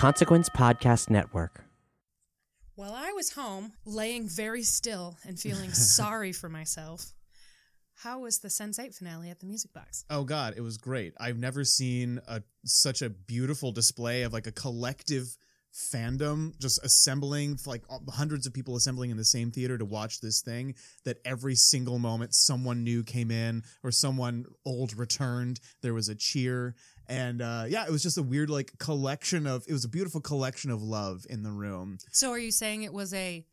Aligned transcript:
Consequence 0.00 0.48
Podcast 0.48 1.10
Network. 1.10 1.62
While 2.74 2.94
I 2.94 3.12
was 3.12 3.32
home, 3.32 3.74
laying 3.84 4.30
very 4.30 4.62
still 4.62 5.18
and 5.28 5.38
feeling 5.38 5.70
sorry 5.74 6.32
for 6.32 6.48
myself, 6.48 7.12
how 7.96 8.20
was 8.20 8.38
the 8.38 8.48
Sense8 8.48 8.94
finale 8.94 9.28
at 9.28 9.40
the 9.40 9.46
Music 9.46 9.74
Box? 9.74 10.06
Oh 10.08 10.24
God, 10.24 10.54
it 10.56 10.62
was 10.62 10.78
great. 10.78 11.12
I've 11.20 11.36
never 11.36 11.64
seen 11.64 12.18
a 12.26 12.40
such 12.64 13.02
a 13.02 13.10
beautiful 13.10 13.72
display 13.72 14.22
of 14.22 14.32
like 14.32 14.46
a 14.46 14.52
collective 14.52 15.36
fandom 15.72 16.58
just 16.58 16.82
assembling 16.84 17.58
like 17.64 17.82
uh, 17.88 17.98
hundreds 18.10 18.46
of 18.46 18.52
people 18.52 18.76
assembling 18.76 19.10
in 19.10 19.16
the 19.16 19.24
same 19.24 19.52
theater 19.52 19.78
to 19.78 19.84
watch 19.84 20.20
this 20.20 20.42
thing 20.42 20.74
that 21.04 21.18
every 21.24 21.54
single 21.54 21.98
moment 21.98 22.34
someone 22.34 22.82
new 22.82 23.04
came 23.04 23.30
in 23.30 23.62
or 23.84 23.92
someone 23.92 24.44
old 24.66 24.96
returned 24.98 25.60
there 25.80 25.94
was 25.94 26.08
a 26.08 26.14
cheer 26.14 26.74
and 27.10 27.42
uh 27.42 27.64
yeah 27.68 27.84
it 27.84 27.90
was 27.90 28.02
just 28.02 28.16
a 28.16 28.22
weird 28.22 28.48
like 28.48 28.72
collection 28.78 29.46
of 29.46 29.64
it 29.68 29.72
was 29.72 29.84
a 29.84 29.88
beautiful 29.88 30.20
collection 30.20 30.70
of 30.70 30.80
love 30.82 31.26
in 31.28 31.42
the 31.42 31.50
room 31.50 31.98
So, 32.12 32.30
are 32.30 32.38
you 32.38 32.52
saying 32.52 32.84
it 32.84 32.92
was 32.92 33.12
a 33.12 33.44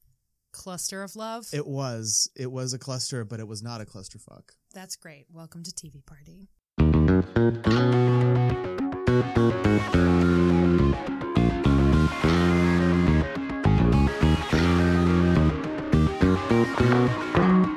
cluster 0.53 1.03
of 1.03 1.15
love? 1.15 1.47
it 1.51 1.67
was 1.67 2.29
it 2.35 2.51
was 2.51 2.73
a 2.73 2.79
cluster 2.79 3.25
but 3.25 3.39
it 3.39 3.47
was 3.47 3.61
not 3.63 3.81
a 3.81 3.85
clusterfuck 3.85 4.51
That's 4.73 4.95
great. 4.95 5.25
Welcome 5.33 5.63
to 5.63 5.71
TV 5.71 6.05
Party. 6.05 6.49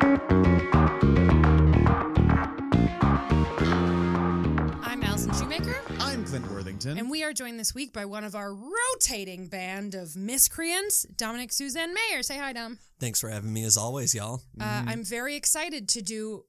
i'm 6.45 6.55
worthington 6.55 6.99
and 6.99 7.11
we 7.11 7.23
are 7.23 7.33
joined 7.33 7.59
this 7.59 7.75
week 7.75 7.93
by 7.93 8.05
one 8.05 8.25
of 8.25 8.35
our 8.35 8.55
rotating 8.55 9.47
band 9.47 9.95
of 9.95 10.17
miscreants, 10.17 11.05
Dominick 11.17 11.53
Suzanne 11.53 11.95
Mayer. 11.95 12.23
Say 12.23 12.39
hi, 12.39 12.53
Dom. 12.53 12.79
Thanks 12.99 13.21
for 13.21 13.29
having 13.29 13.53
me 13.53 13.65
as 13.65 13.77
always, 13.77 14.15
y'all. 14.15 14.43
Uh, 14.61 14.85
I'm 14.87 15.05
very 15.05 15.37
excited 15.37 15.89
to 15.91 16.03
do 16.03 16.45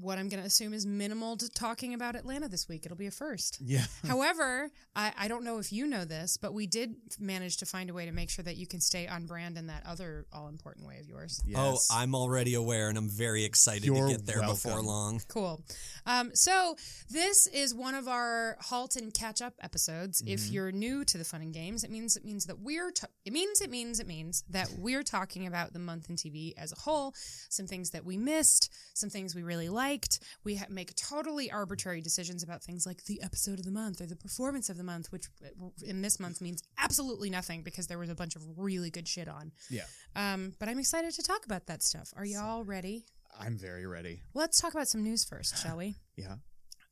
what 0.00 0.18
I'm 0.18 0.28
going 0.28 0.40
to 0.40 0.46
assume 0.46 0.74
is 0.74 0.86
minimal 0.86 1.36
to 1.36 1.48
talking 1.48 1.94
about 1.94 2.16
Atlanta 2.16 2.48
this 2.48 2.68
week. 2.68 2.84
It'll 2.84 2.96
be 2.96 3.06
a 3.06 3.10
first. 3.10 3.58
yeah 3.60 3.84
However, 4.06 4.70
I, 4.94 5.12
I 5.16 5.28
don't 5.28 5.44
know 5.44 5.58
if 5.58 5.72
you 5.72 5.86
know 5.86 6.04
this, 6.04 6.36
but 6.36 6.52
we 6.52 6.66
did 6.66 6.94
manage 7.18 7.58
to 7.58 7.66
find 7.66 7.90
a 7.90 7.94
way 7.94 8.06
to 8.06 8.12
make 8.12 8.30
sure 8.30 8.42
that 8.44 8.56
you 8.56 8.66
can 8.66 8.80
stay 8.80 9.06
on 9.06 9.26
brand 9.26 9.56
in 9.56 9.68
that 9.68 9.84
other 9.86 10.26
all 10.32 10.48
important 10.48 10.86
way 10.86 10.98
of 11.00 11.08
yours. 11.08 11.40
Yes. 11.46 11.58
Oh, 11.58 11.78
I'm 11.94 12.14
already 12.14 12.54
aware 12.54 12.88
and 12.88 12.98
I'm 12.98 13.08
very 13.08 13.44
excited 13.44 13.84
You're 13.84 14.08
to 14.08 14.12
get 14.14 14.26
there 14.26 14.42
before 14.42 14.80
long. 14.82 15.20
Cool. 15.28 15.62
Um, 16.06 16.30
so 16.34 16.76
this 17.10 17.46
is 17.48 17.74
one 17.74 17.94
of 17.94 18.08
our 18.08 18.56
halt 18.60 18.96
and 18.96 19.12
catch 19.12 19.40
up 19.40 19.54
episodes. 19.60 20.22
If 20.26 20.50
you're 20.50 20.72
new 20.72 21.04
to 21.04 21.18
the 21.18 21.24
fun 21.24 21.40
and 21.40 21.52
games, 21.52 21.84
it 21.84 21.90
means 21.90 22.16
it 22.16 22.24
means 22.24 22.46
that 22.46 22.60
we're 22.60 22.90
t- 22.90 23.06
it 23.24 23.32
means 23.32 23.60
it 23.60 23.70
means 23.70 24.00
it 24.00 24.06
means 24.06 24.44
that 24.50 24.68
we're 24.78 25.02
talking 25.02 25.46
about 25.46 25.72
the 25.72 25.78
month 25.78 26.10
in 26.10 26.16
TV 26.16 26.52
as 26.56 26.72
a 26.72 26.76
whole. 26.76 27.14
Some 27.48 27.66
things 27.66 27.90
that 27.90 28.04
we 28.04 28.16
missed, 28.16 28.72
some 28.94 29.10
things 29.10 29.34
we 29.34 29.42
really 29.42 29.68
liked. 29.68 29.83
We 30.44 30.56
ha- 30.56 30.66
make 30.68 30.94
totally 30.96 31.50
arbitrary 31.50 32.00
decisions 32.00 32.42
about 32.42 32.62
things 32.62 32.86
like 32.86 33.04
the 33.04 33.22
episode 33.22 33.58
of 33.58 33.64
the 33.64 33.70
month 33.70 34.00
or 34.00 34.06
the 34.06 34.16
performance 34.16 34.68
of 34.70 34.76
the 34.76 34.84
month, 34.84 35.10
which 35.12 35.26
uh, 35.44 35.48
in 35.84 36.02
this 36.02 36.18
month 36.18 36.40
means 36.40 36.62
absolutely 36.78 37.30
nothing 37.30 37.62
because 37.62 37.86
there 37.86 37.98
was 37.98 38.10
a 38.10 38.14
bunch 38.14 38.36
of 38.36 38.42
really 38.56 38.90
good 38.90 39.06
shit 39.08 39.28
on. 39.28 39.52
yeah 39.70 39.84
Um, 40.16 40.52
but 40.58 40.68
I'm 40.68 40.78
excited 40.78 41.12
to 41.14 41.22
talk 41.22 41.44
about 41.44 41.66
that 41.66 41.82
stuff. 41.82 42.12
Are 42.16 42.24
y'all 42.24 42.64
ready? 42.64 43.04
i'm 43.40 43.58
very 43.58 43.84
ready 43.84 44.22
Let's 44.32 44.60
talk 44.60 44.72
about 44.74 44.86
some 44.86 45.02
news 45.02 45.24
first, 45.24 45.58
shall 45.62 45.76
we? 45.76 45.96
yeah 46.16 46.36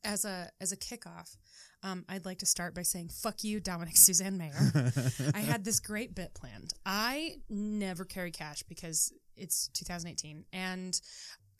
as 0.05 0.25
a 0.25 0.49
as 0.59 0.73
a 0.73 0.77
kickoff, 0.77 1.37
um, 1.81 2.03
I'd 2.09 2.25
like 2.25 2.39
to 2.39 2.45
start 2.45 2.75
by 2.75 2.81
saying 2.81 3.07
"fuck 3.09 3.41
you, 3.45 3.61
Dominick 3.61 3.95
Suzanne 4.07 4.37
Mayer." 4.37 4.91
I 5.33 5.39
had 5.39 5.63
this 5.63 5.79
great 5.79 6.13
bit 6.13 6.33
planned. 6.33 6.73
I 6.85 7.35
never 7.49 8.03
carry 8.03 8.31
cash 8.31 8.63
because 8.63 9.13
it's 9.37 9.69
2018, 9.69 10.43
and 10.51 10.99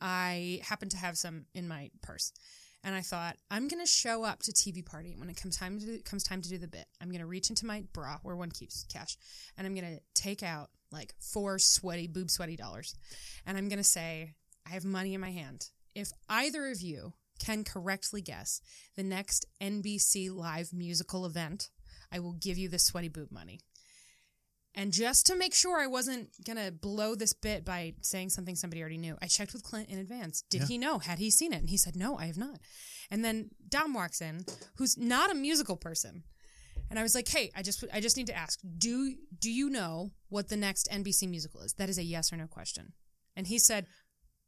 I 0.03 0.59
happen 0.62 0.90
to 0.90 0.97
have 0.97 1.18
some 1.18 1.46
in 1.56 1.68
my 1.68 1.90
purse. 2.02 2.34
And 2.84 2.94
I 2.94 3.00
thought 3.00 3.38
I'm 3.50 3.69
gonna 3.69 3.88
show 3.88 4.25
up 4.25 4.44
to 4.44 4.52
TV 4.52 4.86
party 4.86 5.16
when 5.18 5.30
it 5.30 5.38
comes 5.38 5.56
time 5.56 5.80
to 5.80 6.00
comes 6.00 6.24
time 6.24 6.41
to 6.41 6.50
do 6.50 6.58
the 6.58 6.68
bit. 6.68 6.86
I'm 7.02 7.09
gonna 7.09 7.25
reach 7.25 7.50
into 7.50 7.66
my 7.66 7.86
bra 7.94 8.18
where 8.24 8.36
one 8.36 8.52
keeps 8.52 8.84
cash, 8.92 9.18
and 9.58 9.66
I'm 9.66 9.74
gonna 9.74 10.00
take 10.13 10.44
out 10.44 10.69
like 10.92 11.16
four 11.22 11.58
sweaty 11.59 12.08
boob 12.08 12.30
sweaty 12.30 12.58
dollars, 12.58 12.94
and 13.46 13.58
I'm 13.58 13.69
gonna 13.69 13.86
say 13.86 14.34
I 14.68 14.72
have 14.72 14.84
money 14.84 15.13
in 15.13 15.22
my 15.22 15.31
hand. 15.31 15.69
If 15.96 16.12
either 16.28 16.68
of 16.68 16.81
you 16.81 17.13
can 17.40 17.63
correctly 17.63 18.22
guess 18.22 18.59
the 18.96 19.03
next 19.03 19.46
NBC 19.62 20.30
live 20.30 20.74
musical 20.74 21.25
event, 21.25 21.69
I 22.12 22.19
will 22.19 22.34
give 22.34 22.58
you 22.58 22.68
the 22.68 22.80
sweaty 22.80 23.08
boob 23.08 23.31
money. 23.31 23.62
And 24.76 24.92
just 24.92 25.28
to 25.28 25.36
make 25.36 25.54
sure 25.54 25.80
I 25.80 25.86
wasn't 25.88 26.30
going 26.46 26.58
to 26.58 26.72
blow 26.72 27.14
this 27.16 27.32
bit 27.34 27.64
by 27.64 27.94
saying 28.02 28.30
something 28.30 28.56
somebody 28.56 28.82
already 28.82 28.98
knew, 28.98 29.18
I 29.22 29.28
checked 29.28 29.54
with 29.54 29.64
Clint 29.64 29.90
in 29.90 30.00
advance. 30.00 30.44
Did 30.50 30.62
Yeah. 30.62 30.68
he 30.68 30.78
know? 30.80 30.98
Had 31.00 31.20
he 31.20 31.30
seen 31.30 31.54
it? 31.54 31.58
And 31.60 31.70
he 31.70 31.78
said, 31.78 31.96
No, 31.96 32.18
I 32.18 32.26
have 32.26 32.38
not. 32.38 32.60
And 33.12 33.24
then 33.24 33.52
Dom 33.70 33.94
walks 33.94 34.20
in, 34.22 34.46
who's 34.78 34.98
not 34.98 35.30
a 35.32 35.36
musical 35.36 35.78
person. 35.78 36.24
And 36.90 37.00
I 37.00 37.04
was 37.04 37.16
like, 37.16 37.28
"Hey, 37.28 37.50
I 37.56 37.64
just 37.64 37.84
I 37.94 38.00
just 38.02 38.18
need 38.18 38.28
to 38.28 38.36
ask. 38.36 38.60
Do 38.78 39.16
do 39.40 39.50
you 39.52 39.70
know 39.70 40.12
what 40.30 40.50
the 40.50 40.58
next 40.58 40.88
NBC 40.92 41.28
musical 41.28 41.62
is? 41.62 41.74
That 41.74 41.90
is 41.90 41.98
a 41.98 42.04
yes 42.04 42.32
or 42.32 42.38
no 42.38 42.46
question." 42.46 42.94
And 43.36 43.48
he 43.48 43.58
said, 43.58 43.88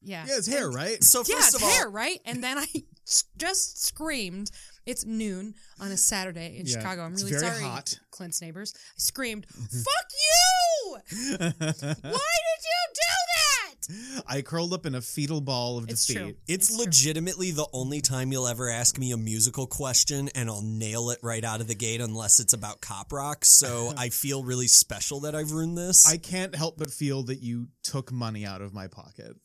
"Yeah." 0.05 0.25
yeah 0.27 0.37
it's 0.37 0.47
hair 0.47 0.69
right 0.69 1.03
So 1.03 1.19
Yeah, 1.27 1.35
first 1.35 1.47
it's 1.47 1.55
of 1.55 1.63
all, 1.63 1.69
hair, 1.69 1.89
right? 1.89 2.19
And 2.25 2.43
then 2.43 2.57
I 2.57 2.67
just 3.37 3.83
screamed. 3.85 4.51
It's 4.85 5.03
noon 5.03 5.55
on 5.79 5.91
a 5.91 5.97
Saturday 5.97 6.57
in 6.59 6.67
Yeah, 6.67 6.73
Chicago. 6.77 7.01
I'm 7.05 7.13
it's 7.13 7.23
really 7.23 7.39
very 7.39 7.51
sorry, 7.57 7.63
hot. 7.63 7.99
Clint's 8.11 8.39
neighbors. 8.39 8.73
I 8.75 8.79
screamed, 8.97 9.47
"Fuck 9.49 10.09
you! 10.11 10.97
Why 11.39 11.49
did 11.49 12.61
you 12.61 12.81
do 12.93 13.01
that?" 13.35 14.23
I 14.27 14.41
curled 14.41 14.73
up 14.73 14.85
in 14.85 14.95
a 14.95 15.01
fetal 15.01 15.41
ball 15.41 15.77
of 15.77 15.89
It's 15.89 16.05
defeat. 16.05 16.19
true. 16.19 16.27
it's, 16.47 16.69
It's 16.69 16.75
true. 16.75 16.85
legitimately 16.85 17.51
the 17.51 17.67
only 17.73 18.01
time 18.01 18.31
you'll 18.31 18.47
ever 18.47 18.69
ask 18.69 18.97
me 18.97 19.11
a 19.11 19.17
musical 19.17 19.67
question 19.67 20.29
and 20.35 20.49
I'll 20.49 20.61
nail 20.63 21.09
it 21.11 21.19
right 21.21 21.43
out 21.43 21.61
of 21.61 21.67
the 21.67 21.75
gate 21.75 22.01
unless 22.01 22.39
it's 22.39 22.53
about 22.53 22.81
cop 22.81 23.11
rock. 23.13 23.43
So 23.45 23.93
I 23.97 24.09
feel 24.09 24.43
really 24.43 24.67
special 24.67 25.19
that 25.21 25.35
I've 25.35 25.51
ruined 25.51 25.77
this. 25.77 26.07
I 26.07 26.17
can't 26.17 26.55
help 26.55 26.77
but 26.77 26.89
feel 26.91 27.23
that 27.23 27.41
you 27.43 27.67
took 27.83 28.11
money 28.11 28.45
out 28.45 28.61
of 28.61 28.73
my 28.73 28.87
pocket. 28.87 29.35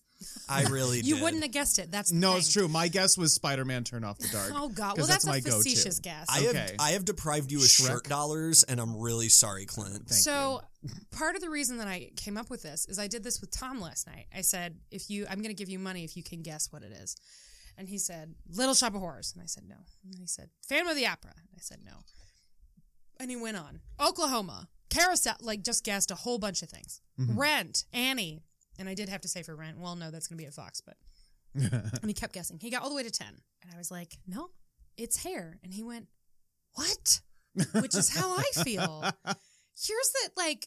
I 0.48 0.62
really 0.70 1.00
You 1.00 1.14
did. 1.16 1.22
wouldn't 1.22 1.42
have 1.42 1.53
guessed 1.53 1.78
it. 1.78 1.91
That's 1.91 2.10
the 2.10 2.16
No, 2.16 2.31
thing. 2.32 2.38
it's 2.38 2.53
true. 2.53 2.69
My 2.69 2.88
guess 2.88 3.16
was 3.16 3.34
Spider-Man: 3.34 3.84
Turn 3.84 4.04
Off 4.04 4.19
the 4.19 4.28
Dark. 4.32 4.53
Oh 4.54 4.69
God, 4.69 4.98
Well, 4.98 5.06
that's, 5.06 5.25
my 5.26 5.36
a 5.36 5.41
go-to. 5.41 5.62
facetious 5.62 5.98
guess. 6.00 6.26
I 6.28 6.41
have 6.41 6.50
Okay. 6.50 6.76
I 6.78 6.91
have 6.92 7.04
deprived 7.04 7.50
you 7.53 7.58
of 7.58 7.64
Shrek. 7.64 7.86
shirt 7.86 8.04
dollars 8.08 8.62
and 8.64 8.81
I'm 8.81 8.97
really 8.97 9.28
sorry, 9.28 9.66
Clint. 9.66 10.08
Thank 10.08 10.22
so 10.22 10.60
part 11.10 11.36
of 11.36 11.41
the 11.42 11.50
reason 11.50 11.78
that 11.78 11.88
I 11.88 12.10
came 12.16 12.36
up 12.36 12.50
with 12.50 12.62
this 12.62 12.86
is 12.86 12.98
I 12.98 13.06
did 13.06 13.22
this 13.25 13.41
with 13.41 13.50
Tom 13.50 13.81
last 13.81 14.06
night. 14.06 14.26
I 14.34 14.41
said, 14.42 14.76
if 14.91 15.08
you 15.10 15.26
I'm 15.31 15.41
gonna 15.42 15.54
give 15.54 15.69
you 15.69 15.78
money 15.78 16.04
if 16.04 16.16
you 16.16 16.22
can 16.22 16.42
guess 16.42 16.70
what 16.72 16.82
it 16.82 16.92
is. 16.92 17.16
And 17.78 17.88
he 17.88 17.97
said, 17.97 18.34
Little 18.52 18.75
Shop 18.75 18.94
of 18.94 19.00
Horrors. 19.00 19.32
And 19.34 19.42
I 19.42 19.47
said, 19.47 19.62
No. 19.66 19.76
And 20.04 20.14
he 20.19 20.26
said, 20.26 20.50
Phantom 20.69 20.88
of 20.88 20.97
the 20.97 21.06
Opera. 21.06 21.32
And 21.37 21.48
I 21.56 21.60
said, 21.60 21.78
No. 21.84 21.92
And 23.19 23.31
he 23.31 23.37
went 23.37 23.56
on. 23.56 23.81
Oklahoma. 24.00 24.69
Carousel, 24.91 25.37
like 25.41 25.62
just 25.62 25.84
guessed 25.84 26.10
a 26.10 26.14
whole 26.16 26.38
bunch 26.38 26.62
of 26.62 26.69
things. 26.69 27.00
Mm-hmm. 27.19 27.38
Rent, 27.38 27.84
Annie. 27.92 28.42
And 28.81 28.89
I 28.89 28.95
did 28.95 29.09
have 29.09 29.21
to 29.21 29.29
say 29.29 29.43
for 29.45 29.55
rent, 29.55 29.79
well, 29.79 29.95
no, 29.95 30.11
that's 30.11 30.27
gonna 30.27 30.39
be 30.39 30.47
at 30.47 30.55
Fox, 30.55 30.81
but 30.81 30.97
and 31.55 32.05
he 32.07 32.15
kept 32.15 32.33
guessing. 32.33 32.59
He 32.61 32.71
got 32.71 32.83
all 32.83 32.89
the 32.89 32.95
way 32.97 33.03
to 33.05 33.11
10. 33.11 33.29
And 33.29 33.73
I 33.73 33.77
was 33.79 33.91
like, 33.91 34.17
No, 34.27 34.51
it's 34.97 35.23
hair. 35.23 35.59
And 35.63 35.73
he 35.73 35.83
went, 35.85 36.09
What? 36.75 37.21
Which 37.75 37.95
is 37.97 38.09
how 38.17 38.35
I 38.37 38.45
feel 38.65 39.05
here's 39.27 40.11
the 40.13 40.31
like 40.37 40.67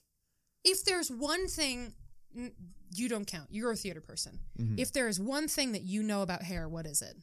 if 0.63 0.83
there's 0.85 1.09
one 1.09 1.47
thing 1.47 1.93
you 2.95 3.07
don't 3.09 3.25
count 3.25 3.47
you're 3.51 3.71
a 3.71 3.75
theater 3.75 4.01
person 4.01 4.39
Mhm. 4.59 4.79
if 4.79 4.91
there 4.91 5.07
is 5.07 5.19
one 5.19 5.47
thing 5.47 5.71
that 5.73 5.83
you 5.83 6.01
know 6.03 6.23
about 6.23 6.41
hair 6.43 6.67
what 6.67 6.85
is 6.85 7.01
it 7.01 7.15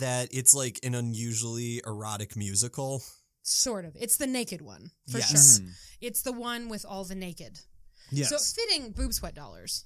That 0.00 0.28
it's 0.32 0.54
like 0.54 0.80
an 0.82 0.94
unusually 0.94 1.80
erotic 1.86 2.36
musical. 2.36 3.02
sort 3.42 3.84
of 3.84 3.96
it's 4.00 4.16
the 4.16 4.26
naked 4.26 4.60
one 4.62 4.90
for 5.10 5.18
Yes. 5.18 5.58
sure 5.60 5.66
it's 6.00 6.22
the 6.22 6.32
one 6.32 6.68
with 6.68 6.84
all 6.84 7.04
the 7.04 7.14
naked 7.14 7.60
Yes. 8.10 8.30
so 8.30 8.38
fitting 8.38 8.92
boob 8.92 9.12
sweat 9.12 9.34
dollars 9.34 9.84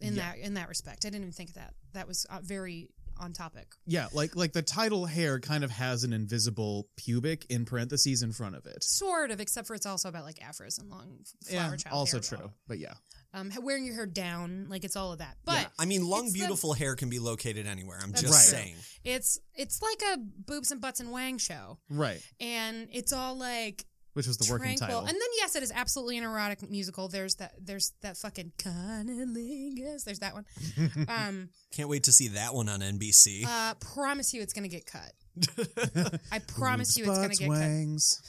in 0.00 0.14
Yeah. 0.14 0.32
that 0.32 0.38
in 0.38 0.54
that 0.54 0.68
respect 0.68 1.04
i 1.04 1.08
didn't 1.08 1.22
even 1.22 1.32
think 1.32 1.50
of 1.50 1.54
that 1.56 1.74
that 1.94 2.06
was 2.06 2.26
uh, 2.30 2.40
very 2.42 2.88
on 3.18 3.32
topic 3.32 3.66
yeah, 3.86 4.08
like 4.12 4.36
like 4.36 4.52
the 4.52 4.60
title 4.60 5.06
hair 5.06 5.40
kind 5.40 5.64
of 5.64 5.70
has 5.70 6.04
an 6.04 6.12
invisible 6.12 6.86
pubic 6.98 7.46
in 7.48 7.64
parentheses 7.64 8.22
in 8.22 8.30
front 8.30 8.54
of 8.56 8.66
it. 8.66 8.84
sort 8.84 9.30
of 9.30 9.40
except 9.40 9.66
for 9.66 9.74
it's 9.74 9.86
also 9.86 10.10
about 10.10 10.24
like 10.24 10.36
afros 10.40 10.78
and 10.78 10.90
long 10.90 11.20
flower 11.46 11.70
Yeah, 11.70 11.76
child 11.76 11.94
also 11.94 12.18
hair. 12.18 12.38
true. 12.40 12.50
But 12.68 12.78
yeah. 12.78 12.92
um 13.32 13.50
wearing 13.62 13.86
your 13.86 13.94
hair 13.94 14.04
down 14.04 14.66
like 14.68 14.84
it's 14.84 14.96
all 14.96 15.12
of 15.14 15.20
that 15.20 15.38
but 15.46 15.54
yeah. 15.54 15.66
I 15.78 15.86
mean, 15.86 16.06
long, 16.06 16.24
it's 16.24 16.34
the- 16.34 16.40
beautiful 16.40 16.74
hair 16.74 16.94
can 16.94 17.08
be 17.08 17.18
located 17.18 17.66
anywhere. 17.66 17.98
I'm 18.02 18.12
just 18.12 18.24
true. 18.24 18.32
saying. 18.34 18.74
It's 19.02 19.38
it's 19.54 19.80
like 19.80 20.02
a 20.12 20.18
boobs 20.18 20.70
and 20.70 20.82
butts 20.82 21.00
and 21.00 21.10
wang 21.10 21.38
show, 21.38 21.78
Right. 21.88 22.20
and 22.38 22.88
it's 22.92 23.14
all 23.14 23.34
like 23.38 23.86
Which 24.16 24.26
was 24.26 24.38
the 24.38 24.50
working 24.50 24.78
tranquil. 24.78 24.86
title. 24.86 25.00
And 25.00 25.08
then 25.08 25.28
yes, 25.36 25.54
it 25.56 25.62
is 25.62 25.70
absolutely 25.70 26.16
an 26.16 26.24
erotic 26.24 26.66
musical. 26.70 27.06
There's 27.06 27.34
that 27.34 27.52
there's 27.62 27.92
that 28.00 28.16
fucking 28.16 28.52
cunnilingus. 28.58 30.04
There's 30.04 30.20
that 30.20 30.32
one. 30.32 30.46
Um, 31.08 31.50
Can't 31.70 31.90
wait 31.90 32.04
to 32.04 32.12
see 32.12 32.28
that 32.28 32.54
one 32.54 32.70
on 32.70 32.80
NBC. 32.80 33.44
uh, 33.46 33.74
promise 33.74 34.32
you, 34.32 34.40
it's 34.40 34.54
gonna 34.54 34.68
get 34.68 34.86
cut. 34.86 35.12
I 36.32 36.38
promise 36.38 36.96
you, 36.96 37.04
it's 37.04 37.14
gonna 37.14 37.28
butts, 37.28 37.38
get 37.38 37.48
cut. 37.50 37.58
wangs. 37.58 38.22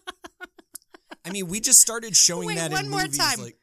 I 1.24 1.30
mean, 1.30 1.48
we 1.48 1.58
just 1.58 1.80
started 1.80 2.16
showing 2.16 2.46
Wait, 2.46 2.58
that 2.58 2.70
one 2.70 2.84
in 2.84 2.90
more 2.92 3.00
movies. 3.00 3.18
time. 3.18 3.40
Like, 3.40 3.56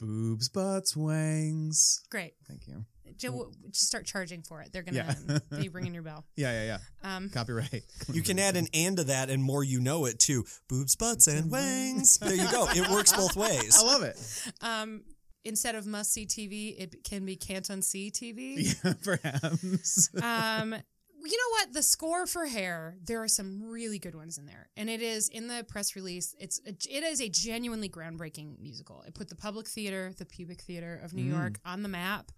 Boobs, 0.00 0.48
butts, 0.48 0.96
wangs. 0.96 2.00
Great. 2.10 2.34
Thank 2.46 2.68
you. 2.68 2.84
Ju- 3.18 3.52
Just 3.70 3.86
start 3.86 4.06
charging 4.06 4.42
for 4.42 4.60
it. 4.62 4.72
They're 4.72 4.82
gonna 4.82 5.16
Yeah. 5.28 5.38
be 5.60 5.68
ringing 5.68 5.94
your 5.94 6.02
bell. 6.02 6.24
Yeah, 6.36 6.52
yeah, 6.64 6.78
yeah. 7.04 7.16
Um, 7.16 7.28
Copyright. 7.30 7.82
you 8.12 8.22
can 8.22 8.38
add 8.38 8.56
an 8.56 8.68
and 8.72 8.96
to 8.96 9.04
that, 9.04 9.30
and 9.30 9.42
more 9.42 9.62
you 9.64 9.80
know 9.80 10.06
it 10.06 10.18
too. 10.18 10.44
Boobs, 10.68 10.96
butts, 10.96 11.26
and 11.26 11.50
wings. 11.50 12.18
There 12.18 12.34
you 12.34 12.50
go. 12.50 12.66
It 12.70 12.88
works 12.90 13.12
both 13.12 13.36
ways. 13.36 13.76
I 13.82 13.84
love 13.86 14.02
it. 14.02 14.16
um, 14.62 15.02
instead 15.44 15.74
of 15.74 15.86
must 15.86 16.12
see 16.12 16.26
TV, 16.26 16.74
it 16.78 17.04
can 17.04 17.24
be 17.24 17.36
can't 17.36 17.66
unsee 17.68 18.10
TV. 18.10 18.74
Yeah, 18.84 18.94
perhaps. 19.02 20.10
um 20.22 20.74
you 21.20 21.36
know 21.36 21.50
what 21.50 21.72
the 21.72 21.82
score 21.82 22.26
for 22.28 22.46
hair 22.46 22.96
there 23.04 23.20
are 23.20 23.28
some 23.28 23.60
really 23.64 23.98
good 23.98 24.14
ones 24.14 24.38
in 24.38 24.46
there 24.46 24.68
and 24.76 24.88
it 24.88 25.02
is 25.02 25.28
in 25.28 25.48
the 25.48 25.64
press 25.68 25.96
release 25.96 26.32
it's 26.38 26.60
a, 26.64 26.70
it 26.70 27.02
is 27.02 27.20
a 27.20 27.28
genuinely 27.28 27.88
groundbreaking 27.88 28.58
musical 28.60 29.02
it 29.06 29.14
put 29.14 29.28
the 29.28 29.34
public 29.34 29.66
theater 29.66 30.12
the 30.16 30.24
pubic 30.24 30.60
theater 30.62 30.98
of 31.04 31.12
new 31.12 31.24
Mm. 31.24 31.36
york 31.36 31.58
on 31.66 31.82
the 31.82 31.88
map 31.88 32.30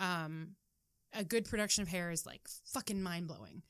um 0.00 0.56
a 1.12 1.24
good 1.24 1.44
production 1.44 1.82
of 1.82 1.88
hair 1.88 2.10
is 2.10 2.24
like 2.26 2.40
fucking 2.72 3.02
mind-blowing 3.02 3.62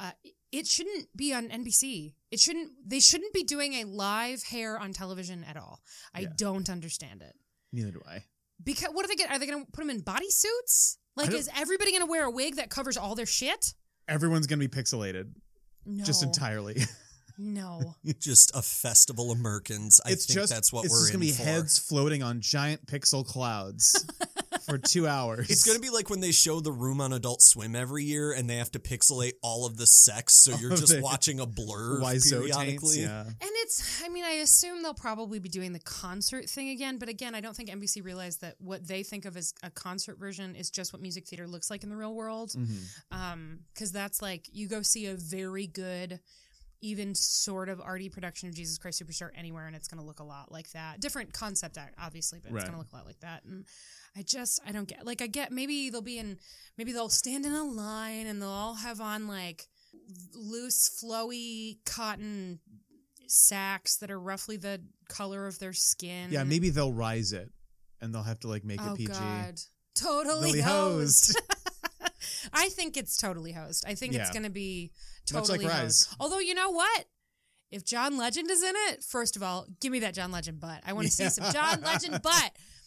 uh, 0.00 0.10
it- 0.22 0.34
it 0.50 0.66
shouldn't 0.66 1.08
be 1.16 1.34
on 1.34 1.48
nbc 1.48 2.14
it 2.30 2.40
shouldn't 2.40 2.70
they 2.86 3.00
shouldn't 3.00 3.32
be 3.34 3.42
doing 3.42 3.74
a 3.74 3.84
live 3.84 4.42
hair 4.44 4.78
on 4.78 4.92
television 4.92 5.44
at 5.44 5.56
all 5.56 5.80
i 6.14 6.20
Yeah. 6.20 6.28
don't 6.36 6.70
understand 6.70 7.20
it 7.22 7.34
Neither 7.72 7.90
do 7.90 8.00
I. 8.08 8.24
because 8.64 8.88
what 8.92 9.04
are 9.04 9.08
they 9.08 9.16
going 9.16 9.30
are 9.30 9.38
they 9.38 9.46
gonna 9.46 9.64
put 9.72 9.80
them 9.82 9.90
in 9.90 10.00
bodysuits 10.02 10.96
like 11.16 11.32
is 11.32 11.50
everybody 11.56 11.92
gonna 11.92 12.06
wear 12.06 12.24
a 12.24 12.30
wig 12.30 12.56
that 12.56 12.70
covers 12.70 12.96
all 12.96 13.14
their 13.14 13.26
shit 13.26 13.74
Everyone's 14.08 14.46
gonna 14.46 14.60
be 14.60 14.68
pixelated, 14.68 15.30
no 15.84 16.02
just 16.04 16.22
entirely. 16.22 16.76
No. 17.40 17.94
Just 18.18 18.50
a 18.56 18.62
festival 18.62 19.30
of 19.30 19.38
Merkins. 19.38 20.00
I 20.04 20.10
it's 20.10 20.26
think 20.26 20.40
just 20.40 20.52
that's 20.52 20.72
what 20.72 20.86
it's 20.86 20.92
we're 20.92 21.00
just 21.02 21.14
in 21.14 21.20
gonna 21.20 21.26
be 21.30 21.32
for. 21.36 21.42
heads 21.44 21.78
floating 21.78 22.20
on 22.22 22.40
giant 22.40 22.84
pixel 22.86 23.24
clouds 23.24 24.04
for 24.68 24.78
two 24.78 25.06
hours. 25.08 25.50
It's 25.50 25.64
going 25.64 25.76
to 25.76 25.82
be 25.82 25.90
like 25.90 26.10
when 26.10 26.20
they 26.20 26.32
show 26.32 26.60
the 26.60 26.72
room 26.72 27.00
on 27.00 27.12
Adult 27.12 27.42
Swim 27.42 27.74
every 27.74 28.04
year 28.04 28.32
and 28.32 28.48
they 28.48 28.56
have 28.56 28.70
to 28.72 28.78
pixelate 28.78 29.32
all 29.42 29.66
of 29.66 29.76
the 29.76 29.86
sex, 29.86 30.34
so 30.34 30.54
you're 30.56 30.70
just 30.76 30.94
the 30.94 31.00
watching 31.00 31.40
a 31.40 31.46
blur 31.46 32.00
Wiseau 32.00 32.40
periodically. 32.40 32.96
taints, 32.96 32.96
yeah. 32.98 33.20
And 33.22 33.36
it's, 33.40 34.02
I 34.04 34.08
mean, 34.08 34.24
I 34.24 34.32
assume 34.42 34.82
they'll 34.82 34.94
probably 34.94 35.38
be 35.38 35.48
doing 35.48 35.72
the 35.72 35.80
concert 35.80 36.48
thing 36.48 36.68
again. 36.70 36.98
But 36.98 37.08
again, 37.08 37.34
I 37.34 37.40
don't 37.40 37.56
think 37.56 37.70
NBC 37.70 38.04
realized 38.04 38.40
that 38.42 38.54
what 38.58 38.86
they 38.86 39.02
think 39.02 39.24
of 39.24 39.36
as 39.36 39.54
a 39.62 39.70
concert 39.70 40.18
version 40.18 40.54
is 40.54 40.70
just 40.70 40.92
what 40.92 41.02
music 41.02 41.26
theater 41.26 41.46
looks 41.46 41.70
like 41.70 41.82
in 41.82 41.88
the 41.90 41.96
real 41.96 42.14
world. 42.14 42.50
Mm-hmm. 42.50 43.18
Um, 43.18 43.58
because 43.74 43.92
that's 43.92 44.20
like, 44.22 44.46
you 44.52 44.68
go 44.68 44.82
see 44.82 45.06
a 45.06 45.14
very 45.14 45.66
good, 45.66 46.20
even 46.80 47.14
sort 47.14 47.68
of 47.68 47.80
arty 47.80 48.08
production 48.08 48.48
of 48.48 48.54
Jesus 48.54 48.78
Christ 48.78 49.02
Superstar 49.04 49.30
anywhere, 49.36 49.66
and 49.66 49.74
it's 49.74 49.88
going 49.88 50.00
to 50.00 50.06
look 50.06 50.20
a 50.20 50.24
lot 50.24 50.52
like 50.52 50.70
that. 50.72 51.00
Different 51.00 51.32
concept, 51.32 51.76
obviously, 52.00 52.38
but 52.40 52.52
Right. 52.52 52.60
it's 52.60 52.64
going 52.70 52.74
to 52.74 52.78
look 52.78 52.92
a 52.92 52.96
lot 52.96 53.06
like 53.06 53.18
that. 53.20 53.42
And 53.44 53.64
I 54.18 54.22
just, 54.22 54.60
I 54.66 54.72
don't 54.72 54.88
get, 54.88 55.06
like, 55.06 55.22
I 55.22 55.28
get 55.28 55.52
maybe 55.52 55.90
they'll 55.90 56.02
be 56.02 56.18
in, 56.18 56.38
maybe 56.76 56.92
they'll 56.92 57.08
stand 57.08 57.46
in 57.46 57.52
a 57.52 57.62
line 57.64 58.26
and 58.26 58.42
they'll 58.42 58.48
all 58.48 58.74
have 58.74 59.00
on 59.00 59.28
like 59.28 59.68
loose, 60.34 60.88
flowy 61.02 61.78
cotton 61.86 62.58
sacks 63.26 63.96
that 63.98 64.10
are 64.10 64.18
roughly 64.18 64.56
the 64.56 64.82
color 65.08 65.46
of 65.46 65.58
their 65.58 65.72
skin. 65.72 66.30
Yeah, 66.32 66.44
maybe 66.44 66.70
they'll 66.70 66.92
rise 66.92 67.32
it, 67.32 67.50
and 68.00 68.14
they'll 68.14 68.22
have 68.22 68.40
to 68.40 68.48
like 68.48 68.64
make 68.64 68.80
Oh 68.82 68.94
it 68.94 68.96
PG. 68.96 69.12
God, 69.12 69.60
totally 69.94 70.52
They'll 70.52 70.64
hosed. 70.64 71.36
hosed. 71.38 71.42
I 72.52 72.68
think 72.70 72.96
it's 72.96 73.16
totally 73.16 73.52
hosed. 73.52 73.84
I 73.86 73.94
think 73.94 74.14
it's 74.14 74.30
going 74.30 74.42
to 74.44 74.50
be 74.50 74.92
like 75.32 75.44
totally 75.44 75.66
Rise. 75.66 76.06
hosed. 76.06 76.16
Although 76.18 76.38
you 76.40 76.54
know 76.54 76.70
what? 76.70 77.04
If 77.70 77.84
John 77.84 78.16
Legend 78.16 78.50
is 78.50 78.62
in 78.62 78.72
it, 78.88 79.04
first 79.04 79.36
of 79.36 79.42
all, 79.42 79.66
give 79.80 79.92
me 79.92 79.98
that 80.00 80.14
John 80.14 80.32
Legend 80.32 80.58
butt. 80.58 80.80
I 80.86 80.94
want 80.94 81.06
to 81.06 81.12
see 81.12 81.28
some 81.28 81.52
John 81.52 81.82
Legend 81.82 82.22
butt 82.22 82.52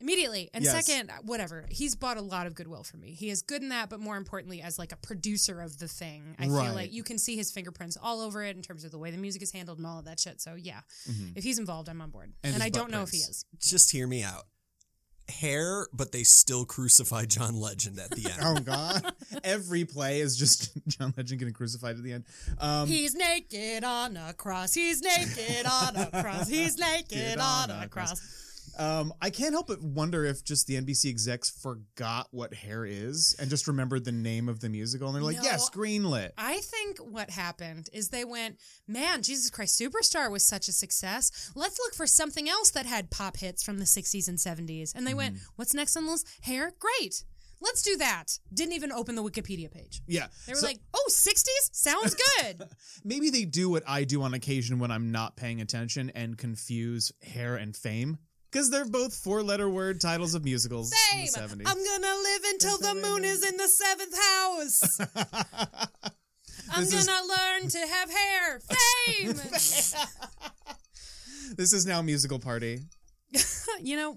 immediately. 0.00 0.50
And 0.54 0.64
Yes. 0.64 0.86
second, 0.86 1.10
whatever. 1.24 1.66
He's 1.70 1.94
bought 1.94 2.16
a 2.16 2.20
lot 2.22 2.46
of 2.46 2.54
goodwill 2.54 2.84
from 2.84 3.00
me. 3.00 3.14
He 3.14 3.30
is 3.30 3.42
good 3.42 3.62
in 3.62 3.68
that, 3.70 3.88
but 3.90 4.00
more 4.00 4.16
importantly, 4.16 4.60
as 4.62 4.78
like 4.78 4.92
a 4.92 4.96
producer 4.96 5.60
of 5.60 5.78
the 5.78 5.88
thing, 5.88 6.36
I 6.38 6.46
Right. 6.48 6.66
feel 6.66 6.74
like 6.74 6.92
you 6.92 7.02
can 7.02 7.18
see 7.18 7.36
his 7.36 7.50
fingerprints 7.50 7.96
all 8.00 8.20
over 8.20 8.42
it 8.44 8.56
in 8.56 8.62
terms 8.62 8.84
of 8.84 8.90
the 8.90 8.98
way 8.98 9.10
the 9.10 9.18
music 9.18 9.42
is 9.42 9.50
handled 9.52 9.78
and 9.78 9.86
all 9.86 9.98
of 9.98 10.04
that 10.06 10.20
shit. 10.20 10.40
So 10.40 10.54
yeah, 10.54 10.80
if 11.34 11.44
he's 11.44 11.58
involved, 11.58 11.88
I'm 11.88 12.00
on 12.00 12.10
board. 12.10 12.32
And 12.42 12.54
And, 12.54 12.62
I 12.62 12.68
don't 12.68 12.90
know 12.90 13.02
if 13.02 13.10
he 13.10 13.18
is. 13.18 13.44
Just 13.58 13.90
hear 13.90 14.06
me 14.06 14.22
out. 14.22 14.46
Hair, 15.30 15.88
but 15.92 16.10
they 16.10 16.22
still 16.22 16.64
crucify 16.64 17.26
John 17.26 17.54
Legend 17.60 17.98
at 17.98 18.10
the 18.12 18.24
end. 18.30 18.38
Oh 18.42 18.60
God! 18.60 19.14
Every 19.44 19.84
play 19.84 20.20
is 20.20 20.38
just 20.38 20.70
John 20.88 21.12
Legend 21.18 21.38
getting 21.38 21.52
crucified 21.52 21.96
at 21.96 22.02
the 22.02 22.14
end. 22.14 22.24
Um, 22.56 22.88
He's 22.88 23.14
naked 23.14 23.84
on 23.84 24.16
a 24.16 24.32
cross. 24.32 24.72
He's 24.72 25.02
naked 25.02 25.66
on 25.66 25.96
a 25.96 26.22
cross. 26.22 26.48
He's 26.48 26.78
naked 26.78 27.18
Naked 27.18 27.38
on 27.40 27.70
on 27.70 27.82
a 27.82 27.84
a 27.84 27.88
cross. 27.88 28.18
Um, 28.78 29.12
I 29.20 29.30
can't 29.30 29.52
help 29.52 29.66
but 29.66 29.82
wonder 29.82 30.24
if 30.24 30.44
just 30.44 30.66
the 30.66 30.74
NBC 30.80 31.10
execs 31.10 31.50
forgot 31.50 32.28
what 32.30 32.54
hair 32.54 32.84
is 32.84 33.34
and 33.40 33.50
just 33.50 33.66
remembered 33.66 34.04
the 34.04 34.12
name 34.12 34.48
of 34.48 34.60
the 34.60 34.68
musical, 34.68 35.08
and 35.08 35.16
they're 35.16 35.22
like, 35.22 35.36
No. 35.38 35.42
"Yes, 35.42 35.68
greenlit." 35.70 36.30
I 36.38 36.58
think 36.60 36.98
what 36.98 37.30
happened 37.30 37.88
is 37.92 38.10
they 38.10 38.24
went, 38.24 38.58
man, 38.86 39.22
Jesus 39.22 39.50
Christ 39.50 39.80
Superstar 39.80 40.30
was 40.30 40.44
such 40.44 40.68
a 40.68 40.72
success. 40.72 41.50
Let's 41.54 41.78
look 41.78 41.94
for 41.94 42.06
something 42.06 42.48
else 42.48 42.70
that 42.70 42.86
had 42.86 43.10
pop 43.10 43.36
hits 43.38 43.62
from 43.62 43.78
the 43.78 43.84
60s 43.84 44.28
and 44.28 44.38
70s. 44.38 44.94
And 44.94 45.06
they 45.06 45.14
went, 45.14 45.34
Mm-hmm. 45.34 45.44
what's 45.56 45.74
next 45.74 45.96
on 45.96 46.06
the 46.06 46.12
list? 46.12 46.26
Hair? 46.42 46.72
Great. 46.78 47.24
Let's 47.60 47.82
do 47.82 47.96
that. 47.96 48.38
Didn't 48.54 48.74
even 48.74 48.92
open 48.92 49.16
the 49.16 49.22
Wikipedia 49.24 49.68
page. 49.68 50.00
Yeah, 50.06 50.28
They 50.46 50.52
were 50.52 50.60
So 50.60 50.66
like, 50.68 50.78
oh, 50.94 51.08
60s? 51.10 51.48
Sounds 51.72 52.14
good. 52.40 52.62
maybe 53.04 53.30
they 53.30 53.44
do 53.44 53.68
what 53.68 53.82
I 53.88 54.04
do 54.04 54.22
on 54.22 54.32
occasion 54.32 54.78
when 54.78 54.92
I'm 54.92 55.10
not 55.10 55.36
paying 55.36 55.60
attention 55.60 56.10
and 56.14 56.38
confuse 56.38 57.10
hair 57.20 57.56
and 57.56 57.74
fame 57.76 58.18
because 58.50 58.70
they're 58.70 58.84
both 58.86 59.14
four-letter 59.14 59.68
word 59.68 60.00
titles 60.00 60.34
of 60.34 60.44
musicals 60.44 60.92
Fame. 61.10 61.20
in 61.20 61.26
the 61.26 61.32
'70s. 61.38 61.62
I'm 61.66 61.84
going 61.84 62.02
to 62.02 62.16
live 62.22 62.42
until 62.52 62.78
the 62.78 62.94
moon 62.94 63.24
is 63.24 63.44
in 63.48 63.56
the 63.56 63.68
seventh 63.68 64.16
house. 64.16 65.00
I'm 66.70 66.84
This 66.84 66.92
is- 66.94 67.06
going 67.06 67.18
to 67.22 67.28
learn 67.28 67.68
to 67.70 67.78
have 67.78 68.10
hair. 68.10 68.60
Fame. 68.60 69.34
this 71.56 71.72
is 71.72 71.86
now 71.86 72.02
musical 72.02 72.38
party. 72.38 72.82
you 73.80 73.96
know, 73.96 74.16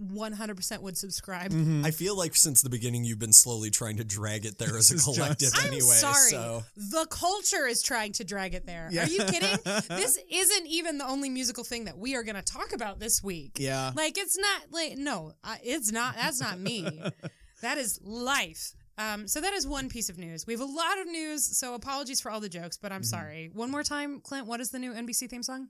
100% 0.00 0.80
would 0.82 0.96
subscribe. 0.96 1.52
I 1.84 1.90
feel 1.90 2.16
like 2.16 2.36
since 2.36 2.62
the 2.62 2.70
beginning 2.70 3.04
you've 3.04 3.18
been 3.18 3.32
slowly 3.32 3.70
trying 3.70 3.96
to 3.96 4.04
drag 4.04 4.46
it 4.46 4.58
there 4.58 4.76
as 4.76 4.90
a 4.90 4.96
collective 4.98 5.50
just- 5.52 5.58
I'm 5.58 5.68
anyway. 5.72 5.94
sorry. 5.96 6.30
So 6.30 6.64
The 6.76 7.06
culture 7.10 7.66
is 7.66 7.82
trying 7.82 8.12
to 8.12 8.24
drag 8.24 8.54
it 8.54 8.64
there. 8.66 8.88
Yeah. 8.92 9.04
Are 9.04 9.08
you 9.08 9.24
kidding? 9.24 9.58
this 9.88 10.18
isn't 10.30 10.66
even 10.66 10.98
the 10.98 11.06
only 11.06 11.28
musical 11.30 11.64
thing 11.64 11.86
that 11.86 11.98
we 11.98 12.14
are 12.14 12.22
going 12.22 12.36
to 12.36 12.42
talk 12.42 12.72
about 12.72 13.00
this 13.00 13.22
week. 13.22 13.56
Yeah. 13.58 13.92
Like, 13.94 14.16
it's 14.18 14.38
not, 14.38 14.62
like, 14.70 14.96
no, 14.96 15.32
it's 15.62 15.90
not, 15.92 16.14
that's 16.14 16.40
not 16.40 16.58
me. 16.60 16.86
that 17.62 17.78
is 17.78 17.98
life. 18.02 18.72
Um, 18.98 19.28
so 19.28 19.40
that 19.40 19.52
is 19.52 19.66
one 19.66 19.88
piece 19.88 20.08
of 20.08 20.18
news. 20.18 20.44
We 20.46 20.54
have 20.54 20.60
a 20.60 20.64
lot 20.64 20.98
of 21.00 21.06
news, 21.06 21.56
so 21.56 21.74
apologies 21.74 22.20
for 22.20 22.30
all 22.32 22.40
the 22.40 22.48
jokes, 22.48 22.76
but 22.78 22.90
I'm 22.92 23.02
Mm-hmm. 23.02 23.04
sorry. 23.04 23.50
One 23.52 23.70
more 23.70 23.84
time, 23.84 24.20
Clint, 24.20 24.46
what 24.46 24.60
is 24.60 24.70
the 24.70 24.78
new 24.80 24.92
NBC 24.92 25.28
theme 25.30 25.42
song? 25.44 25.68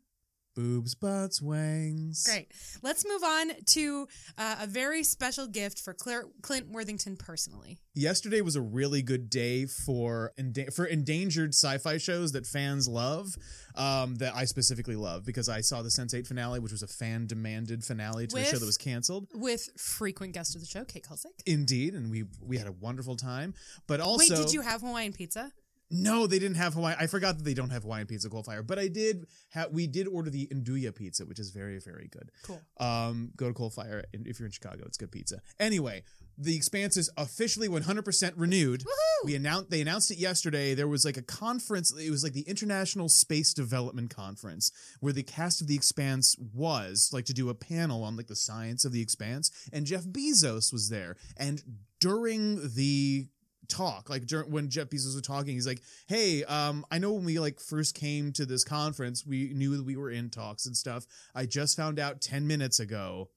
Boobs, 0.59 0.97
butts, 0.97 1.41
wangs. 1.41 2.27
Great. 2.27 2.49
Let's 2.83 3.07
move 3.07 3.23
on 3.23 3.53
to 3.67 4.09
uh, 4.37 4.57
a 4.63 4.67
very 4.67 5.05
special 5.05 5.47
gift 5.47 5.79
for 5.79 5.95
Claire, 5.95 6.25
Clint 6.43 6.69
Worthington 6.69 7.17
personally. 7.17 7.79
Yesterday 7.95 8.41
was 8.41 8.57
a 8.57 8.61
really 8.61 9.01
good 9.01 9.31
day 9.31 9.67
for 9.67 10.33
enda- 10.37 10.75
for 10.75 10.85
endangered 10.85 11.51
sci-fi 11.51 11.99
shows 11.99 12.33
that 12.33 12.45
fans 12.45 12.89
love. 12.89 13.37
Um, 13.77 14.17
that 14.17 14.35
I 14.35 14.45
specifically 14.45 14.97
love 14.97 15.25
because 15.25 15.49
I 15.49 15.61
saw 15.61 15.83
the 15.83 15.89
Sense8 15.89 16.27
finale, 16.27 16.59
which 16.59 16.73
was 16.73 16.83
a 16.83 16.89
fan 16.89 17.29
demanded 17.29 17.85
finale 17.85 18.27
to 18.27 18.37
a 18.37 18.45
show 18.45 18.59
that 18.59 18.67
was 18.67 18.77
canceled. 18.77 19.29
With 19.33 19.69
frequent 19.79 20.35
guest 20.35 20.57
of 20.57 20.61
the 20.61 20.67
show, 20.67 20.85
Kate 20.85 21.07
Kulzick. 21.09 21.41
Indeed, 21.47 21.95
and 21.95 22.11
we 22.11 22.25
we 22.45 22.59
had 22.59 22.67
a 22.67 22.73
wonderful 22.73 23.15
time. 23.15 23.55
But 23.87 24.01
also, 24.01 24.35
Wait, 24.35 24.43
did 24.43 24.53
you 24.53 24.63
have 24.63 24.81
Hawaiian 24.81 25.13
pizza? 25.13 25.53
No, 25.91 26.27
they 26.27 26.39
didn't 26.39 26.57
have 26.57 26.75
Hawaiian. 26.75 26.99
I 27.01 27.07
forgot 27.07 27.39
that 27.39 27.45
they 27.45 27.55
don't 27.55 27.71
have 27.71 27.83
Hawaiian 27.83 28.07
pizza 28.07 28.29
coal 28.29 28.43
fire, 28.43 28.63
but 28.63 28.79
I 28.79 28.89
did. 28.89 29.27
have. 29.51 29.71
we 29.73 29.87
did 29.87 30.07
order 30.07 30.31
the 30.31 30.47
Nduja 30.49 30.95
pizza, 30.95 31.25
which 31.25 31.39
is 31.39 31.51
very 31.51 31.79
very 31.79 32.09
good. 32.11 32.31
Cool. 32.43 32.61
Um, 32.79 33.31
go 33.37 33.49
to 33.49 33.55
Coal 33.55 33.71
Fire 33.71 34.05
and 34.13 34.27
if 34.27 34.39
you're 34.39 34.47
in 34.47 34.53
Chicago, 34.53 34.85
it's 34.87 34.99
good 34.99 35.11
pizza. 35.11 35.41
Anyway, 35.59 36.03
the 36.37 36.55
Expanse 36.55 36.97
is 36.97 37.11
officially 37.17 37.69
100% 37.69 38.33
renewed. 38.37 38.81
Woohoo! 38.81 39.25
We 39.27 39.35
announced 39.35 39.71
they 39.71 39.81
announced 39.81 40.11
it 40.11 40.19
yesterday. 40.19 40.75
There 40.75 40.89
was 40.89 41.05
like 41.05 41.17
a 41.17 41.23
conference. 41.23 41.93
It 41.99 42.11
was 42.11 42.23
like 42.23 42.33
the 42.35 42.49
International 42.49 43.09
Space 43.09 43.53
Development 43.55 44.15
Conference, 44.15 44.71
where 45.01 45.13
the 45.13 45.23
cast 45.23 45.61
of 45.61 45.67
the 45.67 45.75
Expanse 45.75 46.37
was 46.55 47.11
like 47.13 47.25
to 47.27 47.35
do 47.35 47.49
a 47.49 47.55
panel 47.55 48.05
on 48.05 48.17
like 48.17 48.29
the 48.29 48.37
science 48.37 48.85
of 48.85 48.93
the 48.93 49.03
Expanse, 49.03 49.51
and 49.73 49.87
Jeff 49.87 50.05
Bezos 50.05 50.73
was 50.73 50.91
there. 50.91 51.17
And 51.37 51.63
during 52.01 52.75
the 52.75 53.27
talk 53.69 54.09
like 54.09 54.27
during 54.27 54.51
when 54.51 54.69
jeff 54.69 54.89
bezos 54.89 55.15
was 55.15 55.23
talking 55.23 55.55
he's 55.55 55.67
like 55.67 55.81
hey 56.07 56.43
um 56.45 56.85
i 56.91 56.99
know 56.99 57.13
when 57.13 57.25
we 57.25 57.39
like 57.39 57.61
first 57.61 57.95
came 57.95 58.33
to 58.33 58.47
this 58.47 58.65
conference 58.65 59.27
we 59.27 59.53
knew 59.55 59.77
that 59.77 59.85
we 59.85 59.97
were 59.97 60.11
in 60.11 60.31
talks 60.31 60.67
and 60.67 60.77
stuff 60.77 61.07
i 61.35 61.45
just 61.45 61.77
found 61.77 61.99
out 61.99 62.21
10 62.21 62.47
minutes 62.47 62.81
ago 62.81 63.29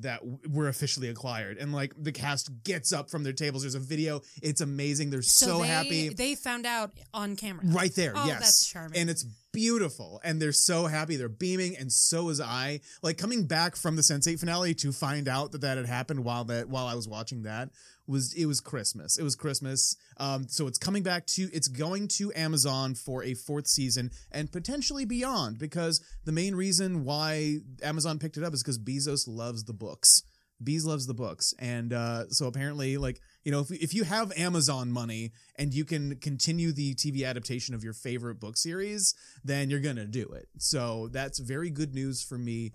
that 0.00 0.20
we're 0.48 0.68
officially 0.68 1.08
acquired. 1.08 1.58
And 1.58 1.72
like 1.72 1.92
the 2.00 2.12
cast 2.12 2.50
gets 2.62 2.92
up 2.92 3.10
from 3.10 3.24
their 3.24 3.32
tables. 3.32 3.62
There's 3.62 3.74
a 3.74 3.80
video. 3.80 4.20
It's 4.42 4.60
amazing. 4.60 5.10
They're 5.10 5.22
so, 5.22 5.60
they, 5.60 5.66
happy. 5.66 6.08
They 6.10 6.34
found 6.34 6.66
out 6.66 6.92
on 7.12 7.36
camera. 7.36 7.64
Right 7.66 7.94
there, 7.94 8.12
Oh, 8.14 8.26
yes. 8.26 8.40
that's 8.40 8.66
charming. 8.66 8.98
And 8.98 9.10
it's 9.10 9.24
beautiful. 9.52 10.20
And 10.22 10.40
they're 10.40 10.52
so 10.52 10.86
happy. 10.86 11.16
They're 11.16 11.28
beaming, 11.28 11.76
and 11.76 11.92
so 11.92 12.28
is 12.28 12.40
I. 12.40 12.80
Like 13.02 13.18
coming 13.18 13.46
back 13.46 13.76
from 13.76 13.96
the 13.96 14.02
Sense8 14.02 14.38
finale 14.38 14.74
to 14.74 14.92
find 14.92 15.28
out 15.28 15.52
that 15.52 15.62
that 15.62 15.76
had 15.76 15.86
happened 15.86 16.24
while 16.24 16.44
that 16.44 16.68
while 16.68 16.86
I 16.86 16.94
was 16.94 17.08
watching 17.08 17.42
that 17.42 17.70
was 18.08 18.32
it 18.34 18.46
was 18.46 18.60
Christmas. 18.60 19.18
It 19.18 19.22
was 19.22 19.36
Christmas. 19.36 19.96
Um, 20.16 20.48
so 20.48 20.66
it's 20.66 20.78
coming 20.78 21.02
back 21.02 21.26
to 21.26 21.48
it's 21.52 21.68
going 21.68 22.08
to 22.16 22.32
Amazon 22.34 22.94
for 22.94 23.22
a 23.22 23.34
fourth 23.34 23.66
season 23.66 24.10
and 24.32 24.50
potentially 24.50 25.04
beyond 25.04 25.58
because 25.58 26.00
the 26.24 26.32
main 26.32 26.54
reason 26.54 27.04
why 27.04 27.58
Amazon 27.82 28.18
picked 28.18 28.36
it 28.36 28.44
up 28.44 28.54
is 28.54 28.62
because 28.62 28.78
Bezos 28.78 29.26
loves 29.28 29.64
the 29.64 29.74
books. 29.74 30.22
Bees 30.60 30.84
loves 30.84 31.06
the 31.06 31.14
books, 31.14 31.54
and 31.60 31.92
uh, 31.92 32.28
so 32.30 32.46
apparently, 32.48 32.96
like 32.96 33.20
you 33.44 33.52
know, 33.52 33.60
if 33.60 33.70
if 33.70 33.94
you 33.94 34.02
have 34.02 34.32
Amazon 34.36 34.90
money 34.90 35.30
and 35.54 35.72
you 35.72 35.84
can 35.84 36.16
continue 36.16 36.72
the 36.72 36.96
TV 36.96 37.24
adaptation 37.24 37.76
of 37.76 37.84
your 37.84 37.92
favorite 37.92 38.40
book 38.40 38.56
series, 38.56 39.14
then 39.44 39.70
you're 39.70 39.78
gonna 39.78 40.06
do 40.06 40.26
it. 40.32 40.48
So 40.58 41.08
that's 41.12 41.38
very 41.38 41.70
good 41.70 41.94
news 41.94 42.24
for 42.24 42.38
me. 42.38 42.72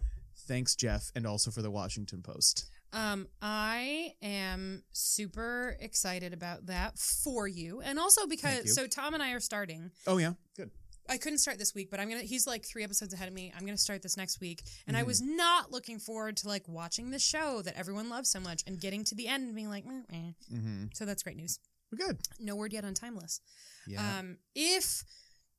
Thanks, 0.47 0.75
Jeff, 0.75 1.11
and 1.13 1.27
also 1.27 1.51
for 1.51 1.61
the 1.61 1.71
Washington 1.71 2.21
Post. 2.21 2.69
Um, 2.93 3.27
I 3.41 4.13
am 4.21 4.83
super 4.91 5.75
excited 5.79 6.31
about 6.33 6.67
that 6.67 6.97
for 6.99 7.47
you, 7.47 7.81
and 7.81 7.99
also 7.99 8.21
you. 8.21 8.27
because 8.27 8.73
so 8.75 8.87
Tom 8.87 9.13
and 9.13 9.23
I 9.23 9.31
are 9.31 9.39
starting. 9.39 9.91
Oh 10.07 10.17
yeah, 10.17 10.33
good. 10.55 10.69
I 11.09 11.17
couldn't 11.17 11.39
start 11.39 11.57
this 11.59 11.73
week, 11.75 11.89
but 11.91 11.99
I'm 11.99 12.07
gonna. 12.07 12.21
He's 12.21 12.47
like 12.47 12.63
three 12.65 12.83
episodes 12.83 13.13
ahead 13.13 13.27
of 13.27 13.33
me. 13.33 13.51
I'm 13.57 13.65
gonna 13.65 13.77
start 13.77 14.01
this 14.03 14.15
next 14.15 14.39
week, 14.39 14.61
and 14.87 14.95
Mm-hmm. 14.95 15.01
I 15.03 15.07
was 15.07 15.21
not 15.21 15.71
looking 15.71 15.99
forward 15.99 16.37
to 16.37 16.47
like 16.47 16.67
watching 16.67 17.09
the 17.11 17.19
show 17.19 17.61
that 17.63 17.75
everyone 17.77 18.09
loves 18.09 18.29
so 18.29 18.39
much 18.39 18.61
and 18.67 18.79
getting 18.79 19.03
to 19.05 19.15
the 19.15 19.27
end 19.27 19.43
and 19.45 19.55
being 19.55 19.69
like, 19.69 19.85
"Meh, 19.85 20.01
meh." 20.11 20.31
Mm-hmm. 20.53 20.83
so 20.93 21.05
that's 21.05 21.23
great 21.23 21.35
news. 21.35 21.59
We're 21.91 22.05
good. 22.07 22.19
No 22.39 22.55
word 22.55 22.73
yet 22.73 22.85
on 22.85 22.93
Timeless. 22.93 23.41
Yeah. 23.87 24.17
Um, 24.19 24.37
if 24.55 25.03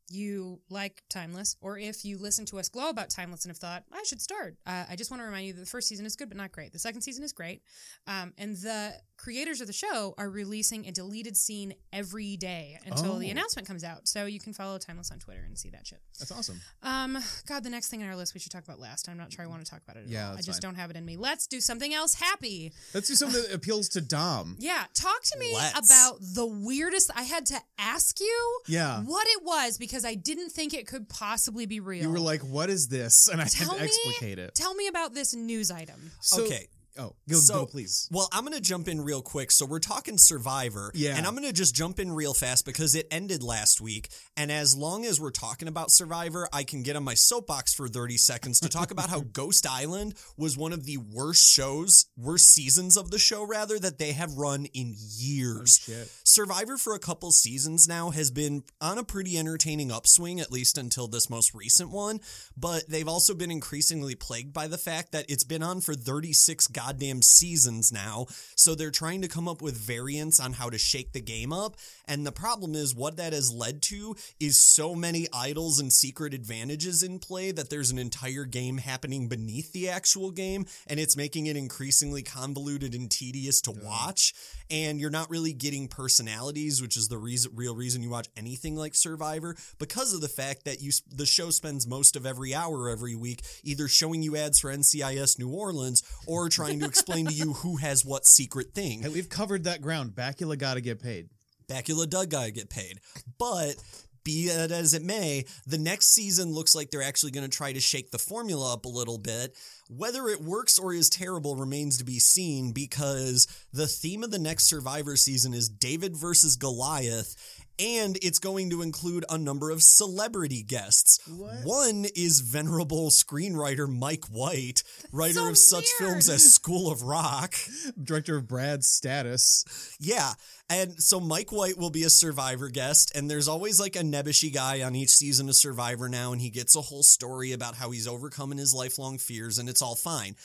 you 0.09 0.61
like 0.71 1.03
Timeless, 1.11 1.57
or 1.61 1.79
if 1.79 2.05
you 2.05 2.19
listen 2.19 2.45
to 2.47 2.59
us 2.59 2.69
glow 2.69 2.89
about 2.91 3.11
Timeless 3.11 3.45
and 3.45 3.51
have 3.51 3.59
thought, 3.59 3.85
I 3.93 4.03
should 4.05 4.21
start, 4.21 4.57
uh, 4.67 4.85
I 4.89 4.97
just 4.97 5.11
want 5.11 5.21
to 5.21 5.25
remind 5.25 5.47
you 5.47 5.53
that 5.55 5.61
the 5.61 5.67
first 5.67 5.89
season 5.89 6.07
is 6.07 6.17
good 6.17 6.29
but 6.29 6.37
not 6.37 6.53
great. 6.53 6.73
The 6.73 6.79
second 6.79 7.01
season 7.03 7.25
is 7.25 7.33
great. 7.33 7.63
Um, 8.07 8.33
and 8.39 8.57
the 8.57 8.93
creators 9.17 9.61
of 9.61 9.67
the 9.67 9.73
show 9.73 10.15
are 10.19 10.29
releasing 10.29 10.87
a 10.87 10.93
deleted 10.93 11.37
scene 11.37 11.73
every 11.93 12.37
day 12.37 12.79
until 12.85 13.19
the 13.19 13.29
Oh. 13.29 13.31
announcement 13.31 13.67
comes 13.69 13.85
out. 13.85 14.09
So 14.09 14.27
you 14.27 14.41
can 14.41 14.53
follow 14.53 14.77
Timeless 14.79 15.11
on 15.11 15.19
Twitter 15.21 15.43
and 15.45 15.57
see 15.59 15.71
that 15.71 15.87
shit. 15.87 16.01
that's 16.19 16.33
awesome. 16.33 16.61
Um, 16.83 17.19
God, 17.47 17.63
the 17.65 17.71
next 17.71 17.89
thing 17.89 18.03
on 18.03 18.09
our 18.09 18.17
list 18.17 18.35
we 18.35 18.41
should 18.41 18.51
talk 18.53 18.65
about 18.65 18.79
last. 18.81 19.09
I'm 19.09 19.17
not 19.17 19.33
sure 19.33 19.45
I 19.45 19.49
want 19.49 19.65
to 19.65 19.71
talk 19.71 19.83
about 19.83 19.97
it 19.97 20.05
at 20.05 20.09
Yeah, 20.09 20.31
all. 20.31 20.35
I 20.37 20.41
just 20.43 20.61
fine. 20.63 20.71
don't 20.73 20.75
have 20.77 20.91
it 20.91 20.97
in 20.97 21.05
me. 21.05 21.17
Let's 21.17 21.47
do 21.47 21.61
something 21.61 21.95
else 21.95 22.15
happy. 22.15 22.73
Let's 22.93 23.09
do 23.09 23.15
something 23.15 23.41
that 23.43 23.53
appeals 23.55 23.89
to 23.91 24.01
Dom. 24.01 24.57
Yeah, 24.59 24.85
talk 24.95 25.23
to 25.23 25.39
me 25.39 25.55
Let's. 25.55 25.91
about 25.91 26.19
the 26.21 26.47
weirdest. 26.47 27.11
I 27.15 27.23
had 27.23 27.47
to 27.47 27.61
ask 27.79 28.19
you 28.21 28.61
Yeah. 28.67 29.01
what 29.03 29.27
it 29.29 29.45
was 29.45 29.79
because 29.79 29.94
I 30.03 30.15
didn't 30.15 30.49
think 30.51 30.73
it 30.73 30.87
could 30.87 31.11
possibly 31.11 31.67
be 31.67 31.79
real. 31.81 32.05
You 32.05 32.11
were 32.11 32.19
like, 32.19 32.41
"What 32.41 32.71
is 32.71 32.89
this?" 32.89 33.29
And 33.29 33.39
I 33.39 33.45
Tell 33.45 33.69
had 33.69 33.75
to 33.75 33.81
me- 33.81 33.85
explicate 33.87 34.39
it. 34.39 34.55
Tell 34.55 34.75
me 34.75 34.87
about 34.89 35.13
this 35.13 35.35
news 35.35 35.71
item. 35.71 36.11
So, 36.21 36.45
okay. 36.45 36.69
Oh, 36.97 37.15
go, 37.29 37.37
So- 37.39 37.55
go, 37.55 37.67
please. 37.67 38.09
Well, 38.13 38.29
I'm 38.33 38.45
going 38.45 38.57
to 38.57 38.61
jump 38.63 38.87
in 38.87 39.01
real 39.01 39.21
quick. 39.23 39.51
So 39.51 39.67
we're 39.67 39.81
talking 39.81 40.17
Survivor. 40.17 40.93
Yeah. 40.95 41.17
And 41.17 41.27
I'm 41.27 41.35
going 41.35 41.47
to 41.47 41.53
just 41.53 41.75
jump 41.75 41.99
in 41.99 42.13
real 42.13 42.35
fast 42.35 42.65
because 42.65 42.95
it 42.95 43.09
ended 43.11 43.43
last 43.43 43.81
week. 43.81 44.11
And 44.37 44.53
as 44.53 44.77
long 44.77 45.05
as 45.05 45.21
we're 45.21 45.31
talking 45.33 45.67
about 45.67 45.91
Survivor, 45.91 46.49
I 46.53 46.63
can 46.63 46.83
get 46.85 46.95
on 46.95 47.03
my 47.03 47.15
soapbox 47.15 47.75
for 47.75 47.89
30 47.89 48.17
seconds 48.17 48.61
to 48.61 48.69
talk 48.69 48.91
about 48.93 49.11
how 49.11 49.21
Ghost 49.33 49.67
Island 49.69 50.15
was 50.37 50.57
one 50.57 50.73
of 50.73 50.85
the 50.85 50.99
worst 50.99 51.51
shows, 51.51 52.07
worst 52.17 52.53
seasons 52.53 52.97
of 52.97 53.11
the 53.11 53.19
show, 53.19 53.43
rather, 53.45 53.79
that 53.79 53.99
they 53.99 54.13
have 54.13 54.35
run 54.35 54.67
in 54.67 54.95
years. 54.97 55.81
Oh, 55.89 55.93
shit. 55.93 56.13
Survivor 56.23 56.77
for 56.77 56.95
a 56.95 57.01
couple 57.01 57.33
seasons 57.33 57.89
now 57.89 58.11
has 58.11 58.31
been 58.31 58.63
on 58.81 58.99
a 58.99 59.05
pretty 59.05 59.37
entertaining 59.37 59.91
upswing, 59.91 60.39
at 60.41 60.53
least 60.53 60.79
until 60.79 61.09
this 61.09 61.29
most 61.29 61.55
recent 61.55 61.91
one. 61.91 62.21
But 62.57 62.89
they've 62.89 63.09
also 63.09 63.35
been 63.35 63.51
increasingly 63.51 64.15
plagued 64.15 64.53
by 64.53 64.69
the 64.69 64.79
fact 64.79 65.11
that 65.13 65.27
it's 65.29 65.45
been 65.45 65.63
on 65.63 65.81
for 65.81 65.95
36 65.95 66.69
goddamn 66.85 67.23
seasons 67.23 67.93
now. 67.93 68.27
So 68.57 68.75
they're 68.75 68.91
trying 68.91 69.23
to 69.23 69.29
come 69.29 69.49
up 69.49 69.63
with 69.63 69.77
variants 69.77 70.41
on 70.41 70.53
how 70.55 70.71
to 70.71 70.79
shake 70.79 71.13
the 71.13 71.21
game 71.21 71.53
up. 71.53 71.77
And 72.07 72.27
the 72.27 72.33
problem 72.33 72.75
is, 72.75 72.95
what 72.95 73.17
that 73.17 73.33
has 73.33 73.53
led 73.53 73.83
to 73.83 74.17
is 74.39 74.59
so 74.59 74.95
many 74.95 75.27
idols 75.33 75.81
and 75.81 75.93
secret 75.93 76.35
advantages 76.35 77.03
in 77.03 77.19
play 77.19 77.53
that 77.53 77.71
there's 77.71 77.91
an 77.91 77.99
entire 77.99 78.45
game 78.45 78.79
happening 78.79 79.29
beneath 79.29 79.73
the 79.73 79.89
actual 79.89 80.31
game. 80.31 80.67
And 80.87 81.01
it's 81.01 81.17
making 81.17 81.47
it 81.47 81.57
increasingly 81.57 82.23
convoluted 82.23 82.95
and 82.95 83.11
tedious 83.11 83.61
to 83.63 83.71
watch. 83.71 84.35
And 84.71 85.01
you're 85.01 85.11
not 85.11 85.31
really 85.31 85.53
getting 85.53 85.89
personalities, 85.89 86.83
which 86.83 86.97
is 86.97 87.09
the 87.09 87.19
reason, 87.19 87.53
real 87.55 87.75
reason 87.75 88.03
you 88.03 88.11
watch 88.11 88.29
anything 88.37 88.77
like 88.77 88.95
Survivor, 88.95 89.57
because 89.79 90.13
of 90.13 90.21
the 90.21 90.29
fact 90.29 90.65
that 90.65 90.81
you 90.81 90.91
the 91.11 91.27
show 91.27 91.51
spends 91.51 91.87
most 91.87 92.17
of 92.17 92.27
every 92.27 92.55
hour 92.55 92.89
every 92.89 93.15
week 93.15 93.43
either 93.63 93.89
showing 93.89 94.23
you 94.23 94.37
ads 94.37 94.61
for 94.61 94.71
NCIS 94.75 95.39
New 95.39 95.51
Orleans 95.51 96.03
or 96.27 96.49
trying 96.49 96.74
to 96.81 96.87
explain 96.87 97.27
to 97.27 97.33
you 97.33 97.53
who 97.55 97.77
has 97.77 98.05
what 98.05 98.27
secret 98.27 98.75
thing. 98.75 99.03
Hey, 99.03 99.09
we've 99.09 99.29
covered 99.29 99.65
that 99.65 99.81
ground. 99.81 100.13
Bakula 100.13 100.59
got 100.59 100.75
to 100.75 100.81
get 100.81 101.03
paid. 101.03 101.29
Bakula 101.69 102.09
Doug 102.09 102.31
gotta 102.31 102.51
get 102.51 102.71
paid. 102.71 103.01
But 103.39 103.77
be 104.25 104.45
it 104.45 104.71
as 104.71 104.95
it 104.95 105.03
may, 105.03 105.45
the 105.67 105.79
next 105.79 106.15
season 106.15 106.53
looks 106.53 106.75
like 106.75 106.91
they're 106.91 107.03
actually 107.03 107.33
going 107.33 107.49
to 107.49 107.57
try 107.57 107.73
to 107.73 107.81
shake 107.81 108.11
the 108.11 108.19
formula 108.19 108.73
up 108.73 108.87
a 108.87 108.89
little 108.89 109.19
bit. 109.19 109.57
Whether 109.91 110.29
it 110.29 110.41
works 110.41 110.79
or 110.79 110.95
is 110.95 111.11
terrible 111.11 111.57
remains 111.57 111.99
to 111.99 112.05
be 112.05 112.19
seen 112.19 112.73
because 112.73 113.47
the 113.73 113.87
theme 113.87 114.25
of 114.25 114.31
the 114.31 114.39
next 114.39 114.65
Survivor 114.65 115.17
season 115.17 115.53
is 115.53 115.69
David 115.69 116.17
versus 116.17 116.57
Goliath. 116.57 117.37
And 117.79 118.17
it's 118.23 118.39
going 118.39 118.71
to 118.71 118.83
include 118.83 119.25
a 119.29 119.37
number 119.37 119.71
of 119.71 119.83
celebrity 119.83 120.63
guests. 120.63 121.19
What? 121.27 121.65
One 121.65 122.07
is 122.15 122.41
venerable 122.41 123.11
screenwriter 123.11 123.89
Mike 123.89 124.27
White, 124.27 124.85
writer 125.13 125.41
so 125.41 125.49
of 125.49 125.59
such 125.59 125.87
films 125.99 126.29
as 126.29 126.55
School 126.55 126.91
of 126.91 127.03
Rock. 127.03 127.55
Director 128.01 128.37
of 128.37 128.47
Brad's 128.47 128.89
status. 128.89 129.97
Yeah. 130.01 130.35
And 130.71 131.03
so 131.03 131.21
Mike 131.21 131.53
White 131.53 131.77
will 131.77 131.91
be 131.91 132.05
a 132.05 132.11
Survivor 132.11 132.71
guest, 132.71 133.13
and 133.15 133.31
there's 133.31 133.49
always 133.49 133.79
like 133.79 133.97
a 133.97 134.01
nebbishy 134.01 134.53
guy 134.53 134.83
on 134.83 134.97
each 134.97 135.11
season 135.11 135.49
of 135.51 135.57
Survivor 135.57 136.09
now, 136.09 136.33
and 136.33 136.41
he 136.41 136.49
gets 136.49 136.75
a 136.75 136.81
whole 136.81 137.03
story 137.03 137.53
about 137.53 137.75
how 137.75 137.91
he's 137.91 138.09
overcoming 138.09 138.57
his 138.57 138.73
lifelong 138.73 139.19
fears, 139.19 139.59
and 139.59 139.69
it's 139.69 139.83
all 139.83 139.95
fine. 139.95 140.37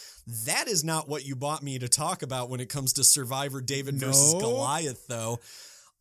That 0.45 0.67
is 0.67 0.83
not 0.83 1.07
what 1.07 1.25
you 1.25 1.36
bought 1.36 1.63
me 1.63 1.79
to 1.79 1.88
talk 1.88 2.21
about 2.21 2.50
when 2.50 2.59
it 2.59 2.67
comes 2.67 2.93
to 2.93 3.03
Survivor 3.03 3.62
David 3.62 3.95
versus 3.95 4.33
Goliath, 4.33 5.07
though. 5.07 5.39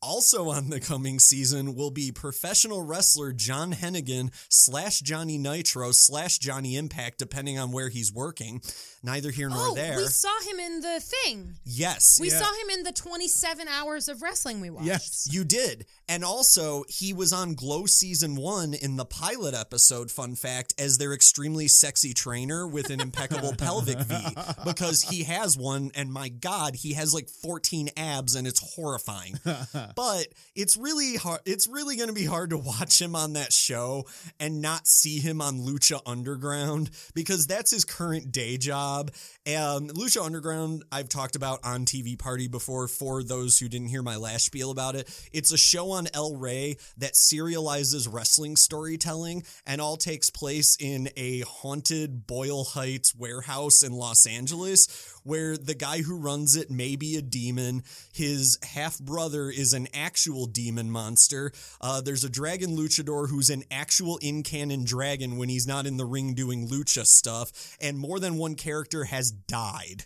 Also 0.01 0.49
on 0.49 0.71
the 0.71 0.79
coming 0.79 1.19
season 1.19 1.75
will 1.75 1.91
be 1.91 2.13
professional 2.13 2.83
wrestler 2.83 3.33
John 3.33 3.73
Hennigan 3.73 4.31
slash 4.49 5.01
Johnny 5.01 5.39
Nitro 5.39 5.91
slash 5.91 6.39
Johnny 6.39 6.77
Impact, 6.77 7.19
depending 7.19 7.59
on 7.59 7.73
where 7.73 7.89
he's 7.89 8.13
working. 8.13 8.63
Neither 9.03 9.31
here 9.31 9.49
nor 9.49 9.69
Oh, 9.69 9.75
there. 9.75 9.97
we 9.97 10.07
saw 10.09 10.41
him 10.43 10.59
in 10.59 10.81
the 10.81 11.01
thing. 11.01 11.55
yes. 11.65 12.19
We 12.21 12.31
Yeah. 12.31 12.41
saw 12.41 12.53
him 12.63 12.71
in 12.71 12.83
the 12.83 12.93
27 12.93 13.69
hours 13.69 14.09
of 14.09 14.23
wrestling 14.23 14.61
we 14.61 14.71
watched. 14.71 14.87
Yes. 14.87 15.29
You 15.31 15.45
did. 15.45 15.87
And 16.09 16.25
also, 16.25 16.85
he 16.89 17.13
was 17.13 17.33
on 17.33 17.55
Glow 17.55 17.87
season 17.87 18.35
one 18.35 18.75
in 18.75 18.97
the 18.97 19.05
pilot 19.05 19.55
episode, 19.55 20.11
fun 20.11 20.35
fact, 20.35 20.75
as 20.79 20.99
their 20.99 21.13
extremely 21.13 21.69
sexy 21.69 22.13
trainer 22.15 22.67
with 22.67 22.91
an 22.91 23.01
impeccable 23.01 23.55
pelvic 23.59 23.99
V 24.01 24.17
because 24.65 25.03
he 25.03 25.25
has 25.25 25.57
one. 25.57 25.91
And 25.95 26.13
my 26.13 26.29
God, 26.29 26.75
he 26.77 26.95
has 26.95 27.15
like 27.15 27.29
14 27.29 27.91
abs 27.97 28.35
and 28.35 28.47
it's 28.49 28.75
horrifying. 28.75 29.39
but 29.95 30.27
it's 30.57 30.77
really 30.77 31.17
hard. 31.17 31.41
It's 31.45 31.67
really 31.69 31.97
going 31.97 32.09
to 32.09 32.15
be 32.15 32.25
hard 32.25 32.51
to 32.51 32.59
watch 32.59 33.01
him 33.01 33.15
on 33.15 33.35
that 33.35 33.53
show 33.53 34.07
and 34.41 34.61
not 34.61 34.87
see 34.89 35.19
him 35.21 35.41
on 35.41 35.61
Lucha 35.61 36.01
Underground 36.07 36.91
because 37.15 37.47
that's 37.47 37.71
his 37.71 37.85
current 37.85 38.33
day 38.33 38.57
job. 38.57 38.88
Um, 38.97 39.89
Lucha 39.89 40.25
Underground, 40.25 40.85
I've 40.91 41.09
talked 41.09 41.37
about 41.37 41.61
on 41.65 41.85
TV 41.85 42.19
Party 42.19 42.49
before 42.49 42.89
for 42.89 43.23
those 43.23 43.59
who 43.59 43.69
didn't 43.69 43.89
hear 43.89 44.03
my 44.03 44.17
last 44.17 44.47
spiel 44.47 44.71
about 44.71 44.95
it. 44.95 45.09
It's 45.33 45.53
a 45.53 45.59
show 45.59 45.93
on 45.93 46.09
El 46.15 46.37
Rey 46.37 46.77
that 46.99 47.15
serializes 47.15 48.13
wrestling 48.13 48.57
storytelling 48.57 49.45
and 49.67 49.81
all 49.81 49.97
takes 49.97 50.31
place 50.31 50.77
in 50.81 51.09
a 51.17 51.41
haunted 51.41 52.27
Boyle 52.27 52.65
Heights 52.65 53.15
warehouse 53.15 53.83
in 53.83 53.93
Los 53.93 54.27
Angeles 54.27 55.18
where 55.25 55.57
the 55.57 55.75
guy 55.75 56.03
who 56.03 56.19
runs 56.19 56.57
it 56.57 56.71
may 56.71 56.97
be 56.97 57.17
a 57.17 57.23
demon. 57.23 57.83
His 58.13 58.59
half 58.63 58.99
brother 58.99 59.51
is 59.51 59.73
an 59.73 59.89
actual 59.95 60.47
demon 60.47 60.91
monster. 60.91 61.53
Uh, 61.81 62.01
there's 62.01 62.25
a 62.25 62.31
dragon 62.31 62.77
luchador 62.77 63.29
who's 63.29 63.51
an 63.51 63.65
actual 63.71 64.19
in 64.19 64.43
canon 64.43 64.85
dragon 64.85 65.37
when 65.37 65.49
he's 65.49 65.67
not 65.67 65.87
in 65.87 65.97
the 65.97 66.05
ring 66.05 66.35
doing 66.35 66.69
lucha 66.69 67.05
stuff. 67.05 67.77
And 67.81 67.99
more 67.99 68.21
than 68.21 68.37
one 68.37 68.55
character 68.55 69.05
has 69.05 69.31
died. 69.31 70.05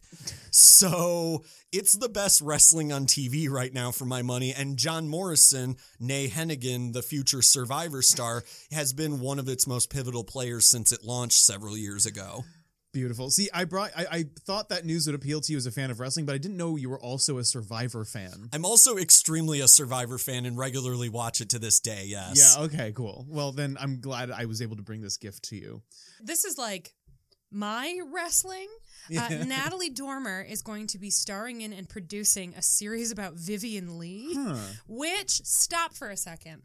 So 0.51 1.45
it's 1.73 1.95
the 1.97 2.09
best 2.09 2.43
wrestling 2.43 2.93
on 2.93 3.07
TV 3.07 3.49
right 3.49 3.73
now 3.73 3.91
for 3.91 4.05
my 4.05 4.21
money. 4.21 4.53
And 4.53 4.77
John 4.77 5.09
Morrison, 5.09 5.77
nay 5.99 6.29
Hennigan, 6.29 6.93
the 6.93 7.03
future 7.03 7.41
Survivor 7.41 8.03
star, 8.03 8.45
has 8.71 8.93
been 8.93 9.21
one 9.21 9.39
of 9.39 9.49
its 9.49 9.67
most 9.67 9.91
pivotal 9.91 10.25
players 10.25 10.67
since 10.67 10.93
it 10.93 11.05
launched 11.05 11.39
several 11.39 11.77
years 11.77 12.05
ago. 12.05 12.45
Beautiful. 12.93 13.31
See, 13.31 13.49
I 13.55 13.65
brought. 13.65 13.91
I, 13.97 14.07
I 14.11 14.25
thought 14.41 14.69
that 14.69 14.85
news 14.85 15.07
would 15.07 15.15
appeal 15.15 15.41
to 15.41 15.53
you 15.53 15.57
as 15.57 15.65
a 15.65 15.71
fan 15.71 15.91
of 15.91 15.99
wrestling, 15.99 16.27
but 16.27 16.35
I 16.35 16.39
didn't 16.39 16.59
know 16.59 16.77
you 16.77 16.91
were 16.91 17.01
also 17.01 17.39
a 17.39 17.45
Survivor 17.45 18.05
fan. 18.05 18.51
I'm 18.53 18.67
also 18.67 18.99
extremely 18.99 19.61
a 19.61 19.69
Survivor 19.69 20.19
fan 20.19 20.45
and 20.45 20.59
regularly 20.59 21.09
watch 21.09 21.41
it 21.41 21.49
to 21.51 21.59
this 21.59 21.81
day. 21.81 22.05
Yes. 22.07 22.55
Yeah. 22.59 22.65
Okay. 22.65 22.93
Cool. 22.93 23.25
Well, 23.31 23.53
then 23.53 23.79
I'm 23.81 24.01
glad 24.01 24.31
I 24.31 24.45
was 24.45 24.61
able 24.61 24.77
to 24.77 24.83
bring 24.83 25.01
this 25.01 25.17
gift 25.17 25.45
to 25.45 25.57
you. 25.57 25.83
This 26.21 26.45
is 26.45 26.59
like 26.59 26.93
my 27.51 27.99
wrestling. 28.13 28.69
Uh, 29.11 29.29
Natalie 29.47 29.91
Dormer 29.91 30.43
is 30.43 30.61
going 30.61 30.87
to 30.89 30.99
be 30.99 31.09
starring 31.09 31.63
in 31.63 31.73
and 31.73 31.89
producing 31.89 32.55
a 32.55 32.63
series 32.63 33.11
about 33.11 33.35
Vivien 33.35 33.99
Leigh, 33.99 34.35
Huh. 34.35 34.57
which, 34.87 35.31
stop 35.45 35.95
for 35.95 36.11
a 36.11 36.17
second. 36.17 36.63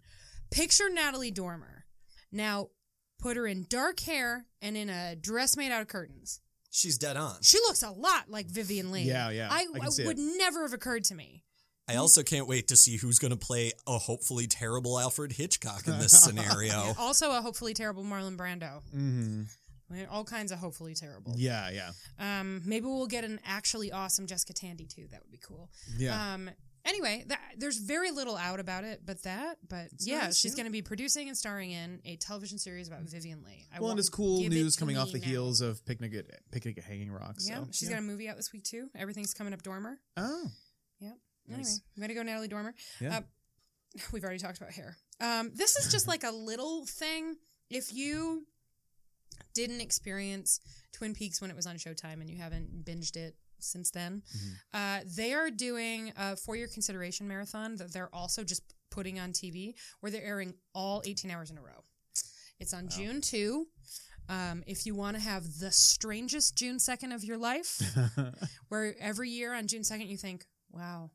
Picture 0.51 0.89
Natalie 0.89 1.31
Dormer. 1.31 1.85
Now, 2.31 2.67
put 3.19 3.37
her 3.37 3.47
in 3.47 3.65
dark 3.69 3.99
hair 4.01 4.45
and 4.61 4.75
in 4.77 4.89
a 4.89 5.15
dress 5.15 5.55
made 5.57 5.71
out 5.71 5.81
of 5.81 5.87
curtains. 5.87 6.39
She's 6.69 6.97
dead 6.97 7.17
on. 7.17 7.37
She 7.41 7.57
looks 7.59 7.81
a 7.81 7.91
lot 7.91 8.29
like 8.29 8.47
Vivien 8.47 8.91
Leigh. 8.91 9.03
Yeah, 9.03 9.29
yeah, 9.29 9.47
I, 9.51 9.65
I 9.73 9.85
I 9.85 9.87
would 10.05 10.19
it. 10.19 10.37
never 10.37 10.61
have 10.63 10.73
occurred 10.73 11.03
to 11.05 11.15
me. 11.15 11.43
I 11.89 11.95
also 11.95 12.21
can't 12.21 12.47
wait 12.47 12.67
to 12.67 12.75
see 12.75 12.97
who's 12.97 13.17
going 13.17 13.31
to 13.31 13.37
play 13.37 13.71
a 13.87 13.97
hopefully 13.97 14.45
terrible 14.45 14.99
Alfred 14.99 15.31
Hitchcock 15.31 15.87
in 15.87 15.97
this 15.99 16.11
scenario. 16.23 16.93
Also, 16.99 17.31
a 17.31 17.41
hopefully 17.41 17.73
terrible 17.73 18.03
Marlon 18.03 18.35
Brando. 18.37 18.81
hmm 18.91 19.43
I 19.89 19.93
mean, 19.93 20.07
all 20.11 20.25
kinds 20.25 20.51
of 20.51 20.59
hopefully 20.59 20.93
terrible. 20.95 21.33
Yeah. 21.37 21.69
Yeah. 21.69 21.91
Um, 22.19 22.61
maybe 22.65 22.85
we'll 22.87 23.07
get 23.07 23.23
an 23.23 23.39
actually 23.45 23.89
awesome 23.89 24.27
Jessica 24.27 24.51
Tandy 24.51 24.85
too. 24.85 25.07
That 25.11 25.21
would 25.23 25.31
be 25.31 25.39
cool. 25.41 25.69
Yeah. 25.97 26.33
Um, 26.33 26.49
anyway, 26.87 27.23
that, 27.27 27.39
there's 27.57 27.77
very 27.77 28.11
little 28.11 28.35
out 28.35 28.59
about 28.59 28.83
it, 28.83 29.01
but 29.05 29.21
that, 29.23 29.57
but 29.67 29.89
yeah, 29.99 30.25
nice, 30.25 30.37
she's 30.37 30.53
yeah. 30.53 30.57
going 30.57 30.65
to 30.65 30.71
be 30.71 30.81
producing 30.81 31.27
and 31.27 31.37
starring 31.37 31.71
in 31.71 31.99
a 32.05 32.15
television 32.15 32.57
series 32.57 32.87
about 32.87 33.01
Vivien 33.01 33.43
Leigh. 33.45 33.65
I 33.75 33.79
well, 33.79 33.91
and 33.91 33.99
it's 33.99 34.09
cool 34.09 34.39
give 34.41 34.51
it 34.51 34.55
news 34.55 34.75
coming 34.75 34.97
off 34.97 35.11
the 35.11 35.19
now. 35.19 35.25
heels 35.25 35.61
of 35.61 35.85
Picnic 35.85 36.13
at 36.15 36.25
Picnic 36.51 36.77
at 36.77 36.83
Hanging 36.83 37.11
Rock. 37.11 37.39
So, 37.39 37.51
Yeah, 37.51 37.63
she's 37.71 37.89
got 37.89 37.99
a 37.99 38.01
movie 38.01 38.29
out 38.29 38.37
this 38.37 38.51
week 38.51 38.63
too. 38.63 38.89
Everything's 38.95 39.33
coming 39.33 39.53
up 39.53 39.61
Dormer. 39.61 39.99
Oh. 40.15 40.47
Yep. 40.99 41.17
Nice. 41.47 41.57
Anyway, 41.57 41.71
I'm 41.95 42.01
gonna 42.01 42.13
go 42.13 42.23
Natalie 42.23 42.47
Dormer. 42.47 42.73
Yeah. 42.99 43.17
Uh, 43.17 43.21
we've 44.11 44.23
already 44.23 44.39
talked 44.39 44.57
about 44.57 44.71
hair. 44.71 44.97
Um, 45.19 45.51
this 45.53 45.77
is 45.77 45.91
just 45.91 46.07
like 46.07 46.23
a 46.23 46.31
little 46.31 46.85
thing. 46.85 47.35
If 47.69 47.93
you 47.93 48.45
didn't 49.53 49.81
experience 49.81 50.59
Twin 50.93 51.13
Peaks 51.13 51.41
when 51.41 51.49
it 51.49 51.55
was 51.55 51.67
on 51.67 51.75
Showtime 51.75 52.21
and 52.21 52.29
you 52.29 52.37
haven't 52.37 52.85
binged 52.85 53.15
it 53.15 53.35
since 53.59 53.91
then, 53.91 54.23
uh, 54.73 54.99
they 55.05 55.33
are 55.33 55.49
doing 55.49 56.11
a 56.17 56.35
four-year 56.35 56.67
consideration 56.67 57.27
marathon 57.27 57.75
that 57.77 57.91
they're 57.93 58.13
also 58.13 58.43
just 58.43 58.63
putting 58.89 59.19
on 59.19 59.31
TV, 59.33 59.75
where 59.99 60.11
they're 60.11 60.23
airing 60.23 60.53
all 60.73 61.01
18 61.05 61.29
hours 61.31 61.51
in 61.51 61.57
a 61.57 61.61
row. 61.61 61.83
It's 62.59 62.73
on 62.73 62.89
June 62.89 63.21
2. 63.21 63.67
Um, 64.29 64.63
if 64.67 64.85
you 64.85 64.93
want 64.95 65.15
to 65.15 65.21
have 65.23 65.59
the 65.59 65.71
strangest 65.71 66.57
June 66.57 66.77
2nd 66.77 67.13
of 67.13 67.23
your 67.23 67.37
life, 67.37 67.79
where 68.69 68.95
every 68.99 69.29
year 69.29 69.53
on 69.53 69.67
June 69.67 69.83
2nd 69.83 70.07
you 70.09 70.17
think, 70.17 70.45
wow, 70.71 71.11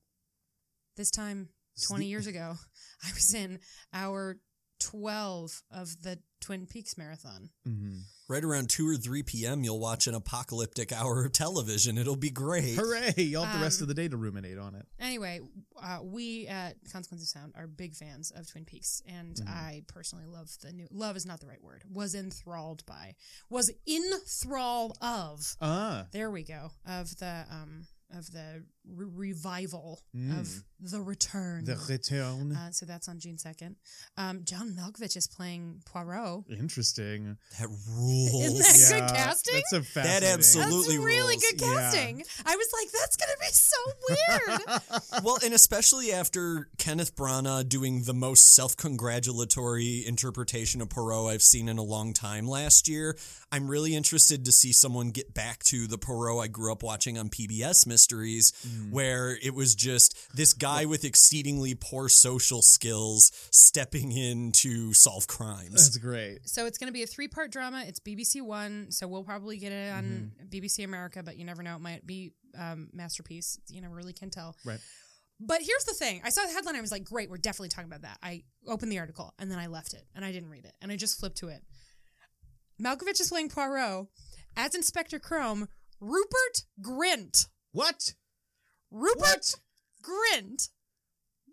this 0.97 1.11
time 1.11 1.49
20 1.89 2.07
years 2.07 2.27
ago, 2.27 2.55
I 3.05 3.11
was 3.15 3.35
in 3.35 3.59
hour 3.93 4.39
12 4.81 5.63
of 5.71 6.03
the 6.03 6.19
Twin 6.41 6.67
Peaks 6.67 6.97
marathon. 6.99 7.51
Mhm. 7.67 8.01
Right 8.33 8.45
around 8.45 8.71
2 8.71 8.89
or 8.89 8.97
3 8.97 9.23
p.m., 9.25 9.63
you'll 9.63 9.79
watch 9.79 10.07
an 10.07 10.15
apocalyptic 10.15 10.91
hour 10.91 11.27
of 11.27 11.33
television. 11.33 11.99
It'll 11.99 12.17
be 12.17 12.31
great. 12.31 12.77
Hooray! 12.77 13.13
You'll 13.19 13.45
have 13.45 13.59
the 13.59 13.63
rest 13.63 13.81
Um, 13.81 13.85
of 13.85 13.89
the 13.89 13.95
day 13.95 14.09
to 14.09 14.17
ruminate 14.17 14.57
on 14.57 14.75
it. 14.75 14.87
Anyway, 14.99 15.41
uh, 15.83 15.99
we 16.03 16.47
at 16.47 16.77
Consequence 16.91 17.23
of 17.23 17.29
Sound 17.29 17.53
are 17.57 17.67
big 17.67 17.95
fans 17.95 18.31
of 18.35 18.51
Twin 18.51 18.65
Peaks, 18.65 19.03
and 19.07 19.39
I 19.47 19.83
personally 19.87 20.25
love 20.25 20.49
the 20.63 20.73
new. 20.73 20.87
Love 20.91 21.15
is 21.19 21.27
not 21.27 21.41
the 21.41 21.47
right 21.47 21.63
word. 21.63 21.83
Was 21.93 22.15
enthralled 22.15 22.87
by. 22.87 23.17
Was 23.51 23.71
enthralled 23.87 24.97
of. 25.03 25.55
Ah. 25.61 26.07
There 26.13 26.31
we 26.31 26.43
go. 26.43 26.71
Of 26.87 27.15
the 27.19 27.45
um 27.51 27.85
of 28.15 28.31
the 28.31 28.65
re- 28.89 29.07
revival 29.33 30.01
Mm. 30.17 30.41
of 30.41 30.65
the 30.81 31.01
return. 31.01 31.65
The 31.65 31.77
return. 31.89 32.57
uh, 32.57 32.73
so 32.73 32.85
that's 32.87 33.09
on 33.09 33.21
June 33.21 33.39
second. 33.39 33.77
Um, 34.17 34.45
John 34.45 34.75
Malkovich 34.75 35.17
is 35.17 35.29
playing 35.29 35.81
Poirot. 35.87 36.45
Interesting. 36.51 37.37
That 37.61 37.69
rules. 37.89 38.45
Isn't 38.45 38.59
that 38.59 38.77
Yeah, 38.79 39.01
good 39.09 39.17
casting? 39.17 39.55
That's 39.55 39.73
a 39.73 39.83
fascinating. 39.83 40.29
absolutely- 40.31 40.97
That's 40.97 41.05
really 41.07 41.35
rules. 41.37 41.45
good 41.53 41.61
Yeah. 41.61 41.75
casting. 41.75 42.25
I 42.45 42.57
was 42.57 42.69
like, 42.73 42.89
that's 42.91 43.17
gonna 43.17 43.39
be 43.41 43.53
so 43.53 43.77
weird. 44.09 45.23
well, 45.25 45.39
and 45.45 45.55
especially 45.55 46.13
after 46.13 46.69
Kenneth 46.79 47.15
Branagh 47.15 47.69
doing 47.69 48.03
the 48.03 48.15
most 48.15 48.53
self-congratulatory 48.55 50.05
interpretation 50.07 50.81
of 50.81 50.89
Poirot 50.89 51.33
I've 51.33 51.43
seen 51.43 51.69
in 51.69 51.79
a 51.79 51.83
long 51.83 52.13
time 52.13 52.47
last 52.49 52.89
year, 52.89 53.17
I'm 53.51 53.69
really 53.69 53.95
interested 53.95 54.45
to 54.47 54.53
see 54.53 54.73
someone 54.73 55.11
get 55.11 55.33
back 55.35 55.63
to 55.65 55.87
the 55.87 55.99
Poirot 55.99 56.43
I 56.43 56.49
grew 56.49 56.73
up 56.73 56.83
watching 56.83 57.19
on 57.19 57.29
PBS 57.29 57.87
Mysteries, 57.87 58.53
where 58.91 59.39
it 59.43 59.55
was 59.55 59.75
just 59.75 60.37
this 60.37 60.53
guy 60.55 60.85
with 60.85 61.05
exceedingly 61.05 61.75
poor 61.75 62.09
social 62.09 62.63
skills 62.63 63.31
stepping 63.51 64.13
in 64.13 64.53
to 64.53 64.93
solve 64.93 65.27
crimes. 65.27 65.73
That's 65.73 65.97
great. 65.99 66.49
so 66.49 66.67
it's 66.67 66.79
gonna 66.79 66.93
be 66.93 67.03
a 67.03 67.07
three 67.07 67.29
part 67.29 67.51
drama. 67.51 67.85
It's 67.87 68.01
BBC 68.01 68.43
One, 68.43 68.91
so 68.91 69.07
we'll 69.09 69.25
probably 69.25 69.57
get 69.59 69.73
it 69.73 69.93
on 69.93 70.33
BBC 70.49 70.85
America, 70.85 71.23
but 71.23 71.37
you 71.37 71.45
never 71.45 71.63
know. 71.63 71.77
It 71.77 71.81
might 71.83 72.07
be 72.07 72.33
um, 72.59 72.89
masterpiece. 72.93 73.59
You 73.69 73.81
never 73.81 73.95
really 73.95 74.13
can 74.13 74.31
tell. 74.31 74.57
Right. 74.65 74.81
But 75.41 75.61
here's 75.63 75.85
the 75.85 75.95
thing. 75.95 76.23
I 76.25 76.31
saw 76.31 76.43
the 76.47 76.53
headline. 76.53 76.77
I 76.77 76.81
was 76.81 76.93
like, 76.93 77.05
great, 77.05 77.29
we're 77.29 77.37
definitely 77.37 77.71
talking 77.71 77.91
about 77.91 78.03
that. 78.03 78.19
I 78.23 78.45
opened 78.69 78.93
the 78.93 79.01
article 79.01 79.35
and 79.41 79.51
then 79.51 79.59
I 79.59 79.67
left 79.67 79.93
it 79.93 80.05
and 80.15 80.25
I 80.25 80.31
didn't 80.31 80.51
read 80.51 80.65
it 80.65 80.75
and 80.81 80.93
I 80.93 80.97
just 80.97 81.19
flipped 81.19 81.39
to 81.39 81.49
it. 81.49 81.63
Malkovich 82.81 83.21
is 83.21 83.29
playing 83.29 83.49
Poirot 83.49 84.07
as 84.57 84.75
Inspector 84.75 85.19
Crome, 85.21 85.69
Rupert 86.01 86.65
Grint. 86.81 87.49
What? 87.73 88.15
Rupert 88.93 89.21
What? 89.21 89.55
Grint, 90.03 90.69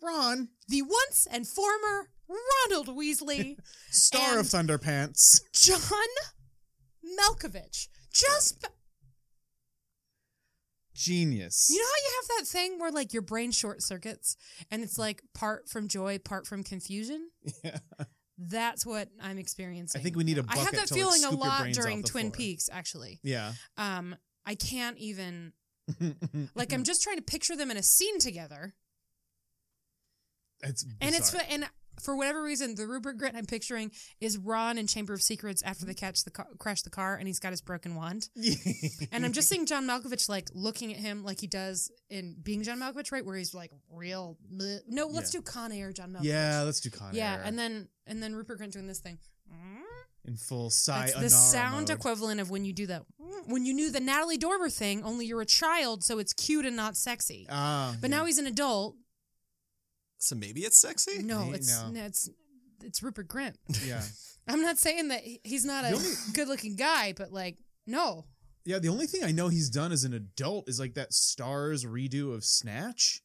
Ron, 0.02 0.50
the 0.68 0.82
once 0.82 1.28
and 1.32 1.48
former 1.48 2.10
Ronald 2.28 2.88
Weasley, 2.88 3.58
star 3.90 4.40
of 4.40 4.48
Thunderpants. 4.48 5.42
John 5.54 5.80
Malkovich. 7.20 7.88
Just 8.12 8.68
Genius. 10.94 11.70
You 11.70 11.78
know 11.78 11.86
how 11.86 12.10
you 12.10 12.16
have 12.18 12.40
that 12.40 12.48
thing 12.52 12.80
where 12.80 12.92
like 12.92 13.14
your 13.14 13.22
brain 13.22 13.52
short 13.52 13.82
circuits 13.82 14.36
and 14.70 14.84
it's 14.84 14.98
like 14.98 15.22
part 15.34 15.70
from 15.70 15.88
joy, 15.88 16.20
part 16.20 16.46
from 16.46 16.64
confusion? 16.64 17.30
Yeah. 17.64 17.78
That's 18.38 18.86
what 18.86 19.10
I'm 19.22 19.38
experiencing. 19.38 20.00
I 20.00 20.04
think 20.04 20.16
we 20.16 20.24
need 20.24 20.38
a 20.38 20.46
I 20.48 20.58
have 20.58 20.66
bucket 20.66 20.80
that 20.80 20.92
like, 20.92 21.00
feeling 21.00 21.24
a 21.26 21.32
lot 21.32 21.72
during 21.72 22.04
Twin 22.04 22.32
floor. 22.32 22.38
Peaks, 22.38 22.70
actually. 22.72 23.20
Yeah. 23.24 23.54
Um, 23.78 24.16
I 24.46 24.56
can't 24.56 24.98
even 24.98 25.54
like 26.56 26.74
I'm 26.74 26.84
just 26.84 27.02
trying 27.04 27.18
to 27.18 27.24
picture 27.24 27.56
them 27.56 27.72
in 27.72 27.78
a 27.78 27.84
scene 27.84 28.20
together, 28.20 28.74
It's 30.62 30.84
and 31.02 31.16
it's 31.16 31.34
and 31.50 31.70
for 32.02 32.16
whatever 32.16 32.42
reason, 32.42 32.76
the 32.76 32.88
Rupert 32.88 33.18
Grint 33.18 33.36
I'm 33.36 33.46
picturing 33.46 33.92
is 34.22 34.38
Ron 34.38 34.78
in 34.78 34.88
Chamber 34.88 35.14
of 35.14 35.22
Secrets 35.22 35.62
after 35.64 35.86
they 35.86 35.94
catch 35.94 36.24
the 36.24 36.32
car, 36.32 36.48
crash 36.58 36.82
the 36.84 36.90
car, 36.90 37.16
and 37.18 37.28
he's 37.28 37.40
got 37.40 37.52
his 37.52 37.62
broken 37.62 37.96
wand. 37.96 38.30
And 39.12 39.26
I'm 39.26 39.34
just 39.34 39.50
seeing 39.50 39.66
John 39.66 39.86
Malkovich 39.86 40.30
like 40.30 40.48
looking 40.54 40.94
at 40.94 41.00
him 41.00 41.24
like 41.26 41.42
he 41.42 41.48
does 41.48 41.92
in 42.10 42.36
being 42.42 42.64
John 42.64 42.80
Malkovich, 42.80 43.12
right? 43.12 43.26
Where 43.26 43.36
he's 43.36 43.54
like 43.54 43.72
real. 43.92 44.38
bleh. 44.54 44.80
No, 44.88 45.08
let's 45.08 45.34
Yeah. 45.34 45.40
do 45.40 45.44
Con 45.44 45.72
Air, 45.74 45.92
John 45.92 46.12
Malkovich. 46.14 46.24
yeah, 46.24 46.62
let's 46.62 46.80
do 46.80 46.90
Con 46.90 47.14
yeah, 47.14 47.42
and 47.44 47.60
then 47.60 47.90
and 48.08 48.24
then 48.24 48.34
Rupert 48.36 48.60
Grint 48.62 48.72
doing 48.72 48.88
this 48.88 49.00
thing. 49.00 49.20
In 50.26 50.36
full 50.36 50.70
Sai 50.70 51.08
That's 51.08 51.20
the 51.20 51.30
sound 51.30 51.90
mode. 51.90 51.98
equivalent 51.98 52.40
of 52.42 52.50
when 52.50 52.66
you 52.66 52.74
do 52.74 52.88
that. 52.88 53.04
When 53.46 53.66
you 53.66 53.74
knew 53.74 53.90
the 53.92 54.00
Natalie 54.02 54.38
Dormer 54.38 54.70
thing, 54.70 55.04
only 55.04 55.26
you're 55.26 55.42
a 55.42 55.46
child, 55.46 56.04
so 56.04 56.20
it's 56.20 56.34
cute 56.34 56.66
and 56.66 56.76
not 56.76 56.98
sexy. 56.98 57.48
Ah, 57.50 57.96
but 58.02 58.10
now 58.10 58.26
he's 58.26 58.38
an 58.38 58.46
adult. 58.46 58.96
So 60.18 60.36
maybe 60.36 60.62
it's 60.62 60.80
sexy? 60.80 61.24
No, 61.24 61.52
it's 61.54 61.72
no. 61.72 61.90
no, 61.92 62.04
it's 62.04 62.30
it's 62.84 63.02
Rupert 63.02 63.28
Grint. 63.30 63.56
yeah, 63.86 64.02
I'm 64.48 64.62
not 64.62 64.78
saying 64.78 65.08
that 65.08 65.22
he's 65.44 65.64
not 65.66 65.86
a 65.86 65.94
only- 65.94 66.10
good-looking 66.34 66.76
guy, 66.76 67.14
but 67.16 67.32
like, 67.32 67.58
no. 67.88 68.26
yeah. 68.66 68.80
The 68.80 68.90
only 68.90 69.08
thing 69.08 69.24
I 69.24 69.32
know 69.32 69.48
he's 69.48 69.70
done 69.70 69.92
as 69.94 70.04
an 70.04 70.14
adult 70.14 70.68
is 70.68 70.80
like 70.80 70.96
that 70.96 71.12
Starz 71.12 71.86
redo 71.86 72.34
of 72.36 72.44
Snatch, 72.44 73.22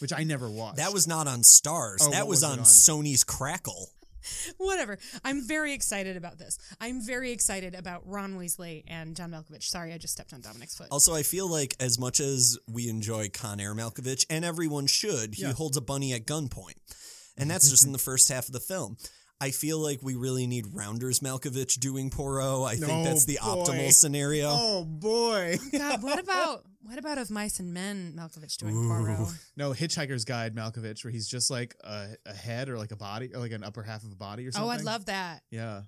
which 0.00 0.12
I 0.12 0.24
never 0.24 0.50
watched. 0.50 0.76
That 0.76 0.92
was 0.92 1.08
not 1.08 1.26
on 1.26 1.40
Starz. 1.40 1.96
Oh, 2.02 2.10
that 2.10 2.26
was, 2.28 2.42
was 2.42 2.44
on, 2.44 2.58
on? 2.58 2.64
Sony's 2.66 3.24
Crackle. 3.24 3.88
Whatever. 4.58 4.98
I'm 5.24 5.46
very 5.46 5.72
excited 5.72 6.16
about 6.16 6.38
this. 6.38 6.58
I'm 6.80 7.00
very 7.04 7.30
excited 7.32 7.74
about 7.74 8.02
Ron 8.06 8.36
Weasley 8.38 8.84
and 8.88 9.14
John 9.16 9.30
Malkovich. 9.30 9.64
Sorry, 9.64 9.92
I 9.92 9.98
just 9.98 10.12
stepped 10.14 10.32
on 10.32 10.40
Dominick's 10.40 10.76
foot. 10.76 10.88
Also, 10.90 11.14
I 11.14 11.22
feel 11.22 11.48
like 11.48 11.74
as 11.80 11.98
much 11.98 12.20
as 12.20 12.58
we 12.70 12.88
enjoy 12.88 13.28
Con 13.28 13.60
Air 13.60 13.74
Malkovich, 13.74 14.26
and 14.30 14.44
everyone 14.44 14.86
should, 14.86 15.34
he 15.34 15.42
Yeah. 15.42 15.52
holds 15.52 15.76
a 15.76 15.80
bunny 15.80 16.12
at 16.12 16.26
gunpoint. 16.26 16.74
And 17.36 17.50
that's 17.50 17.68
just 17.70 17.84
in 17.84 17.92
the 17.92 17.98
first 18.10 18.28
half 18.28 18.46
of 18.46 18.52
the 18.52 18.60
film. 18.60 18.96
I 19.40 19.50
feel 19.50 19.78
like 19.78 20.02
we 20.02 20.14
really 20.14 20.46
need 20.46 20.66
Rounders 20.72 21.20
Malkovich 21.20 21.78
doing 21.78 22.08
Poirot. 22.10 22.68
I 22.68 22.76
think 22.76 22.90
Oh, 22.90 23.04
that's 23.04 23.26
the 23.26 23.38
boy. 23.42 23.48
optimal 23.48 23.92
scenario. 23.92 24.48
Oh 24.50 24.84
boy. 24.84 25.58
Oh, 25.60 25.78
God, 25.78 26.02
what 26.02 26.18
about 26.18 26.64
what 26.82 26.98
about 26.98 27.18
of 27.18 27.30
Mice 27.30 27.58
and 27.58 27.74
Men 27.74 28.14
Malkovich 28.16 28.56
doing 28.56 28.74
Poirot? 28.88 29.28
no, 29.56 29.72
Hitchhiker's 29.72 30.24
Guide 30.24 30.54
Malkovich, 30.54 31.04
where 31.04 31.10
he's 31.10 31.28
just 31.28 31.50
like 31.50 31.76
a, 31.84 32.16
a 32.24 32.32
head 32.32 32.68
or 32.68 32.78
like 32.78 32.92
a 32.92 32.96
body 32.96 33.34
or 33.34 33.40
like 33.40 33.52
an 33.52 33.64
upper 33.64 33.82
half 33.82 34.04
of 34.04 34.12
a 34.12 34.16
body 34.16 34.46
or 34.46 34.48
oh, 34.48 34.52
something. 34.52 34.70
Oh, 34.70 34.72
I'd 34.72 34.84
love 34.84 35.06
that. 35.06 35.42
Yeah. 35.50 35.82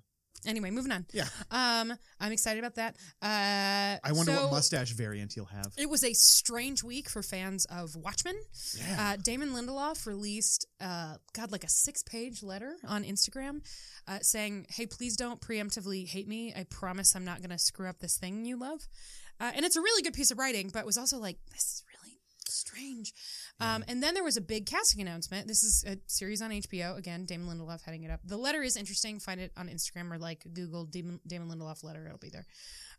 Anyway, 0.45 0.71
moving 0.71 0.91
on. 0.91 1.05
Yeah. 1.11 1.25
Um, 1.51 1.93
I'm 2.19 2.31
excited 2.31 2.59
about 2.63 2.75
that. 2.75 2.95
Uh, 3.21 3.99
I 4.01 4.11
wonder 4.13 4.33
so 4.33 4.43
what 4.43 4.51
mustache 4.51 4.91
variant 4.93 5.33
he'll 5.33 5.45
have. 5.45 5.73
It 5.77 5.89
was 5.89 6.03
a 6.03 6.13
strange 6.13 6.81
week 6.81 7.09
for 7.09 7.21
fans 7.21 7.65
of 7.65 7.95
Watchmen. 7.95 8.35
Yeah. 8.77 8.97
Uh, 8.99 9.17
Damon 9.21 9.49
Lindelof 9.49 10.05
released, 10.05 10.65
uh, 10.79 11.15
God, 11.33 11.51
like 11.51 11.65
a 11.65 11.69
six 11.69 12.03
page 12.03 12.41
letter 12.41 12.75
on 12.87 13.03
Instagram 13.03 13.61
uh, 14.07 14.19
saying, 14.21 14.67
Hey, 14.69 14.85
please 14.85 15.17
don't 15.17 15.41
preemptively 15.41 16.07
hate 16.07 16.27
me. 16.27 16.53
I 16.55 16.63
promise 16.63 17.15
I'm 17.15 17.25
not 17.25 17.39
going 17.39 17.51
to 17.51 17.59
screw 17.59 17.89
up 17.89 17.99
this 17.99 18.17
thing 18.17 18.45
you 18.45 18.57
love. 18.57 18.87
Uh, 19.41 19.51
and 19.55 19.65
it's 19.65 19.75
a 19.75 19.81
really 19.81 20.03
good 20.03 20.13
piece 20.13 20.31
of 20.31 20.37
writing, 20.37 20.69
but 20.71 20.79
it 20.79 20.85
was 20.85 20.97
also 20.97 21.17
like, 21.17 21.37
This 21.51 21.63
is 21.63 21.83
really 21.87 22.17
strange. 22.47 23.13
Um, 23.59 23.83
and 23.87 24.01
then 24.01 24.13
there 24.13 24.23
was 24.23 24.37
a 24.37 24.41
big 24.41 24.65
casting 24.65 25.01
announcement. 25.01 25.47
This 25.47 25.63
is 25.63 25.83
a 25.85 25.97
series 26.07 26.41
on 26.41 26.51
HBO. 26.51 26.97
Again, 26.97 27.25
Damon 27.25 27.47
Lindelof 27.47 27.83
heading 27.83 28.03
it 28.03 28.11
up. 28.11 28.21
The 28.23 28.37
letter 28.37 28.61
is 28.61 28.77
interesting. 28.77 29.19
Find 29.19 29.39
it 29.41 29.51
on 29.57 29.67
Instagram 29.67 30.11
or 30.11 30.17
like 30.17 30.45
Google 30.53 30.85
Damon, 30.85 31.19
Damon 31.27 31.49
Lindelof 31.49 31.83
letter. 31.83 32.05
It'll 32.05 32.17
be 32.17 32.29
there. 32.29 32.45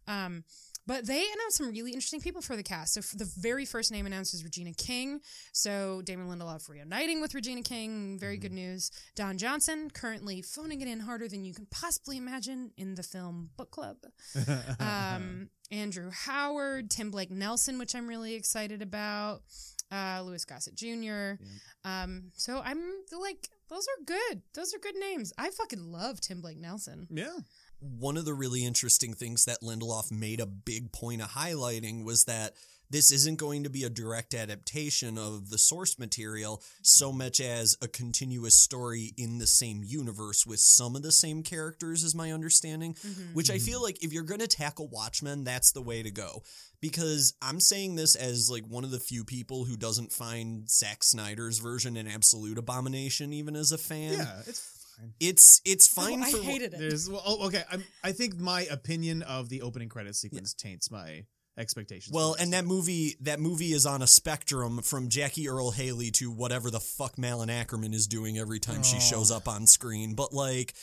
Um, 0.06 0.44
but 0.86 1.06
they 1.06 1.18
announced 1.18 1.58
some 1.58 1.70
really 1.70 1.92
interesting 1.92 2.20
people 2.20 2.42
for 2.42 2.56
the 2.56 2.62
cast. 2.62 2.94
So 2.94 3.00
the 3.16 3.30
very 3.38 3.64
first 3.64 3.92
name 3.92 4.06
announced 4.06 4.34
is 4.34 4.42
Regina 4.42 4.72
King. 4.72 5.20
So 5.52 6.02
Damon 6.02 6.26
Lindelof 6.26 6.68
reuniting 6.68 7.20
with 7.20 7.34
Regina 7.34 7.62
King, 7.62 8.18
very 8.18 8.38
good 8.38 8.52
news. 8.52 8.90
Don 9.14 9.38
Johnson 9.38 9.90
currently 9.90 10.42
phoning 10.42 10.80
it 10.80 10.88
in 10.88 11.00
harder 11.00 11.28
than 11.28 11.44
you 11.44 11.54
can 11.54 11.66
possibly 11.70 12.16
imagine 12.16 12.72
in 12.76 12.94
the 12.94 13.02
film 13.02 13.50
Book 13.56 13.70
Club. 13.70 13.96
Um, 14.80 15.50
Andrew 15.70 16.10
Howard, 16.10 16.90
Tim 16.90 17.10
Blake 17.10 17.30
Nelson, 17.30 17.78
which 17.78 17.94
I'm 17.94 18.08
really 18.08 18.34
excited 18.34 18.82
about. 18.82 19.42
Uh, 19.90 20.22
Louis 20.24 20.44
Gossett 20.44 20.74
Jr. 20.76 21.42
Um, 21.84 22.30
so 22.34 22.60
I'm 22.64 22.80
like, 23.20 23.48
those 23.68 23.86
are 23.88 24.04
good. 24.04 24.42
Those 24.54 24.72
are 24.74 24.78
good 24.78 24.96
names. 24.96 25.32
I 25.38 25.50
fucking 25.50 25.90
love 25.90 26.20
Tim 26.20 26.40
Blake 26.40 26.58
Nelson. 26.58 27.08
yeah. 27.10 27.38
one 27.80 28.16
of 28.16 28.24
the 28.24 28.34
really 28.34 28.64
interesting 28.64 29.14
things 29.14 29.46
that 29.46 29.62
Lindelof 29.62 30.12
made 30.12 30.40
a 30.40 30.46
big 30.46 30.92
point 30.92 31.22
of 31.22 31.30
highlighting 31.30 32.04
was 32.04 32.24
that 32.24 32.52
this 32.90 33.12
isn't 33.12 33.38
going 33.38 33.64
to 33.64 33.70
be 33.70 33.84
a 33.84 33.90
direct 33.90 34.34
adaptation 34.34 35.16
of 35.16 35.50
the 35.50 35.58
source 35.58 35.98
material 35.98 36.62
so 36.82 37.12
much 37.12 37.40
as 37.40 37.76
a 37.80 37.88
continuous 37.88 38.60
story 38.60 39.12
in 39.16 39.38
the 39.38 39.46
same 39.46 39.82
universe 39.84 40.46
with 40.46 40.60
some 40.60 40.96
of 40.96 41.02
the 41.02 41.12
same 41.12 41.42
characters 41.42 42.04
is 42.04 42.14
my 42.14 42.32
understanding 42.32 42.94
mm-hmm. 42.94 43.34
which 43.34 43.50
i 43.50 43.54
mm-hmm. 43.54 43.64
feel 43.64 43.82
like 43.82 44.02
if 44.02 44.12
you're 44.12 44.22
going 44.22 44.40
to 44.40 44.48
tackle 44.48 44.88
watchmen 44.88 45.44
that's 45.44 45.72
the 45.72 45.82
way 45.82 46.02
to 46.02 46.10
go 46.10 46.42
because 46.80 47.34
i'm 47.42 47.60
saying 47.60 47.96
this 47.96 48.14
as 48.14 48.50
like 48.50 48.64
one 48.64 48.84
of 48.84 48.90
the 48.90 49.00
few 49.00 49.24
people 49.24 49.64
who 49.64 49.76
doesn't 49.76 50.12
find 50.12 50.68
Zack 50.68 51.02
Snyder's 51.02 51.58
version 51.58 51.96
an 51.96 52.06
absolute 52.08 52.58
abomination 52.58 53.32
even 53.32 53.56
as 53.56 53.72
a 53.72 53.78
fan 53.78 54.12
Yeah. 54.12 54.40
It's 54.46 54.60
fine. 54.96 55.12
it's 55.20 55.60
it's 55.64 55.98
oh, 55.98 56.02
fine 56.02 56.20
Oh, 56.20 56.26
I 56.26 56.30
for 56.30 56.42
hated 56.42 56.74
it. 56.74 56.78
There's 56.78 57.08
well, 57.08 57.22
oh, 57.24 57.46
okay. 57.46 57.62
I'm, 57.70 57.84
I 58.04 58.12
think 58.12 58.38
my 58.38 58.62
opinion 58.70 59.22
of 59.22 59.48
the 59.48 59.62
opening 59.62 59.88
credit 59.88 60.14
sequence 60.16 60.54
taints 60.54 60.90
my 60.90 61.24
expectations. 61.60 62.12
Well, 62.12 62.34
and 62.40 62.52
that 62.52 62.64
movie 62.64 63.16
that 63.20 63.38
movie 63.38 63.72
is 63.72 63.86
on 63.86 64.02
a 64.02 64.06
spectrum 64.06 64.80
from 64.82 65.08
Jackie 65.08 65.48
Earle 65.48 65.70
Haley 65.70 66.10
to 66.12 66.30
whatever 66.30 66.70
the 66.70 66.80
fuck 66.80 67.18
Malin 67.18 67.48
Akerman 67.48 67.94
is 67.94 68.06
doing 68.06 68.38
every 68.38 68.58
time 68.58 68.82
she 68.82 68.96
Oh. 68.96 69.00
shows 69.00 69.30
up 69.30 69.46
on 69.46 69.66
screen. 69.66 70.14
But 70.14 70.32
like 70.32 70.74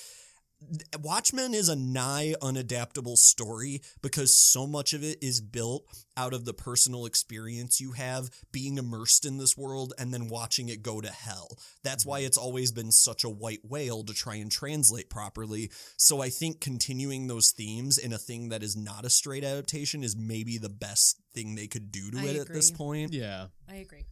Watchmen 0.99 1.53
is 1.53 1.69
a 1.69 1.75
nigh 1.75 2.33
unadaptable 2.41 3.17
story 3.17 3.81
because 4.01 4.33
so 4.33 4.65
much 4.65 4.93
of 4.93 5.03
it 5.03 5.19
is 5.21 5.39
built 5.39 5.85
out 6.15 6.33
of 6.33 6.45
the 6.45 6.53
personal 6.53 7.05
experience 7.05 7.79
you 7.79 7.91
have 7.91 8.29
being 8.51 8.77
immersed 8.77 9.25
in 9.25 9.37
this 9.37 9.55
world 9.55 9.93
and 9.99 10.11
then 10.11 10.27
watching 10.27 10.69
it 10.69 10.81
go 10.81 10.99
to 10.99 11.11
hell. 11.11 11.57
That's 11.83 12.05
why 12.05 12.19
it's 12.21 12.37
always 12.37 12.71
been 12.71 12.91
such 12.91 13.23
a 13.23 13.29
white 13.29 13.61
whale 13.63 14.03
to 14.03 14.13
try 14.13 14.35
and 14.35 14.51
translate 14.51 15.09
properly. 15.09 15.69
So 15.95 16.21
I 16.21 16.29
think 16.29 16.59
continuing 16.59 17.27
those 17.27 17.51
themes 17.51 17.99
in 17.99 18.11
a 18.11 18.17
thing 18.17 18.49
that 18.49 18.63
is 18.63 18.75
not 18.75 19.05
a 19.05 19.09
straight 19.11 19.43
adaptation 19.43 20.03
is 20.03 20.15
maybe 20.15 20.57
the 20.57 20.69
best 20.69 21.21
thing 21.35 21.53
they 21.53 21.67
could 21.67 21.91
do 21.91 22.09
to 22.11 22.17
I 22.17 22.23
it 22.23 22.35
at 22.37 22.47
this 22.53 22.71
point. 22.71 23.13
yeah. 23.13 23.47
I 23.69 23.75
agree. 23.75 24.05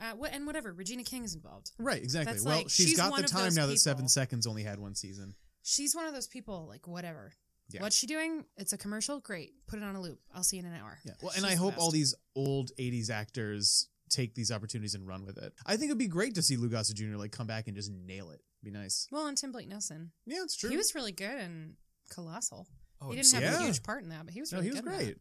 Uh, 0.00 0.16
what 0.16 0.32
and 0.32 0.44
whatever. 0.44 0.72
Regina 0.72 1.04
King 1.04 1.22
is 1.24 1.34
involved. 1.34 1.70
Right, 1.78 2.02
exactly. 2.02 2.32
That's 2.32 2.44
well, 2.44 2.56
like- 2.58 2.68
she's 2.68 2.88
she's 2.88 2.96
got 2.96 3.16
the 3.16 3.22
time 3.22 3.44
those 3.44 3.56
now 3.56 3.66
that 3.66 3.78
Seven. 3.78 4.08
Seconds 4.08 4.46
only 4.46 4.64
had 4.64 4.80
one 4.80 4.94
season. 4.96 5.34
She's 5.64 5.96
one 5.96 6.06
of 6.06 6.14
those 6.14 6.28
people. 6.28 6.66
Like 6.68 6.86
whatever. 6.86 7.32
Yeah. 7.70 7.82
What's 7.82 7.96
she 7.96 8.06
doing? 8.06 8.44
It's 8.56 8.72
a 8.72 8.78
commercial. 8.78 9.18
Great. 9.20 9.54
Put 9.66 9.78
it 9.78 9.84
on 9.84 9.96
a 9.96 10.00
loop. 10.00 10.20
I'll 10.32 10.44
see 10.44 10.58
you 10.58 10.62
in 10.62 10.68
an 10.68 10.78
hour. 10.80 10.98
Yeah. 11.04 11.14
Well, 11.20 11.32
and 11.34 11.44
She's 11.44 11.52
I 11.52 11.54
the 11.54 11.60
hope 11.60 11.78
all 11.78 11.90
these 11.90 12.14
old 12.36 12.70
'80s 12.78 13.10
actors 13.10 13.88
take 14.10 14.34
these 14.34 14.52
opportunities 14.52 14.94
and 14.94 15.06
run 15.08 15.24
with 15.24 15.38
it. 15.38 15.52
I 15.66 15.76
think 15.76 15.86
it'd 15.86 15.98
be 15.98 16.06
great 16.06 16.34
to 16.36 16.42
see 16.42 16.56
Lou 16.56 16.68
Gossett 16.68 16.96
Jr. 16.96 17.16
like 17.16 17.32
come 17.32 17.46
back 17.46 17.66
and 17.66 17.76
just 17.76 17.90
nail 17.90 18.30
it. 18.30 18.40
Be 18.62 18.70
nice. 18.70 19.08
Well, 19.10 19.26
and 19.26 19.36
Tim 19.36 19.52
Blake 19.52 19.68
Nelson. 19.68 20.12
Yeah, 20.26 20.42
it's 20.42 20.56
true. 20.56 20.70
He 20.70 20.76
was 20.76 20.94
really 20.94 21.12
good 21.12 21.36
and 21.36 21.74
Colossal. 22.10 22.66
Oh, 23.00 23.10
he 23.10 23.16
didn't 23.16 23.32
have 23.32 23.42
yeah. 23.42 23.60
a 23.60 23.64
huge 23.64 23.82
part 23.82 24.02
in 24.02 24.10
that, 24.10 24.24
but 24.24 24.32
he 24.32 24.40
was 24.40 24.52
no, 24.52 24.58
really 24.58 24.68
he 24.68 24.70
was 24.72 24.80
good 24.80 24.92
in 24.92 24.98
great. 24.98 25.16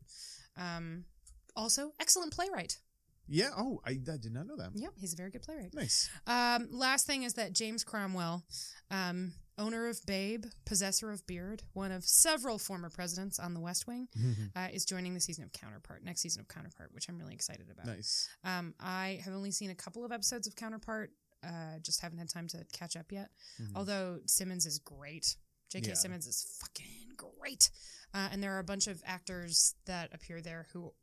that. 0.55 0.77
Um, 0.77 1.05
also, 1.55 1.91
excellent 1.99 2.33
playwright. 2.33 2.77
Yeah. 3.27 3.49
Oh, 3.57 3.81
I, 3.85 3.91
I 3.91 4.17
did 4.17 4.33
not 4.33 4.47
know 4.47 4.57
that. 4.57 4.71
Yep, 4.75 4.91
he's 4.97 5.13
a 5.13 5.15
very 5.15 5.31
good 5.31 5.41
playwright. 5.41 5.73
Nice. 5.73 6.09
Um, 6.27 6.67
last 6.71 7.07
thing 7.07 7.23
is 7.23 7.33
that 7.33 7.53
James 7.53 7.83
Cromwell, 7.83 8.43
um, 8.91 9.33
owner 9.57 9.87
of 9.87 9.99
Babe, 10.05 10.45
possessor 10.65 11.11
of 11.11 11.25
Beard, 11.27 11.63
one 11.73 11.91
of 11.91 12.03
several 12.03 12.57
former 12.57 12.89
presidents 12.89 13.39
on 13.39 13.53
The 13.53 13.59
West 13.59 13.87
Wing, 13.87 14.07
uh, 14.55 14.67
is 14.73 14.85
joining 14.85 15.13
the 15.13 15.19
season 15.19 15.43
of 15.43 15.51
Counterpart, 15.51 16.03
next 16.03 16.21
season 16.21 16.41
of 16.41 16.47
Counterpart, 16.47 16.93
which 16.93 17.07
I'm 17.09 17.17
really 17.19 17.33
excited 17.33 17.67
about. 17.71 17.85
nice. 17.85 18.29
Um, 18.43 18.73
I 18.79 19.19
have 19.23 19.33
only 19.33 19.51
seen 19.51 19.69
a 19.69 19.75
couple 19.75 20.03
of 20.05 20.11
episodes 20.11 20.47
of 20.47 20.55
Counterpart, 20.55 21.11
uh, 21.43 21.79
just 21.81 22.01
haven't 22.01 22.19
had 22.19 22.29
time 22.29 22.47
to 22.47 22.65
catch 22.73 22.95
up 22.95 23.11
yet. 23.11 23.29
Although 23.75 24.19
Simmons 24.25 24.65
is 24.65 24.79
great. 24.79 25.35
J.K. 25.69 25.89
Yeah. 25.89 25.93
Simmons 25.95 26.27
is 26.27 26.57
fucking 26.61 27.11
great. 27.17 27.69
Uh, 28.13 28.29
and 28.31 28.41
there 28.43 28.53
are 28.55 28.59
a 28.59 28.63
bunch 28.63 28.87
of 28.87 29.01
actors 29.05 29.75
that 29.85 30.13
appear 30.13 30.39
there 30.39 30.67
who 30.71 30.93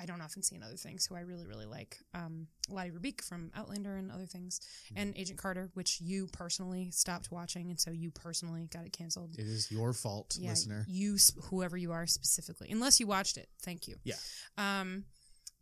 I 0.00 0.06
don't 0.06 0.20
often 0.20 0.42
see 0.42 0.54
in 0.54 0.62
other 0.62 0.76
things 0.76 1.06
who 1.06 1.16
I 1.16 1.20
really, 1.20 1.44
really 1.46 1.66
like. 1.66 1.98
Um, 2.14 2.46
Lottie 2.68 2.90
Rubick 2.90 3.20
from 3.22 3.50
Outlander 3.56 3.96
and 3.96 4.12
other 4.12 4.26
things. 4.26 4.60
And 4.94 5.12
Agent 5.16 5.38
Carter, 5.38 5.70
which 5.74 6.00
you 6.00 6.28
personally 6.32 6.90
stopped 6.92 7.30
watching. 7.32 7.70
And 7.70 7.80
so 7.80 7.90
you 7.90 8.10
personally 8.12 8.68
got 8.72 8.84
it 8.86 8.92
canceled. 8.92 9.34
It 9.38 9.46
is 9.46 9.70
your 9.72 9.92
fault, 9.92 10.36
Yeah, 10.38 10.50
listener. 10.50 10.84
you, 10.88 11.16
whoever 11.50 11.76
you 11.76 11.90
are 11.92 12.06
specifically, 12.06 12.70
unless 12.70 13.00
you 13.00 13.06
watched 13.08 13.36
it. 13.36 13.48
Thank 13.62 13.88
you. 13.88 13.96
Yeah. 14.04 14.14
Um, 14.56 15.04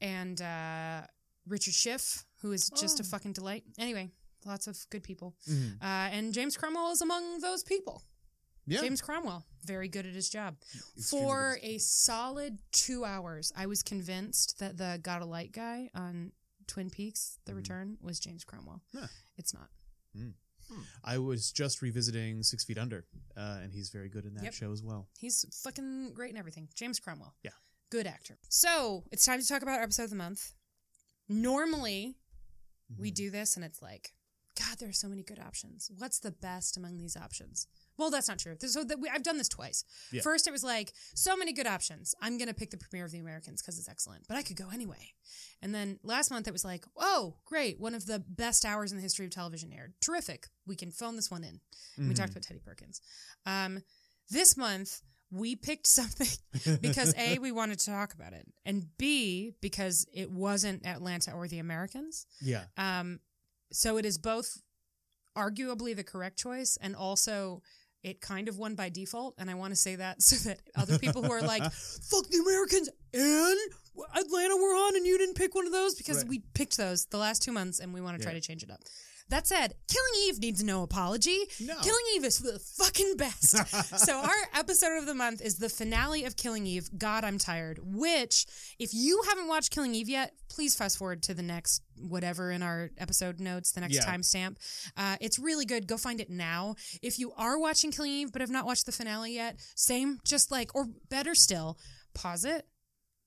and 0.01 0.40
uh, 0.42 1.03
Richard 1.46 1.75
Schiff, 1.75 2.25
who 2.42 2.53
is 2.53 2.68
just 2.70 3.01
a 3.01 3.03
Oh. 3.03 3.07
fucking 3.07 3.33
delight. 3.33 3.64
Anyway, 3.79 4.11
lots 4.44 4.66
of 4.66 4.77
good 4.90 5.03
people. 5.03 5.35
Mhm. 5.49 5.77
Uh, 5.81 5.85
and 6.12 6.35
James 6.35 6.57
Cromwell 6.57 6.90
is 6.92 7.01
among 7.01 7.40
those 7.40 7.62
people. 7.62 8.03
Yeah. 8.66 8.81
James 8.81 9.00
Cromwell, 9.00 9.44
very 9.64 9.88
good 9.88 10.07
at 10.07 10.14
his 10.14 10.29
job. 10.29 10.57
Extremely 10.96 11.26
For 11.26 11.59
good. 11.61 11.68
a 11.68 11.79
solid 11.79 12.59
two 12.72 13.05
hours, 13.05 13.52
I 13.57 13.66
was 13.66 13.83
convinced 13.83 14.59
that 14.59 14.76
the 14.76 14.98
Got 15.02 15.22
a 15.22 15.26
Light 15.26 15.52
guy 15.52 15.88
on 15.94 16.33
Twin 16.66 16.90
Peaks: 16.90 17.38
The 17.44 17.52
Mhm. 17.52 17.57
Return 17.57 17.98
was 18.00 18.18
James 18.18 18.42
Cromwell. 18.44 18.83
Huh. 18.92 19.07
It's 19.37 19.55
not. 19.55 19.70
I 21.05 21.18
was 21.18 21.52
just 21.52 21.81
revisiting 21.81 22.42
Six 22.42 22.64
Feet 22.64 22.76
Under, 22.76 23.07
uh, 23.37 23.61
and 23.62 23.72
he's 23.72 23.90
very 23.90 24.09
good 24.09 24.24
in 24.24 24.35
that 24.35 24.42
Yep. 24.44 24.52
show 24.55 24.72
as 24.72 24.83
well. 24.83 25.09
He's 25.16 25.44
fucking 25.62 26.12
great 26.12 26.31
in 26.31 26.37
everything. 26.37 26.68
James 26.74 26.98
Cromwell. 26.98 27.37
Yeah. 27.44 27.52
Good 27.90 28.09
actor. 28.09 28.37
So 28.48 29.07
it's 29.12 29.24
time 29.24 29.40
to 29.40 29.46
talk 29.46 29.62
about 29.62 29.76
our 29.79 29.83
episode 29.85 30.05
of 30.05 30.11
the 30.11 30.16
month. 30.16 30.55
Normally, 31.29 32.18
we 32.96 33.11
Mhm. 33.12 33.14
do 33.14 33.31
this 33.31 33.55
and 33.55 33.64
it's 33.64 33.81
like, 33.81 34.15
God, 34.59 34.79
there 34.79 34.88
are 34.88 34.92
so 34.92 35.09
many 35.09 35.23
good 35.23 35.38
options. 35.38 35.90
What's 35.99 36.19
the 36.19 36.31
best 36.31 36.77
among 36.77 36.97
these 36.99 37.16
options? 37.16 37.66
Well, 37.99 38.11
that's 38.11 38.29
not 38.29 38.38
true. 38.38 38.57
So 38.59 38.85
that 38.85 38.99
we, 39.01 39.09
I've 39.09 39.23
done 39.23 39.38
this 39.38 39.49
twice. 39.49 39.85
Yeah. 40.12 40.23
First, 40.23 40.47
it 40.47 40.51
was 40.51 40.64
like, 40.64 40.92
so 41.14 41.37
many 41.37 41.53
good 41.53 41.66
options. 41.66 42.14
I'm 42.21 42.38
going 42.38 42.49
to 42.49 42.55
pick 42.55 42.71
the 42.71 42.77
premiere 42.77 43.05
of 43.07 43.12
The 43.12 43.19
Americans 43.19 43.61
because 43.62 43.79
it's 43.79 43.88
excellent, 43.88 44.27
but 44.29 44.37
I 44.37 44.42
could 44.42 44.57
go 44.57 44.69
anyway. 44.73 45.12
And 45.62 45.75
then 45.75 45.99
last 46.03 46.31
month, 46.31 46.47
it 46.49 46.53
was 46.53 46.64
like, 46.64 46.85
oh, 46.97 47.37
great. 47.45 47.79
One 47.81 47.95
of 47.95 48.07
the 48.07 48.19
best 48.29 48.64
hours 48.64 48.92
in 48.92 48.99
the 48.99 49.03
history 49.03 49.25
of 49.27 49.31
television 49.31 49.73
aired. 49.73 49.95
Terrific. 50.01 50.49
We 50.66 50.77
can 50.77 50.90
phone 50.90 51.16
this 51.16 51.31
one 51.31 51.45
in. 51.45 51.61
We 51.99 52.05
Mhm. 52.12 52.16
talked 52.16 52.31
about 52.31 52.42
Teddy 52.42 52.61
Perkins. 52.64 53.01
Um, 53.47 53.83
this 54.31 54.57
month, 54.57 55.01
we 55.31 55.57
picked 55.57 55.87
something 56.01 56.29
because 56.81 57.14
A, 57.16 57.38
we 57.38 57.51
wanted 57.53 57.79
to 57.81 57.87
talk 57.87 58.14
about 58.14 58.33
it, 58.33 58.47
and 58.64 58.87
B, 58.97 59.55
because 59.61 60.07
it 60.14 60.31
wasn't 60.31 60.87
Atlanta 60.87 61.33
or 61.33 61.49
The 61.49 61.59
Americans. 61.59 62.27
yeah. 62.40 62.64
Um, 62.77 63.21
so 63.72 63.96
it 63.96 64.05
is 64.05 64.18
both 64.18 64.62
arguably 65.37 65.94
the 65.94 66.05
correct 66.05 66.38
choice 66.38 66.79
and 66.81 66.96
also 66.96 67.62
it 68.02 68.20
kind 68.20 68.48
of 68.48 68.57
won 68.57 68.74
by 68.74 68.88
default. 68.88 69.35
And 69.38 69.50
I 69.50 69.55
want 69.55 69.72
to 69.72 69.76
say 69.76 69.96
that 69.96 70.22
so 70.29 70.48
that 70.48 70.61
other 70.76 70.98
people 70.98 71.22
who 71.22 71.33
are 71.33 71.42
like, 71.42 71.62
fuck 71.72 72.26
the 72.29 72.38
Americans, 72.38 72.88
and 73.12 73.59
Atlanta 74.14 74.57
we're 74.57 74.76
on, 74.76 74.96
and 74.96 75.07
you 75.07 75.18
didn't 75.18 75.35
pick 75.37 75.55
one 75.55 75.66
of 75.66 75.72
those 75.72 75.94
because 75.94 76.18
Right. 76.18 76.29
we 76.29 76.38
picked 76.55 76.76
those 76.76 77.07
the 77.07 77.18
last 77.18 77.42
two 77.42 77.52
months, 77.52 77.81
and 77.81 77.92
we 77.92 78.00
want 78.00 78.16
to 78.18 78.22
try 78.22 78.33
to 78.33 78.40
change 78.40 78.62
it 78.62 78.70
up. 78.70 78.81
That 79.29 79.47
said, 79.47 79.75
Killing 79.89 80.29
Eve 80.29 80.39
needs 80.39 80.62
no 80.62 80.85
apology. 80.85 81.41
No. 81.61 81.75
Killing 81.83 82.05
Eve 82.15 82.25
is 82.25 82.39
the 82.39 82.61
fucking 82.61 83.17
best. 83.17 83.57
so 83.99 84.19
our 84.19 84.31
episode 84.55 84.99
of 84.99 85.07
the 85.07 85.15
month 85.15 85.41
is 85.41 85.57
the 85.57 85.69
finale 85.69 86.25
of 86.25 86.37
Killing 86.37 86.65
Eve. 86.65 86.89
God, 86.97 87.25
I'm 87.25 87.37
tired. 87.37 87.81
Which, 87.83 88.47
if 88.79 88.91
you 88.95 89.23
haven't 89.29 89.49
watched 89.49 89.73
Killing 89.73 89.97
Eve 89.97 90.09
yet, 90.09 90.33
please 90.49 90.77
fast 90.77 90.97
forward 90.99 91.25
to 91.25 91.35
the 91.35 91.43
next 91.43 91.83
whatever 91.99 92.53
in 92.53 92.62
our 92.62 92.91
episode 92.99 93.41
notes, 93.41 93.73
the 93.73 93.81
next 93.81 93.95
Yeah. 93.97 94.05
timestamp. 94.07 94.59
Uh, 94.97 95.17
it's 95.21 95.41
really 95.41 95.65
good. 95.65 95.89
Go 95.89 95.97
find 95.97 96.21
it 96.21 96.31
now. 96.31 96.77
If 97.03 97.19
you 97.19 97.33
are 97.33 97.59
watching 97.59 97.91
Killing 97.91 98.12
Eve 98.12 98.33
but 98.33 98.43
have 98.43 98.51
not 98.51 98.65
watched 98.65 98.87
the 98.87 98.93
finale 98.93 99.33
yet, 99.35 99.59
same. 99.75 100.21
Just 100.25 100.53
like, 100.53 100.73
or 100.75 100.87
better 101.09 101.35
still, 101.35 101.79
pause 102.15 102.45
it, 102.45 102.65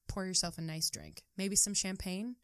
pour 0.07 0.25
yourself 0.25 0.57
a 0.57 0.61
nice 0.61 0.89
drink, 0.89 1.23
maybe 1.37 1.55
some 1.57 1.73
champagne. 1.73 2.35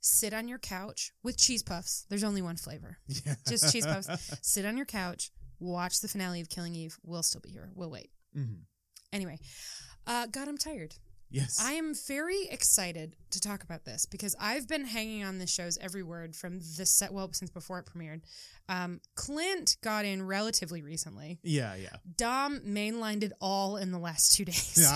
Sit 0.00 0.32
on 0.32 0.48
your 0.48 0.58
couch 0.58 1.12
with 1.22 1.36
cheese 1.36 1.62
puffs. 1.62 2.06
There's 2.08 2.24
only 2.24 2.42
one 2.42 2.56
flavor 2.56 2.98
Yeah. 3.06 3.34
just 3.48 3.72
cheese 3.72 3.86
puffs. 3.86 4.08
Sit 4.42 4.64
on 4.64 4.76
your 4.76 4.86
couch, 4.86 5.30
watch 5.58 6.00
the 6.00 6.08
finale 6.08 6.40
of 6.40 6.48
Killing 6.48 6.74
Eve. 6.74 6.98
We'll 7.04 7.22
still 7.22 7.40
be 7.40 7.50
here. 7.50 7.70
We'll 7.74 7.90
wait. 7.90 8.10
Mhm. 8.36 8.60
Anyway, 9.12 9.38
uh, 10.06 10.26
God, 10.26 10.48
I'm 10.48 10.56
tired. 10.58 10.94
Yes. 11.30 11.58
I 11.62 11.72
am 11.72 11.94
very 12.08 12.46
excited 12.50 13.14
to 13.30 13.40
talk 13.40 13.62
about 13.62 13.84
this 13.84 14.04
because 14.06 14.34
I've 14.40 14.66
been 14.66 14.84
hanging 14.84 15.22
on 15.24 15.38
this 15.38 15.50
show's 15.50 15.78
every 15.78 16.02
word 16.02 16.34
from 16.34 16.58
the 16.58 16.84
set. 16.86 17.12
Well, 17.12 17.32
since 17.32 17.50
before 17.50 17.78
it 17.78 17.86
premiered, 17.86 18.22
um, 18.68 19.00
Clint 19.14 19.76
got 19.82 20.04
in 20.04 20.22
relatively 20.26 20.82
recently. 20.82 21.38
yeah, 21.42 21.74
yeah. 21.76 21.96
Dom 22.16 22.60
mainlined 22.60 23.22
it 23.22 23.32
all 23.40 23.76
in 23.76 23.92
the 23.92 23.98
last 23.98 24.32
two 24.36 24.44
days. 24.44 24.74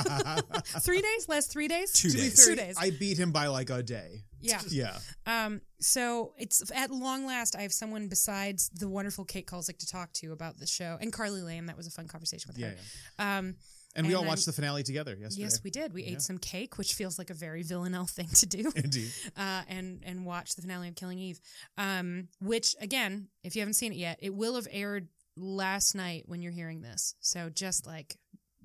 three 0.81 1.01
days, 1.03 1.29
last 1.29 1.53
three 1.53 1.69
days. 1.69 1.93
Two 1.93 2.09
be 2.11 2.15
days. 2.17 2.45
fair, 2.45 2.55
Two 2.55 2.61
days. 2.61 2.77
I 2.79 2.91
beat 2.91 3.19
him 3.19 3.31
by 3.33 3.47
like 3.47 3.71
a 3.71 3.83
day. 3.83 4.25
Yeah. 4.41 4.61
Yeah. 4.69 4.99
Um, 5.27 5.61
so 5.81 6.35
it's 6.39 6.71
at 6.75 6.91
long 6.91 7.27
last 7.27 7.57
I 7.57 7.63
have 7.63 7.73
someone 7.73 8.09
besides 8.09 8.69
the 8.71 8.89
wonderful 8.89 9.25
Kate 9.25 9.47
Kulzick 9.47 9.79
to 9.79 9.87
talk 9.87 10.13
to 10.15 10.33
about 10.33 10.59
the 10.59 10.67
show 10.67 10.99
and 11.01 11.13
Carly 11.13 11.41
Lamb. 11.43 11.67
That 11.67 11.77
was 11.77 11.87
a 11.87 11.91
fun 11.91 12.09
conversation 12.09 12.49
with 12.49 12.59
Yeah, 12.59 12.73
her. 13.19 13.39
Um, 13.39 13.55
And 13.97 14.07
we 14.07 14.13
And 14.13 14.17
all 14.17 14.23
I'm- 14.23 14.29
watched 14.29 14.47
the 14.47 14.53
finale 14.53 14.83
together 14.83 15.15
yesterday. 15.17 15.43
yes, 15.45 15.63
we 15.63 15.71
did. 15.71 15.93
We 15.93 16.03
Yeah. 16.05 16.13
ate 16.13 16.23
some 16.23 16.39
cake, 16.39 16.79
which 16.79 16.95
feels 16.95 17.19
like 17.19 17.31
a 17.31 17.35
very 17.35 17.63
villanelle 17.63 18.07
thing 18.07 18.29
to 18.29 18.47
do. 18.47 18.73
Indeed. 18.77 19.13
Uh, 19.37 19.63
and 19.69 20.03
and 20.05 20.27
watch 20.27 20.55
the 20.57 20.63
finale 20.63 20.89
of 20.89 20.97
Killing 20.97 21.19
Eve. 21.19 21.41
Um, 21.79 22.29
which 22.41 22.75
again, 22.81 23.29
if 23.43 23.55
you 23.55 23.61
haven't 23.61 23.75
seen 23.75 23.93
it 23.93 23.99
yet, 23.99 24.19
it 24.21 24.35
will 24.35 24.57
have 24.57 24.67
aired 24.71 25.09
last 25.37 25.95
night 25.95 26.25
when 26.29 26.43
you're 26.43 26.53
hearing 26.53 26.81
this. 26.83 27.15
So 27.21 27.51
just 27.51 27.87
like 27.87 28.17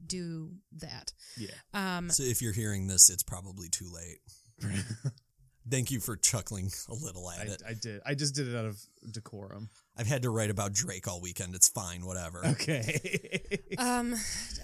do 0.05 0.51
that. 0.71 1.13
Yeah. 1.37 1.51
Um, 1.73 2.09
So 2.09 2.23
if 2.23 2.41
you're 2.41 2.53
hearing 2.53 2.87
this, 2.87 3.09
it's 3.09 3.23
probably 3.23 3.69
too 3.69 3.89
late. 3.91 4.19
Thank 5.69 5.91
you 5.91 5.99
for 5.99 6.15
chuckling 6.17 6.71
a 6.89 6.93
little 6.93 7.29
at 7.31 7.39
I, 7.47 7.51
it. 7.51 7.61
I 7.69 7.73
did. 7.73 8.01
I 8.05 8.13
just 8.15 8.35
did 8.35 8.47
it 8.47 8.55
out 8.55 8.65
of 8.65 8.79
decorum. 9.11 9.69
I've 9.97 10.07
had 10.07 10.23
to 10.23 10.29
write 10.29 10.49
about 10.49 10.73
Drake 10.73 11.07
all 11.07 11.21
weekend. 11.21 11.55
It's 11.55 11.67
fine, 11.69 12.05
whatever. 12.05 12.45
Okay. 12.45 13.41
um, 13.77 14.15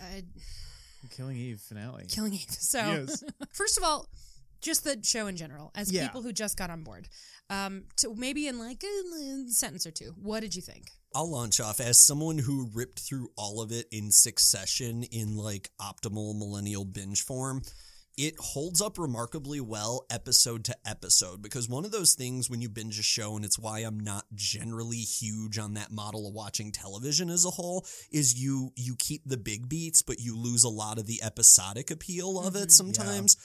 I, 0.01 0.23
Killing 1.11 1.37
Eve 1.37 1.59
finale. 1.61 2.05
Killing 2.07 2.33
Eve. 2.33 2.45
So 2.49 2.79
Yes. 2.79 3.23
First 3.53 3.77
of 3.77 3.83
all, 3.83 4.07
just 4.61 4.83
the 4.83 4.99
show 5.03 5.27
in 5.27 5.35
general, 5.35 5.71
as 5.75 5.91
Yeah. 5.91 6.07
people 6.07 6.21
who 6.21 6.33
just 6.33 6.57
got 6.57 6.69
on 6.69 6.83
board. 6.83 7.07
Um, 7.49 7.83
to 7.97 8.15
maybe 8.15 8.47
in 8.47 8.57
like 8.57 8.83
a 8.83 9.49
sentence 9.51 9.85
or 9.85 9.91
two, 9.91 10.15
what 10.19 10.39
did 10.39 10.55
you 10.55 10.61
think? 10.61 10.89
I'll 11.13 11.29
launch 11.29 11.59
off 11.59 11.79
as 11.79 12.01
someone 12.03 12.39
who 12.39 12.69
ripped 12.73 12.99
through 12.99 13.29
all 13.37 13.61
of 13.61 13.71
it 13.71 13.85
in 13.91 14.11
succession 14.11 15.03
in 15.03 15.37
like 15.37 15.69
optimal 15.79 16.37
millennial 16.37 16.83
binge 16.85 17.21
form. 17.21 17.61
It 18.17 18.35
holds 18.39 18.81
up 18.81 18.97
remarkably 18.97 19.59
well 19.59 20.05
episode 20.09 20.63
to 20.65 20.75
episode 20.85 21.41
because 21.41 21.67
one 21.67 21.83
of 21.83 21.91
those 21.91 22.13
things 22.13 22.49
when 22.49 22.61
you 22.61 22.69
binge 22.69 22.97
a 22.97 23.03
show, 23.03 23.35
and 23.35 23.43
it's 23.43 23.59
why 23.59 23.79
I'm 23.79 23.99
not 23.99 24.23
generally 24.33 24.99
huge 24.99 25.57
on 25.57 25.73
that 25.73 25.91
model 25.91 26.25
of 26.25 26.33
watching 26.33 26.71
television 26.71 27.29
as 27.29 27.45
a 27.45 27.49
whole, 27.49 27.85
is 28.11 28.41
you 28.41 28.71
you 28.77 28.95
keep 28.97 29.23
the 29.25 29.35
big 29.35 29.67
beats, 29.67 30.01
but 30.01 30.21
you 30.21 30.37
lose 30.37 30.63
a 30.63 30.69
lot 30.69 30.97
of 30.97 31.07
the 31.07 31.21
episodic 31.21 31.91
appeal 31.91 32.39
of 32.39 32.55
it 32.55 32.59
mm-hmm. 32.59 32.69
sometimes. 32.69 33.35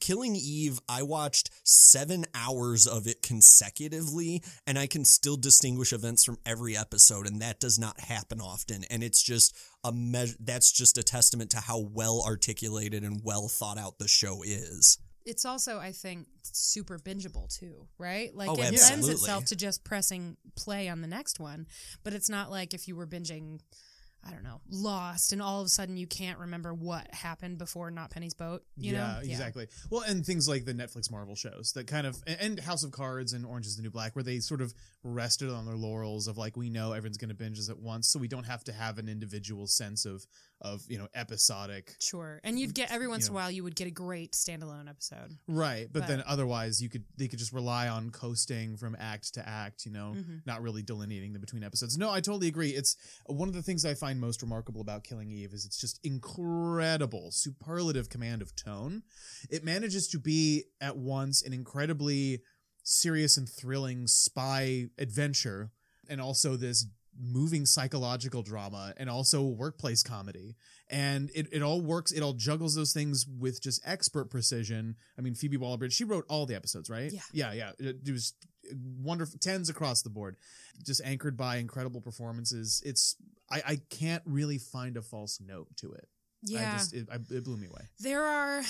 Killing 0.00 0.36
Eve, 0.36 0.78
I 0.88 1.02
watched 1.02 1.50
seven 1.64 2.24
hours 2.34 2.86
of 2.86 3.06
it 3.06 3.22
consecutively, 3.22 4.42
and 4.66 4.78
I 4.78 4.86
can 4.86 5.04
still 5.04 5.36
distinguish 5.36 5.92
events 5.92 6.24
from 6.24 6.38
every 6.46 6.76
episode, 6.76 7.26
and 7.26 7.40
that 7.42 7.60
does 7.60 7.78
not 7.78 8.00
happen 8.00 8.40
often. 8.40 8.84
And 8.90 9.02
it's 9.02 9.22
just 9.22 9.56
a 9.84 9.92
measure. 9.92 10.36
That's 10.40 10.70
just 10.70 10.98
a 10.98 11.02
testament 11.02 11.50
to 11.50 11.58
how 11.60 11.80
well 11.80 12.22
articulated 12.26 13.02
and 13.02 13.20
well 13.24 13.48
thought 13.48 13.78
out 13.78 13.98
the 13.98 14.08
show 14.08 14.42
is. 14.44 14.98
It's 15.24 15.44
also, 15.44 15.78
I 15.78 15.92
think, 15.92 16.26
super 16.42 16.98
bingeable 16.98 17.54
too, 17.54 17.86
right? 17.98 18.34
Like 18.34 18.48
Oh, 18.48 18.54
it 18.54 18.80
lends 18.80 19.08
itself 19.08 19.44
to 19.46 19.56
just 19.56 19.84
pressing 19.84 20.36
play 20.56 20.88
on 20.88 21.02
the 21.02 21.06
next 21.06 21.38
one, 21.38 21.66
but 22.02 22.14
it's 22.14 22.30
not 22.30 22.50
like 22.50 22.72
if 22.72 22.88
you 22.88 22.96
were 22.96 23.06
binging. 23.06 23.60
I 24.26 24.32
don't 24.32 24.42
know, 24.42 24.60
lost, 24.68 25.32
and 25.32 25.40
all 25.40 25.60
of 25.60 25.66
a 25.66 25.68
sudden 25.68 25.96
you 25.96 26.06
can't 26.06 26.38
remember 26.38 26.74
what 26.74 27.12
happened 27.14 27.56
before 27.56 27.90
Not 27.90 28.10
Penny's 28.10 28.34
boat. 28.34 28.62
You 28.76 28.92
yeah, 28.92 28.98
know, 28.98 29.20
exactly. 29.22 29.68
Well, 29.90 30.02
and 30.02 30.26
things 30.26 30.48
like 30.48 30.64
the 30.64 30.74
Netflix 30.74 31.10
Marvel 31.10 31.34
shows 31.34 31.72
that 31.74 31.86
kind 31.86 32.06
of, 32.06 32.16
and 32.26 32.58
House 32.60 32.84
of 32.84 32.90
Cards 32.90 33.32
and 33.32 33.46
Orange 33.46 33.66
is 33.66 33.76
the 33.76 33.82
New 33.82 33.90
Black, 33.90 34.16
where 34.16 34.22
they 34.22 34.40
sort 34.40 34.60
of 34.60 34.74
rested 35.02 35.50
on 35.50 35.66
their 35.66 35.76
laurels 35.76 36.26
of 36.26 36.36
like, 36.36 36.56
we 36.56 36.68
know 36.68 36.92
everyone's 36.92 37.16
going 37.16 37.28
to 37.28 37.34
binge 37.34 37.56
this 37.56 37.70
at 37.70 37.78
once, 37.78 38.08
so 38.08 38.18
we 38.18 38.28
don't 38.28 38.44
have 38.44 38.64
to 38.64 38.72
have 38.72 38.98
an 38.98 39.08
individual 39.08 39.66
sense 39.66 40.04
of, 40.04 40.26
of 40.60 40.82
you 40.88 40.98
know, 40.98 41.08
episodic. 41.14 41.94
Sure, 42.00 42.40
and 42.42 42.58
you'd 42.58 42.74
get 42.74 42.90
every 42.90 43.06
once 43.08 43.26
in 43.28 43.32
a 43.32 43.34
while 43.34 43.50
you 43.50 43.62
would 43.64 43.76
get 43.76 43.86
a 43.86 43.90
great 43.92 44.32
standalone 44.32 44.88
episode. 44.88 45.36
Right, 45.46 45.86
but, 45.92 46.00
But- 46.00 46.08
then 46.08 46.22
otherwise 46.26 46.80
you 46.82 46.88
could 46.88 47.04
they 47.16 47.28
could 47.28 47.38
just 47.38 47.52
rely 47.52 47.88
on 47.88 48.10
coasting 48.10 48.76
from 48.76 48.96
act 48.98 49.34
to 49.34 49.48
act, 49.48 49.86
you 49.86 49.92
know, 49.92 50.14
Mhm. 50.16 50.42
not 50.46 50.62
really 50.62 50.82
delineating 50.82 51.32
them 51.32 51.40
between 51.40 51.62
episodes. 51.62 51.96
No, 51.96 52.10
I 52.10 52.20
totally 52.20 52.48
agree. 52.48 52.70
It's 52.70 52.96
one 53.26 53.48
of 53.48 53.54
the 53.54 53.62
things 53.62 53.84
I 53.84 53.94
find 53.94 54.20
most 54.20 54.42
remarkable 54.42 54.80
about 54.80 55.04
Killing 55.04 55.30
Eve 55.30 55.52
is 55.52 55.64
it's 55.64 55.78
just 55.80 56.00
incredible, 56.02 57.30
superlative 57.30 58.08
command 58.08 58.42
of 58.42 58.54
tone. 58.56 59.02
It 59.50 59.64
manages 59.64 60.08
to 60.08 60.18
be 60.18 60.64
at 60.80 60.96
once 60.96 61.42
an 61.42 61.52
incredibly 61.52 62.42
serious 62.82 63.36
and 63.36 63.48
thrilling 63.48 64.06
spy 64.06 64.86
adventure 64.98 65.72
and 66.08 66.20
also 66.20 66.56
this 66.56 66.86
moving 67.20 67.66
psychological 67.66 68.42
drama 68.42 68.94
and 68.96 69.10
also 69.10 69.42
workplace 69.42 70.02
comedy. 70.02 70.56
And 70.88 71.30
it, 71.34 71.48
it 71.52 71.62
all 71.62 71.80
works 71.80 72.12
it 72.12 72.22
all 72.22 72.32
juggles 72.32 72.74
those 72.74 72.92
things 72.92 73.26
with 73.26 73.62
just 73.62 73.80
expert 73.84 74.30
precision. 74.30 74.96
I 75.18 75.22
mean 75.22 75.34
phoebe 75.34 75.56
waller-bridge 75.56 75.92
she 75.92 76.04
wrote 76.04 76.24
all 76.28 76.46
the 76.46 76.54
episodes 76.54 76.88
right? 76.88 77.12
Yeah. 77.12 77.20
yeah 77.32 77.52
yeah. 77.52 77.70
It, 77.78 77.96
it 78.06 78.12
was 78.12 78.34
wonderful 78.72 79.38
tens 79.38 79.68
across 79.68 80.02
the 80.02 80.10
board. 80.10 80.36
Just 80.84 81.02
anchored 81.04 81.36
by 81.36 81.56
incredible 81.56 82.00
performances. 82.00 82.82
It's 82.84 83.16
i 83.50 83.62
i 83.66 83.80
can't 83.90 84.22
really 84.24 84.58
find 84.58 84.96
a 84.96 85.02
false 85.02 85.40
note 85.40 85.68
to 85.78 85.92
it. 85.92 86.08
Yeah, 86.42 86.72
i 86.72 86.78
just 86.78 86.94
it, 86.94 87.08
I, 87.10 87.16
it 87.16 87.44
blew 87.44 87.56
me 87.56 87.66
away. 87.66 87.88
There 88.00 88.22
are. 88.22 88.62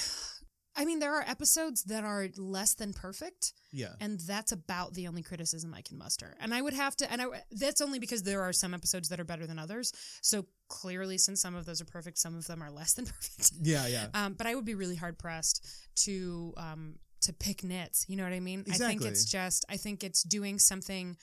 I 0.80 0.84
mean, 0.84 1.00
there 1.00 1.12
are 1.14 1.24
episodes 1.26 1.82
that 1.84 2.04
are 2.04 2.28
less 2.36 2.74
than 2.74 2.92
perfect, 2.92 3.52
yeah 3.72 3.94
and 4.00 4.20
that's 4.20 4.52
about 4.52 4.94
the 4.94 5.08
only 5.08 5.22
criticism 5.22 5.74
I 5.74 5.82
can 5.82 5.98
muster. 5.98 6.36
And 6.40 6.54
I 6.54 6.62
would 6.62 6.72
have 6.74 6.94
to, 6.96 7.12
and 7.12 7.20
I 7.20 7.26
that's 7.50 7.80
only 7.80 7.98
because 7.98 8.22
there 8.22 8.42
are 8.42 8.52
some 8.52 8.72
episodes 8.74 9.08
that 9.08 9.18
are 9.18 9.24
better 9.24 9.46
than 9.46 9.58
others. 9.58 9.92
So 10.22 10.46
clearly, 10.68 11.18
since 11.18 11.40
some 11.42 11.56
of 11.56 11.66
those 11.66 11.80
are 11.80 11.84
perfect, 11.84 12.18
some 12.18 12.36
of 12.36 12.46
them 12.46 12.62
are 12.62 12.70
less 12.70 12.94
than 12.94 13.06
perfect. 13.12 13.50
yeah 13.60 13.86
yeah 13.88 14.06
Um, 14.14 14.34
but 14.34 14.46
I 14.46 14.54
would 14.54 14.64
be 14.64 14.74
really 14.76 14.96
hard 14.96 15.18
pressed 15.18 15.66
to 16.04 16.54
um, 16.56 16.94
to 17.22 17.32
pick 17.32 17.64
nits. 17.64 18.04
You 18.08 18.16
know 18.16 18.24
what 18.24 18.32
I 18.32 18.40
mean? 18.40 18.60
Exactly. 18.60 18.86
I 18.86 18.88
think 18.90 19.04
it's 19.04 19.24
just 19.24 19.64
I 19.68 19.76
think 19.76 20.04
it's 20.04 20.22
doing 20.22 20.58
something 20.60 21.16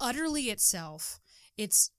utterly 0.00 0.44
itself. 0.50 1.18
It's 1.56 1.90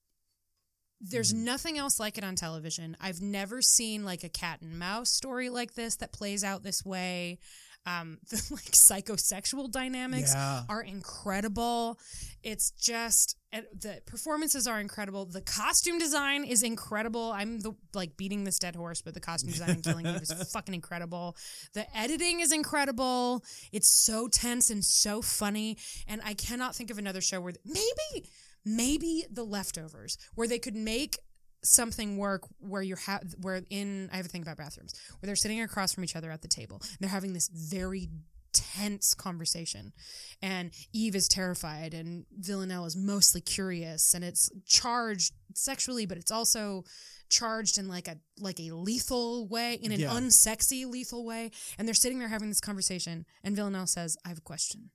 there's 1.03 1.33
Mm-hmm. 1.33 1.43
nothing 1.45 1.77
else 1.77 1.99
like 1.99 2.17
it 2.17 2.23
on 2.23 2.35
television. 2.35 2.95
I've 3.01 3.21
never 3.21 3.61
seen 3.61 4.03
like 4.05 4.23
a 4.23 4.29
cat 4.29 4.61
and 4.61 4.79
mouse 4.79 5.09
story 5.09 5.49
like 5.49 5.73
this 5.73 5.97
that 5.97 6.11
plays 6.13 6.43
out 6.43 6.63
this 6.63 6.83
way. 6.85 7.39
Um, 7.85 8.19
the 8.29 8.37
like 8.51 8.71
psychosexual 8.71 9.69
dynamics 9.69 10.31
Yeah. 10.33 10.63
are 10.69 10.81
incredible. 10.81 11.99
It's 12.41 12.71
just 12.71 13.35
and 13.51 13.65
the 13.77 14.01
performances 14.05 14.65
are 14.67 14.79
incredible. 14.79 15.25
The 15.25 15.41
costume 15.41 15.99
design 15.99 16.43
is 16.45 16.63
incredible. 16.63 17.31
I'm 17.33 17.59
the 17.59 17.73
like 17.93 18.15
beating 18.17 18.45
this 18.45 18.57
dead 18.57 18.75
horse, 18.75 19.01
but 19.01 19.13
the 19.13 19.19
costume 19.19 19.51
design 19.51 19.69
in 19.71 19.81
Killing 19.81 20.07
Eve 20.07 20.21
is 20.21 20.31
fucking 20.53 20.73
incredible. 20.73 21.35
The 21.73 21.85
editing 21.97 22.39
is 22.39 22.51
incredible. 22.53 23.43
It's 23.73 23.89
so 23.89 24.27
tense 24.29 24.69
and 24.69 24.83
so 24.83 25.21
funny. 25.21 25.77
And 26.07 26.21
I 26.23 26.33
cannot 26.33 26.75
think 26.75 26.89
of 26.89 26.97
another 26.97 27.21
show 27.21 27.41
where 27.41 27.53
maybe 27.65 28.27
maybe 28.65 29.25
The 29.31 29.43
Leftovers 29.43 30.17
where 30.35 30.47
they 30.47 30.59
could 30.59 30.75
make 30.75 31.17
something 31.63 32.17
work 32.17 32.43
where 32.59 32.81
you're 32.81 32.97
ha- 32.97 33.21
where 33.41 33.61
in 33.69 34.09
I 34.11 34.17
have 34.17 34.25
a 34.25 34.29
thing 34.29 34.41
about 34.41 34.57
bathrooms 34.57 34.93
where 35.19 35.27
they're 35.27 35.35
sitting 35.35 35.61
across 35.61 35.93
from 35.93 36.03
each 36.03 36.15
other 36.15 36.29
at 36.31 36.41
the 36.41 36.47
table 36.49 36.81
and 36.81 36.97
they're 36.99 37.09
having 37.09 37.33
this 37.33 37.47
very 37.49 38.09
tense 38.51 39.13
conversation 39.13 39.93
and 40.41 40.71
Eve 40.91 41.15
is 41.15 41.27
terrified 41.27 41.93
and 41.93 42.25
Villanelle 42.37 42.85
is 42.85 42.95
mostly 42.95 43.41
curious 43.41 44.13
and 44.13 44.23
it's 44.23 44.51
charged 44.65 45.33
sexually, 45.55 46.05
but 46.05 46.17
it's 46.17 46.31
also 46.31 46.83
charged 47.29 47.77
in 47.77 47.87
like 47.87 48.07
a 48.07 48.17
like 48.39 48.59
a 48.59 48.71
lethal 48.71 49.47
way, 49.47 49.75
in 49.75 49.91
an 49.91 49.99
Yeah. 50.01 50.11
unsexy 50.11 50.85
lethal 50.85 51.25
way. 51.25 51.49
And 51.79 51.87
they're 51.87 51.95
sitting 51.95 52.19
there 52.19 52.27
having 52.27 52.49
this 52.49 52.59
conversation, 52.59 53.25
and 53.43 53.55
Villanelle 53.55 53.87
says, 53.87 54.17
"I 54.25 54.29
have 54.29 54.37
a 54.37 54.41
question. 54.41 54.91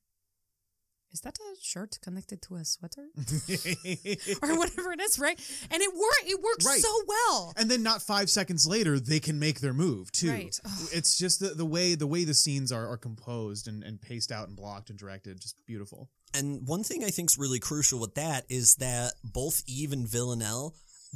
Is 1.18 1.22
that 1.22 1.36
a 1.40 1.56
shirt 1.60 1.98
connected 2.00 2.40
to 2.42 2.54
a 2.54 2.64
sweater 2.64 3.08
or 4.42 4.56
whatever 4.56 4.92
it 4.92 5.00
is, 5.00 5.18
right?" 5.18 5.38
And 5.68 5.82
it 5.82 5.92
worked. 5.92 6.24
It 6.26 6.40
works 6.40 6.64
Right. 6.64 6.80
so 6.80 7.02
well. 7.08 7.52
and 7.56 7.68
then 7.68 7.82
not 7.82 8.02
five 8.02 8.30
seconds 8.30 8.66
later 8.68 9.00
they 9.00 9.18
can 9.18 9.38
make 9.40 9.58
their 9.60 9.72
move 9.72 10.12
too 10.12 10.30
Right. 10.30 10.60
Ugh. 10.64 10.88
it's 10.92 11.18
just 11.18 11.40
the, 11.40 11.48
the 11.48 11.64
way 11.64 11.96
the 11.96 12.06
way 12.06 12.22
the 12.24 12.34
scenes 12.34 12.70
are, 12.70 12.86
are 12.88 12.96
composed 12.96 13.66
and, 13.66 13.82
and 13.82 14.00
paced 14.00 14.30
out 14.30 14.46
and 14.48 14.56
blocked 14.56 14.90
and 14.90 14.98
directed 14.98 15.40
just 15.40 15.56
beautiful 15.66 16.08
And 16.34 16.66
one 16.68 16.84
thing 16.84 17.02
I 17.04 17.08
think 17.10 17.30
is 17.30 17.38
really 17.38 17.58
crucial 17.58 17.98
with 17.98 18.14
that 18.14 18.44
is 18.48 18.76
that 18.76 19.14
both 19.24 19.62
Eve 19.66 19.92
and 19.92 20.06
Villanelle, 20.06 20.74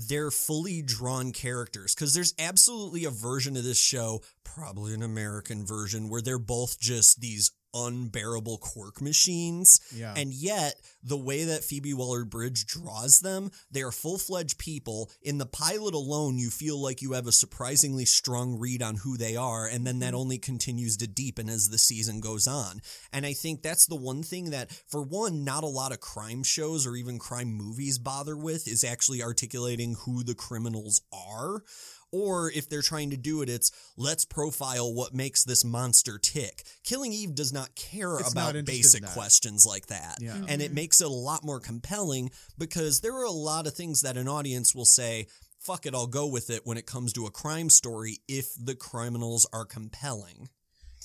they're 0.09 0.31
fully 0.31 0.83
drawn 0.83 1.33
characters 1.33 1.95
because 1.95 2.15
there's 2.15 2.35
absolutely 2.39 3.05
a 3.05 3.11
version 3.11 3.57
of 3.57 3.63
this 3.65 3.79
show, 3.79 4.23
probably 4.43 4.95
an 4.95 5.03
American 5.03 5.67
version, 5.67 6.09
where 6.09 6.23
they're 6.23 6.39
both 6.39 6.81
just 6.81 7.21
these 7.21 7.51
unbearable 7.75 8.59
quirk 8.59 9.01
machines. 9.01 9.81
Yeah. 9.95 10.15
And 10.17 10.33
yet, 10.33 10.75
the 11.03 11.17
way 11.17 11.45
that 11.45 11.65
Phoebe 11.65 11.95
Waller 11.95 12.25
Bridge 12.25 12.67
draws 12.67 13.21
them, 13.21 13.51
they 13.71 13.83
are 13.83 13.93
full 13.93 14.19
fledged 14.19 14.59
people. 14.59 15.11
In 15.23 15.39
the 15.39 15.47
pilot 15.47 15.95
alone, 15.95 16.39
you 16.39 16.51
feel 16.51 16.81
like 16.81 17.03
you 17.03 17.13
have 17.13 17.27
a 17.27 17.33
surprisingly 17.33 18.05
strong 18.05 18.59
read 18.59 18.83
on 18.83 18.97
who 18.97 19.17
they 19.17 19.37
are, 19.37 19.67
and 19.67 19.87
then 19.87 20.01
that 20.01 20.09
mm-hmm. 20.09 20.17
only 20.17 20.39
continues 20.39 20.97
to 20.99 21.07
deepen 21.07 21.49
as 21.49 21.69
the 21.69 21.79
season 21.79 22.21
goes 22.21 22.47
on. 22.47 22.81
And 23.13 23.27
I 23.27 23.33
think 23.33 23.63
that's 23.63 23.87
the 23.87 23.97
one 23.97 24.23
thing 24.23 24.51
that, 24.51 24.71
for 24.87 25.03
one, 25.03 25.45
not 25.45 25.65
a 25.65 25.69
lot 25.69 25.93
of 25.93 26.01
crime 26.01 26.43
shows 26.43 26.87
or 26.87 26.97
even 26.97 27.19
crime 27.19 27.53
movies 27.53 27.99
bother 27.99 28.37
with 28.37 28.69
is 28.69 28.85
actually 28.85 29.23
articulating 29.23 29.97
who 30.05 30.23
the 30.23 30.35
criminals 30.35 31.03
are. 31.13 31.63
Or 32.13 32.51
if 32.51 32.69
they're 32.69 32.83
trying 32.83 33.11
to 33.11 33.17
do 33.17 33.43
it, 33.43 33.49
it's 33.49 33.73
let's 33.97 34.25
profile 34.25 34.93
what 34.93 35.15
makes 35.15 35.45
this 35.45 35.65
monster 35.65 36.19
tick. 36.19 36.63
Killing 36.85 37.13
Eve 37.13 37.35
does 37.35 37.53
not 37.53 37.75
care 37.75 38.19
It's 38.19 38.33
about 38.33 38.55
not 38.55 38.65
basic 38.67 39.05
questions 39.07 39.65
like 39.67 39.87
that. 39.87 40.19
Yeah. 40.21 40.37
And 40.49 40.61
it 40.61 40.67
mm-hmm. 40.67 40.75
makes 40.75 41.01
it 41.01 41.07
a 41.07 41.11
lot 41.11 41.43
more 41.43 41.61
compelling 41.61 42.31
because 42.59 43.01
there 43.01 43.17
are 43.17 43.25
a 43.25 43.31
lot 43.31 43.67
of 43.67 43.75
things 43.75 44.03
that 44.03 44.17
an 44.17 44.29
audience 44.29 44.75
will 44.75 44.85
say, 44.85 45.27
fuck 45.59 45.87
it, 45.87 45.95
I'll 45.95 46.07
go 46.07 46.27
with 46.27 46.51
it 46.51 46.63
when 46.65 46.77
it 46.77 46.87
comes 46.87 47.13
to 47.15 47.27
a 47.27 47.31
crime 47.31 47.71
story 47.71 48.19
if 48.29 48.49
the 48.63 48.75
criminals 48.75 49.47
are 49.53 49.65
compelling. 49.65 50.49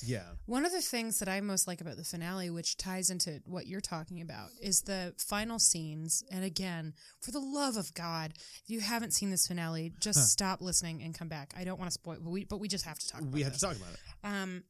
Yeah 0.06 0.24
One 0.46 0.66
of 0.66 0.72
the 0.72 0.82
things 0.82 1.20
that 1.20 1.30
I 1.30 1.42
most 1.42 1.68
like 1.68 1.82
about 1.82 1.98
the 1.98 2.04
finale, 2.04 2.50
which 2.50 2.78
ties 2.78 3.10
into 3.10 3.42
what 3.46 3.68
you're 3.68 3.82
talking 3.82 4.22
about, 4.22 4.50
is 4.62 4.82
the 4.82 5.14
final 5.18 5.60
scenes. 5.60 6.24
And 6.32 6.44
again, 6.44 6.94
for 7.20 7.32
the 7.32 7.40
love 7.40 7.78
of 7.78 7.94
God, 7.94 8.34
if 8.36 8.70
you 8.70 8.80
haven't 8.80 9.12
seen 9.12 9.30
this 9.30 9.48
finale, 9.48 9.94
just 10.00 10.32
stop 10.32 10.62
listening 10.62 11.02
and 11.04 11.18
come 11.18 11.28
back. 11.28 11.54
I 11.58 11.64
don't 11.64 11.80
want 11.80 11.90
to 11.90 11.94
spoil, 11.94 12.18
but 12.22 12.30
we 12.30 12.46
but 12.46 12.60
we 12.60 12.68
just 12.68 12.86
have 12.86 13.00
to 13.00 13.08
talk. 13.08 13.22
About 13.22 13.34
we 13.34 13.44
have 13.44 13.54
this. 13.54 13.62
to 13.62 13.68
talk 13.68 13.76
about 13.76 13.94
it 13.94 14.00
Um, 14.24 14.64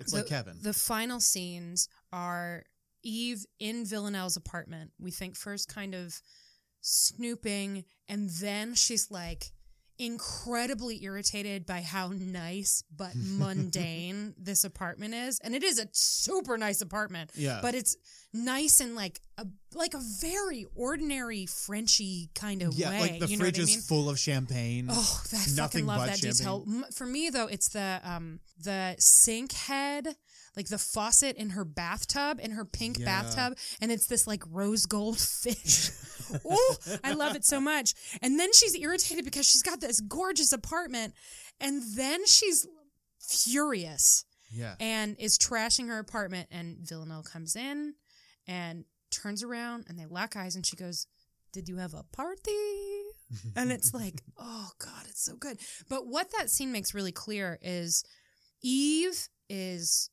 it's 0.00 0.12
the, 0.12 0.18
like 0.18 0.26
kevin 0.26 0.58
The 0.60 0.72
final 0.72 1.20
scenes 1.20 1.88
are 2.12 2.64
Eve 3.02 3.44
in 3.58 3.84
Villanelle's 3.84 4.36
apartment. 4.36 4.90
We 4.98 5.10
think 5.10 5.36
first 5.36 5.68
kind 5.68 5.94
of 5.94 6.20
snooping, 6.80 7.84
and 8.08 8.30
then 8.30 8.74
she's 8.74 9.10
like 9.10 9.52
incredibly 9.98 11.02
irritated 11.04 11.66
by 11.66 11.80
how 11.80 12.10
nice 12.14 12.82
but 12.94 13.12
mundane 13.14 14.34
this 14.38 14.64
apartment 14.64 15.14
is. 15.14 15.38
And 15.40 15.54
it 15.54 15.62
is 15.62 15.78
a 15.78 15.86
super 15.92 16.56
nice 16.58 16.80
apartment. 16.80 17.30
Yeah. 17.34 17.60
But 17.62 17.74
it's 17.74 17.96
nice 18.32 18.80
and 18.80 18.96
like 18.96 19.20
a 19.38 19.46
like 19.74 19.94
a 19.94 20.00
very 20.20 20.66
ordinary 20.74 21.46
Frenchy 21.46 22.30
kind 22.34 22.62
of 22.62 22.74
yeah 22.74 22.90
way. 22.90 23.00
like 23.00 23.18
the 23.20 23.26
you 23.28 23.36
know 23.36 23.44
fridge 23.44 23.54
what 23.58 23.60
I 23.60 23.62
is 23.62 23.68
mean? 23.70 23.80
full 23.80 24.10
of 24.10 24.18
champagne 24.18 24.88
Oh, 24.90 25.22
I 25.32 25.36
Nothing 25.54 25.56
fucking 25.56 25.86
love 25.86 25.98
but 26.00 26.06
that 26.06 26.20
detail. 26.20 26.66
For 26.92 27.06
me 27.06 27.30
though, 27.30 27.46
it's 27.46 27.68
the 27.68 28.00
um 28.04 28.40
the 28.62 28.96
sink 28.98 29.52
head, 29.52 30.16
like 30.56 30.68
the 30.68 30.78
faucet 30.78 31.36
in 31.36 31.50
her 31.50 31.64
bathtub, 31.64 32.38
in 32.42 32.52
her 32.52 32.64
pink 32.64 32.98
Yeah. 32.98 33.04
bathtub, 33.06 33.58
and 33.80 33.90
it's 33.92 34.06
this 34.06 34.26
like 34.26 34.42
rose 34.50 34.86
gold 34.86 35.18
fish. 35.42 35.90
oh, 36.48 36.76
I 37.02 37.12
love 37.14 37.36
it 37.36 37.44
so 37.44 37.60
much. 37.60 37.94
And 38.22 38.38
then 38.38 38.52
she's 38.52 38.74
irritated 38.76 39.24
because 39.24 39.46
she's 39.48 39.62
got 39.62 39.80
this 39.80 40.00
gorgeous 40.00 40.52
apartment, 40.52 41.14
and 41.60 41.82
then 41.96 42.26
she's 42.26 42.66
furious 43.20 44.26
yeah 44.52 44.74
and 44.80 45.16
is 45.18 45.38
trashing 45.38 45.88
her 45.88 45.98
apartment. 45.98 46.48
And 46.50 46.78
Villanelle 46.86 47.22
comes 47.22 47.56
in 47.56 47.94
and 48.46 48.84
turns 49.10 49.42
around 49.42 49.86
and 49.88 49.98
they 49.98 50.06
lock 50.06 50.36
eyes 50.36 50.54
and 50.56 50.64
she 50.66 50.76
goes, 50.76 51.06
Did 51.52 51.68
you 51.68 51.76
have 51.78 51.94
a 51.94 52.04
party? 52.14 52.50
And 53.56 53.72
it's 53.72 53.92
like, 53.92 54.22
oh 54.38 54.70
God, 54.78 55.06
it's 55.08 55.24
so 55.24 55.34
good. 55.34 55.58
But 55.88 56.06
what 56.06 56.30
that 56.38 56.50
scene 56.50 56.70
makes 56.70 56.94
really 56.94 57.10
clear 57.10 57.58
is 57.62 58.04
Eve 58.62 59.28
is 59.48 60.10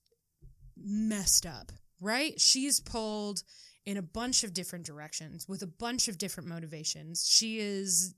messed 0.86 1.46
up, 1.46 1.72
right? 2.00 2.40
She's 2.40 2.80
pulled 2.80 3.44
in 3.86 3.98
a 3.98 4.02
bunch 4.02 4.44
of 4.44 4.54
different 4.54 4.86
directions 4.86 5.48
with 5.48 5.62
a 5.64 5.68
bunch 5.68 6.08
of 6.08 6.18
different 6.18 6.48
motivations. 6.48 7.28
She 7.28 7.60
is, 7.60 8.14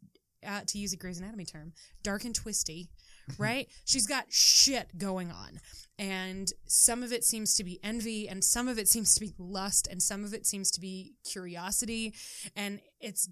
uh, 0.46 0.62
to 0.68 0.78
use 0.78 0.94
a 0.94 0.98
Grey's 0.98 1.20
Anatomy 1.20 1.46
term, 1.46 1.74
dark 2.04 2.26
and 2.26 2.36
twisty, 2.36 2.90
right? 3.38 3.68
She's 3.86 4.08
got 4.08 4.26
shit 4.30 4.98
going 4.98 5.32
on. 5.32 5.60
And 6.00 6.52
some 6.68 7.04
of 7.04 7.14
it 7.14 7.24
seems 7.24 7.56
to 7.56 7.64
be 7.64 7.80
envy, 7.84 8.28
and 8.28 8.44
some 8.44 8.68
of 8.68 8.80
it 8.80 8.88
seems 8.88 9.14
to 9.14 9.22
be 9.22 9.32
lust, 9.38 9.88
and 9.90 10.02
some 10.02 10.24
of 10.24 10.34
it 10.34 10.46
seems 10.46 10.72
to 10.72 10.82
be 10.82 11.14
curiosity. 11.24 12.14
And 12.56 12.82
it's 13.00 13.30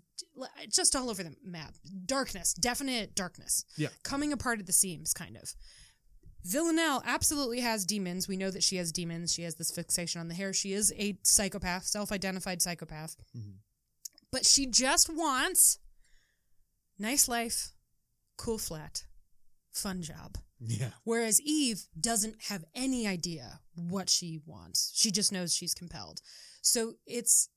just 0.70 0.96
all 0.96 1.10
over 1.10 1.24
the 1.24 1.36
map. 1.44 1.74
Darkness, 2.06 2.54
definite 2.54 3.16
darkness. 3.16 3.66
Yeah. 3.78 3.90
Coming 4.04 4.32
apart 4.32 4.60
at 4.60 4.68
the 4.68 4.74
seams, 4.74 5.14
kind 5.14 5.36
of. 5.38 5.56
Villanelle 6.44 7.04
absolutely 7.06 7.60
has 7.62 7.86
demons. 7.86 8.28
We 8.28 8.38
know 8.38 8.50
that 8.52 8.64
she 8.64 8.78
has 8.78 8.92
demons. 8.92 9.34
She 9.34 9.44
has 9.44 9.56
this 9.56 9.72
fixation 9.72 10.20
on 10.22 10.28
the 10.28 10.34
hair. 10.34 10.54
She 10.54 10.74
is 10.74 10.94
a 10.98 11.18
psychopath, 11.24 11.86
self 11.86 12.12
identified 12.12 12.62
psychopath. 12.62 13.16
But 14.32 14.46
she 14.46 14.66
just 14.66 15.10
wants 15.10 15.78
nice 16.98 17.28
life, 17.28 17.74
cool 18.38 18.58
flat, 18.58 19.04
fun 19.72 20.02
job. 20.02 20.38
yeah 20.60 20.92
Whereas 21.04 21.42
Eve 21.42 21.84
doesn't 22.00 22.36
have 22.50 22.64
any 22.76 23.08
idea 23.08 23.60
what 23.76 24.10
she 24.10 24.40
wants. 24.46 24.92
She 24.96 25.12
just 25.12 25.32
knows 25.32 25.54
she's 25.54 25.74
compelled. 25.74 26.22
So 26.62 26.94
it's 27.06 27.50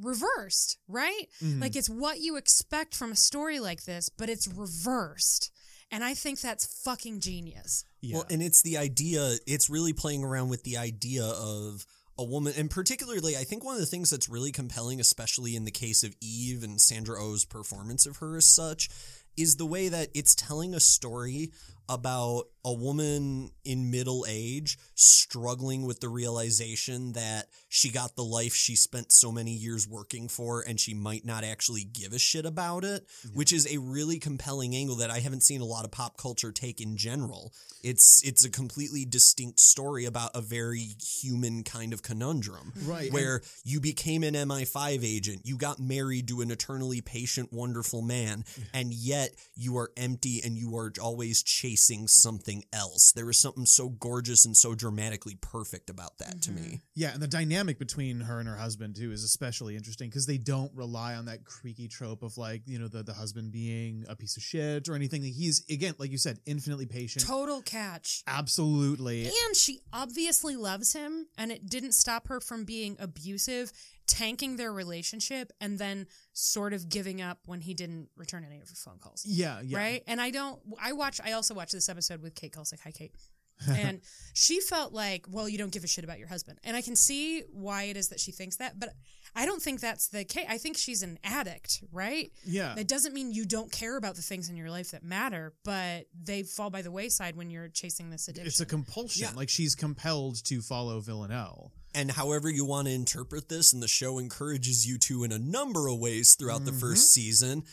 reversed, 0.00 0.78
right? 0.86 1.26
Mhm. 1.42 1.60
Like 1.60 1.74
it's 1.76 1.90
what 1.90 2.20
you 2.20 2.36
expect 2.36 2.94
from 2.94 3.12
a 3.12 3.16
story 3.16 3.58
like 3.60 3.84
this, 3.84 4.08
but 4.08 4.28
it's 4.30 4.46
reversed. 4.48 5.50
And 5.90 6.04
I 6.04 6.14
think 6.14 6.40
that's 6.40 6.82
fucking 6.84 7.20
genius. 7.20 7.84
yeah 8.00 8.16
Well, 8.16 8.26
and 8.30 8.42
it's 8.42 8.62
the 8.62 8.76
idea, 8.78 9.36
it's 9.46 9.70
really 9.70 9.92
playing 9.92 10.24
around 10.24 10.50
with 10.50 10.64
the 10.64 10.76
idea 10.76 11.24
of 11.24 11.86
a 12.18 12.24
woman, 12.24 12.52
and 12.56 12.70
particularly, 12.70 13.36
I 13.36 13.44
think 13.44 13.64
one 13.64 13.74
of 13.74 13.80
the 13.80 13.86
things 13.86 14.10
that's 14.10 14.28
really 14.28 14.50
compelling, 14.52 15.00
especially 15.00 15.54
in 15.54 15.64
the 15.64 15.70
case 15.70 16.02
of 16.02 16.16
Eve 16.20 16.64
and 16.64 16.80
Sandra 16.80 17.22
Oh's 17.22 17.44
performance 17.44 18.06
of 18.06 18.16
her 18.18 18.36
as 18.36 18.52
such, 18.52 18.88
is 19.36 19.56
the 19.56 19.66
way 19.66 19.88
that 19.88 20.08
it's 20.14 20.34
telling 20.34 20.74
a 20.74 20.80
story 20.80 21.52
about 21.88 22.48
a 22.64 22.72
woman 22.72 23.50
in 23.64 23.90
middle 23.90 24.24
age 24.28 24.78
struggling 24.94 25.86
with 25.86 26.00
the 26.00 26.08
realization 26.08 27.12
that 27.12 27.46
she 27.68 27.90
got 27.90 28.16
the 28.16 28.24
life 28.24 28.54
she 28.54 28.74
spent 28.74 29.12
so 29.12 29.30
many 29.30 29.52
years 29.52 29.86
working 29.86 30.28
for 30.28 30.62
and 30.66 30.80
she 30.80 30.94
might 30.94 31.24
not 31.24 31.44
actually 31.44 31.84
give 31.84 32.12
a 32.12 32.18
shit 32.18 32.44
about 32.44 32.84
it, 32.84 33.06
which 33.32 33.52
is 33.52 33.72
a 33.72 33.78
really 33.78 34.18
compelling 34.18 34.74
angle 34.74 34.96
that 34.96 35.10
I 35.10 35.20
haven't 35.20 35.42
seen 35.42 35.60
a 35.60 35.66
lot 35.66 35.84
of 35.84 35.90
pop 35.90 36.16
culture 36.16 36.50
take 36.50 36.80
in 36.80 36.96
general. 36.96 37.52
It's 37.82 38.22
it's 38.24 38.44
a 38.44 38.50
completely 38.50 39.04
distinct 39.04 39.60
story 39.60 40.04
about 40.04 40.32
a 40.34 40.40
very 40.40 40.96
human 41.20 41.62
kind 41.62 41.92
of 41.92 42.02
conundrum. 42.02 42.72
Right. 42.84 43.12
Where 43.12 43.42
you 43.64 43.80
became 43.80 44.24
an 44.24 44.34
MI5 44.34 45.04
agent, 45.04 45.42
you 45.44 45.56
got 45.56 45.78
married 45.78 46.28
to 46.28 46.40
an 46.40 46.50
eternally 46.50 47.00
patient, 47.00 47.52
wonderful 47.52 48.02
man, 48.02 48.44
and 48.74 48.92
yet 48.92 49.30
you 49.54 49.76
are 49.76 49.90
empty 49.96 50.40
and 50.44 50.56
you 50.56 50.76
are 50.76 50.92
always 51.00 51.42
chasing 51.42 52.08
something 52.08 52.47
else. 52.72 53.12
There 53.12 53.28
is 53.30 53.40
something 53.40 53.66
so 53.66 53.88
gorgeous 53.88 54.44
and 54.44 54.56
so 54.56 54.74
dramatically 54.74 55.36
perfect 55.40 55.90
about 55.90 56.18
that 56.18 56.42
to 56.42 56.52
me. 56.52 56.60
Mm-hmm. 56.60 56.74
Yeah, 56.94 57.12
and 57.12 57.22
the 57.22 57.28
dynamic 57.28 57.78
between 57.78 58.20
her 58.20 58.40
and 58.40 58.48
her 58.48 58.56
husband 58.56 58.96
too 58.96 59.12
is 59.12 59.24
especially 59.24 59.76
interesting 59.76 60.08
because 60.08 60.26
they 60.26 60.38
don't 60.38 60.72
rely 60.74 61.14
on 61.14 61.26
that 61.26 61.44
creaky 61.44 61.88
trope 61.88 62.22
of 62.22 62.36
like 62.38 62.62
you 62.66 62.78
know 62.78 62.88
the 62.88 63.02
the 63.02 63.12
husband 63.12 63.52
being 63.52 64.04
a 64.08 64.16
piece 64.16 64.36
of 64.36 64.42
shit 64.42 64.88
or 64.88 64.94
anything. 64.94 65.22
He's 65.22 65.64
again, 65.70 65.94
like 65.98 66.10
you 66.10 66.18
said, 66.18 66.38
infinitely 66.46 66.86
patient. 66.86 67.26
Total 67.26 67.62
catch. 67.62 68.22
Absolutely. 68.26 69.26
And 69.26 69.56
she 69.56 69.80
obviously 69.92 70.56
loves 70.56 70.92
him, 70.92 71.26
and 71.36 71.52
it 71.52 71.68
didn't 71.68 71.92
stop 71.92 72.28
her 72.28 72.40
from 72.40 72.64
being 72.64 72.96
abusive, 72.98 73.72
tanking 74.08 74.56
their 74.56 74.72
relationship, 74.72 75.52
and 75.60 75.78
then 75.78 76.06
sort 76.32 76.72
of 76.72 76.88
giving 76.88 77.22
up 77.22 77.38
when 77.46 77.60
he 77.60 77.74
didn't 77.74 78.08
return 78.16 78.44
any 78.44 78.60
of 78.60 78.68
her 78.68 78.74
phone 78.74 78.98
calls. 78.98 79.22
Yeah, 79.24 79.60
yeah. 79.62 79.78
Right? 79.78 80.02
And 80.08 80.20
I 80.20 80.30
don't, 80.30 80.60
I 80.82 80.92
watch, 80.92 81.20
I 81.24 81.32
also 81.32 81.54
watched 81.54 81.72
this 81.72 81.88
episode 81.88 82.22
with 82.22 82.34
Kate 82.34 82.52
Kulzick. 82.52 82.80
Hi, 82.82 82.90
Kate. 82.90 83.12
and 83.68 84.00
she 84.34 84.60
felt 84.60 84.92
like, 84.92 85.26
well, 85.28 85.48
you 85.48 85.58
don't 85.58 85.72
give 85.72 85.84
a 85.84 85.88
shit 85.88 86.04
about 86.04 86.18
your 86.18 86.28
husband. 86.28 86.58
And 86.64 86.76
I 86.76 86.80
can 86.80 86.94
see 86.94 87.42
why 87.52 87.84
it 87.84 87.96
is 87.96 88.08
that 88.08 88.20
she 88.20 88.30
thinks 88.30 88.56
that, 88.56 88.78
but 88.78 88.90
I 89.34 89.46
don't 89.46 89.60
think 89.60 89.80
that's 89.80 90.08
the 90.08 90.24
case. 90.24 90.46
I 90.48 90.58
think 90.58 90.76
she's 90.76 91.02
an 91.02 91.18
addict, 91.24 91.82
right? 91.92 92.30
Yeah. 92.44 92.74
That 92.76 92.86
doesn't 92.86 93.12
mean 93.14 93.32
you 93.32 93.44
don't 93.44 93.70
care 93.70 93.96
about 93.96 94.14
the 94.14 94.22
things 94.22 94.48
in 94.48 94.56
your 94.56 94.70
life 94.70 94.92
that 94.92 95.02
matter, 95.02 95.54
but 95.64 96.06
they 96.22 96.44
fall 96.44 96.70
by 96.70 96.82
the 96.82 96.90
wayside 96.92 97.36
when 97.36 97.50
you're 97.50 97.68
chasing 97.68 98.10
this 98.10 98.28
addiction. 98.28 98.46
It's 98.46 98.60
a 98.60 98.66
compulsion. 98.66 99.28
Yeah. 99.28 99.36
Like 99.36 99.48
she's 99.48 99.74
compelled 99.74 100.42
to 100.44 100.60
follow 100.60 101.00
Villanelle. 101.00 101.72
And 101.94 102.10
however 102.12 102.50
you 102.50 102.64
want 102.64 102.86
to 102.86 102.92
interpret 102.94 103.48
this, 103.48 103.72
and 103.72 103.82
the 103.82 103.88
show 103.88 104.18
encourages 104.18 104.86
you 104.86 104.98
to 104.98 105.24
in 105.24 105.32
a 105.32 105.38
number 105.38 105.88
of 105.88 105.98
ways 105.98 106.34
throughout 106.34 106.64
the 106.64 106.72
first 106.72 107.12
season, 107.12 107.64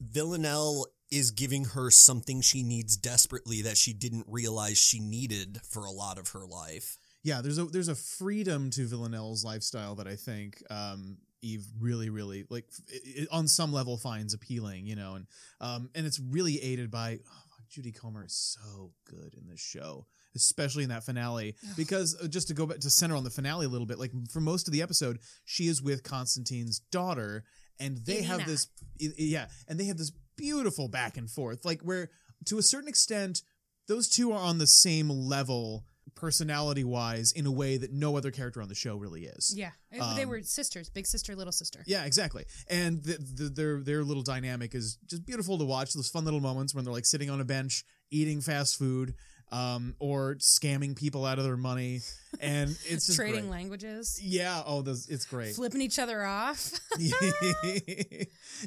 Villanelle 0.00 0.86
is 1.10 1.30
giving 1.30 1.64
her 1.64 1.90
something 1.90 2.40
she 2.40 2.62
needs 2.62 2.96
desperately 2.96 3.62
that 3.62 3.76
she 3.76 3.92
didn't 3.92 4.26
realize 4.28 4.78
she 4.78 5.00
needed 5.00 5.60
for 5.68 5.84
a 5.84 5.90
lot 5.90 6.18
of 6.18 6.28
her 6.30 6.46
life. 6.46 6.96
Yeah, 7.22 7.40
there's 7.40 7.58
a 7.58 7.64
there's 7.64 7.88
a 7.88 7.94
freedom 7.94 8.70
to 8.70 8.86
Villanelle's 8.86 9.44
lifestyle 9.44 9.94
that 9.96 10.06
I 10.06 10.16
think 10.16 10.62
um, 10.70 11.18
Eve 11.42 11.66
really, 11.78 12.08
really 12.08 12.46
like 12.48 12.64
f- 12.70 13.00
i- 13.30 13.36
on 13.36 13.46
some 13.46 13.72
level 13.72 13.98
finds 13.98 14.32
appealing. 14.32 14.86
You 14.86 14.96
know, 14.96 15.16
and 15.16 15.26
um, 15.60 15.90
and 15.94 16.06
it's 16.06 16.18
really 16.18 16.62
aided 16.62 16.90
by 16.90 17.18
oh, 17.28 17.62
Jodie 17.70 17.94
Comer 17.94 18.24
is 18.24 18.32
so 18.32 18.92
good 19.04 19.34
in 19.34 19.48
this 19.48 19.60
show, 19.60 20.06
especially 20.36 20.82
in 20.84 20.88
that 20.90 21.04
finale. 21.04 21.56
Because 21.76 22.16
uh, 22.22 22.26
just 22.28 22.48
to 22.48 22.54
go 22.54 22.66
back 22.66 22.78
to 22.80 22.90
center 22.90 23.16
on 23.16 23.24
the 23.24 23.30
finale 23.30 23.66
a 23.66 23.68
little 23.68 23.86
bit, 23.86 23.98
like 23.98 24.12
for 24.32 24.40
most 24.40 24.68
of 24.68 24.72
the 24.72 24.82
episode, 24.82 25.18
she 25.44 25.64
is 25.68 25.82
with 25.82 26.02
Constantine's 26.02 26.80
daughter, 26.90 27.44
and 27.78 27.98
they 27.98 28.22
have 28.22 28.46
this 28.46 28.68
yeah, 28.98 29.46
and 29.68 29.78
they 29.78 29.86
have 29.86 29.98
this 29.98 30.12
beautiful 30.36 30.88
back 30.88 31.16
and 31.16 31.30
forth, 31.30 31.64
like 31.64 31.80
where 31.82 32.10
to 32.46 32.58
a 32.58 32.62
certain 32.62 32.88
extent 32.88 33.42
those 33.88 34.08
two 34.08 34.30
are 34.32 34.38
on 34.38 34.58
the 34.58 34.66
same 34.66 35.08
level 35.10 35.84
personality 36.14 36.84
wise 36.84 37.32
in 37.32 37.46
a 37.46 37.50
way 37.50 37.76
that 37.76 37.92
no 37.92 38.16
other 38.16 38.30
character 38.30 38.60
on 38.60 38.68
the 38.68 38.74
show 38.74 38.96
really 38.96 39.24
is. 39.24 39.52
yeah. 39.56 39.70
they 39.90 39.98
Um, 40.00 40.28
were 40.28 40.42
sisters, 40.42 40.88
big 40.90 41.06
sister, 41.06 41.34
little 41.36 41.52
sister. 41.52 41.82
Yeah, 41.86 42.04
exactly. 42.04 42.44
And 42.68 43.02
the, 43.02 43.16
the, 43.18 43.48
their 43.48 43.80
their 43.80 44.04
little 44.04 44.22
dynamic 44.22 44.74
is 44.74 44.98
just 45.06 45.24
beautiful 45.24 45.58
to 45.58 45.64
watch. 45.64 45.92
Those 45.92 46.08
fun 46.08 46.24
little 46.24 46.40
moments 46.40 46.74
when 46.74 46.84
they're 46.84 46.92
like 46.92 47.06
sitting 47.06 47.30
on 47.30 47.40
a 47.40 47.44
bench 47.44 47.84
eating 48.10 48.40
fast 48.40 48.76
food, 48.76 49.14
um, 49.52 49.94
or 49.98 50.36
scamming 50.36 50.94
people 50.96 51.24
out 51.26 51.38
of 51.38 51.44
their 51.44 51.56
money, 51.56 52.00
and 52.40 52.70
it's 52.88 53.06
just 53.06 53.16
Trading 53.16 53.42
great. 53.42 53.50
languages, 53.50 54.20
Yeah. 54.22 54.62
Oh, 54.64 54.82
those, 54.82 55.08
it's 55.08 55.24
great. 55.24 55.54
flipping 55.54 55.80
each 55.80 55.98
other 55.98 56.24
off. 56.24 56.70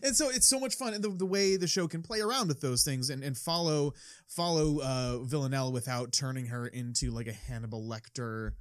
and 0.04 0.16
so 0.16 0.30
it's 0.30 0.48
so 0.48 0.60
much 0.60 0.76
fun, 0.76 0.94
and 0.94 1.04
the, 1.04 1.10
the 1.10 1.26
way 1.26 1.56
the 1.56 1.68
show 1.68 1.88
can 1.88 2.02
play 2.02 2.20
around 2.22 2.48
with 2.48 2.62
those 2.62 2.84
things 2.84 3.10
and, 3.10 3.24
and 3.24 3.38
follow 3.38 3.94
follow 4.28 4.80
uh, 4.82 5.20
Villanelle 5.24 5.72
without 5.72 6.12
turning 6.12 6.48
her 6.48 6.68
into 6.68 7.12
like 7.12 7.28
a 7.28 7.34
Hannibal 7.34 7.82
Lecter, 7.84 8.52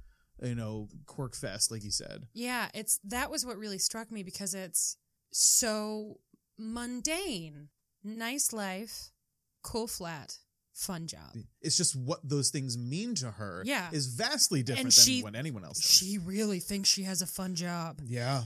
you 0.41 0.55
know, 0.55 0.87
quirk 1.05 1.35
fest, 1.35 1.71
like 1.71 1.83
you 1.83 1.91
said. 1.91 2.23
Yeah, 2.33 2.69
it's 2.73 2.99
that 3.05 3.29
was 3.29 3.45
what 3.45 3.57
really 3.57 3.77
struck 3.79 4.11
me 4.11 4.23
because 4.23 4.53
it's 4.53 4.97
so 5.31 6.19
mundane. 6.57 7.69
Nice 8.03 8.51
life, 8.51 9.11
cool 9.63 9.87
flat, 9.87 10.37
fun 10.73 11.07
job. 11.07 11.35
It's 11.61 11.77
just 11.77 11.95
what 11.95 12.19
those 12.27 12.49
things 12.49 12.77
mean 12.77 13.15
to 13.15 13.31
her. 13.31 13.63
Yeah. 13.65 13.89
is 13.91 14.07
vastly 14.07 14.63
different 14.63 14.85
And 14.85 14.91
than 14.93 15.03
she- 15.05 15.21
what 15.23 15.35
anyone 15.35 15.63
else 15.63 15.79
does. 15.79 15.89
She 15.91 16.17
really 16.17 16.59
thinks 16.59 16.89
she 16.89 17.03
has 17.03 17.21
a 17.21 17.27
fun 17.27 17.55
job. 17.55 18.01
yeah, 18.05 18.43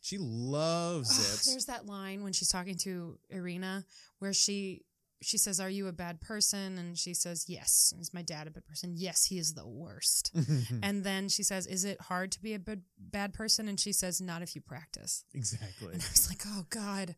she 0.00 0.18
loves 0.18 1.10
it. 1.18 1.50
There's 1.50 1.66
that 1.66 1.86
line 1.86 2.22
when 2.24 2.32
she's 2.32 2.48
talking 2.48 2.76
to 2.78 3.18
Irina 3.30 3.84
where 4.18 4.32
she 4.32 4.84
she 5.24 5.38
says, 5.38 5.60
"Are 5.60 5.70
you 5.70 5.86
a 5.86 5.92
bad 5.92 6.20
person?" 6.20 6.78
And 6.78 6.98
she 6.98 7.14
says, 7.14 7.44
"Yes." 7.48 7.94
Is 8.00 8.12
my 8.12 8.22
dad 8.22 8.48
a 8.48 8.50
bad 8.50 8.64
person? 8.66 8.94
Yes, 8.96 9.24
he 9.26 9.38
is 9.38 9.54
the 9.54 9.64
worst. 9.68 10.32
and 10.82 11.04
then 11.04 11.28
she 11.28 11.44
says, 11.44 11.68
"Is 11.68 11.84
it 11.84 12.00
hard 12.00 12.32
to 12.32 12.42
be 12.42 12.54
a 12.54 12.58
bad 12.58 12.82
bad 12.98 13.32
person?" 13.32 13.68
And 13.68 13.78
she 13.78 13.92
says, 13.92 14.20
"Not 14.20 14.42
if 14.42 14.56
you 14.56 14.60
practice." 14.60 15.22
exactly. 15.32 15.92
And 15.92 16.02
I 16.02 16.10
was 16.10 16.28
like, 16.28 16.42
"Oh 16.48 16.66
God, 16.70 17.14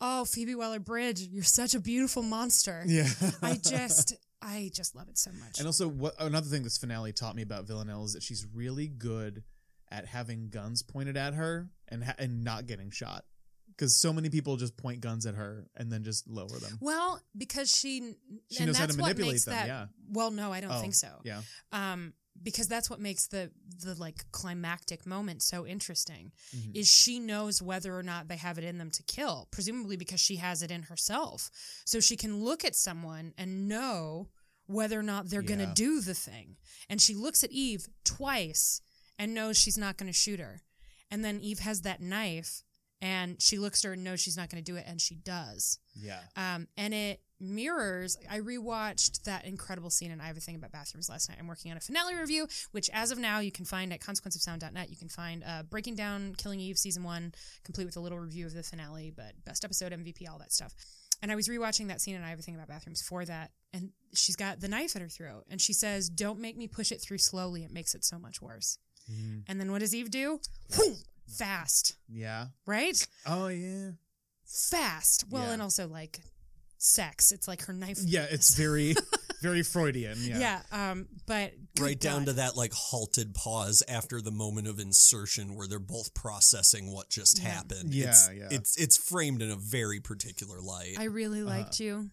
oh 0.00 0.24
Phoebe 0.24 0.54
Waller 0.54 0.78
Bridge, 0.80 1.20
you're 1.22 1.42
such 1.44 1.74
a 1.74 1.80
beautiful 1.80 2.22
monster." 2.22 2.82
Yeah, 2.86 3.08
I 3.42 3.54
just 3.62 4.14
I 4.42 4.70
just 4.74 4.94
love 4.94 5.08
it 5.08 5.18
so 5.18 5.30
much. 5.32 5.58
And 5.58 5.66
also, 5.66 5.88
what 5.88 6.14
another 6.20 6.46
thing 6.48 6.62
this 6.62 6.78
finale 6.78 7.12
taught 7.12 7.34
me 7.36 7.42
about 7.42 7.66
Villanelle 7.66 8.04
is 8.04 8.12
that 8.12 8.22
she's 8.22 8.46
really 8.54 8.86
good 8.88 9.42
at 9.90 10.06
having 10.06 10.48
guns 10.50 10.82
pointed 10.82 11.16
at 11.16 11.34
her 11.34 11.68
and 11.88 12.04
ha- 12.04 12.14
and 12.18 12.42
not 12.44 12.66
getting 12.66 12.90
shot. 12.90 13.24
Because 13.68 14.00
so 14.00 14.10
many 14.10 14.30
people 14.30 14.56
just 14.56 14.74
point 14.78 15.00
guns 15.00 15.26
at 15.26 15.34
her 15.34 15.66
and 15.76 15.92
then 15.92 16.02
just 16.02 16.26
lower 16.26 16.48
them. 16.48 16.78
well, 16.80 17.20
because 17.36 17.70
she 17.70 18.14
She 18.50 18.64
knows 18.64 18.78
how 18.78 18.86
to 18.86 18.96
manipulate 18.96 19.44
them, 19.44 19.52
that- 19.54 19.66
yeah. 19.66 19.86
Well, 20.10 20.30
no, 20.30 20.50
I 20.50 20.60
don't 20.62 20.72
Oh, 20.72 20.80
think 20.80 20.94
so. 20.94 21.20
Yeah, 21.24 21.42
um, 21.72 22.14
because 22.42 22.68
that's 22.68 22.88
what 22.90 23.00
makes 23.00 23.26
the 23.26 23.50
the 23.84 23.94
like 23.94 24.24
climactic 24.32 25.04
moment 25.06 25.42
so 25.42 25.66
interesting 25.66 26.32
Mhm. 26.54 26.76
is 26.76 26.88
she 26.88 27.18
knows 27.18 27.60
whether 27.62 27.96
or 27.96 28.02
not 28.02 28.28
they 28.28 28.36
have 28.36 28.58
it 28.58 28.64
in 28.64 28.78
them 28.78 28.90
to 28.92 29.02
kill 29.02 29.48
presumably 29.50 29.96
because 29.96 30.20
she 30.20 30.36
has 30.36 30.62
it 30.62 30.70
in 30.70 30.84
herself. 30.84 31.50
So 31.84 32.00
she 32.00 32.16
can 32.16 32.42
look 32.44 32.64
at 32.64 32.74
someone 32.76 33.34
and 33.36 33.68
know 33.68 34.28
whether 34.66 34.98
or 34.98 35.02
not 35.02 35.28
they're 35.28 35.42
going 35.42 35.60
to 35.60 35.66
do 35.74 36.00
the 36.00 36.14
thing. 36.14 36.56
And 36.88 37.00
she 37.00 37.14
looks 37.14 37.44
at 37.44 37.52
eve 37.52 37.86
twice 38.04 38.80
and 39.18 39.32
knows 39.34 39.56
she's 39.56 39.78
not 39.78 39.96
going 39.96 40.08
to 40.12 40.18
shoot 40.18 40.40
her. 40.40 40.62
And 41.10 41.24
then 41.24 41.40
eve 41.40 41.60
has 41.60 41.82
that 41.82 42.00
knife 42.00 42.64
and 43.00 43.40
she 43.40 43.58
looks 43.58 43.84
at 43.84 43.88
her 43.88 43.92
and 43.94 44.04
knows 44.04 44.20
she's 44.20 44.36
not 44.36 44.50
going 44.50 44.62
to 44.62 44.72
do 44.72 44.76
it 44.76 44.84
and 44.86 45.00
she 45.00 45.14
does 45.14 45.78
yeah. 45.94 46.20
um, 46.36 46.68
and 46.76 46.94
it 46.94 47.20
mirrors. 47.40 48.16
I 48.30 48.40
rewatched 48.40 49.24
that 49.24 49.44
incredible 49.44 49.90
scene 49.90 50.10
and 50.10 50.22
I 50.22 50.26
Have 50.26 50.36
a 50.36 50.40
Thing 50.40 50.56
About 50.56 50.72
Bathrooms 50.72 51.08
last 51.08 51.28
night. 51.28 51.38
I'm 51.38 51.46
working 51.46 51.70
on 51.70 51.76
a 51.76 51.80
finale 51.80 52.14
review, 52.14 52.46
which 52.72 52.88
as 52.92 53.10
of 53.10 53.18
now 53.18 53.40
you 53.40 53.52
can 53.52 53.64
find 53.64 53.92
at 53.92 54.00
consequenceofsound.net. 54.00 54.90
You 54.90 54.96
can 54.96 55.08
find 55.08 55.44
uh, 55.44 55.62
Breaking 55.64 55.94
Down 55.94 56.34
Killing 56.36 56.60
Eve 56.60 56.78
season 56.78 57.04
one, 57.04 57.32
complete 57.64 57.84
with 57.84 57.96
a 57.96 58.00
little 58.00 58.18
review 58.18 58.46
of 58.46 58.54
the 58.54 58.62
finale, 58.62 59.12
but 59.14 59.32
best 59.44 59.64
episode, 59.64 59.92
MVP, 59.92 60.28
all 60.30 60.38
that 60.38 60.52
stuff. 60.52 60.74
And 61.22 61.32
I 61.32 61.34
was 61.34 61.48
rewatching 61.48 61.88
that 61.88 62.00
scene 62.00 62.14
and 62.14 62.24
I 62.24 62.30
Have 62.30 62.38
a 62.38 62.42
Thing 62.42 62.54
About 62.54 62.68
Bathrooms 62.68 63.02
for 63.02 63.24
that, 63.24 63.50
and 63.72 63.90
she's 64.14 64.36
got 64.36 64.60
the 64.60 64.68
knife 64.68 64.96
at 64.96 65.02
her 65.02 65.08
throat, 65.08 65.44
and 65.50 65.60
she 65.60 65.72
says, 65.72 66.10
"Don't 66.10 66.40
make 66.40 66.58
me 66.58 66.68
push 66.68 66.92
it 66.92 67.00
through 67.00 67.18
slowly. 67.18 67.64
It 67.64 67.70
makes 67.70 67.94
it 67.94 68.04
so 68.04 68.18
much 68.18 68.42
worse." 68.42 68.78
Mhm. 69.10 69.44
And 69.46 69.58
then 69.58 69.72
what 69.72 69.78
does 69.78 69.94
Eve 69.94 70.10
do? 70.10 70.40
Whoom! 70.74 70.98
Fast, 71.28 71.94
Yeah. 72.08 72.46
right? 72.66 73.06
Oh 73.26 73.48
yeah. 73.48 73.90
Fast. 74.44 75.24
Well, 75.30 75.44
Yeah. 75.44 75.52
and 75.54 75.62
also 75.62 75.88
like 75.88 76.20
sex. 76.78 77.32
It's 77.32 77.48
like 77.48 77.62
her 77.62 77.72
knife. 77.72 77.98
Yeah, 78.04 78.26
it's 78.30 78.54
very, 78.54 78.94
very 79.42 79.62
Freudian. 79.62 80.18
Yeah. 80.22 80.38
Yeah. 80.70 80.90
um, 80.90 81.08
but 81.26 81.52
good 81.74 81.82
right 81.82 82.00
down 82.00 82.26
to 82.26 82.34
that 82.34 82.56
like 82.56 82.72
halted 82.72 83.34
pause 83.34 83.82
after 83.88 84.20
the 84.20 84.30
moment 84.30 84.68
of 84.68 84.78
insertion 84.78 85.56
where 85.56 85.66
they're 85.66 85.78
both 85.78 86.14
processing 86.14 86.92
what 86.92 87.08
just 87.10 87.40
Yeah. 87.40 87.48
happened. 87.48 87.92
Yeah, 87.94 88.10
it's, 88.10 88.30
yeah. 88.34 88.48
It's 88.50 88.76
it's 88.76 88.96
framed 88.96 89.42
in 89.42 89.50
a 89.50 89.56
very 89.56 90.00
particular 90.00 90.60
light. 90.60 90.96
I 90.98 91.04
really 91.04 91.40
Uh-huh. 91.40 91.50
liked 91.50 91.80
you. 91.80 92.10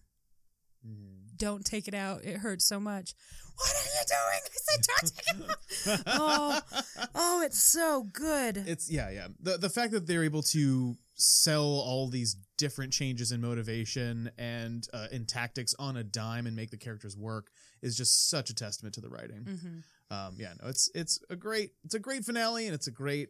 Mhm. 0.86 1.36
Don't 1.36 1.64
take 1.64 1.88
it 1.88 1.94
out. 1.94 2.24
It 2.24 2.38
hurts 2.38 2.64
so 2.66 2.78
much. 2.80 3.14
What 3.56 3.74
are 3.74 3.88
you 3.94 4.04
doing? 4.06 4.40
I 4.44 4.58
said, 4.66 4.86
don't 4.88 5.12
take 5.16 5.96
it 5.96 6.02
oh, 6.06 6.60
oh, 7.14 7.42
it's 7.42 7.62
so 7.62 8.04
good. 8.12 8.56
It's 8.56 8.90
yeah, 8.90 9.10
yeah. 9.10 9.28
The 9.40 9.58
the 9.58 9.68
fact 9.70 9.92
that 9.92 10.06
they're 10.06 10.24
able 10.24 10.42
to 10.42 10.96
sell 11.14 11.62
all 11.64 12.08
these 12.08 12.36
different 12.58 12.92
changes 12.92 13.30
in 13.30 13.40
motivation 13.40 14.30
and 14.38 14.86
uh, 14.92 15.06
in 15.12 15.26
tactics 15.26 15.74
on 15.78 15.96
a 15.96 16.02
dime 16.04 16.46
and 16.46 16.56
make 16.56 16.70
the 16.70 16.76
characters 16.76 17.16
work 17.16 17.50
is 17.82 17.96
just 17.96 18.28
such 18.28 18.50
a 18.50 18.54
testament 18.54 18.94
to 18.96 19.00
the 19.00 19.08
writing. 19.08 19.44
hmm 19.44 20.14
Um, 20.14 20.34
yeah, 20.38 20.54
no, 20.60 20.68
it's 20.68 20.90
it's 20.94 21.18
a 21.30 21.36
great 21.36 21.70
it's 21.84 21.94
a 21.94 22.00
great 22.00 22.24
finale 22.24 22.66
and 22.66 22.74
it's 22.74 22.86
a 22.88 22.92
great 22.92 23.28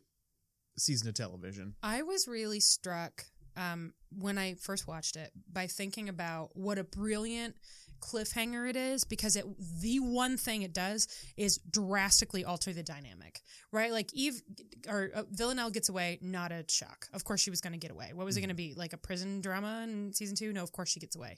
season 0.78 1.08
of 1.08 1.14
television. 1.14 1.74
I 1.82 2.02
was 2.02 2.26
really 2.26 2.60
struck 2.60 3.24
um, 3.56 3.92
when 4.10 4.38
I 4.38 4.54
first 4.54 4.86
watched 4.88 5.16
it 5.16 5.30
by 5.52 5.66
thinking 5.66 6.08
about 6.08 6.50
what 6.54 6.78
a 6.78 6.84
brilliant 6.84 7.56
cliffhanger 8.01 8.68
it 8.68 8.76
is 8.76 9.05
because 9.05 9.36
it 9.36 9.45
the 9.80 9.99
one 9.99 10.36
thing 10.36 10.62
it 10.62 10.72
does 10.72 11.09
is 11.36 11.59
drastically 11.70 12.45
alter 12.45 12.72
the 12.72 12.82
dynamic 12.82 13.42
right? 13.74 13.92
Like 13.92 14.14
eve 14.14 14.40
or 14.88 15.11
uh, 15.14 15.22
villanelle 15.30 15.70
gets 15.70 15.88
away 15.88 16.18
not 16.22 16.53
a 16.53 16.64
shock. 16.68 17.09
Of 17.12 17.24
course 17.24 17.40
she 17.40 17.51
was 17.51 17.61
going 17.61 17.72
to 17.72 17.78
get 17.78 17.90
away. 17.90 18.12
What 18.14 18.24
was 18.24 18.36
it 18.36 18.40
going 18.40 18.49
to 18.49 18.55
be 18.55 18.72
like 18.76 18.92
a 18.92 18.97
prison 18.97 19.40
drama 19.40 19.82
in 19.82 20.12
season 20.12 20.36
two? 20.36 20.53
No 20.53 20.62
of 20.62 20.72
course 20.72 20.90
she 20.90 21.01
gets 21.01 21.16
away 21.16 21.36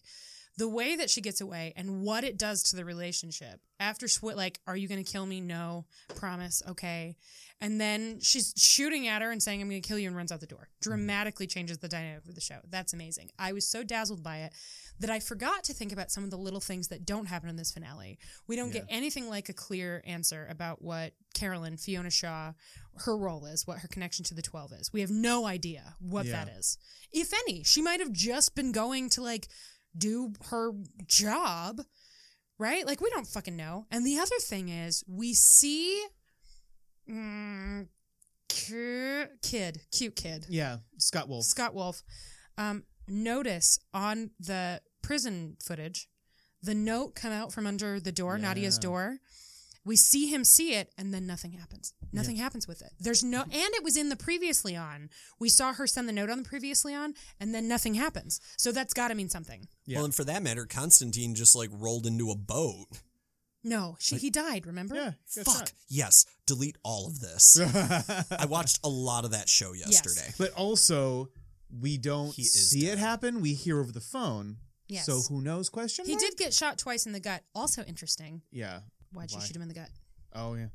the 0.56 0.68
way 0.68 0.96
that 0.96 1.10
she 1.10 1.20
gets 1.20 1.40
away 1.40 1.72
and 1.76 2.00
what 2.02 2.24
it 2.24 2.38
does 2.38 2.62
to 2.64 2.76
the 2.76 2.84
relationship. 2.84 3.60
After 3.78 4.06
like 4.22 4.58
are 4.66 4.76
you 4.76 4.88
going 4.88 5.02
to 5.04 5.10
kill 5.10 5.26
me? 5.26 5.40
No 5.40 5.84
promise 6.14 6.62
okay. 6.68 7.16
And 7.60 7.80
then 7.80 8.20
she's 8.20 8.52
shooting 8.56 9.06
at 9.08 9.22
her 9.22 9.30
and 9.30 9.42
saying 9.42 9.62
i'm 9.62 9.68
going 9.70 9.80
to 9.80 9.86
kill 9.86 9.98
you 9.98 10.08
and 10.08 10.16
runs 10.16 10.32
out 10.32 10.40
the 10.40 10.46
door. 10.46 10.68
Mm-hmm. 10.70 10.90
Dramatically 10.90 11.46
changes 11.46 11.78
the 11.78 11.88
dynamic 11.88 12.26
of 12.26 12.34
the 12.34 12.40
show. 12.40 12.58
That's 12.70 12.92
amazing. 12.92 13.30
I 13.38 13.52
was 13.52 13.66
so 13.68 13.82
dazzled 13.82 14.22
by 14.22 14.38
it 14.38 14.52
that 14.98 15.10
i 15.10 15.20
forgot 15.20 15.62
to 15.64 15.74
think 15.74 15.92
about 15.92 16.10
some 16.10 16.24
of 16.24 16.30
the 16.30 16.38
little 16.38 16.60
things 16.60 16.88
that 16.88 17.04
don't 17.04 17.26
happen 17.26 17.50
in 17.50 17.56
this 17.56 17.70
finale. 17.70 18.18
We 18.46 18.56
don't 18.56 18.72
get 18.72 18.86
anything 18.88 19.28
like 19.28 19.50
a 19.50 19.52
clear 19.52 20.02
answer 20.06 20.46
about 20.50 20.80
what 20.80 21.12
carolyn 21.34 21.76
fiona 21.76 22.08
shaw 22.10 22.52
her 23.04 23.14
role 23.14 23.44
is 23.44 23.66
what 23.66 23.80
her 23.80 23.88
connection 23.88 24.24
to 24.24 24.32
the 24.34 24.40
12 24.40 24.72
is. 24.72 24.90
We 24.94 25.02
have 25.02 25.10
no 25.10 25.44
idea 25.44 25.96
what 26.00 26.24
Yeah. 26.24 26.44
that 26.46 26.56
is. 26.56 26.78
If 27.12 27.34
any 27.46 27.62
she 27.62 27.82
might 27.82 28.00
have 28.00 28.10
just 28.12 28.54
been 28.54 28.72
going 28.72 29.10
to 29.10 29.22
like 29.22 29.48
do 29.96 30.32
her 30.50 30.72
job, 31.06 31.80
right? 32.58 32.86
Like 32.86 33.00
we 33.00 33.10
don't 33.10 33.26
fucking 33.26 33.56
know. 33.56 33.86
And 33.90 34.06
the 34.06 34.18
other 34.18 34.36
thing 34.40 34.68
is, 34.68 35.04
we 35.06 35.34
see 35.34 36.04
mm, 37.08 37.86
kid, 38.48 39.80
cute 39.92 40.16
kid, 40.16 40.46
Yeah, 40.48 40.78
Scott 40.98 41.28
Wolf. 41.28 41.44
Scott 41.44 41.74
Wolf. 41.74 42.02
Um, 42.58 42.84
notice 43.08 43.78
on 43.92 44.30
the 44.40 44.80
prison 45.02 45.56
footage, 45.62 46.08
the 46.62 46.74
note 46.74 47.14
come 47.14 47.32
out 47.32 47.52
from 47.52 47.66
under 47.66 48.00
the 48.00 48.12
door, 48.12 48.38
Nadia's 48.38 48.78
door. 48.78 49.18
We 49.86 49.94
see 49.94 50.26
him 50.26 50.42
see 50.42 50.74
it, 50.74 50.92
and 50.98 51.14
then 51.14 51.28
nothing 51.28 51.52
happens. 51.52 51.94
Nothing 52.12 52.36
happens 52.36 52.66
with 52.66 52.82
it. 52.82 52.90
There's 52.98 53.22
no, 53.22 53.42
mm-hmm. 53.42 53.52
and 53.52 53.74
it 53.74 53.84
was 53.84 53.96
in 53.96 54.08
the 54.08 54.16
previously 54.16 54.74
on. 54.74 55.10
We 55.38 55.48
saw 55.48 55.72
her 55.72 55.86
send 55.86 56.08
the 56.08 56.12
note 56.12 56.28
on 56.28 56.42
the 56.42 56.48
previously 56.48 56.92
on, 56.92 57.14
and 57.38 57.54
then 57.54 57.68
nothing 57.68 57.94
happens. 57.94 58.40
So 58.56 58.72
that's 58.72 58.92
got 58.92 59.08
to 59.08 59.14
mean 59.14 59.28
something. 59.28 59.68
Yeah. 59.86 59.98
Well, 59.98 60.06
and 60.06 60.14
for 60.14 60.24
that 60.24 60.42
matter, 60.42 60.66
Constantine 60.66 61.36
just 61.36 61.54
like 61.54 61.70
rolled 61.72 62.04
into 62.04 62.32
a 62.32 62.36
boat. 62.36 62.86
No, 63.62 63.96
she 64.00 64.16
he 64.16 64.30
died. 64.30 64.66
Remember? 64.66 64.94
Yeah, 64.94 65.10
Fuck. 65.26 65.56
shot. 65.56 65.72
Yes. 65.88 66.24
Delete 66.46 66.78
all 66.82 67.06
of 67.06 67.20
this. 67.20 67.60
I 68.38 68.46
watched 68.46 68.80
a 68.82 68.88
lot 68.88 69.24
of 69.24 69.32
that 69.32 69.48
show 69.48 69.72
yesterday. 69.72 70.32
But 70.36 70.52
also, 70.52 71.30
we 71.80 71.96
don't 71.96 72.32
see 72.32 72.82
dead. 72.82 72.94
it 72.94 72.98
happen. 72.98 73.40
We 73.40 73.54
hear 73.54 73.80
over 73.80 73.92
the 73.92 74.00
phone. 74.00 74.56
Yes. 74.88 75.06
So 75.06 75.20
who 75.32 75.40
knows? 75.40 75.68
Question. 75.68 76.06
He 76.06 76.12
mark? 76.12 76.22
did 76.22 76.36
get 76.36 76.54
shot 76.54 76.78
twice 76.78 77.06
in 77.06 77.12
the 77.12 77.20
gut. 77.20 77.42
Also 77.54 77.82
interesting. 77.82 78.42
Yeah. 78.52 78.80
Why'd 79.16 79.30
Why? 79.32 79.40
shoot 79.40 79.56
him 79.56 79.62
in 79.62 79.68
the 79.68 79.74
gut? 79.74 79.88
Oh 80.34 80.54
yeah. 80.54 80.66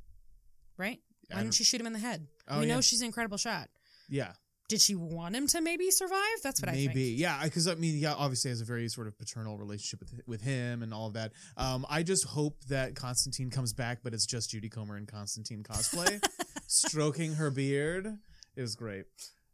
Right? 0.77 0.99
I 1.31 1.35
Why 1.35 1.41
didn't 1.43 1.53
she 1.53 1.63
shoot 1.63 1.79
him 1.79 1.85
in 1.85 1.93
the 1.93 1.99
head? 1.99 2.25
Oh, 2.47 2.59
we 2.59 2.65
know 2.65 2.75
yeah. 2.75 2.81
she's 2.81 3.01
an 3.01 3.05
incredible 3.05 3.37
shot. 3.37 3.69
Yeah. 4.09 4.31
Did 4.67 4.81
she 4.81 4.95
want 4.95 5.35
him 5.35 5.45
to 5.47 5.61
maybe 5.61 5.91
survive? 5.91 6.41
That's 6.43 6.59
what 6.59 6.69
I 6.69 6.73
Maybe. 6.73 7.03
Yeah. 7.03 7.43
Because 7.43 7.67
I 7.67 7.75
mean, 7.75 7.97
yeah. 7.99 8.13
Obviously, 8.13 8.49
has 8.49 8.61
a 8.61 8.65
very 8.65 8.87
sort 8.89 9.05
of 9.05 9.17
paternal 9.17 9.59
relationship 9.59 9.99
with 9.99 10.21
with 10.25 10.41
him 10.41 10.81
and 10.81 10.91
all 10.91 11.05
of 11.05 11.13
that. 11.13 11.33
Um, 11.55 11.85
I 11.87 12.01
just 12.01 12.25
hope 12.25 12.57
that 12.69 12.95
Constantine 12.95 13.51
comes 13.51 13.73
back, 13.73 13.99
but 14.03 14.13
it's 14.13 14.25
just 14.25 14.51
Jodie 14.51 14.71
Comer 14.71 14.97
in 14.97 15.05
Constantine 15.05 15.61
cosplay, 15.61 16.23
stroking 16.67 17.35
her 17.35 17.51
beard. 17.51 18.17
It 18.55 18.61
was 18.61 18.75
great. 18.75 19.05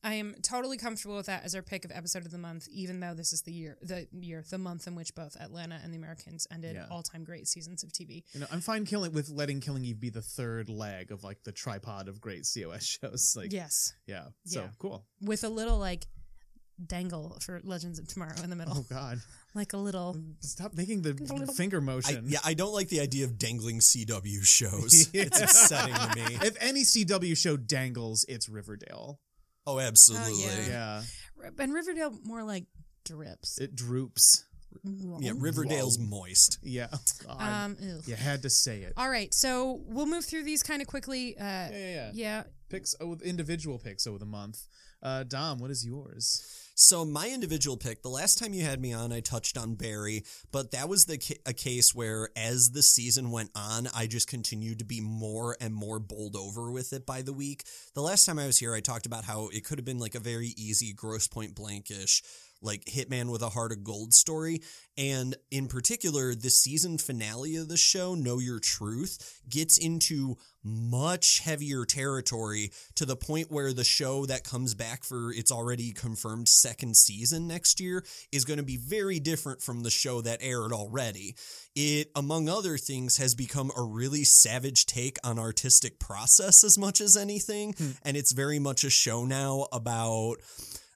I 0.04 0.14
am 0.14 0.36
totally 0.44 0.78
comfortable 0.78 1.16
with 1.18 1.26
that 1.26 1.44
as 1.44 1.56
our 1.56 1.62
pick 1.62 1.84
of 1.84 1.92
episode 1.92 2.26
of 2.26 2.32
the 2.32 2.38
month, 2.38 2.68
even 2.70 3.00
though 3.00 3.14
this 3.14 3.34
is 3.34 3.42
the 3.42 3.52
year, 3.52 3.78
the 3.82 4.08
year, 4.12 4.44
the 4.50 4.58
month 4.58 4.88
in 4.88 4.96
which 4.96 5.14
both 5.16 5.36
Atlanta 5.40 5.80
and 5.84 5.92
the 5.92 5.98
Americans 5.98 6.48
ended 6.52 6.76
Yeah. 6.76 6.86
all-time 6.92 7.24
great 7.24 7.48
seasons 7.48 7.84
of 7.84 7.92
TV. 7.92 8.24
You 8.34 8.42
know, 8.42 8.48
I'm 8.52 8.62
fine 8.62 8.86
killing 8.86 9.12
with 9.12 9.30
letting 9.30 9.60
Killing 9.60 9.84
Eve 9.86 10.00
be 10.00 10.10
the 10.10 10.22
third 10.22 10.70
leg 10.70 11.12
of 11.12 11.24
like 11.24 11.44
the 11.44 11.52
tripod 11.52 12.08
of 12.08 12.22
great 12.22 12.46
COS 12.52 12.86
shows. 13.02 13.34
Like, 13.36 13.52
yes, 13.52 13.94
yeah. 14.06 14.28
So 14.46 14.62
Yeah. 14.62 14.70
cool. 14.80 15.06
with 15.22 15.44
a 15.44 15.50
little 15.50 15.80
like 15.80 16.06
dangle 16.86 17.36
for 17.42 17.60
Legends 17.64 17.98
of 17.98 18.08
Tomorrow 18.08 18.40
in 18.44 18.52
the 18.52 18.56
middle, 18.56 18.78
Oh 18.78 18.86
God. 18.88 19.20
like 19.56 19.74
a 19.74 19.78
little. 19.78 20.16
Stop 20.42 20.76
making 20.76 21.02
the 21.02 21.16
finger 21.58 21.78
I, 21.78 21.82
motion. 21.82 22.26
yeah, 22.28 22.38
I 22.46 22.54
don't 22.54 22.72
like 22.74 22.90
the 22.90 23.00
idea 23.00 23.26
of 23.26 23.40
dangling 23.40 23.80
CW 23.80 24.44
shows. 24.46 25.10
It's 25.14 25.42
upsetting 25.42 25.96
to 25.96 26.16
me. 26.16 26.38
If 26.46 26.56
any 26.62 26.84
CW 26.84 27.36
show 27.36 27.58
dangles, 27.58 28.26
it's 28.30 28.48
Riverdale. 28.48 29.20
Oh, 29.68 29.80
absolutely. 29.80 30.44
yeah. 30.44 31.04
Yeah. 31.44 31.50
And 31.60 31.74
Riverdale 31.74 32.18
more 32.24 32.44
like 32.44 32.66
drips. 33.06 33.60
It 33.60 33.76
droops. 33.76 34.46
Yeah, 35.20 35.34
Riverdale's 35.36 36.00
moist. 36.00 36.60
Yeah. 36.64 36.88
God. 37.26 37.42
Um, 37.42 37.78
you 38.06 38.16
had 38.16 38.42
to 38.44 38.50
say 38.50 38.82
it. 38.82 38.94
All 38.96 39.10
right, 39.10 39.34
so 39.34 39.82
we'll 39.86 40.06
move 40.06 40.26
through 40.26 40.44
these 40.44 40.64
kind 40.64 40.82
of 40.82 40.88
quickly. 40.88 41.38
Uh, 41.38 41.44
Yeah, 41.44 41.70
yeah, 41.72 41.78
yeah. 41.78 42.12
yeah, 42.14 42.44
Picks 42.70 42.96
oh, 43.02 43.18
individual 43.24 43.80
picks 43.80 44.08
over 44.08 44.18
the 44.18 44.26
month. 44.26 44.64
Uh, 45.04 45.24
Dom, 45.24 45.60
what 45.60 45.72
is 45.72 45.86
yours? 45.86 46.67
So 46.80 47.04
my 47.04 47.28
individual 47.30 47.76
pick, 47.76 48.04
the 48.04 48.10
last 48.10 48.38
time 48.38 48.54
you 48.54 48.64
had 48.64 48.80
me 48.80 48.94
on, 48.94 49.12
I 49.12 49.20
touched 49.20 49.58
on 49.58 49.74
Barry, 49.74 50.24
but 50.52 50.70
that 50.72 50.88
was 50.88 51.06
the 51.06 51.18
a 51.44 51.52
case 51.52 51.96
where 51.96 52.30
as 52.36 52.70
the 52.70 52.84
season 52.84 53.32
went 53.32 53.50
on, 53.56 53.88
I 53.96 54.06
just 54.06 54.28
continued 54.28 54.78
to 54.78 54.86
be 54.86 55.02
more 55.02 55.58
and 55.60 55.74
more 55.74 55.98
bowled 55.98 56.36
over 56.36 56.72
with 56.72 56.94
it 56.94 57.04
by 57.04 57.24
the 57.24 57.34
week. 57.34 57.64
The 57.96 58.04
last 58.04 58.26
time 58.28 58.38
I 58.38 58.46
was 58.46 58.60
here, 58.60 58.76
I 58.76 58.82
talked 58.82 59.08
about 59.08 59.24
how 59.24 59.50
it 59.52 59.66
could 59.66 59.80
have 59.80 59.86
been 59.86 59.98
like 59.98 60.14
a 60.14 60.20
very 60.20 60.54
easy 60.56 60.94
gross 60.94 61.28
point 61.28 61.56
blankish 61.56 62.22
like 62.62 62.86
Hitman 62.86 63.32
with 63.32 63.42
a 63.42 63.50
Heart 63.50 63.72
of 63.72 63.84
Gold 63.84 64.14
story. 64.14 64.62
And 64.98 65.36
in 65.52 65.68
particular, 65.68 66.36
the 66.36 66.50
season 66.50 66.98
finale 66.98 67.56
of 67.56 67.70
the 67.70 67.78
show, 67.78 68.16
Know 68.16 68.40
Your 68.40 68.60
Truth, 68.60 69.42
gets 69.50 69.78
into 69.78 70.38
much 70.68 71.40
heavier 71.40 71.86
territory 71.86 72.72
to 72.96 73.06
the 73.06 73.16
point 73.16 73.52
where 73.52 73.74
the 73.74 73.84
show 73.84 74.26
that 74.26 74.44
comes 74.44 74.76
back 74.76 75.04
for 75.04 75.32
its 75.32 75.52
already 75.52 75.92
confirmed 75.92 76.48
second 76.48 76.96
season 76.98 77.48
next 77.48 77.80
year 77.80 78.04
is 78.32 78.46
going 78.46 78.58
to 78.58 78.64
be 78.64 78.78
very 78.78 79.20
different 79.20 79.62
from 79.62 79.84
the 79.84 79.90
show 79.90 80.22
that 80.22 80.40
aired 80.42 80.74
already. 80.74 81.36
It, 81.76 82.12
among 82.16 82.50
other 82.50 82.78
things, 82.78 83.18
has 83.18 83.36
become 83.36 83.72
a 83.78 83.84
really 83.84 84.24
savage 84.24 84.86
take 84.86 85.18
on 85.24 85.40
artistic 85.40 86.00
process 86.00 86.64
as 86.64 86.78
much 86.78 87.02
as 87.02 87.16
anything. 87.16 87.74
Hmm. 87.78 87.92
And 88.04 88.18
it's 88.18 88.32
very 88.32 88.60
much 88.60 88.84
a 88.84 88.90
show 88.90 89.26
now 89.26 89.68
about 89.72 90.38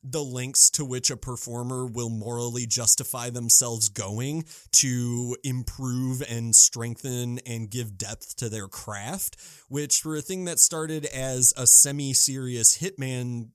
the 0.03 0.23
lengths 0.23 0.69
to 0.71 0.85
which 0.85 1.11
a 1.11 1.17
performer 1.17 1.85
will 1.85 2.09
morally 2.09 2.65
justify 2.65 3.29
themselves 3.29 3.89
going 3.89 4.45
to 4.71 5.37
improve 5.43 6.23
and 6.27 6.55
strengthen 6.55 7.39
and 7.45 7.69
give 7.69 7.97
depth 7.97 8.35
to 8.37 8.49
their 8.49 8.67
craft, 8.67 9.37
which 9.67 10.01
for 10.01 10.15
a 10.15 10.21
thing 10.21 10.45
that 10.45 10.59
started 10.59 11.05
as 11.05 11.53
a 11.55 11.67
semi 11.67 12.13
serious 12.13 12.79
Hitman 12.79 13.49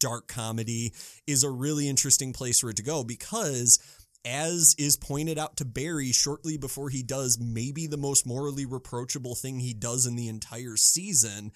dark 0.00 0.26
comedy 0.26 0.92
is 1.26 1.44
a 1.44 1.50
really 1.50 1.88
interesting 1.88 2.32
place 2.32 2.60
for 2.60 2.70
it 2.70 2.76
to 2.76 2.82
go 2.82 3.04
because 3.04 3.78
as 4.24 4.74
is 4.78 4.96
pointed 4.96 5.38
out 5.38 5.56
to 5.56 5.64
Barry 5.64 6.12
shortly 6.12 6.56
before 6.56 6.90
he 6.90 7.02
does 7.02 7.38
maybe 7.40 7.86
the 7.86 7.96
most 7.96 8.26
morally 8.26 8.66
reproachable 8.66 9.34
thing 9.34 9.58
he 9.58 9.74
does 9.74 10.06
in 10.06 10.16
the 10.16 10.28
entire 10.28 10.76
season, 10.76 11.52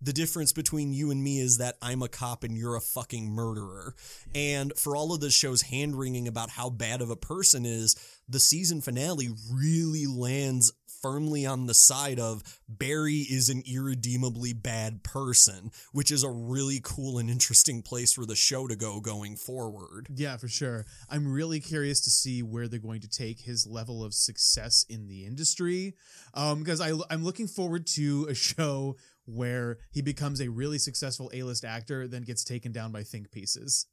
the 0.00 0.12
difference 0.12 0.52
between 0.52 0.92
you 0.92 1.10
and 1.10 1.22
me 1.22 1.40
is 1.40 1.58
that 1.58 1.76
I'm 1.80 2.02
a 2.02 2.08
cop 2.08 2.44
and 2.44 2.56
you're 2.56 2.76
a 2.76 2.80
fucking 2.80 3.30
murderer. 3.30 3.94
And 4.34 4.72
for 4.76 4.96
all 4.96 5.14
of 5.14 5.20
the 5.20 5.30
show's 5.30 5.62
hand 5.62 5.98
wringing 5.98 6.28
about 6.28 6.50
how 6.50 6.70
bad 6.70 7.00
of 7.00 7.10
a 7.10 7.16
person 7.16 7.64
is, 7.64 7.96
the 8.28 8.40
season 8.40 8.80
finale 8.80 9.28
really 9.52 10.06
lands 10.06 10.72
firmly 11.02 11.46
on 11.46 11.66
the 11.66 11.74
side 11.74 12.18
of 12.18 12.42
Barry 12.68 13.26
is 13.30 13.48
an 13.48 13.62
irredeemably 13.66 14.52
bad 14.52 15.02
person, 15.02 15.70
which 15.92 16.10
is 16.10 16.24
a 16.24 16.30
really 16.30 16.80
cool 16.82 17.18
and 17.18 17.30
interesting 17.30 17.82
place 17.82 18.12
for 18.12 18.26
the 18.26 18.34
show 18.34 18.66
to 18.66 18.76
go 18.76 19.00
going 19.00 19.36
forward. 19.36 20.08
Yeah, 20.14 20.36
for 20.36 20.48
sure. 20.48 20.84
I'm 21.08 21.30
really 21.30 21.60
curious 21.60 22.00
to 22.02 22.10
see 22.10 22.42
where 22.42 22.66
they're 22.66 22.80
going 22.80 23.02
to 23.02 23.08
take 23.08 23.40
his 23.40 23.66
level 23.66 24.04
of 24.04 24.14
success 24.14 24.84
in 24.88 25.06
the 25.06 25.24
industry. 25.26 25.94
Um, 26.34 26.60
because 26.60 26.80
I, 26.80 26.92
I'm 27.10 27.24
looking 27.24 27.46
forward 27.46 27.86
to 27.88 28.26
a 28.28 28.34
show 28.34 28.96
where 29.26 29.78
he 29.92 30.02
becomes 30.02 30.40
a 30.40 30.48
really 30.48 30.78
successful 30.78 31.30
A-list 31.34 31.64
actor, 31.64 32.06
then 32.08 32.22
gets 32.22 32.44
taken 32.44 32.72
down 32.72 32.92
by 32.92 33.02
think 33.02 33.30
pieces. 33.30 33.86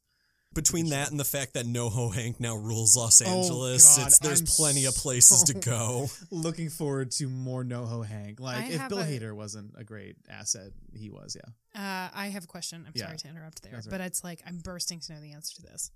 Between 0.54 0.90
that 0.90 1.10
and 1.10 1.18
the 1.18 1.24
fact 1.24 1.54
that 1.54 1.66
NoHo 1.66 2.14
Hank 2.14 2.38
now 2.38 2.54
rules 2.54 2.96
Los 2.96 3.20
Oh, 3.20 3.24
Angeles, 3.26 3.96
God, 3.98 4.06
it's 4.06 4.18
there's 4.20 4.40
I'm 4.40 4.46
plenty 4.46 4.84
of 4.84 4.94
places 4.94 5.42
to 5.44 5.54
go. 5.54 6.08
Looking 6.30 6.70
forward 6.70 7.10
to 7.12 7.28
more 7.28 7.64
NoHo 7.64 8.06
Hank. 8.06 8.38
Like 8.38 8.58
I 8.58 8.68
if 8.68 8.88
Bill 8.88 9.00
a- 9.00 9.04
Hader 9.04 9.32
wasn't 9.34 9.72
a 9.76 9.82
great 9.82 10.14
asset, 10.28 10.70
he 10.94 11.10
was. 11.10 11.36
Yeah. 11.36 11.50
Uh, 11.74 12.08
I 12.14 12.28
have 12.28 12.44
a 12.44 12.46
question. 12.46 12.84
I'm 12.86 12.92
Yeah. 12.94 13.06
sorry 13.06 13.18
to 13.18 13.28
interrupt 13.28 13.62
there, 13.64 13.72
That's 13.72 13.88
all 13.88 13.90
but 13.90 14.00
it's 14.02 14.22
like 14.22 14.42
I'm 14.46 14.58
bursting 14.58 15.00
to 15.00 15.14
know 15.14 15.20
the 15.20 15.32
answer 15.32 15.56
to 15.56 15.62
this. 15.62 15.90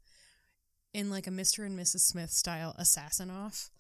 In 0.93 1.09
like 1.09 1.29
a 1.29 1.31
Mr. 1.31 1.65
and 1.65 1.79
Mrs. 1.79 2.01
Smith 2.01 2.31
style 2.31 2.75
assassin 2.79 3.31
off, 3.31 3.71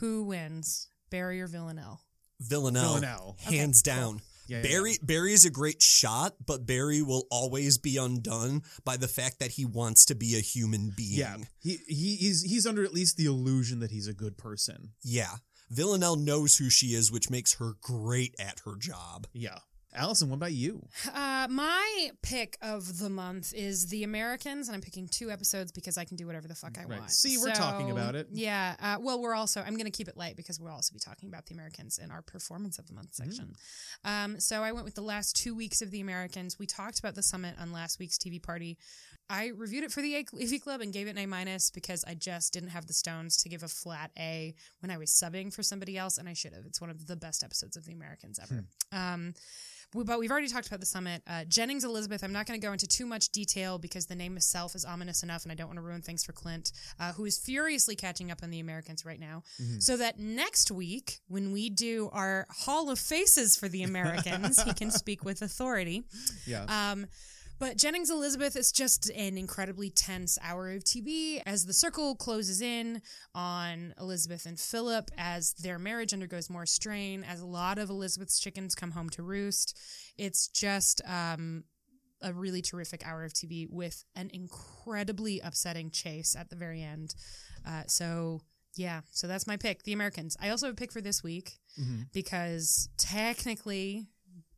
who 0.00 0.24
wins, 0.24 0.88
Barry 1.10 1.40
or 1.40 1.46
Villanelle? 1.46 2.00
Villanelle, 2.40 2.94
Villanelle. 2.94 3.36
hands 3.44 3.82
Okay, 3.86 3.94
down. 3.96 4.14
Yeah, 4.16 4.20
yeah, 4.46 4.62
Barry 4.62 4.98
Barry 5.02 5.32
is 5.32 5.44
a 5.44 5.50
great 5.50 5.82
shot, 5.82 6.34
but 6.44 6.66
Barry 6.66 7.02
will 7.02 7.26
always 7.30 7.78
be 7.78 7.96
undone 7.96 8.62
by 8.84 8.96
the 8.96 9.08
fact 9.08 9.40
that 9.40 9.52
he 9.52 9.64
wants 9.64 10.04
to 10.06 10.14
be 10.14 10.36
a 10.36 10.40
human 10.40 10.92
being. 10.96 11.18
Yeah. 11.18 11.36
He, 11.60 11.78
he 11.86 12.16
he's 12.16 12.42
he's 12.42 12.66
under 12.66 12.84
at 12.84 12.92
least 12.92 13.16
the 13.16 13.26
illusion 13.26 13.80
that 13.80 13.90
he's 13.90 14.08
a 14.08 14.14
good 14.14 14.36
person. 14.36 14.90
Yeah. 15.02 15.36
Villanelle 15.70 16.16
knows 16.16 16.56
who 16.56 16.70
she 16.70 16.88
is, 16.88 17.10
which 17.10 17.30
makes 17.30 17.54
her 17.54 17.72
great 17.80 18.34
at 18.38 18.60
her 18.64 18.76
job. 18.76 19.26
Yeah. 19.32 19.58
Allison, 19.94 20.28
what 20.28 20.36
about 20.36 20.52
you? 20.52 20.84
Uh, 21.14 21.46
my 21.48 22.10
pick 22.22 22.58
of 22.60 22.98
the 22.98 23.08
month 23.08 23.54
is 23.54 23.86
The 23.86 24.02
Americans, 24.02 24.66
and 24.68 24.74
I'm 24.74 24.80
picking 24.80 25.06
two 25.06 25.30
episodes 25.30 25.70
because 25.70 25.96
I 25.96 26.04
can 26.04 26.16
do 26.16 26.26
whatever 26.26 26.48
the 26.48 26.54
fuck 26.54 26.76
I 26.78 26.84
Right. 26.84 26.98
want. 26.98 27.10
See, 27.12 27.38
we're 27.38 27.52
talking 27.52 27.90
about 27.90 28.14
it. 28.16 28.28
Yeah. 28.32 28.74
Uh, 28.80 28.96
well, 29.00 29.20
we're 29.20 29.34
also, 29.34 29.60
I'm 29.60 29.74
going 29.74 29.84
to 29.84 29.90
keep 29.96 30.08
it 30.08 30.16
light 30.16 30.36
because 30.36 30.58
we'll 30.58 30.72
also 30.72 30.92
be 30.92 30.98
talking 30.98 31.28
about 31.28 31.46
The 31.46 31.54
Americans 31.54 31.98
in 31.98 32.10
our 32.10 32.22
performance 32.22 32.78
of 32.78 32.86
the 32.88 32.92
month 32.94 33.12
Mm. 33.12 33.14
section. 33.24 33.52
Um, 34.04 34.40
so 34.40 34.62
I 34.62 34.72
went 34.72 34.84
with 34.84 34.94
the 34.96 35.02
last 35.02 35.36
two 35.36 35.54
weeks 35.54 35.80
of 35.80 35.90
The 35.92 36.00
Americans. 36.00 36.58
We 36.58 36.66
talked 36.66 36.98
about 36.98 37.14
the 37.14 37.22
summit 37.22 37.54
on 37.58 37.72
last 37.72 37.98
week's 38.00 38.18
TV 38.18 38.40
party. 38.42 38.76
I 39.30 39.48
reviewed 39.56 39.84
it 39.84 39.92
for 39.92 40.02
the 40.02 40.16
AV 40.16 40.60
Club 40.62 40.80
and 40.80 40.92
gave 40.92 41.06
it 41.06 41.10
an 41.10 41.18
A 41.18 41.26
minus 41.26 41.70
because 41.70 42.04
I 42.06 42.14
just 42.14 42.52
didn't 42.52 42.70
have 42.70 42.86
the 42.86 42.92
stones 42.92 43.36
to 43.38 43.48
give 43.48 43.62
a 43.62 43.68
flat 43.68 44.10
A 44.18 44.54
when 44.80 44.90
I 44.90 44.98
was 44.98 45.10
subbing 45.10 45.52
for 45.52 45.62
somebody 45.62 45.96
else, 45.96 46.18
and 46.18 46.28
I 46.28 46.34
should 46.34 46.52
have. 46.52 46.64
It's 46.66 46.80
one 46.80 46.90
of 46.90 47.06
the 47.06 47.16
best 47.16 47.42
episodes 47.42 47.76
of 47.76 47.86
The 47.86 47.92
Americans 47.92 48.38
ever. 48.42 48.64
Um, 48.92 49.34
we, 49.94 50.02
but 50.02 50.18
we've 50.18 50.30
already 50.30 50.48
talked 50.48 50.66
about 50.66 50.80
the 50.80 50.86
summit. 50.86 51.22
Uh, 51.26 51.44
Jennings 51.44 51.84
Elizabeth, 51.84 52.24
I'm 52.24 52.32
not 52.32 52.46
going 52.46 52.60
to 52.60 52.66
go 52.66 52.72
into 52.72 52.86
too 52.86 53.06
much 53.06 53.28
detail 53.30 53.78
because 53.78 54.06
the 54.06 54.16
name 54.16 54.36
itself 54.36 54.74
is 54.74 54.84
ominous 54.84 55.22
enough, 55.22 55.44
and 55.44 55.52
I 55.52 55.54
don't 55.54 55.68
want 55.68 55.78
to 55.78 55.82
ruin 55.82 56.02
things 56.02 56.24
for 56.24 56.32
Clint, 56.32 56.72
uh, 56.98 57.12
who 57.12 57.24
is 57.24 57.38
furiously 57.38 57.94
catching 57.94 58.30
up 58.30 58.40
on 58.42 58.50
the 58.50 58.60
Americans 58.60 59.04
right 59.04 59.20
now. 59.20 59.42
So 59.78 59.96
that 59.96 60.18
next 60.18 60.70
week, 60.70 61.20
when 61.28 61.52
we 61.52 61.70
do 61.70 62.10
our 62.12 62.46
Hall 62.50 62.90
of 62.90 62.98
Faces 62.98 63.56
for 63.56 63.68
the 63.68 63.84
Americans, 63.84 64.60
he 64.62 64.74
can 64.74 64.90
speak 65.02 65.24
with 65.24 65.42
authority. 65.42 66.04
Yeah. 66.46 66.64
Um, 66.68 67.06
but 67.64 67.78
Jennings 67.78 68.10
Elizabeth 68.10 68.56
is 68.56 68.70
just 68.70 69.08
an 69.12 69.38
incredibly 69.38 69.88
tense 69.88 70.38
hour 70.42 70.72
of 70.72 70.84
TV 70.84 71.40
as 71.46 71.64
the 71.64 71.72
circle 71.72 72.14
closes 72.14 72.60
in 72.60 73.00
on 73.34 73.94
Elizabeth 73.98 74.44
and 74.44 74.60
Philip 74.60 75.10
as 75.16 75.54
their 75.54 75.78
marriage 75.78 76.12
undergoes 76.12 76.50
more 76.50 76.66
strain, 76.66 77.24
as 77.24 77.40
a 77.40 77.46
lot 77.46 77.78
of 77.78 77.88
Elizabeth's 77.88 78.38
chickens 78.38 78.74
come 78.74 78.90
home 78.90 79.08
to 79.08 79.22
roost. 79.22 79.78
It's 80.18 80.48
just 80.48 81.00
um, 81.06 81.64
a 82.20 82.34
really 82.34 82.60
terrific 82.60 83.06
hour 83.06 83.24
of 83.24 83.32
TV 83.32 83.66
with 83.70 84.04
an 84.14 84.28
incredibly 84.34 85.40
upsetting 85.40 85.90
chase 85.90 86.36
at 86.38 86.50
the 86.50 86.56
very 86.56 86.82
end. 86.82 87.14
Uh, 87.66 87.84
so, 87.86 88.42
yeah, 88.76 89.00
so 89.10 89.26
that's 89.26 89.46
my 89.46 89.56
pick, 89.56 89.84
The 89.84 89.94
Americans. 89.94 90.36
I 90.38 90.50
also 90.50 90.66
have 90.66 90.74
a 90.74 90.76
pick 90.76 90.92
for 90.92 91.00
this 91.00 91.22
week 91.22 91.60
because 92.12 92.90
technically 92.98 94.08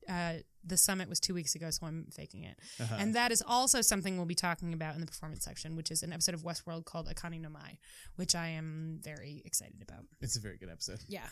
uh, 0.09 0.39
the 0.67 0.77
summit 0.77 1.09
was 1.09 1.21
two 1.21 1.35
weeks 1.35 1.55
ago, 1.55 1.71
so 1.71 1.87
I'm 1.87 2.07
faking 2.13 2.43
it. 2.45 2.57
Uh-huh. 2.81 2.97
And 2.99 3.15
that 3.15 3.33
is 3.33 3.43
also 3.47 3.81
something 3.81 4.17
we'll 4.17 4.27
be 4.27 4.35
talking 4.35 4.73
about 4.73 4.95
in 4.95 5.01
the 5.01 5.07
performance 5.07 5.45
section, 5.45 5.77
which 5.77 5.91
is 5.91 6.03
an 6.03 6.13
episode 6.13 6.35
of 6.35 6.43
Westworld 6.43 6.85
called 6.85 7.09
Akane 7.09 7.41
no 7.41 7.49
Mai, 7.49 7.79
which 8.17 8.35
I 8.35 8.49
am 8.49 9.01
very 9.03 9.43
excited 9.45 9.83
about. 9.83 10.05
it's 10.21 10.37
a 10.37 10.41
very 10.41 10.57
good 10.59 10.71
episode. 10.71 11.01
Yeah. 11.09 11.27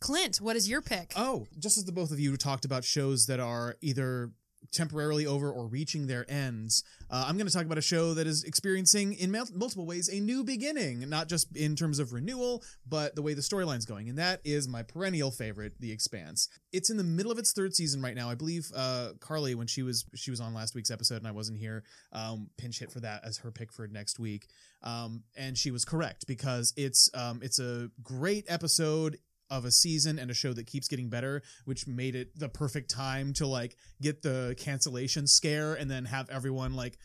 Clint, 0.00 0.40
what 0.40 0.56
is 0.56 0.68
your 0.68 0.82
pick? 0.82 1.12
Oh, 1.16 1.46
just 1.58 1.78
as 1.78 1.84
the 1.84 1.92
both 1.92 2.10
of 2.10 2.20
you 2.20 2.36
talked 2.36 2.64
about 2.64 2.84
shows 2.84 3.26
that 3.26 3.40
are 3.40 3.76
either 3.80 4.30
temporarily 4.72 5.26
over 5.26 5.50
or 5.50 5.66
reaching 5.66 6.06
their 6.06 6.30
ends, 6.30 6.84
uh, 7.10 7.24
I'm 7.26 7.36
going 7.36 7.46
to 7.46 7.52
talk 7.52 7.64
about 7.64 7.78
a 7.78 7.82
show 7.82 8.14
that 8.14 8.26
is 8.26 8.44
experiencing, 8.44 9.14
in 9.14 9.30
mul- 9.30 9.48
multiple 9.54 9.86
ways, 9.86 10.08
a 10.08 10.20
new 10.20 10.44
beginning, 10.44 11.08
not 11.08 11.28
just 11.28 11.54
in 11.56 11.76
terms 11.76 11.98
of 11.98 12.12
renewal, 12.12 12.62
but 12.86 13.14
the 13.14 13.22
way 13.22 13.34
the 13.34 13.42
storyline's 13.42 13.86
going. 13.86 14.08
And 14.08 14.18
that 14.18 14.40
is 14.44 14.68
my 14.68 14.82
perennial 14.82 15.30
favorite, 15.30 15.74
The 15.80 15.92
Expanse. 15.92 16.48
It's 16.72 16.90
in 16.90 16.96
the 16.96 17.04
middle 17.04 17.32
of 17.32 17.38
its 17.38 17.52
third 17.52 17.74
season 17.74 18.02
right 18.02 18.14
now. 18.14 18.28
I 18.28 18.34
believe 18.34 18.70
uh, 18.74 19.10
Carly, 19.20 19.54
when 19.54 19.66
she 19.66 19.82
was 19.82 20.04
she 20.14 20.30
was 20.30 20.40
on 20.40 20.54
last 20.54 20.74
week's 20.74 20.90
episode 20.90 21.18
and 21.18 21.28
I 21.28 21.32
wasn't 21.32 21.58
here, 21.58 21.84
um, 22.12 22.50
pinch 22.58 22.80
hit 22.80 22.90
for 22.90 23.00
that 23.00 23.24
as 23.24 23.38
her 23.38 23.50
pick 23.50 23.72
for 23.72 23.86
next 23.86 24.18
week. 24.18 24.48
Um, 24.82 25.24
and 25.36 25.56
she 25.56 25.70
was 25.70 25.84
correct 25.84 26.26
because 26.26 26.72
it's 26.76 27.10
um, 27.14 27.40
it's 27.42 27.58
a 27.58 27.90
great 28.02 28.44
episode 28.48 29.18
of 29.50 29.64
a 29.64 29.70
season 29.70 30.18
and 30.18 30.30
a 30.30 30.34
show 30.34 30.52
that 30.52 30.66
keeps 30.66 30.88
getting 30.88 31.08
better, 31.08 31.42
which 31.64 31.86
made 31.86 32.14
it 32.14 32.38
the 32.38 32.48
perfect 32.48 32.90
time 32.90 33.32
to 33.34 33.46
like 33.46 33.76
get 34.00 34.22
the 34.22 34.54
cancellation 34.58 35.26
scare 35.26 35.74
and 35.74 35.90
then 35.90 36.04
have 36.04 36.28
everyone 36.30 36.74
like 36.74 36.98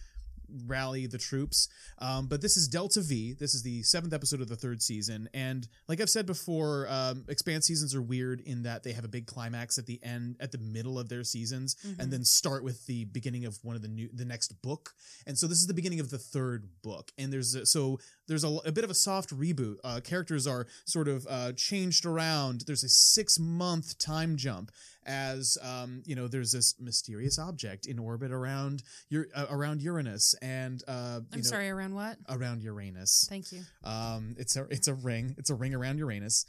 rally 0.65 1.07
the 1.07 1.17
troops. 1.17 1.67
Um, 1.99 2.27
but 2.27 2.41
this 2.41 2.57
is 2.57 2.67
Delta 2.67 3.01
V. 3.01 3.33
This 3.33 3.53
is 3.53 3.63
the 3.63 3.83
seventh 3.83 4.13
episode 4.13 4.41
of 4.41 4.49
the 4.49 4.55
third 4.55 4.81
season, 4.81 5.29
and 5.33 5.67
like 5.87 6.01
I've 6.01 6.09
said 6.09 6.25
before, 6.25 6.87
um, 6.89 7.25
Expanse 7.27 7.67
seasons 7.67 7.95
are 7.95 8.01
weird 8.01 8.41
in 8.41 8.63
that 8.63 8.83
they 8.83 8.91
have 8.91 9.05
a 9.05 9.09
big 9.09 9.27
climax 9.27 9.77
at 9.77 9.85
the 9.85 9.99
end, 10.03 10.35
at 10.39 10.51
the 10.51 10.57
middle 10.57 10.99
of 10.99 11.09
their 11.09 11.23
seasons, 11.23 11.75
and 11.99 12.11
then 12.11 12.23
start 12.23 12.63
with 12.63 12.85
the 12.85 13.05
beginning 13.05 13.45
of 13.45 13.59
one 13.63 13.75
of 13.75 13.81
the 13.81 13.87
new, 13.87 14.09
the 14.13 14.25
next 14.25 14.61
book. 14.61 14.93
And 15.25 15.37
so 15.37 15.47
this 15.47 15.59
is 15.59 15.67
the 15.67 15.73
beginning 15.73 15.99
of 15.99 16.09
the 16.09 16.17
third 16.17 16.69
book, 16.81 17.11
and 17.17 17.31
there's 17.31 17.55
a, 17.55 17.65
so 17.65 17.99
there's 18.27 18.43
a, 18.43 18.59
a 18.65 18.71
bit 18.71 18.83
of 18.83 18.89
a 18.89 18.95
soft 18.95 19.35
reboot. 19.35 19.77
Uh, 19.83 19.99
characters 20.03 20.47
are 20.47 20.67
sort 20.85 21.07
of 21.07 21.27
uh, 21.29 21.51
changed 21.53 22.05
around. 22.05 22.63
There's 22.67 22.83
a 22.83 22.89
six 22.89 23.39
month 23.39 23.97
time 23.97 24.37
jump 24.37 24.71
as 25.05 25.57
um, 25.61 26.03
you 26.05 26.15
know 26.15 26.27
there's 26.27 26.51
this 26.51 26.75
mysterious 26.79 27.39
object 27.39 27.87
in 27.87 27.99
orbit 27.99 28.31
around 28.31 28.83
your 29.09 29.27
uh, 29.35 29.45
around 29.49 29.81
Uranus 29.81 30.35
and 30.41 30.83
uh, 30.87 31.19
you 31.21 31.27
I'm 31.33 31.39
know, 31.39 31.43
sorry, 31.43 31.69
around 31.69 31.95
what? 31.95 32.17
around 32.29 32.61
Uranus. 32.61 33.27
Thank 33.29 33.51
you. 33.51 33.61
Um, 33.83 34.35
it's 34.37 34.55
a 34.55 34.65
it's 34.69 34.87
a 34.87 34.93
ring. 34.93 35.35
It's 35.37 35.49
a 35.49 35.55
ring 35.55 35.73
around 35.73 35.97
Uranus, 35.97 36.45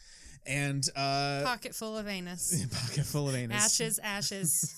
and 0.46 0.86
uh, 0.96 1.42
Pocket 1.44 1.74
full 1.74 1.96
of 1.96 2.08
anus. 2.08 2.64
pocket 2.72 3.04
full 3.04 3.28
of 3.28 3.34
anus. 3.34 3.64
Ashes, 3.64 3.98
ashes. 4.02 4.74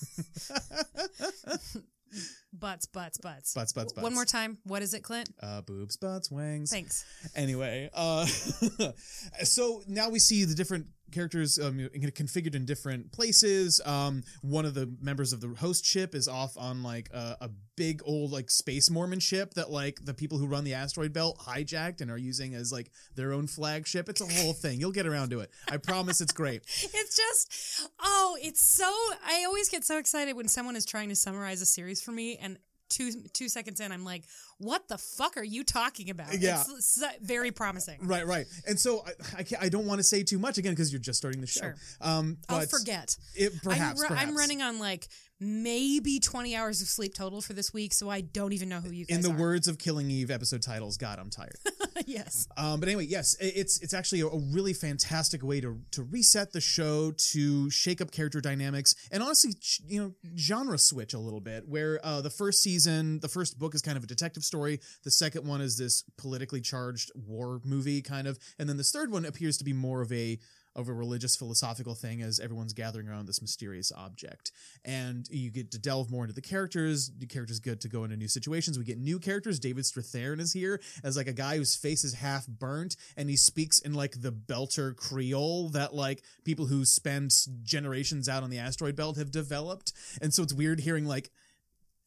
butts, 2.53 2.85
butts, 2.87 3.17
butts. 3.17 3.53
Butts, 3.53 3.73
butts, 3.73 3.93
butts. 3.93 4.03
One 4.03 4.13
more 4.13 4.25
time. 4.25 4.57
What 4.63 4.81
is 4.81 4.93
it, 4.93 5.03
Clint? 5.03 5.29
Uh, 5.41 5.61
boobs, 5.61 5.97
butts, 5.97 6.31
wings. 6.31 6.71
Thanks. 6.71 7.05
Anyway, 7.35 7.89
uh, 7.93 8.25
so 9.43 9.81
now 9.87 10.09
we 10.09 10.19
see 10.19 10.45
the 10.45 10.55
different 10.55 10.87
characters 11.11 11.59
um, 11.59 11.77
configured 11.93 12.55
in 12.55 12.65
different 12.65 13.11
places. 13.11 13.81
Um, 13.85 14.23
one 14.41 14.65
of 14.65 14.73
the 14.73 14.91
members 15.01 15.33
of 15.33 15.41
the 15.41 15.49
host 15.49 15.85
ship 15.85 16.15
is 16.15 16.27
off 16.27 16.57
on 16.57 16.83
like 16.83 17.09
a, 17.13 17.37
a 17.41 17.49
big 17.75 18.01
old 18.05 18.31
like 18.31 18.49
space 18.49 18.89
Mormon 18.89 19.19
ship 19.19 19.53
that 19.55 19.69
like 19.71 20.03
the 20.03 20.13
people 20.13 20.37
who 20.37 20.47
run 20.47 20.63
the 20.63 20.73
asteroid 20.73 21.13
belt 21.13 21.37
hijacked 21.39 22.01
and 22.01 22.09
are 22.09 22.17
using 22.17 22.55
as 22.55 22.71
like 22.71 22.91
their 23.15 23.33
own 23.33 23.47
flagship. 23.47 24.09
It's 24.09 24.21
a 24.21 24.25
whole 24.25 24.53
thing. 24.53 24.79
You'll 24.79 24.91
get 24.91 25.07
around 25.07 25.29
to 25.31 25.39
it. 25.41 25.51
I 25.69 25.77
promise. 25.77 26.21
It's 26.21 26.33
great. 26.33 26.63
It's 26.97 27.17
just, 27.17 27.89
oh, 27.99 28.37
it's 28.41 28.61
so. 28.61 28.85
I 29.25 29.43
always 29.45 29.69
get 29.69 29.83
so 29.83 29.97
excited 29.97 30.35
when 30.35 30.47
someone 30.47 30.75
is 30.75 30.85
trying 30.85 31.09
to 31.09 31.15
summarize 31.15 31.61
a 31.61 31.65
series 31.65 32.01
for 32.01 32.11
me, 32.11 32.37
and 32.37 32.57
two 32.89 33.11
two 33.33 33.49
seconds 33.49 33.79
in, 33.79 33.91
I'm 33.91 34.03
like, 34.03 34.23
"What 34.57 34.87
the 34.87 34.97
fuck 34.97 35.37
are 35.37 35.43
you 35.43 35.63
talking 35.63 36.09
about?" 36.09 36.37
Yeah. 36.39 36.63
it's 36.77 37.01
very 37.21 37.51
promising. 37.51 37.99
Right, 38.07 38.25
right. 38.25 38.45
And 38.67 38.79
so 38.79 39.03
I, 39.05 39.39
I, 39.41 39.45
I 39.65 39.69
don't 39.69 39.85
want 39.85 39.99
to 39.99 40.03
say 40.03 40.23
too 40.23 40.39
much 40.39 40.57
again 40.57 40.73
because 40.73 40.91
you're 40.91 41.01
just 41.01 41.17
starting 41.17 41.41
the 41.41 41.47
show. 41.47 41.61
Sure. 41.61 41.75
Um, 42.01 42.37
I'll 42.49 42.65
forget. 42.65 43.15
It, 43.35 43.61
perhaps, 43.63 44.03
I'm, 44.03 44.11
ru- 44.11 44.17
I'm 44.17 44.37
running 44.37 44.61
on 44.61 44.79
like 44.79 45.07
maybe 45.39 46.19
20 46.19 46.55
hours 46.55 46.81
of 46.81 46.87
sleep 46.87 47.13
total 47.13 47.41
for 47.41 47.53
this 47.53 47.73
week, 47.73 47.93
so 47.93 48.09
I 48.09 48.21
don't 48.21 48.53
even 48.53 48.69
know 48.69 48.79
who 48.79 48.91
you 48.91 49.05
guys 49.05 49.17
In 49.17 49.21
the 49.21 49.31
are. 49.31 49.37
words 49.37 49.67
of 49.67 49.77
Killing 49.77 50.09
Eve 50.09 50.31
episode 50.31 50.61
titles, 50.61 50.97
God, 50.97 51.19
I'm 51.19 51.29
tired. 51.29 51.57
yes. 52.05 52.47
Um, 52.57 52.79
but 52.79 52.89
anyway, 52.89 53.05
yes, 53.05 53.35
it's 53.39 53.81
it's 53.81 53.93
actually 53.93 54.21
a, 54.21 54.27
really 54.27 54.73
fantastic 54.73 55.43
way 55.43 55.61
to 55.61 55.79
to 55.91 56.03
reset 56.03 56.51
the 56.51 56.61
show, 56.61 57.11
to 57.31 57.69
shake 57.69 58.01
up 58.01 58.11
character 58.11 58.41
dynamics, 58.41 58.95
and 59.11 59.23
honestly, 59.23 59.53
you 59.87 60.01
know, 60.01 60.13
genre 60.37 60.77
switch 60.77 61.13
a 61.13 61.19
little 61.19 61.39
bit. 61.39 61.67
Where 61.67 61.99
uh, 62.03 62.21
the 62.21 62.29
first 62.29 62.61
season, 62.61 63.19
the 63.19 63.29
first 63.29 63.57
book 63.57 63.73
is 63.73 63.81
kind 63.81 63.97
of 63.97 64.03
a 64.03 64.07
detective 64.07 64.43
story. 64.43 64.79
The 65.03 65.11
second 65.11 65.47
one 65.47 65.61
is 65.61 65.77
this 65.77 66.03
politically 66.17 66.61
charged 66.61 67.11
war 67.15 67.61
movie, 67.63 68.01
kind 68.01 68.27
of, 68.27 68.37
and 68.59 68.67
then 68.67 68.77
this 68.77 68.91
third 68.91 69.11
one 69.11 69.25
appears 69.25 69.57
to 69.57 69.63
be 69.63 69.73
more 69.73 70.01
of 70.01 70.11
a 70.11 70.39
of 70.75 70.89
a 70.89 70.93
religious 70.93 71.35
philosophical 71.35 71.95
thing 71.95 72.21
as 72.21 72.39
everyone's 72.39 72.73
gathering 72.73 73.07
around 73.07 73.27
this 73.27 73.41
mysterious 73.41 73.91
object. 73.95 74.51
And 74.83 75.27
you 75.29 75.49
get 75.49 75.71
to 75.71 75.79
delve 75.79 76.11
more 76.11 76.23
into 76.23 76.33
the 76.33 76.41
characters. 76.41 77.11
The 77.17 77.25
characters 77.25 77.59
get 77.59 77.81
to 77.81 77.87
go 77.87 78.03
into 78.03 78.17
new 78.17 78.27
situations. 78.27 78.77
We 78.77 78.83
get 78.83 78.97
new 78.97 79.19
characters. 79.19 79.59
David 79.59 79.85
Strathairn 79.85 80.39
is 80.39 80.53
here 80.53 80.81
as 81.03 81.15
like 81.15 81.27
a 81.27 81.33
guy 81.33 81.57
whose 81.57 81.75
face 81.75 82.03
is 82.03 82.15
half 82.15 82.47
burnt 82.47 82.95
and 83.15 83.29
he 83.29 83.37
speaks 83.37 83.79
in 83.79 83.93
like 83.93 84.21
the 84.21 84.31
belter 84.31 84.95
Creole 84.95 85.69
that 85.69 85.93
like 85.93 86.23
people 86.43 86.65
who 86.65 86.85
spend 86.85 87.31
generations 87.63 88.27
out 88.27 88.43
on 88.43 88.49
the 88.49 88.59
asteroid 88.59 88.95
belt 88.95 89.17
have 89.17 89.31
developed. 89.31 89.93
And 90.21 90.33
so 90.33 90.43
it's 90.43 90.53
weird 90.53 90.81
hearing 90.81 91.05
like 91.05 91.31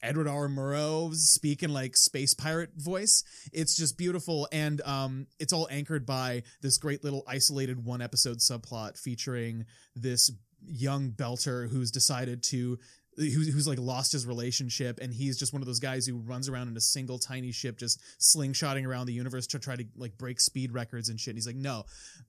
Edward 0.03 0.29
R. 0.29 0.49
Murrow 0.49 1.15
speak 1.15 1.63
in 1.63 1.73
like 1.73 1.97
space 1.97 2.35
pirate 2.35 2.71
voice. 2.77 3.25
It's 3.53 3.77
just 3.77 3.99
beautiful, 3.99 4.49
and 4.53 4.81
um, 4.83 5.27
it's 5.39 5.53
all 5.53 5.69
anchored 5.71 6.07
by 6.07 6.43
this 6.63 6.79
great 6.79 7.05
little 7.05 7.25
isolated 7.27 7.85
one 7.85 8.03
episode 8.03 8.39
subplot 8.39 8.99
featuring 8.99 9.67
this 9.95 10.31
young 10.65 11.11
belter 11.11 11.69
who's 11.69 11.91
decided 11.91 12.43
to. 12.45 12.79
Who's, 13.19 13.53
who's 13.53 13.67
like 13.67 13.79
lost 13.81 14.13
his 14.13 14.27
relationship 14.27 15.01
and 15.03 15.13
he's 15.13 15.39
just 15.39 15.53
one 15.53 15.61
of 15.61 15.67
those 15.67 15.81
guys 15.81 16.07
who 16.07 16.19
runs 16.19 16.49
around 16.49 16.69
in 16.69 16.77
a 16.77 16.81
single 16.81 17.19
tiny 17.19 17.51
ship 17.51 17.77
just 17.77 18.01
slingshotting 18.21 18.87
around 18.87 19.07
the 19.07 19.13
universe 19.13 19.47
to 19.49 19.59
try 19.59 19.75
to 19.75 19.85
like 19.97 20.17
break 20.17 20.41
speed 20.41 20.73
records 20.73 21.09
and 21.09 21.19
shit. 21.19 21.33
And 21.33 21.37
he's 21.37 21.47
like, 21.47 21.57
no, 21.57 21.85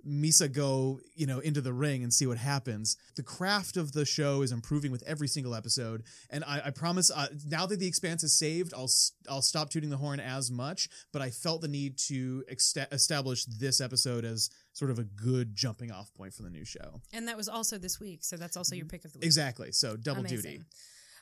Misa, 0.08 0.52
go 0.52 1.00
you 1.16 1.28
know 1.28 1.40
into 1.40 1.62
the 1.62 1.74
ring 1.74 2.04
and 2.04 2.14
see 2.14 2.26
what 2.26 2.38
happens. 2.38 2.98
The 3.16 3.24
craft 3.24 3.78
of 3.78 3.92
the 3.92 4.06
show 4.06 4.42
is 4.42 4.52
improving 4.52 4.92
with 4.92 5.04
every 5.04 5.28
single 5.28 5.56
episode, 5.56 6.04
and 6.30 6.44
I, 6.44 6.62
I 6.66 6.70
promise 6.72 7.12
uh, 7.12 7.28
now 7.48 7.66
that 7.66 7.80
the 7.80 7.88
Expanse 7.88 8.24
is 8.24 8.38
saved, 8.38 8.74
I'll 8.74 8.90
i'll 9.30 9.42
stop 9.42 9.70
tooting 9.70 9.90
the 9.90 9.98
horn 9.98 10.20
as 10.20 10.50
much. 10.50 10.90
But 11.12 11.22
I 11.22 11.30
felt 11.30 11.62
the 11.62 11.68
need 11.68 11.98
to 12.08 12.44
ext- 12.52 12.92
establish 12.92 13.46
this 13.46 13.82
episode 13.82 14.26
as 14.26 14.50
sort 14.80 14.90
of 14.92 14.98
a 15.00 15.04
good 15.04 15.54
jumping 15.56 15.92
off 15.92 16.14
point 16.14 16.34
for 16.34 16.44
the 16.44 16.50
new 16.50 16.64
show. 16.64 17.02
And 17.12 17.28
that 17.28 17.36
was 17.38 17.50
also 17.50 17.78
this 17.78 18.00
week, 18.00 18.24
so 18.24 18.38
that's 18.38 18.56
also 18.56 18.76
your 18.76 18.86
pick 18.86 19.04
of 19.06 19.12
the 19.12 19.20
week. 19.20 19.26
Exactly. 19.26 19.72
So 19.74 19.98
double 19.98 20.22
Amazing. 20.22 20.38
duty. 20.52 20.64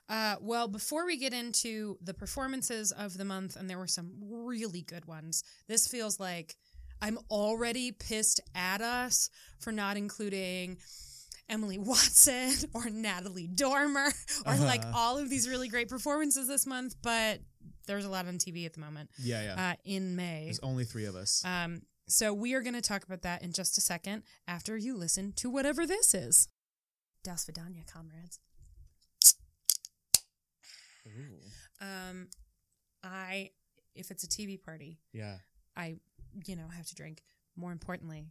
Uh, 0.10 0.36
well, 0.40 0.68
before 0.68 1.06
we 1.06 1.18
get 1.18 1.34
into 1.34 1.98
the 2.02 2.14
performances 2.14 2.92
of 2.92 3.18
the 3.18 3.26
month, 3.26 3.56
and 3.58 3.70
there 3.70 3.78
were 3.80 3.88
some 3.88 4.12
really 4.22 4.82
good 4.84 5.06
ones, 5.06 5.44
this 5.68 5.88
feels 5.88 6.20
like 6.20 6.56
I'm 7.02 7.18
already 7.30 7.92
pissed 7.92 8.40
at 8.56 8.80
us 8.82 9.30
for 9.60 9.72
not 9.72 9.98
including 9.98 10.78
Emily 11.50 11.78
Watson 11.90 12.52
or 12.74 12.90
Natalie 12.90 13.48
Dormer 13.48 14.12
or 14.46 14.56
like 14.58 14.82
Uh-huh. 14.82 14.92
all 14.98 15.18
of 15.18 15.30
these 15.30 15.50
really 15.50 15.68
great 15.68 15.90
performances 15.90 16.48
this 16.48 16.66
month. 16.66 16.96
But 17.02 17.40
there's 17.88 18.06
a 18.06 18.10
lot 18.10 18.28
on 18.28 18.38
TV 18.38 18.66
at 18.66 18.74
the 18.74 18.80
moment. 18.82 19.10
Yeah, 19.22 19.44
yeah. 19.44 19.72
Uh, 19.72 19.76
in 19.84 20.16
May. 20.16 20.44
There's 20.46 20.60
only 20.62 20.86
three 20.86 21.06
of 21.06 21.16
us. 21.16 21.44
Um, 21.46 21.82
so 22.08 22.34
we 22.34 22.54
are 22.54 22.62
going 22.62 22.74
to 22.74 22.82
talk 22.82 23.04
about 23.04 23.22
that 23.24 23.42
in 23.42 23.52
just 23.52 23.78
a 23.78 23.82
second 23.82 24.24
after 24.48 24.78
you 24.78 24.96
listen 24.96 25.34
to 25.34 25.50
whatever 25.50 25.86
this 25.86 26.14
is. 26.14 26.48
Das 27.24 27.46
Vidania, 27.46 27.86
comrades. 27.92 28.40
Um, 31.82 32.28
I, 33.04 33.52
if 33.96 34.12
it's 34.12 34.24
a 34.24 34.28
TV 34.28 34.62
party, 34.62 35.00
yeah. 35.14 35.38
I, 35.76 35.98
you 36.46 36.56
know, 36.56 36.68
have 36.76 36.88
to 36.88 36.96
drink. 36.96 37.22
More 37.56 37.72
importantly, 37.72 38.28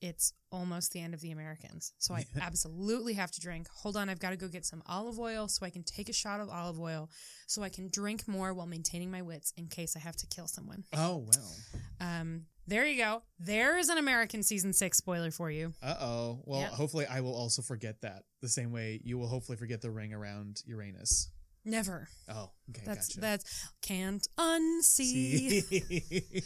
it's 0.00 0.32
almost 0.52 0.92
the 0.92 1.00
end 1.00 1.14
of 1.14 1.20
the 1.20 1.30
Americans. 1.30 1.92
So 1.98 2.14
I 2.14 2.26
absolutely 2.40 3.14
have 3.14 3.30
to 3.32 3.40
drink. 3.40 3.68
Hold 3.82 3.96
on, 3.96 4.08
I've 4.08 4.20
got 4.20 4.30
to 4.30 4.36
go 4.36 4.48
get 4.48 4.66
some 4.66 4.82
olive 4.86 5.18
oil 5.18 5.48
so 5.48 5.64
I 5.64 5.70
can 5.70 5.82
take 5.82 6.08
a 6.08 6.12
shot 6.12 6.40
of 6.40 6.50
olive 6.50 6.78
oil 6.78 7.08
so 7.46 7.62
I 7.62 7.68
can 7.68 7.88
drink 7.88 8.28
more 8.28 8.52
while 8.52 8.66
maintaining 8.66 9.10
my 9.10 9.22
wits 9.22 9.52
in 9.56 9.68
case 9.68 9.96
I 9.96 10.00
have 10.00 10.16
to 10.16 10.26
kill 10.26 10.46
someone. 10.46 10.84
Oh 10.94 11.24
well. 11.26 11.56
Um, 12.00 12.42
there 12.66 12.86
you 12.86 12.96
go. 12.98 13.22
There 13.38 13.76
is 13.78 13.88
an 13.88 13.98
American 13.98 14.42
season 14.42 14.72
six 14.72 14.98
spoiler 14.98 15.30
for 15.30 15.50
you. 15.50 15.72
Uh 15.82 15.94
oh. 16.00 16.40
Well, 16.44 16.60
Yep. 16.60 16.70
hopefully 16.72 17.06
I 17.06 17.20
will 17.20 17.34
also 17.34 17.62
forget 17.62 18.00
that 18.02 18.22
the 18.42 18.48
same 18.48 18.72
way 18.72 19.00
you 19.04 19.18
will 19.18 19.28
hopefully 19.28 19.56
forget 19.58 19.80
the 19.82 19.90
ring 19.90 20.12
around 20.14 20.62
Uranus. 20.66 21.30
Never. 21.66 22.08
Oh, 22.28 22.50
okay, 22.68 22.82
That's 22.84 23.08
gotcha. 23.08 23.20
that's 23.20 23.68
can't 23.80 24.26
unsee. 24.38 25.62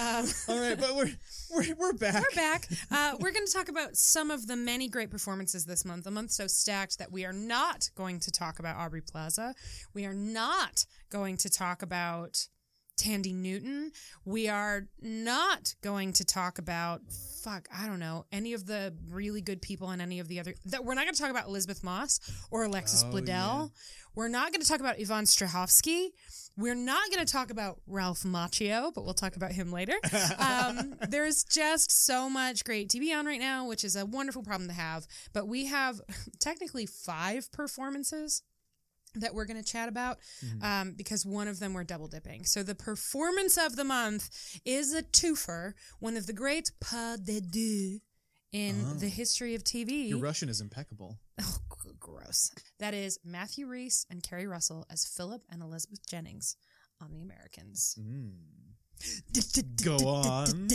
Um, 0.00 0.26
All 0.48 0.58
right, 0.60 0.78
but 0.80 0.96
we're 0.96 1.10
we're 1.50 1.74
we're 1.76 1.92
back. 1.92 2.14
We're 2.14 2.34
back. 2.36 2.66
Uh, 2.90 3.12
we're 3.20 3.30
going 3.32 3.46
to 3.46 3.52
talk 3.52 3.68
about 3.68 3.94
some 3.96 4.30
of 4.30 4.46
the 4.46 4.56
many 4.56 4.88
great 4.88 5.10
performances 5.10 5.64
this 5.66 5.84
month. 5.84 6.06
A 6.06 6.10
month 6.10 6.30
so 6.32 6.46
stacked 6.46 6.98
that 6.98 7.12
we 7.12 7.24
are 7.24 7.32
not 7.32 7.90
going 7.94 8.18
to 8.20 8.30
talk 8.32 8.58
about 8.58 8.76
Aubrey 8.76 9.02
Plaza. 9.02 9.54
We 9.92 10.04
are 10.06 10.14
not 10.14 10.86
going 11.10 11.36
to 11.38 11.50
talk 11.50 11.82
about 11.82 12.48
Thandie 12.96 13.34
Newton. 13.34 13.92
We 14.24 14.48
are 14.48 14.86
not 15.00 15.74
going 15.82 16.12
to 16.14 16.24
talk 16.24 16.58
about 16.58 17.00
fuck. 17.42 17.68
I 17.76 17.86
don't 17.86 17.98
know 17.98 18.24
any 18.32 18.52
of 18.54 18.66
the 18.66 18.94
really 19.10 19.40
good 19.40 19.60
people 19.60 19.90
and 19.90 20.00
any 20.00 20.20
of 20.20 20.28
the 20.28 20.40
other. 20.40 20.54
That 20.66 20.84
we're 20.84 20.94
not 20.94 21.04
going 21.04 21.14
to 21.14 21.20
talk 21.20 21.30
about 21.30 21.46
Elisabeth 21.46 21.82
Moss 21.84 22.20
or 22.50 22.64
Alexis 22.64 23.04
Oh, 23.06 23.12
Bledel. 23.12 23.26
yeah. 23.26 23.66
We're 24.14 24.28
not 24.28 24.52
going 24.52 24.62
to 24.62 24.68
talk 24.68 24.78
about 24.80 25.00
Yvonne 25.00 25.24
Strahovski. 25.24 26.10
We're 26.56 26.76
not 26.76 27.10
going 27.10 27.26
to 27.26 27.30
talk 27.32 27.50
about 27.50 27.80
Ralph 27.88 28.22
Macchio, 28.22 28.94
but 28.94 29.04
we'll 29.04 29.12
talk 29.12 29.34
about 29.34 29.50
him 29.52 29.72
later. 29.72 29.94
Um, 30.38 30.94
there's 31.08 31.42
just 31.42 32.06
so 32.06 32.30
much 32.30 32.64
great 32.64 32.88
TV 32.88 33.12
on 33.16 33.26
right 33.26 33.40
now, 33.40 33.66
which 33.66 33.82
is 33.82 33.96
a 33.96 34.06
wonderful 34.06 34.42
problem 34.42 34.68
to 34.68 34.74
have. 34.74 35.06
But 35.32 35.48
we 35.48 35.66
have 35.66 36.00
technically 36.38 36.86
five 36.86 37.50
performances 37.50 38.42
that 39.16 39.34
we're 39.34 39.44
going 39.44 39.62
to 39.62 39.68
chat 39.68 39.88
about 39.88 40.18
um, 40.62 40.92
because 40.96 41.24
one 41.26 41.48
of 41.48 41.58
them 41.60 41.74
we're 41.74 41.84
double 41.84 42.08
dipping. 42.08 42.44
So 42.44 42.62
the 42.62 42.74
performance 42.74 43.56
of 43.56 43.76
the 43.76 43.84
month 43.84 44.30
is 44.64 44.92
a 44.94 45.02
twofer, 45.02 45.74
one 46.00 46.16
of 46.16 46.26
the 46.26 46.32
great 46.32 46.70
pas 46.80 47.18
de 47.18 47.40
deux 47.40 48.00
in 48.52 48.84
Oh. 48.86 48.94
the 48.94 49.08
history 49.08 49.54
of 49.54 49.64
TV. 49.64 50.08
Your 50.08 50.18
Russian 50.20 50.48
is 50.48 50.60
impeccable. 50.60 51.18
Oh, 51.40 51.56
g- 51.84 51.90
gross. 51.98 52.52
That 52.78 52.94
is 52.94 53.18
Matthew 53.24 53.66
Rhys 53.66 54.06
and 54.10 54.22
Keri 54.22 54.46
Russell 54.46 54.86
as 54.90 55.04
Philip 55.04 55.42
and 55.50 55.60
Elizabeth 55.62 56.06
Jennings 56.08 56.56
on 57.00 57.10
The 57.12 57.20
Americans. 57.22 57.98
Mm. 58.00 58.30
Go 59.84 59.96
on. 60.06 60.68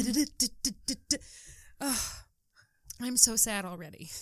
I'm 3.02 3.16
so 3.16 3.36
sad 3.38 3.64
already. 3.66 4.10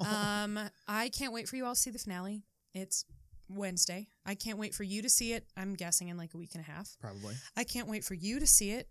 Um, 0.00 0.58
I 0.86 1.10
can't 1.10 1.32
wait 1.32 1.48
for 1.48 1.56
you 1.56 1.66
all 1.66 1.74
to 1.74 1.80
see 1.80 1.90
the 1.90 1.98
finale. 1.98 2.42
It's 2.74 3.04
Wednesday. 3.48 4.06
I 4.26 4.34
can't 4.34 4.58
wait 4.58 4.74
for 4.74 4.82
you 4.84 5.02
to 5.02 5.08
see 5.08 5.32
it. 5.32 5.46
I'm 5.56 5.74
guessing 5.74 6.08
in 6.08 6.16
like 6.16 6.34
a 6.34 6.38
week 6.38 6.50
and 6.54 6.62
a 6.62 6.70
half. 6.70 6.96
Probably. 7.00 7.34
I 7.56 7.64
can't 7.64 7.88
wait 7.88 8.04
for 8.04 8.14
you 8.14 8.38
to 8.40 8.46
see 8.46 8.70
it 8.72 8.88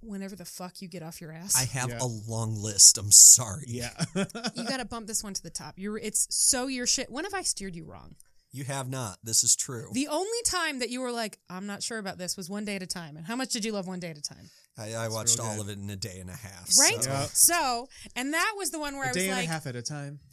whenever 0.00 0.34
the 0.34 0.44
fuck 0.44 0.82
you 0.82 0.88
get 0.88 1.02
off 1.02 1.20
your 1.20 1.32
ass. 1.32 1.56
I 1.56 1.64
have 1.78 1.88
Yeah. 1.90 1.98
a 2.02 2.06
long 2.28 2.54
list. 2.60 2.98
I'm 2.98 3.12
sorry. 3.12 3.64
Yeah. 3.68 3.90
you 4.14 4.64
got 4.64 4.78
to 4.78 4.84
bump 4.84 5.06
this 5.06 5.22
one 5.22 5.34
to 5.34 5.42
the 5.42 5.50
top. 5.50 5.74
You're 5.76 5.98
it's 5.98 6.26
so 6.30 6.66
your 6.66 6.86
shit. 6.86 7.10
When 7.10 7.24
have 7.24 7.34
I 7.34 7.42
steered 7.42 7.76
you 7.76 7.84
wrong? 7.84 8.16
You 8.54 8.64
have 8.64 8.90
not. 8.90 9.16
This 9.22 9.44
is 9.44 9.56
true. 9.56 9.88
The 9.94 10.08
only 10.08 10.38
time 10.44 10.80
that 10.80 10.90
you 10.90 11.00
were 11.00 11.10
like, 11.12 11.38
I'm 11.48 11.66
not 11.66 11.82
sure 11.82 11.96
about 11.98 12.18
this 12.18 12.36
was 12.36 12.50
one 12.50 12.66
day 12.66 12.76
at 12.76 12.82
a 12.82 12.86
time. 12.86 13.16
And 13.16 13.24
how 13.26 13.34
much 13.36 13.50
did 13.50 13.64
you 13.64 13.72
love 13.72 13.86
one 13.86 13.98
day 14.00 14.10
at 14.10 14.18
a 14.18 14.22
time? 14.22 14.50
I, 14.76 14.92
I 14.94 15.08
watched 15.08 15.40
all 15.40 15.52
good. 15.56 15.60
of 15.62 15.68
it 15.70 15.78
in 15.78 15.88
a 15.88 15.96
day 15.96 16.18
and 16.20 16.28
a 16.28 16.34
half. 16.34 16.68
Right? 16.78 17.02
so- 17.02 17.10
Yeah. 17.10 17.26
So, 17.32 17.88
and 18.16 18.34
that 18.34 18.52
was 18.58 18.70
the 18.70 18.78
one 18.78 18.94
where 18.96 19.04
I 19.04 19.10
a 19.10 19.10
was 19.10 19.16
day 19.16 19.28
and 19.28 19.38
like, 19.38 19.46
a 19.48 19.50
half 19.52 19.66
at 19.66 19.76
a 19.76 19.82
time. 19.82 20.18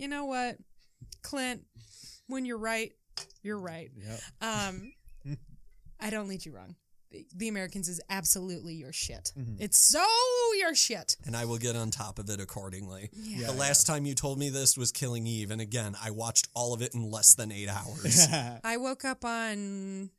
you 0.00 0.08
know 0.08 0.24
what, 0.24 0.56
Clint, 1.22 1.62
when 2.26 2.46
you're 2.46 2.58
right, 2.58 2.92
you're 3.42 3.58
right. 3.58 3.90
Yep. 3.94 4.20
Um, 4.40 4.92
I 6.00 6.08
don't 6.08 6.26
lead 6.26 6.46
you 6.46 6.52
wrong. 6.52 6.74
The, 7.10 7.26
the 7.36 7.48
Americans 7.48 7.88
is 7.88 8.00
absolutely 8.08 8.74
your 8.74 8.92
shit. 8.92 9.32
Mm-hmm. 9.38 9.56
It's 9.62 9.78
so 9.78 10.04
your 10.58 10.74
shit. 10.74 11.16
And 11.26 11.36
I 11.36 11.44
will 11.44 11.58
get 11.58 11.76
on 11.76 11.90
top 11.90 12.18
of 12.18 12.30
it 12.30 12.40
accordingly. 12.40 13.10
Yeah. 13.12 13.48
the 13.48 13.52
last 13.52 13.86
time 13.86 14.06
you 14.06 14.14
told 14.14 14.38
me 14.38 14.48
this 14.48 14.78
was 14.78 14.90
Killing 14.90 15.26
Eve, 15.26 15.50
and 15.50 15.60
again, 15.60 15.96
I 16.02 16.12
watched 16.12 16.48
all 16.54 16.72
of 16.72 16.80
it 16.80 16.94
in 16.94 17.10
less 17.10 17.34
than 17.34 17.52
eight 17.52 17.68
hours. 17.68 18.26
I 18.64 18.78
woke 18.78 19.04
up 19.04 19.24
on 19.24 20.10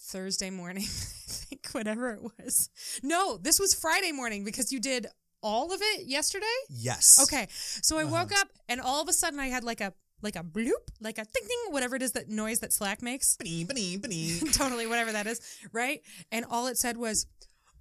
Thursday 0.00 0.50
morning, 0.50 0.82
I 0.86 0.86
think, 0.86 1.68
whatever 1.72 2.12
it 2.12 2.22
was. 2.22 2.70
No, 3.02 3.36
this 3.36 3.60
was 3.60 3.74
Friday 3.74 4.10
morning 4.10 4.42
because 4.42 4.72
you 4.72 4.80
did 4.80 5.06
all 5.42 5.72
of 5.72 5.80
it 5.82 6.06
yesterday. 6.06 6.46
yes. 6.68 7.18
Okay, 7.22 7.46
so 7.50 7.98
I 7.98 8.04
woke 8.04 8.32
up 8.32 8.48
and 8.68 8.80
all 8.80 9.00
of 9.02 9.08
a 9.08 9.12
sudden 9.12 9.38
I 9.40 9.46
had 9.48 9.64
like 9.64 9.80
a 9.80 9.92
like 10.20 10.34
a 10.36 10.42
bloop, 10.42 10.72
like 11.00 11.16
a 11.18 11.24
ding 11.24 11.46
ding, 11.46 11.72
whatever 11.72 11.94
it 11.94 12.02
is 12.02 12.12
that 12.12 12.28
noise 12.28 12.58
that 12.60 12.72
Slack 12.72 13.02
makes. 13.02 13.36
totally, 14.52 14.86
whatever 14.86 15.12
that 15.12 15.26
is, 15.28 15.40
right? 15.72 16.00
And 16.32 16.44
all 16.50 16.66
it 16.66 16.76
said 16.76 16.96
was, 16.96 17.26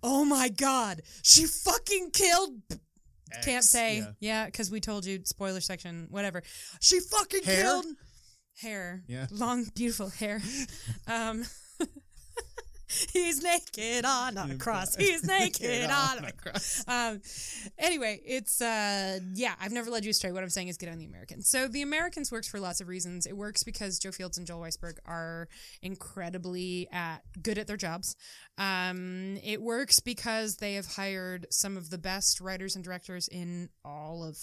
"Oh 0.03 0.23
my 0.23 0.49
god, 0.49 1.01
she 1.23 1.45
fucking 1.45 2.11
killed." 2.11 2.53
Can't 3.43 3.63
say, 3.63 3.97
yeah. 3.97 4.11
yeah, 4.21 4.45
because 4.45 4.71
we 4.71 4.79
told 4.79 5.05
you 5.05 5.19
spoiler 5.25 5.59
section, 5.59 6.07
whatever. 6.09 6.43
She 6.79 7.01
fucking 7.01 7.43
Hair? 7.43 7.61
killed 7.63 7.85
hair, 8.61 9.03
Yeah. 9.07 9.27
long, 9.31 9.65
beautiful 9.75 10.07
hair. 10.09 10.41
um, 11.07 11.43
he's 13.13 13.43
naked 13.43 14.05
on 14.05 14.37
a 14.37 14.57
cross. 14.57 14.95
He's 14.95 15.23
naked 15.27 15.89
on 15.89 16.23
a 16.25 16.31
cross. 16.31 16.83
um 16.87 17.21
anyway 17.77 18.19
it's 18.25 18.61
uh 18.61 19.19
yeah 19.33 19.53
i've 19.59 19.71
never 19.71 19.89
led 19.89 20.05
you 20.05 20.11
astray. 20.11 20.31
What 20.31 20.43
i'm 20.43 20.49
saying 20.49 20.69
is 20.69 20.77
get 20.77 20.89
on 20.89 20.97
the 20.97 21.05
americans 21.05 21.49
so 21.49 21.67
the 21.67 21.81
americans 21.81 22.31
works 22.31 22.47
for 22.47 22.59
lots 22.59 22.81
of 22.81 22.87
reasons. 22.87 23.25
It 23.25 23.35
works 23.35 23.63
because 23.63 23.99
joe 23.99 24.11
fields 24.11 24.37
and 24.37 24.47
joel 24.47 24.61
weisberg 24.61 24.97
are 25.05 25.47
incredibly 25.81 26.87
at 26.91 27.19
good 27.41 27.57
at 27.57 27.67
their 27.67 27.77
jobs. 27.77 28.15
Um 28.57 29.37
it 29.43 29.61
works 29.61 29.99
because 29.99 30.57
they 30.57 30.75
have 30.75 30.85
hired 30.85 31.47
some 31.51 31.77
of 31.77 31.89
the 31.89 31.97
best 31.97 32.39
writers 32.39 32.75
and 32.75 32.83
directors 32.83 33.27
in 33.27 33.69
all 33.83 34.23
of 34.23 34.37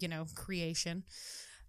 you 0.00 0.08
know 0.08 0.26
creation 0.34 1.04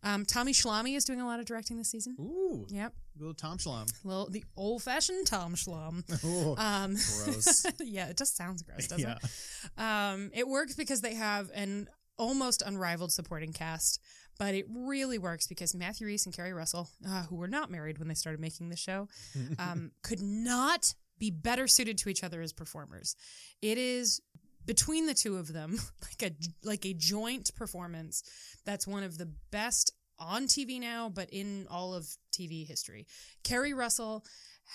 um 0.04 0.26
tommy 0.26 0.54
Schlamme 0.54 0.95
is 0.95 1.06
doing 1.06 1.22
a 1.22 1.26
lot 1.26 1.39
of 1.39 1.45
directing 1.45 1.78
this 1.78 1.89
season 1.89 2.16
Ooh. 2.20 2.66
yep 2.70 2.93
Little 3.18 3.36
Tom 3.36 3.58
Schlom. 3.60 3.91
little 4.04 4.28
the 4.30 4.43
old-fashioned 4.58 5.28
tom 5.28 5.56
Schlamm 5.56 6.04
Ooh. 6.26 6.56
um 6.58 6.93
Gross. 6.93 7.66
yeah 7.80 8.08
it 8.08 8.18
just 8.18 8.36
sounds 8.36 8.64
gross 8.64 8.88
doesn't 8.88 9.08
yeah. 9.08 9.18
it 9.22 9.82
um, 9.82 10.32
it 10.34 10.47
works 10.47 10.76
because 10.76 11.01
they 11.01 11.14
have 11.14 11.49
an 11.54 11.88
almost 12.18 12.62
unrivaled 12.66 13.12
supporting 13.12 13.54
cast, 13.54 13.99
but 14.38 14.54
it 14.54 14.66
really 14.70 15.18
works 15.18 15.47
because 15.47 15.76
Matthew 15.76 16.08
Rhys 16.08 16.26
and 16.26 16.36
Keri 16.36 16.54
Russell, 16.54 16.89
uh, 17.08 17.24
who 17.24 17.36
were 17.36 17.47
not 17.47 17.72
married 17.72 17.97
when 17.99 18.08
they 18.08 18.14
started 18.14 18.39
making 18.39 18.70
the 18.70 18.78
show, 18.78 19.08
um, 19.60 19.91
could 20.04 20.22
not 20.22 20.93
be 21.20 21.32
better 21.32 21.68
suited 21.68 21.97
to 21.99 22.10
each 22.10 22.24
other 22.24 22.41
as 22.41 22.51
performers. 22.54 23.16
It 23.62 23.78
is 23.78 24.22
between 24.66 25.05
the 25.05 25.14
two 25.14 25.38
of 25.38 25.53
them 25.53 25.78
like 26.01 26.32
a 26.32 26.36
like 26.68 26.86
a 26.86 26.93
joint 26.93 27.53
performance 27.55 28.24
that's 28.66 28.88
one 28.88 29.03
of 29.03 29.18
the 29.18 29.32
best 29.51 29.91
on 30.20 30.45
TV 30.47 30.80
now, 30.80 31.09
but 31.09 31.30
in 31.32 31.68
all 31.70 31.93
of 31.93 32.07
TV 32.32 32.68
history. 32.68 33.07
Keri 33.43 33.74
Russell 33.74 34.24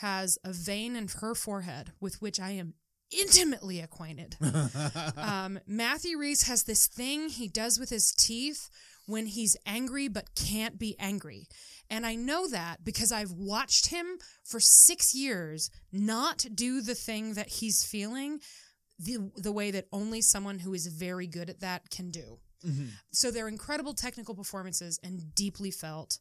has 0.01 0.39
a 0.45 0.53
vein 0.53 0.97
in 0.97 1.09
her 1.21 1.35
forehead 1.35 1.93
with 2.01 2.21
which 2.21 2.39
I 2.39 2.51
am 2.51 2.75
intimately 3.11 3.81
acquainted. 3.81 4.37
um, 5.17 5.61
Matthew 5.67 6.19
Rhys 6.19 6.43
has 6.43 6.65
this 6.65 6.87
thing 6.87 7.31
he 7.31 7.49
does 7.49 7.79
with 7.79 7.91
his 7.91 8.13
teeth 8.13 8.69
when 9.07 9.27
he's 9.27 9.57
angry 9.65 10.09
but 10.09 10.35
can't 10.35 10.79
be 10.79 10.95
angry. 10.99 11.49
And 11.91 12.05
I 12.05 12.15
know 12.15 12.49
that 12.49 12.85
because 12.85 13.11
I've 13.11 13.33
watched 13.33 13.87
him 13.87 14.19
for 14.45 14.61
six 14.61 15.15
years 15.15 15.71
not 15.91 16.45
do 16.55 16.83
the 16.83 16.95
thing 16.95 17.33
that 17.35 17.49
he's 17.49 17.83
feeling 17.83 18.41
the, 18.99 19.31
the 19.37 19.53
way 19.53 19.71
that 19.71 19.87
only 19.93 20.21
someone 20.21 20.59
who 20.59 20.75
is 20.75 20.87
very 20.87 21.27
good 21.27 21.51
at 21.51 21.61
that 21.61 21.91
can 21.91 22.11
do. 22.11 22.39
Mm-hmm. 22.67 22.87
So 23.13 23.31
they're 23.31 23.49
incredible 23.49 23.95
technical 23.95 24.35
performances 24.35 24.99
and 25.03 25.35
deeply 25.35 25.71
felt 25.71 26.19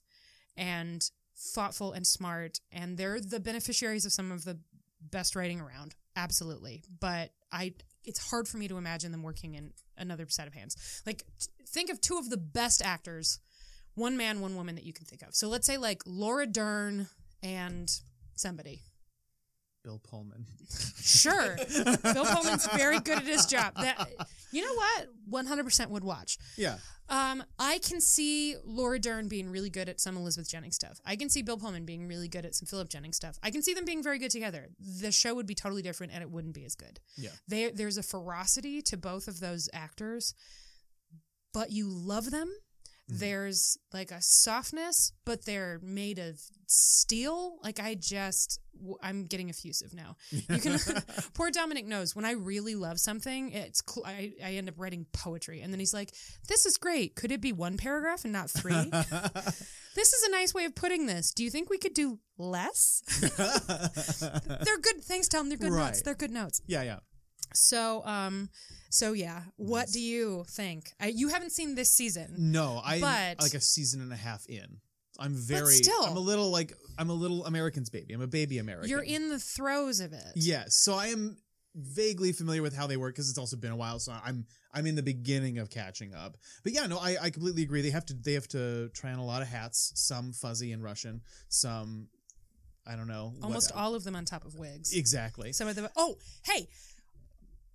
and 0.55 1.09
thoughtful 1.35 1.93
and 1.93 2.05
smart. 2.05 2.59
And 2.71 2.97
they're 2.97 3.19
the 3.19 3.39
beneficiaries 3.39 4.05
of 4.05 4.11
some 4.11 4.31
of 4.31 4.43
the 4.43 4.59
best 5.01 5.35
writing 5.35 5.59
around. 5.59 5.95
Absolutely. 6.15 6.83
But 6.99 7.31
I 7.51 7.73
it's 8.03 8.29
hard 8.29 8.47
for 8.47 8.57
me 8.57 8.67
to 8.69 8.77
imagine 8.77 9.11
them 9.11 9.21
working 9.21 9.55
in 9.55 9.73
another 9.97 10.25
set 10.29 10.47
of 10.47 10.53
hands. 10.53 11.01
Like 11.05 11.23
t- 11.39 11.47
think 11.67 11.89
of 11.89 11.99
two 11.99 12.17
of 12.17 12.29
the 12.29 12.37
best 12.37 12.81
actors 12.83 13.39
one 13.95 14.15
man, 14.15 14.41
one 14.41 14.55
woman 14.55 14.75
that 14.75 14.83
you 14.83 14.93
can 14.93 15.05
think 15.05 15.23
of. 15.23 15.33
So 15.33 15.47
let's 15.49 15.65
say 15.65 15.77
like 15.77 16.03
Laura 16.05 16.45
Dern 16.45 17.07
and 17.41 17.91
somebody. 18.35 18.83
Bill 19.87 20.01
Pullman. 20.03 20.45
Sure, 21.01 21.55
Bill 22.03 22.25
Pullman's 22.25 22.67
very 22.75 22.99
good 22.99 23.19
at 23.19 23.23
his 23.23 23.45
job. 23.45 23.73
That 23.77 24.09
you 24.51 24.61
know 24.61 24.73
what, 24.73 25.07
one 25.29 25.45
hundred 25.45 25.63
percent 25.63 25.91
would 25.91 26.03
watch. 26.03 26.37
Yeah. 26.57 26.75
Um, 27.07 27.41
I 27.57 27.79
can 27.79 28.01
see 28.01 28.57
Laura 28.65 28.99
Dern 28.99 29.29
being 29.29 29.49
really 29.49 29.69
good 29.69 29.87
at 29.87 30.01
some 30.01 30.17
Elizabeth 30.17 30.49
Jennings 30.49 30.75
stuff. 30.75 30.99
I 31.05 31.15
can 31.15 31.29
see 31.29 31.41
Bill 31.41 31.55
Pullman 31.55 31.85
being 31.85 32.05
really 32.05 32.27
good 32.27 32.45
at 32.45 32.53
some 32.53 32.65
Philip 32.65 32.89
Jennings 32.89 33.15
stuff. 33.15 33.39
I 33.41 33.49
can 33.49 33.61
see 33.61 33.73
them 33.73 33.85
being 33.85 34.03
very 34.03 34.19
good 34.19 34.31
together. 34.31 34.67
The 34.77 35.13
show 35.13 35.33
would 35.33 35.47
be 35.47 35.55
totally 35.55 35.81
different 35.81 36.11
and 36.11 36.21
it 36.21 36.29
wouldn't 36.29 36.53
be 36.53 36.65
as 36.65 36.75
good. 36.75 36.99
Yeah. 37.15 37.29
There, 37.47 37.71
there's 37.73 37.97
a 37.97 38.03
ferocity 38.03 38.81
to 38.81 38.97
both 38.97 39.29
of 39.29 39.39
those 39.39 39.69
actors, 39.71 40.33
but 41.53 41.71
you 41.71 41.87
love 41.87 42.29
them. 42.29 42.53
Mm-hmm. 43.09 43.19
There's 43.19 43.77
like 43.93 44.11
a 44.11 44.21
softness, 44.21 45.13
but 45.25 45.45
they're 45.45 45.79
made 45.81 46.19
of 46.19 46.39
steel. 46.65 47.57
Like 47.63 47.79
I 47.79 47.95
just, 47.95 48.59
I'm 49.01 49.25
getting 49.25 49.49
effusive 49.49 49.93
now. 49.93 50.17
You 50.31 50.59
can, 50.59 50.77
poor 51.33 51.49
Dominick 51.49 51.85
knows 51.85 52.15
when 52.15 52.25
I 52.25 52.31
really 52.31 52.75
love 52.75 52.99
something, 52.99 53.51
it's 53.51 53.81
cl- 53.87 54.05
I, 54.05 54.33
I 54.43 54.53
end 54.53 54.67
up 54.67 54.75
writing 54.77 55.05
poetry, 55.13 55.61
and 55.61 55.71
then 55.71 55.79
he's 55.79 55.93
like, 55.93 56.13
"This 56.49 56.65
is 56.65 56.77
great. 56.77 57.15
Could 57.15 57.31
it 57.31 57.39
be 57.39 57.53
one 57.53 57.77
paragraph 57.77 58.25
and 58.25 58.33
not 58.33 58.49
three? 58.49 58.73
this 59.95 60.13
is 60.13 60.23
a 60.23 60.31
nice 60.31 60.53
way 60.53 60.65
of 60.65 60.75
putting 60.75 61.05
this. 61.05 61.31
Do 61.31 61.43
you 61.45 61.49
think 61.49 61.69
we 61.69 61.77
could 61.77 61.93
do 61.93 62.19
less? 62.37 63.01
they're 63.19 64.79
good. 64.79 65.01
Thanks, 65.03 65.29
Tom. 65.29 65.47
They're 65.47 65.57
good 65.57 65.71
notes. 65.71 66.01
They're 66.01 66.13
good 66.13 66.31
notes. 66.31 66.61
Yeah, 66.67 66.83
yeah. 66.83 66.99
So, 67.53 68.05
um, 68.05 68.49
so 68.89 69.13
yeah, 69.13 69.41
what 69.55 69.87
do 69.91 69.99
you 69.99 70.45
think? 70.49 70.91
I, 70.99 71.07
you 71.07 71.29
haven't 71.29 71.51
seen 71.51 71.75
this 71.75 71.91
season. 71.91 72.33
No, 72.37 72.81
I'm 72.83 73.01
But- 73.01 73.41
like 73.41 73.53
a 73.53 73.61
season 73.61 74.01
and 74.01 74.11
a 74.11 74.17
half 74.17 74.45
in. 74.47 74.77
I'm 75.19 75.33
very 75.33 75.73
still. 75.73 76.05
I'm 76.05 76.15
a 76.15 76.19
little 76.21 76.51
like 76.51 76.73
I'm 76.99 77.09
a 77.09 77.13
little 77.13 77.45
American's 77.45 77.89
baby. 77.89 78.13
I'm 78.13 78.21
a 78.21 78.27
baby 78.27 78.59
American. 78.59 78.89
You're 78.89 79.01
in 79.01 79.29
the 79.29 79.39
throes 79.39 79.99
of 79.99 80.13
it. 80.13 80.31
Yes, 80.35 80.75
so 80.75 80.93
I 80.93 81.07
am 81.07 81.37
vaguely 81.75 82.31
familiar 82.31 82.61
with 82.61 82.75
how 82.75 82.87
they 82.87 82.97
work 82.97 83.15
because 83.15 83.29
it's 83.29 83.37
also 83.37 83.55
been 83.55 83.71
a 83.71 83.75
while. 83.75 83.99
So 83.99 84.13
I'm 84.23 84.45
I'm 84.73 84.85
in 84.85 84.95
the 84.95 85.03
beginning 85.03 85.57
of 85.57 85.69
catching 85.69 86.13
up. 86.13 86.37
But 86.63 86.73
yeah, 86.73 86.85
no, 86.85 86.99
I, 86.99 87.17
I 87.19 87.29
completely 87.31 87.63
agree. 87.63 87.81
They 87.81 87.89
have 87.89 88.05
to 88.07 88.13
they 88.13 88.33
have 88.33 88.47
to 88.49 88.89
try 88.89 89.11
on 89.11 89.19
a 89.19 89.25
lot 89.25 89.41
of 89.41 89.47
hats. 89.47 89.91
Some 89.95 90.33
fuzzy 90.33 90.71
and 90.71 90.83
Russian. 90.83 91.21
Some 91.49 92.09
I 92.85 92.95
don't 92.95 93.07
know. 93.07 93.33
Almost 93.43 93.71
all 93.73 93.95
of 93.95 94.03
them 94.03 94.15
on 94.15 94.23
top 94.23 94.45
of 94.45 94.55
wigs. 94.55 94.95
Exactly. 94.95 95.51
Some 95.51 95.67
of 95.67 95.75
them. 95.75 95.89
Oh, 95.97 96.17
hey, 96.45 96.69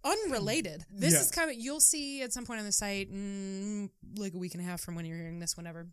unrelated. 0.05 0.85
This 0.91 1.15
Yeah. 1.15 1.21
is 1.21 1.31
coming. 1.31 1.61
You'll 1.61 1.81
see 1.81 2.23
at 2.23 2.33
some 2.33 2.45
point 2.47 2.61
on 2.61 2.67
the 2.67 2.73
site, 2.73 3.13
mm, 3.13 3.91
like 4.17 4.35
a 4.35 4.39
week 4.39 4.55
and 4.55 4.63
a 4.63 4.67
half 4.67 4.81
from 4.81 4.95
when 4.95 5.05
you're 5.05 5.17
hearing 5.17 5.39
this, 5.39 5.57
whenever. 5.57 5.89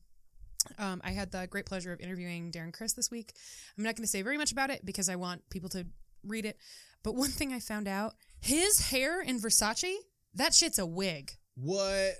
Um, 0.78 1.01
I 1.03 1.12
had 1.12 1.32
the 1.32 1.47
great 1.47 1.66
pleasure 1.66 1.93
of 1.93 1.99
interviewing 2.01 2.51
Darren 2.51 2.74
Criss 2.74 2.93
this 2.93 3.10
week. 3.10 3.34
I'm 3.78 3.84
not 3.84 3.95
going 3.95 4.03
to 4.03 4.10
say 4.10 4.22
very 4.22 4.38
much 4.38 4.51
about 4.51 4.70
it 4.70 4.84
because 4.86 5.07
I 5.10 5.16
want 5.16 5.49
people 5.49 5.70
to 5.70 5.88
read 6.24 6.45
it. 6.45 6.57
But 7.01 7.16
one 7.16 7.30
thing 7.30 7.53
I 7.53 7.60
found 7.60 7.88
out: 7.88 8.16
his 8.41 8.89
hair 8.89 9.22
in 9.22 9.39
Versace, 9.39 9.95
that 10.34 10.53
shit's 10.53 10.78
a 10.80 10.86
wig. 10.86 11.32
What? 11.55 12.14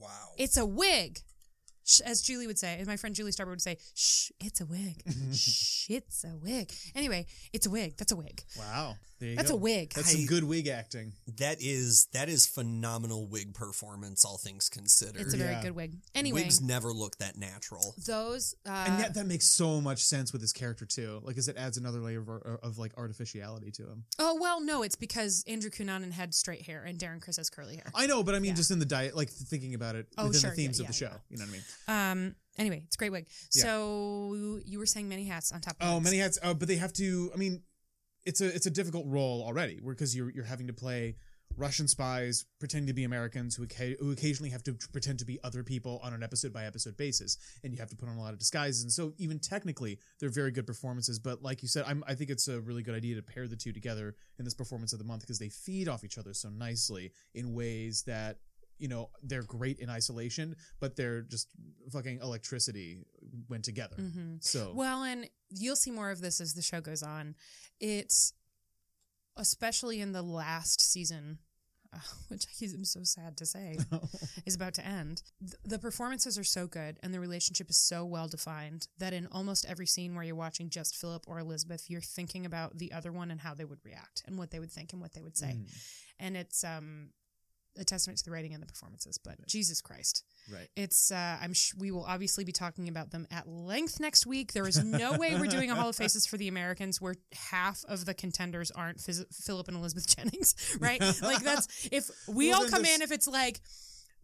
Wow. 0.00 0.32
It's 0.36 0.56
a 0.56 0.66
wig. 0.66 1.20
As 2.04 2.22
Julie 2.22 2.46
would 2.46 2.58
say, 2.58 2.78
as 2.80 2.86
my 2.86 2.96
friend 2.96 3.14
Julie 3.14 3.30
Starber 3.30 3.50
would 3.50 3.60
say, 3.60 3.76
shh, 3.94 4.30
it's 4.40 4.60
a 4.60 4.64
wig. 4.66 5.02
shh, 5.34 5.90
it's 5.90 6.24
a 6.24 6.34
wig. 6.34 6.72
Anyway, 6.94 7.26
it's 7.52 7.66
a 7.66 7.70
wig. 7.70 7.96
That's 7.98 8.10
a 8.10 8.16
wig. 8.16 8.42
Wow. 8.58 8.96
There 9.24 9.30
you 9.30 9.36
That's 9.36 9.50
go. 9.50 9.56
a 9.56 9.58
wig. 9.58 9.92
That's 9.94 10.12
some 10.12 10.20
I- 10.20 10.24
good 10.26 10.44
wig 10.44 10.68
acting. 10.68 11.14
That 11.38 11.56
is 11.60 12.08
that 12.12 12.28
is 12.28 12.46
phenomenal 12.46 13.26
wig 13.26 13.54
performance, 13.54 14.22
all 14.22 14.36
things 14.36 14.68
considered. 14.68 15.22
It's 15.22 15.32
a 15.32 15.38
very 15.38 15.52
Yeah. 15.52 15.62
good 15.62 15.74
wig. 15.74 15.94
Anyway, 16.14 16.42
Wigs 16.42 16.60
never 16.60 16.92
look 16.92 17.16
that 17.18 17.38
natural. 17.38 17.94
those 18.06 18.54
uh, 18.66 18.84
And 18.86 18.98
yet 18.98 19.14
that 19.14 19.26
makes 19.26 19.46
so 19.46 19.80
much 19.80 20.04
sense 20.04 20.30
with 20.32 20.42
his 20.42 20.52
character 20.52 20.84
too. 20.84 21.20
Like, 21.24 21.38
as 21.38 21.48
it 21.48 21.56
adds 21.56 21.78
another 21.78 22.00
layer 22.00 22.20
of, 22.20 22.28
of 22.62 22.76
like 22.78 22.92
artificiality 22.98 23.70
to 23.72 23.82
him. 23.84 24.04
oh 24.18 24.36
well 24.38 24.60
no 24.60 24.82
it's 24.82 24.96
because 24.96 25.42
andrew 25.46 25.70
cunanan 25.70 26.12
had 26.12 26.34
straight 26.34 26.62
hair 26.66 26.84
and 26.84 26.98
darren 26.98 27.20
criss 27.22 27.38
has 27.38 27.48
curly 27.48 27.76
hair 27.76 27.90
I 27.94 28.06
know, 28.06 28.22
but 28.22 28.34
I 28.34 28.40
mean, 28.40 28.50
Yeah. 28.50 28.56
just 28.56 28.70
in 28.70 28.78
the 28.78 28.84
diet, 28.84 29.16
like 29.16 29.30
thinking 29.30 29.74
about 29.74 29.96
it 29.96 30.06
Oh, 30.18 30.26
within 30.26 30.40
sure, 30.42 30.50
the 30.50 30.56
themes 30.56 30.78
yeah, 30.78 30.82
of 30.86 30.88
the 30.94 31.04
yeah, 31.04 31.08
show. 31.10 31.14
yeah. 31.14 31.30
You 31.30 31.36
know 31.38 31.44
what 31.44 31.50
I 31.88 32.08
mean? 32.18 32.24
um 32.26 32.36
anyway 32.58 32.82
it's 32.86 32.96
a 32.96 32.98
great 32.98 33.10
wig 33.12 33.26
Yeah. 33.54 33.62
so 33.62 34.60
you 34.66 34.78
were 34.78 34.86
saying 34.86 35.08
many 35.08 35.24
hats 35.24 35.50
on 35.52 35.60
top 35.62 35.76
of 35.80 35.88
Oh, 35.88 35.94
wigs. 35.94 36.04
many 36.04 36.18
hats. 36.18 36.38
Oh, 36.42 36.52
but 36.54 36.68
they 36.68 36.76
have 36.76 36.92
to. 36.94 37.30
I 37.34 37.36
mean, 37.36 37.62
it's 38.24 38.40
a 38.40 38.54
it's 38.54 38.66
a 38.66 38.70
difficult 38.70 39.06
role 39.06 39.42
already, 39.46 39.80
because 39.84 40.16
you're 40.16 40.30
you're 40.30 40.44
having 40.44 40.66
to 40.66 40.72
play 40.72 41.16
Russian 41.56 41.86
spies 41.86 42.46
pretending 42.58 42.88
to 42.88 42.92
be 42.92 43.04
Americans 43.04 43.54
who 43.54 43.66
who 44.00 44.10
occasionally 44.10 44.50
have 44.50 44.62
to 44.64 44.74
pretend 44.92 45.18
to 45.20 45.24
be 45.24 45.38
other 45.44 45.62
people 45.62 46.00
on 46.02 46.12
an 46.12 46.22
episode 46.22 46.52
by 46.52 46.64
episode 46.64 46.96
basis, 46.96 47.38
and 47.62 47.72
you 47.72 47.78
have 47.78 47.90
to 47.90 47.96
put 47.96 48.08
on 48.08 48.16
a 48.16 48.20
lot 48.20 48.32
of 48.32 48.38
disguises. 48.38 48.82
And 48.82 48.90
so, 48.90 49.12
even 49.18 49.38
technically, 49.38 49.98
they're 50.18 50.30
very 50.30 50.50
good 50.50 50.66
performances. 50.66 51.18
But 51.18 51.42
like 51.42 51.62
you 51.62 51.68
said, 51.68 51.84
I'm, 51.86 52.02
I 52.08 52.14
think 52.14 52.30
it's 52.30 52.48
a 52.48 52.60
really 52.60 52.82
good 52.82 52.94
idea 52.94 53.14
to 53.16 53.22
pair 53.22 53.46
the 53.46 53.56
two 53.56 53.72
together 53.72 54.16
in 54.38 54.44
this 54.44 54.54
performance 54.54 54.92
of 54.92 54.98
the 54.98 55.04
month 55.04 55.22
because 55.22 55.38
they 55.38 55.48
feed 55.48 55.88
off 55.88 56.02
each 56.04 56.18
other 56.18 56.34
so 56.34 56.48
nicely 56.48 57.12
in 57.34 57.54
ways 57.54 58.02
that. 58.06 58.38
You 58.78 58.88
know, 58.88 59.10
they're 59.22 59.42
great 59.44 59.78
in 59.78 59.88
isolation, 59.90 60.56
but 60.80 60.96
they're 60.96 61.22
just 61.22 61.48
fucking 61.92 62.20
electricity 62.20 62.98
when 63.48 63.62
together. 63.62 63.96
Mhm. 63.96 64.42
So, 64.42 64.72
well 64.74 65.02
and 65.04 65.28
you'll 65.50 65.76
see 65.76 65.90
more 65.92 66.10
of 66.10 66.20
this 66.20 66.40
as 66.40 66.54
the 66.54 66.62
show 66.62 66.80
goes 66.80 67.02
on 67.02 67.34
it's 67.80 68.32
especially 69.36 70.00
in 70.00 70.12
the 70.12 70.22
last 70.22 70.80
season 70.80 71.38
uh, 71.92 71.98
which 72.28 72.46
i'm 72.74 72.84
so 72.84 73.00
sad 73.02 73.36
to 73.36 73.46
say 73.46 73.76
is 74.46 74.54
about 74.56 74.74
to 74.74 74.84
end. 74.84 75.22
Th- 75.40 75.54
The 75.64 75.78
performances 75.78 76.36
are 76.38 76.44
so 76.44 76.66
good 76.66 76.98
and 77.02 77.12
the 77.14 77.20
relationship 77.20 77.70
is 77.70 77.76
so 77.76 78.04
well 78.04 78.26
defined 78.28 78.88
that 78.98 79.12
in 79.12 79.28
almost 79.30 79.64
every 79.68 79.86
scene 79.86 80.14
where 80.14 80.24
you're 80.24 80.34
watching 80.34 80.70
just 80.70 80.96
Philip 80.96 81.24
or 81.28 81.38
Elizabeth, 81.38 81.84
you're 81.88 82.00
thinking 82.00 82.46
about 82.46 82.78
the 82.78 82.92
other 82.92 83.12
one 83.12 83.30
and 83.30 83.40
how 83.40 83.54
they 83.54 83.64
would 83.64 83.84
react 83.84 84.22
and 84.26 84.36
what 84.38 84.50
they 84.50 84.58
would 84.58 84.72
think 84.72 84.92
and 84.92 85.00
what 85.00 85.12
they 85.14 85.22
would 85.22 85.36
say. 85.36 85.56
Mm, 85.58 85.84
And 86.18 86.36
it's 86.36 86.64
um 86.64 87.10
a 87.78 87.84
testament 87.84 88.18
to 88.18 88.24
the 88.24 88.30
writing 88.30 88.54
and 88.54 88.62
the 88.62 88.66
performances, 88.66 89.18
but 89.18 89.34
Jesus 89.46 89.80
Christ. 89.80 90.22
right. 90.52 90.68
It's 90.76 91.10
uh 91.10 91.38
I'm 91.40 91.52
sh- 91.52 91.72
we 91.78 91.90
will 91.90 92.04
obviously 92.04 92.44
be 92.44 92.52
talking 92.52 92.88
about 92.88 93.10
them 93.10 93.26
at 93.30 93.48
length 93.48 93.98
next 94.00 94.26
week. 94.26 94.52
There 94.52 94.68
is 94.68 94.82
no 94.84 95.14
way 95.14 95.34
we're 95.34 95.46
doing 95.46 95.70
a 95.70 95.74
Hall 95.74 95.88
of 95.88 95.96
Faces 95.96 96.26
for 96.26 96.36
the 96.36 96.48
Americans 96.48 97.00
where 97.00 97.14
half 97.50 97.84
of 97.88 98.04
the 98.04 98.14
contenders 98.14 98.70
aren't 98.70 98.98
Phys- 98.98 99.26
Philip 99.44 99.68
and 99.68 99.76
Elizabeth 99.76 100.06
Jennings, 100.16 100.76
right? 100.80 101.00
like 101.22 101.42
that's 101.42 101.88
if 101.90 102.10
we 102.28 102.50
Well, 102.50 102.62
all 102.62 102.68
come 102.68 102.84
in 102.84 103.02
if 103.02 103.10
it's 103.10 103.26
like 103.26 103.60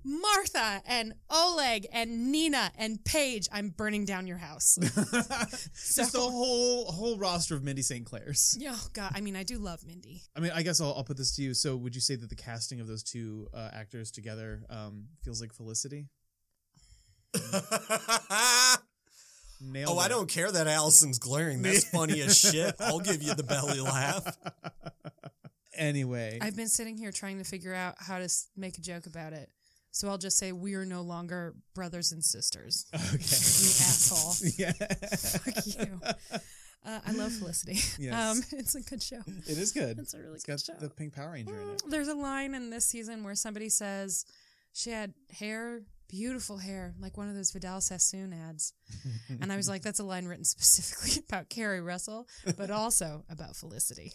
Martha 0.05 0.83
and 0.87 1.15
Oleg 1.29 1.87
and 1.93 2.31
Nina 2.33 2.71
and 2.77 3.05
Paige, 3.05 3.49
I'm 3.53 3.71
burning 3.71 4.05
down 4.05 4.27
your 4.27 4.39
house. 4.39 4.79
Just 4.81 6.13
the 6.13 6.21
whole 6.21 6.91
whole 6.91 7.19
roster 7.19 7.55
of 7.55 7.63
Mindy 7.63 7.83
St. 7.83 8.05
Clair's. 8.05 8.59
oh 8.67 8.87
God, 8.93 9.13
I 9.15 9.21
mean, 9.21 9.37
I 9.37 9.43
do 9.43 9.59
love 9.59 9.87
Mindy. 9.87 10.23
I 10.37 10.41
mean, 10.41 10.53
I 10.55 10.63
guess 10.63 10.81
I'll, 10.81 10.95
I'll 10.95 11.05
put 11.05 11.17
this 11.17 11.35
to 11.37 11.43
you. 11.43 11.55
So, 11.55 11.77
would 11.77 11.95
you 11.95 12.01
say 12.01 12.17
that 12.17 12.29
the 12.29 12.37
casting 12.37 12.81
of 12.81 12.87
those 12.87 13.03
two 13.03 13.49
uh, 13.53 13.71
actors 13.73 14.11
together 14.11 14.63
um, 14.71 15.07
feels 15.23 15.41
like 15.41 15.53
Felicity? 15.53 16.07
Nailed 19.63 19.91
oh, 19.91 19.99
I 19.99 20.09
don't 20.09 20.29
care 20.29 20.51
that 20.51 20.67
Allison's 20.67 21.19
glaring. 21.19 21.61
That's 21.61 21.85
funny 21.85 22.23
as 22.23 22.39
shit. 22.39 22.75
I'll 22.81 23.01
give 23.01 23.23
you 23.23 23.35
the 23.35 23.43
belly 23.43 23.81
laugh. 23.81 24.37
Anyway, 25.75 26.39
I've 26.41 26.57
been 26.57 26.69
sitting 26.69 26.97
here 26.99 27.13
trying 27.13 27.39
to 27.39 27.45
figure 27.45 27.75
out 27.75 27.95
how 27.99 28.19
to 28.19 28.25
s- 28.25 28.49
make 28.57 28.79
a 28.79 28.81
joke 28.81 29.07
about 29.07 29.33
it. 29.33 29.51
So 29.93 30.09
I'll 30.09 30.19
just 30.19 30.39
say 30.39 30.53
we 30.53 30.75
are 30.75 30.85
no 30.87 31.03
longer 31.03 31.55
brothers 31.75 32.13
and 32.13 32.25
sisters. 32.25 32.87
okay. 32.95 33.05
You 33.11 33.19
asshole. 33.19 34.35
yeah, 34.57 34.73
Fuck 34.73 35.67
you. 35.67 36.01
Uh, 36.87 37.01
I 37.07 37.13
love 37.13 37.33
Felicity. 37.33 37.79
Yes. 38.03 38.15
Um, 38.15 38.43
it's 38.59 38.75
a 38.75 38.81
good 38.83 39.03
show. 39.03 39.21
it 39.27 39.59
is 39.59 39.73
good. 39.73 39.99
It's 39.99 40.15
a 40.15 40.19
really 40.19 40.35
it's 40.37 40.45
good 40.45 40.61
show. 40.61 40.73
the 40.81 40.89
Pink 40.89 41.15
Power 41.15 41.33
Ranger 41.33 41.61
in 41.61 41.69
it. 41.71 41.83
Mm, 41.83 41.91
There's 41.91 42.09
a 42.09 42.15
line 42.15 42.55
in 42.55 42.71
this 42.71 42.87
season 42.87 43.23
where 43.25 43.35
somebody 43.35 43.69
says 43.69 44.25
she 44.73 44.91
had 44.91 45.13
hair, 45.39 45.83
beautiful 46.09 46.57
hair, 46.57 46.95
like 46.99 47.19
one 47.19 47.29
of 47.29 47.35
those 47.35 47.51
Vidal 47.51 47.81
Sassoon 47.83 48.33
ads. 48.33 48.73
And 49.43 49.53
I 49.53 49.57
was 49.57 49.69
like, 49.69 49.83
that's 49.83 49.99
a 50.01 50.05
line 50.05 50.25
written 50.27 50.45
specifically 50.45 51.23
about 51.29 51.51
Keri 51.51 51.81
Russell, 51.83 52.27
but 52.57 52.71
also 52.71 53.25
about 53.29 53.57
Felicity. 53.57 54.13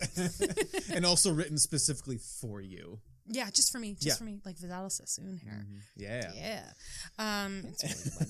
and 0.92 1.06
also 1.06 1.32
written 1.34 1.58
specifically 1.60 2.18
for 2.18 2.62
you. 2.62 3.00
Yeah, 3.28 3.50
just 3.50 3.72
for 3.72 3.80
me, 3.80 3.94
just 3.94 4.06
Yeah. 4.06 4.14
for 4.16 4.24
me, 4.24 4.40
like 4.46 4.58
Vidal 4.58 4.90
Sassoon 4.90 5.38
hair. 5.38 5.66
Yeah. 5.96 6.32
Yeah. 6.36 6.64
Um, 7.18 7.64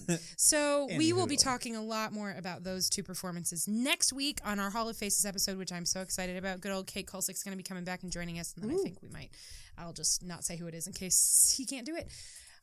really. 0.07 0.19
So 0.37 0.87
we 0.97 1.11
will 1.13 1.27
be 1.27 1.37
talking 1.37 1.75
a 1.75 1.81
lot 1.81 2.13
more 2.13 2.31
about 2.31 2.63
those 2.63 2.89
two 2.89 3.03
performances 3.03 3.67
next 3.67 4.13
week 4.13 4.39
on 4.45 4.59
our 4.59 4.69
Hall 4.69 4.87
of 4.87 4.95
Faces 4.97 5.25
episode, 5.25 5.57
which 5.57 5.71
I'm 5.71 5.85
so 5.85 6.01
excited 6.01 6.37
about. 6.37 6.61
Good 6.61 6.71
old 6.71 6.87
Kate 6.87 7.05
Kulzick's 7.07 7.43
going 7.43 7.51
to 7.53 7.57
be 7.57 7.63
coming 7.63 7.83
back 7.83 8.03
and 8.03 8.11
joining 8.11 8.39
us, 8.39 8.53
and 8.55 8.63
then 8.69 8.77
I 8.77 8.81
think 8.83 9.01
we 9.01 9.09
might. 9.09 9.31
I'll 9.77 9.93
just 9.93 10.23
not 10.23 10.43
say 10.45 10.55
who 10.55 10.67
it 10.67 10.73
is 10.73 10.87
in 10.87 10.93
case 10.93 11.53
he 11.57 11.65
can't 11.65 11.85
do 11.85 11.95
it. 11.95 12.07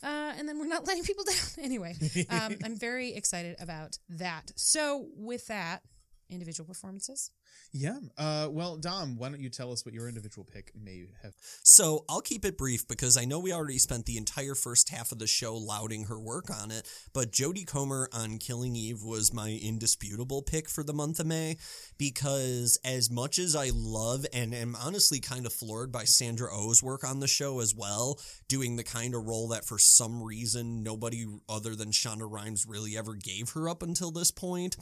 Uh, 0.03 0.33
and 0.39 0.49
then 0.49 0.59
we're 0.59 0.67
not 0.67 0.87
letting 0.89 1.05
people 1.05 1.25
down. 1.25 1.37
Anyway, 1.65 1.95
um, 2.31 2.57
I'm 2.65 2.77
very 2.77 3.15
excited 3.15 3.57
about 3.61 3.99
that. 4.09 4.53
So 4.57 5.07
with 5.17 5.47
that, 5.49 5.83
individual 6.31 6.67
performances. 6.67 7.31
Yeah. 7.73 7.99
Uh, 8.17 8.49
well, 8.51 8.77
Dom, 8.77 9.17
why 9.17 9.29
don't 9.29 9.41
you 9.41 9.51
tell 9.51 9.73
us 9.73 9.85
what 9.85 9.95
your 9.95 10.09
individual 10.09 10.47
pick 10.51 10.73
may 10.75 11.07
have? 11.23 11.35
So 11.63 12.05
I'll 12.09 12.21
keep 12.21 12.45
it 12.45 12.59
brief 12.59 12.87
because 12.89 13.17
I 13.17 13.25
know 13.25 13.39
we 13.39 13.53
already 13.53 13.79
spent 13.79 14.07
the 14.07 14.17
entire 14.17 14.55
first 14.55 14.91
half 14.91 15.13
of 15.13 15.19
the 15.19 15.27
show 15.27 15.57
lauding 15.57 16.05
her 16.05 16.19
work 16.19 16.51
on 16.51 16.71
it, 16.71 16.89
but 17.13 17.33
Jodie 17.33 17.67
Comer 17.67 18.09
on 18.13 18.39
Killing 18.39 18.77
Eve 18.77 19.03
was 19.03 19.33
my 19.33 19.59
indisputable 19.63 20.43
pick 20.43 20.69
for 20.69 20.83
the 20.83 20.93
month 20.93 21.21
of 21.21 21.27
May 21.27 21.57
because 21.99 22.79
as 22.85 23.11
much 23.11 23.39
as 23.39 23.55
I 23.57 23.71
love 23.75 24.27
and 24.33 24.55
am 24.55 24.77
honestly 24.77 25.21
kind 25.21 25.47
of 25.47 25.53
floored 25.53 25.93
by 25.93 26.05
Sandra 26.05 26.49
Oh's 26.53 26.83
work 26.83 27.05
on 27.05 27.21
the 27.21 27.29
show 27.29 27.61
as 27.61 27.75
well, 27.75 28.19
doing 28.49 28.77
the 28.77 28.85
kind 28.85 29.15
of 29.15 29.27
role 29.27 29.49
that 29.49 29.65
for 29.65 29.79
some 29.79 30.23
reason 30.23 30.83
nobody 30.83 31.27
other 31.49 31.75
than 31.75 31.91
Shonda 31.91 32.31
Rhimes 32.31 32.67
really 32.67 32.97
ever 32.97 33.15
gave 33.15 33.51
her 33.51 33.69
up 33.69 33.83
until 33.83 34.11
this 34.11 34.31
point. 34.31 34.77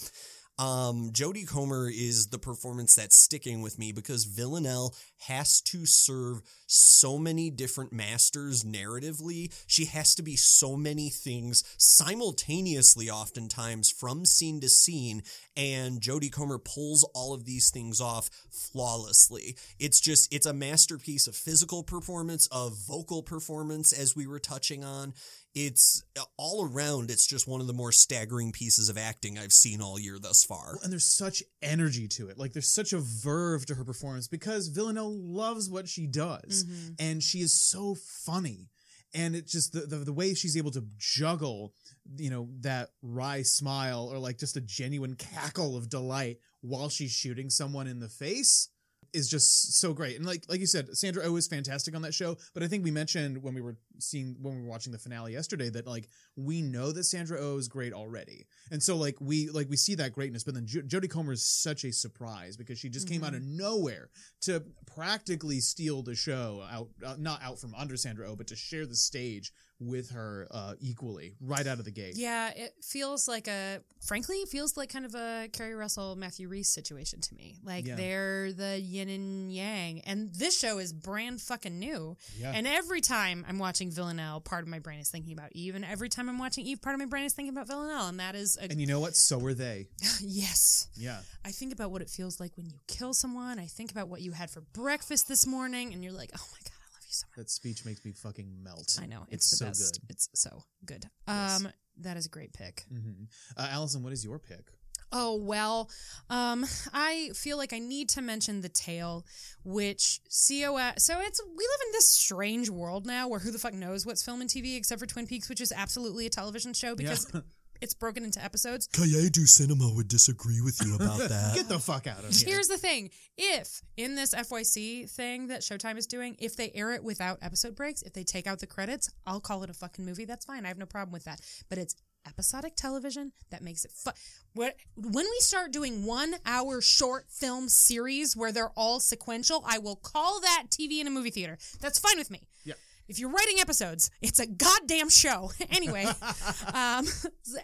Um, 0.60 1.10
Jodie 1.10 1.48
Comer 1.48 1.88
is 1.88 2.26
the 2.26 2.38
performance 2.38 2.94
that's 2.94 3.16
sticking 3.16 3.62
with 3.62 3.78
me 3.78 3.92
because 3.92 4.26
Villanelle 4.26 4.94
has 5.26 5.62
to 5.62 5.86
serve 5.86 6.42
so 6.66 7.16
many 7.16 7.48
different 7.48 7.94
masters 7.94 8.62
narratively. 8.62 9.54
She 9.66 9.86
has 9.86 10.14
to 10.16 10.22
be 10.22 10.36
so 10.36 10.76
many 10.76 11.08
things 11.08 11.64
simultaneously, 11.78 13.08
oftentimes 13.08 13.90
from 13.90 14.26
scene 14.26 14.60
to 14.60 14.68
scene, 14.68 15.22
and 15.56 15.98
Jodie 15.98 16.30
Comer 16.30 16.58
pulls 16.58 17.04
all 17.14 17.32
of 17.32 17.46
these 17.46 17.70
things 17.70 17.98
off 17.98 18.28
flawlessly. 18.50 19.56
It's 19.78 19.98
just, 19.98 20.30
it's 20.30 20.46
a 20.46 20.52
masterpiece 20.52 21.26
of 21.26 21.34
physical 21.36 21.82
performance, 21.82 22.46
of 22.52 22.76
vocal 22.86 23.22
performance, 23.22 23.94
as 23.94 24.14
we 24.14 24.26
were 24.26 24.38
touching 24.38 24.84
on 24.84 25.14
it's 25.54 26.04
uh, 26.18 26.22
all 26.36 26.68
around 26.70 27.10
it's 27.10 27.26
just 27.26 27.48
one 27.48 27.60
of 27.60 27.66
the 27.66 27.72
more 27.72 27.92
staggering 27.92 28.52
pieces 28.52 28.88
of 28.88 28.96
acting 28.96 29.38
i've 29.38 29.52
seen 29.52 29.80
all 29.80 29.98
year 29.98 30.18
thus 30.18 30.44
far 30.44 30.60
And 30.82 30.92
there's 30.92 31.04
such 31.04 31.42
energy 31.62 32.08
to 32.08 32.28
it. 32.28 32.38
Like 32.38 32.52
there's 32.52 32.72
such 32.72 32.92
a 32.92 33.00
verve 33.00 33.66
to 33.66 33.74
her 33.74 33.84
performance 33.84 34.28
because 34.28 34.68
Villanelle 34.68 35.14
loves 35.14 35.68
what 35.68 35.88
she 35.88 36.06
does, 36.06 36.64
mm-hmm. 36.64 36.94
and 36.98 37.22
she 37.22 37.38
is 37.40 37.52
so 37.52 37.94
funny. 37.94 38.68
And 39.12 39.34
it's 39.34 39.52
just 39.52 39.72
the, 39.72 39.80
the 39.80 39.96
the 39.96 40.12
way 40.12 40.34
she's 40.34 40.56
able 40.56 40.70
to 40.72 40.84
juggle, 40.98 41.74
you 42.16 42.30
know, 42.30 42.48
that 42.60 42.90
wry 43.02 43.42
smile 43.42 44.08
or 44.10 44.18
like 44.18 44.38
just 44.38 44.56
a 44.56 44.60
genuine 44.60 45.16
cackle 45.16 45.76
of 45.76 45.88
delight 45.88 46.38
while 46.60 46.88
she's 46.88 47.12
shooting 47.12 47.50
someone 47.50 47.86
in 47.86 47.98
the 47.98 48.08
face 48.08 48.68
is 49.12 49.28
just 49.28 49.80
so 49.80 49.92
great. 49.92 50.16
And 50.16 50.26
like 50.26 50.44
like 50.48 50.60
you 50.60 50.66
said, 50.66 50.96
Sandra 50.96 51.22
Oh 51.24 51.36
is 51.36 51.46
fantastic 51.46 51.94
on 51.94 52.02
that 52.02 52.14
show. 52.14 52.36
But 52.54 52.62
I 52.62 52.68
think 52.68 52.84
we 52.84 52.90
mentioned 52.90 53.42
when 53.42 53.54
we 53.54 53.60
were 53.60 53.76
seeing 53.98 54.36
when 54.40 54.56
we 54.56 54.62
were 54.62 54.68
watching 54.68 54.92
the 54.92 54.98
finale 54.98 55.32
yesterday 55.32 55.68
that 55.70 55.86
like 55.86 56.08
we 56.36 56.62
know 56.62 56.92
that 56.92 57.04
Sandra 57.04 57.38
Oh 57.40 57.58
is 57.58 57.68
great 57.68 57.92
already, 57.92 58.46
and 58.70 58.82
so 58.82 58.96
like 58.96 59.16
we 59.20 59.48
like 59.50 59.68
we 59.68 59.76
see 59.76 59.94
that 59.96 60.12
greatness. 60.12 60.44
But 60.44 60.54
then 60.54 60.66
jo- 60.66 60.80
Jodie 60.82 61.10
Comer 61.10 61.32
is 61.32 61.44
such 61.44 61.84
a 61.84 61.92
surprise 61.92 62.56
because 62.56 62.78
she 62.78 62.88
just 62.88 63.08
came 63.08 63.24
out 63.24 63.34
of 63.34 63.42
nowhere 63.42 64.10
to 64.42 64.62
practically 64.94 65.60
steal 65.60 66.02
the 66.02 66.14
show 66.14 66.64
out, 66.70 66.88
uh, 67.04 67.16
not 67.18 67.42
out 67.42 67.58
from 67.58 67.74
under 67.74 67.96
Sandra 67.96 68.30
Oh, 68.30 68.36
but 68.36 68.46
to 68.48 68.56
share 68.56 68.86
the 68.86 68.96
stage 68.96 69.52
with 69.80 70.10
her 70.10 70.46
uh, 70.50 70.74
equally 70.80 71.34
right 71.40 71.66
out 71.66 71.78
of 71.78 71.84
the 71.84 71.90
gate. 71.90 72.14
Yeah, 72.16 72.50
it 72.54 72.74
feels 72.82 73.26
like 73.26 73.48
a, 73.48 73.80
frankly, 74.00 74.36
it 74.36 74.48
feels 74.48 74.76
like 74.76 74.92
kind 74.92 75.04
of 75.06 75.14
a 75.14 75.48
Keri 75.52 75.74
Russell, 75.74 76.16
Matthew 76.16 76.48
Rhys 76.48 76.68
situation 76.68 77.20
to 77.22 77.34
me. 77.34 77.56
Like 77.64 77.86
Yeah. 77.86 77.96
they're 77.96 78.52
the 78.52 78.78
yin 78.78 79.08
and 79.08 79.52
yang. 79.52 80.00
And 80.02 80.32
this 80.34 80.58
show 80.58 80.78
is 80.78 80.92
brand 80.92 81.40
fucking 81.40 81.78
new. 81.78 82.16
Yeah. 82.38 82.52
And 82.54 82.66
every 82.66 83.00
time 83.00 83.44
I'm 83.48 83.58
watching 83.58 83.90
Villanelle, 83.90 84.40
part 84.40 84.62
of 84.62 84.68
my 84.68 84.78
brain 84.78 85.00
is 85.00 85.08
thinking 85.10 85.32
about 85.32 85.50
Eve. 85.52 85.74
And 85.74 85.84
every 85.84 86.08
time 86.08 86.28
I'm 86.28 86.38
watching 86.38 86.66
Eve, 86.66 86.82
part 86.82 86.94
of 86.94 86.98
my 87.00 87.06
brain 87.06 87.24
is 87.24 87.32
thinking 87.32 87.52
about 87.54 87.66
Villanelle. 87.66 88.08
And 88.08 88.20
that 88.20 88.34
is 88.34 88.58
a, 88.60 88.64
And 88.64 88.80
you 88.80 88.86
know 88.86 89.00
what? 89.00 89.16
So 89.16 89.40
are 89.46 89.54
they. 89.54 89.88
yes. 90.20 90.88
Yeah. 90.94 91.20
I 91.44 91.50
think 91.52 91.72
about 91.72 91.90
what 91.90 92.02
it 92.02 92.10
feels 92.10 92.38
like 92.38 92.56
when 92.56 92.66
you 92.66 92.76
kill 92.86 93.14
someone. 93.14 93.58
I 93.58 93.66
think 93.66 93.90
about 93.90 94.08
what 94.08 94.20
you 94.20 94.32
had 94.32 94.50
for 94.50 94.60
breakfast 94.60 95.26
this 95.28 95.46
morning. 95.46 95.92
And 95.94 96.04
you're 96.04 96.12
like, 96.12 96.30
oh 96.36 96.46
my 96.52 96.58
God, 96.64 96.69
I 96.69 96.69
love 96.69 96.69
you 96.69 96.69
so 97.12 97.26
much. 97.30 97.36
That 97.36 97.50
speech 97.50 97.84
makes 97.84 98.04
me 98.04 98.12
fucking 98.12 98.62
melt. 98.62 98.98
I 99.00 99.06
know. 99.06 99.26
It's, 99.28 99.50
the 99.50 99.56
so 99.56 99.66
best. 99.66 100.00
good. 100.00 100.10
It's 100.10 100.28
so 100.34 100.62
good. 100.84 101.04
Yes. 101.28 101.60
Um, 101.64 101.72
That 101.98 102.16
is 102.16 102.26
a 102.26 102.30
great 102.30 102.52
pick. 102.52 102.84
hmm 102.88 103.24
Uh, 103.56 103.68
Allison, 103.70 104.02
what 104.02 104.12
is 104.12 104.24
your 104.24 104.38
pick? 104.38 104.70
Oh 105.12 105.34
well, 105.34 105.90
um, 106.28 106.64
I 106.92 107.30
feel 107.34 107.56
like 107.56 107.72
I 107.72 107.80
need 107.80 108.08
to 108.10 108.22
mention 108.22 108.60
the 108.60 108.68
tale, 108.68 109.26
which 109.64 110.20
COS. 110.28 111.02
So 111.04 111.20
it's 111.20 111.40
we 111.44 111.48
live 111.64 111.80
in 111.86 111.92
this 111.92 112.08
strange 112.12 112.70
world 112.70 113.06
now 113.06 113.26
where 113.26 113.40
who 113.40 113.50
the 113.50 113.58
fuck 113.58 113.74
knows 113.74 114.06
what's 114.06 114.22
film 114.24 114.40
and 114.40 114.48
TV 114.48 114.76
except 114.76 115.00
for 115.00 115.06
Twin 115.06 115.26
Peaks, 115.26 115.48
which 115.48 115.60
is 115.60 115.72
absolutely 115.76 116.26
a 116.26 116.30
television 116.30 116.72
show 116.74 116.94
because 116.94 117.26
Yeah. 117.34 117.40
it's 117.80 117.94
broken 117.94 118.24
into 118.24 118.42
episodes. 118.42 118.88
Cahiers 118.92 119.30
du 119.30 119.42
Cinéma 119.42 119.94
would 119.94 120.08
disagree 120.08 120.60
with 120.60 120.80
you 120.84 120.94
about 120.96 121.18
that. 121.28 121.54
Get 121.54 121.68
the 121.68 121.78
fuck 121.78 122.06
out 122.06 122.24
of 122.24 122.34
here. 122.34 122.54
Here's 122.54 122.68
the 122.68 122.78
thing: 122.78 123.10
if 123.36 123.82
in 123.96 124.14
this 124.14 124.34
FYC 124.34 125.10
thing 125.10 125.48
that 125.48 125.60
Showtime 125.62 125.98
is 125.98 126.06
doing, 126.06 126.36
if 126.38 126.56
they 126.56 126.70
air 126.74 126.92
it 126.92 127.02
without 127.04 127.38
episode 127.42 127.74
breaks, 127.74 128.02
if 128.02 128.12
they 128.12 128.24
take 128.24 128.46
out 128.46 128.58
the 128.58 128.66
credits, 128.66 129.10
I'll 129.26 129.40
call 129.40 129.62
it 129.62 129.70
a 129.70 129.74
fucking 129.74 130.04
movie. 130.04 130.24
That's 130.24 130.44
fine. 130.44 130.64
I 130.64 130.68
have 130.68 130.78
no 130.78 130.86
problem 130.86 131.12
with 131.12 131.24
that. 131.24 131.40
But 131.68 131.78
it's 131.78 131.94
episodic 132.28 132.76
television 132.76 133.32
that 133.50 133.62
makes 133.62 133.84
it 133.84 133.92
fun. 133.92 134.14
What 134.52 134.76
when 134.96 135.24
we 135.24 135.36
start 135.40 135.72
doing 135.72 136.04
one 136.04 136.34
hour 136.44 136.80
short 136.80 137.26
film 137.30 137.68
series 137.68 138.36
where 138.36 138.52
they're 138.52 138.72
all 138.76 139.00
sequential, 139.00 139.64
I 139.66 139.78
will 139.78 139.96
call 139.96 140.40
that 140.40 140.64
TV 140.70 141.00
in 141.00 141.06
a 141.06 141.10
movie 141.10 141.30
theater. 141.30 141.58
That's 141.80 141.98
fine 141.98 142.18
with 142.18 142.30
me. 142.30 142.42
Yeah. 142.64 142.74
If 143.10 143.18
you're 143.18 143.30
writing 143.30 143.58
episodes, 143.58 144.08
it's 144.22 144.38
a 144.38 144.46
goddamn 144.46 145.08
show. 145.08 145.50
anyway, 145.70 146.04
um, 146.72 147.04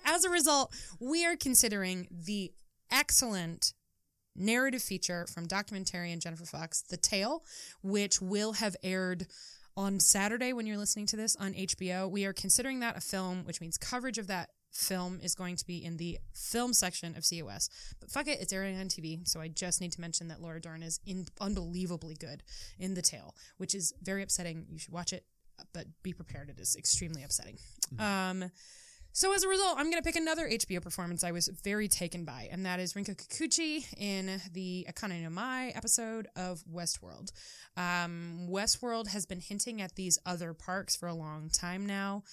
as 0.05 0.25
a 0.25 0.29
result, 0.29 0.75
we 0.99 1.25
are 1.25 1.37
considering 1.37 2.09
the 2.11 2.53
excellent 2.91 3.73
narrative 4.35 4.83
feature 4.83 5.25
from 5.33 5.47
documentarian 5.47 6.19
Jennifer 6.19 6.47
Fox, 6.47 6.83
The 6.83 6.97
Tale, 6.97 7.45
which 7.81 8.21
will 8.21 8.55
have 8.55 8.75
aired 8.83 9.29
on 9.77 10.01
Saturday 10.01 10.53
when 10.53 10.67
you're 10.67 10.79
listening 10.79 11.07
to 11.07 11.17
this 11.17 11.37
on 11.37 11.55
HBO. 11.55 12.11
We 12.11 12.25
are 12.25 12.33
considering 12.33 12.81
that 12.81 12.97
a 12.97 13.01
film, 13.01 13.45
which 13.45 13.61
means 13.61 13.79
coverage 13.79 14.19
of 14.19 14.27
that 14.27 14.51
film 14.73 15.21
is 15.23 15.37
going 15.37 15.55
to 15.57 15.65
be 15.65 15.85
in 15.85 15.97
the 15.97 16.19
film 16.35 16.73
section 16.73 17.17
of 17.17 17.25
COS. 17.29 17.71
But 18.01 18.11
fuck 18.11 18.27
it, 18.27 18.41
it's 18.41 18.53
airing 18.53 18.79
on 18.81 18.87
TV, 18.87 19.27
so 19.29 19.41
I 19.41 19.47
just 19.47 19.81
need 19.81 19.93
to 19.93 20.01
mention 20.01 20.27
that 20.27 20.43
Laura 20.43 20.61
Dern 20.61 20.83
is 20.83 20.99
in 21.07 21.27
unbelievably 21.41 22.17
good 22.17 22.43
in 22.81 22.95
The 22.95 23.03
Tale, 23.03 23.35
which 23.59 23.77
is 23.77 23.95
very 24.03 24.23
upsetting. 24.23 24.67
You 24.69 24.79
should 24.79 24.93
watch 24.93 25.13
it, 25.13 25.25
but 25.73 25.87
be 26.03 26.13
prepared. 26.13 26.51
It 26.51 26.61
is 26.61 26.77
extremely 26.77 27.23
upsetting. 27.23 27.59
Um, 27.99 28.51
so 29.17 29.33
as 29.33 29.45
a 29.45 29.49
result, 29.49 29.79
I'm 29.79 29.91
going 29.91 30.03
to 30.03 30.07
pick 30.07 30.17
another 30.17 30.47
HBO 30.47 30.83
performance 30.83 31.25
I 31.25 31.33
was 31.33 31.49
very 31.65 31.89
taken 31.89 32.27
by, 32.27 32.51
and 32.53 32.67
that 32.67 32.81
is 32.81 32.93
Rinko 32.93 33.17
Kikuchi 33.17 33.87
in 33.97 34.43
the 34.53 34.87
Akane 34.93 35.23
no 35.23 35.31
Mai 35.31 35.73
episode 35.75 36.29
of 36.37 36.63
Westworld. 36.71 37.33
Um, 37.79 38.47
Westworld 38.51 39.09
has 39.09 39.25
been 39.25 39.41
hinting 39.41 39.81
at 39.81 39.95
these 39.95 40.19
other 40.27 40.53
parks 40.53 40.97
for 40.97 41.07
a 41.09 41.15
long 41.15 41.49
time 41.49 41.87
now. 41.87 42.25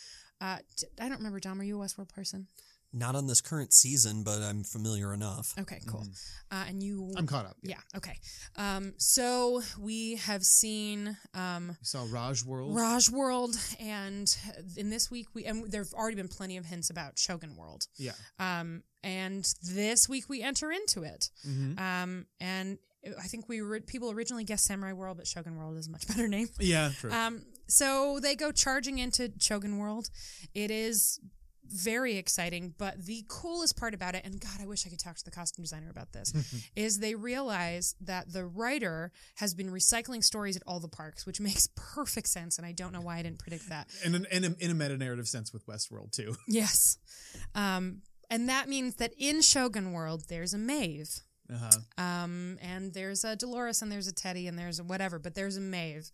Uh, 0.41 0.57
I 0.99 1.07
don't 1.07 1.19
remember, 1.19 1.39
Dom, 1.39 1.61
are 1.61 1.63
you 1.63 1.82
a 1.82 1.86
Westworld 1.86 2.09
person? 2.09 2.47
Not 2.96 3.16
on 3.16 3.26
this 3.26 3.41
current 3.41 3.74
season, 3.74 4.24
but 4.24 4.39
I'm 4.41 4.64
familiar 4.64 5.14
enough. 5.14 5.56
Okay, 5.60 5.82
cool. 5.88 6.06
Uh, 6.52 6.66
and 6.68 6.84
you... 6.84 7.12
I'm 7.18 7.26
caught 7.26 7.46
up. 7.46 7.58
yeah, 7.64 7.80
okay. 7.98 8.20
Um, 8.56 8.94
so 8.98 9.64
we 9.80 10.16
have 10.18 10.44
seen 10.44 11.18
um, 11.34 11.70
You 11.70 11.76
saw 11.86 12.06
Raj 12.10 12.44
World. 12.46 12.76
Raj 12.76 13.10
World, 13.10 13.56
and 13.80 14.36
in 14.78 14.91
this 14.91 15.10
week 15.10 15.28
we 15.34 15.46
and 15.46 15.72
there've 15.72 15.91
already 15.94 16.16
been 16.16 16.28
plenty 16.28 16.58
of 16.58 16.66
hints 16.66 16.91
about 16.91 17.18
Shogun 17.18 17.56
World. 17.56 17.88
yeah. 17.98 18.12
Um, 18.39 18.84
and 19.04 19.44
this 19.64 20.08
week 20.08 20.30
we 20.30 20.41
enter 20.41 20.72
into 20.72 21.04
it. 21.04 21.30
Mhm. 21.48 21.80
Um, 21.80 22.26
and 22.39 22.78
I 23.20 23.24
think 23.28 23.50
we 23.50 23.62
were, 23.62 23.82
people 23.82 24.12
originally 24.12 24.44
guessed 24.46 24.66
Samurai 24.66 24.94
World, 24.94 25.18
but 25.18 25.28
Shogun 25.28 25.58
World 25.58 25.78
is 25.78 25.88
a 25.88 25.91
much 25.91 26.08
better 26.10 26.28
name. 26.28 26.48
Yeah, 26.60 26.91
true. 26.98 27.12
Um, 27.12 27.41
so 27.68 28.20
they 28.22 28.36
go 28.36 28.52
charging 28.52 29.00
into 29.00 29.32
Shogun 29.39 29.78
World. 29.78 30.10
It 30.54 30.72
is 30.72 31.20
very 31.68 32.18
exciting, 32.18 32.74
but 32.78 33.05
the 33.05 33.24
coolest 33.28 33.78
part 33.78 33.93
about 33.93 34.16
it, 34.16 34.26
and 34.26 34.39
God, 34.39 34.59
I 34.61 34.66
wish 34.66 34.86
I 34.86 34.89
could 34.89 34.99
talk 34.99 35.16
to 35.18 35.26
the 35.26 35.32
costume 35.32 35.64
designer 35.64 35.89
about 35.89 36.11
this, 36.11 36.34
is 36.76 36.99
they 36.99 37.16
realize 37.16 37.95
that 38.01 38.32
the 38.32 38.45
writer 38.45 39.11
has 39.36 39.53
been 39.53 39.72
recycling 39.72 40.24
stories 40.24 40.55
at 40.55 40.64
all 40.68 40.80
the 40.80 40.88
parks, 40.88 41.26
which 41.26 41.39
makes 41.41 41.68
perfect 41.76 42.28
sense, 42.28 42.57
and 42.57 42.66
I 42.66 42.72
don't 42.72 42.91
know 42.91 43.01
why 43.01 43.18
I 43.18 43.24
didn't 43.24 43.39
predict 43.39 43.70
that. 43.70 43.88
and 44.05 44.16
in, 44.16 44.26
in, 44.32 44.43
a, 44.43 44.55
in 44.59 44.72
a 44.72 44.74
meta 44.74 44.97
narrative 44.97 45.28
sense 45.28 45.53
with 45.53 45.66
Westworld 45.68 46.11
too. 46.11 46.36
Yes. 46.47 46.97
Um, 47.55 48.01
and 48.30 48.49
that 48.49 48.68
means 48.68 48.95
that 48.95 49.14
in 49.18 49.41
Shogun 49.41 49.91
World, 49.91 50.26
there's 50.28 50.53
a 50.53 50.57
Maeve. 50.57 51.22
Uh-huh. 51.52 52.04
Um, 52.04 52.58
and 52.62 52.94
there's 52.94 53.24
a 53.24 53.36
Dolores 53.36 53.82
and 53.82 53.91
there's 53.91 54.08
a 54.08 54.14
Teddy 54.14 54.48
and 54.48 54.58
there's 54.58 54.80
a 54.80 54.84
whatever, 54.84 55.20
but 55.20 55.36
there's 55.36 55.58
a 55.58 55.62
Maeve. 55.62 56.10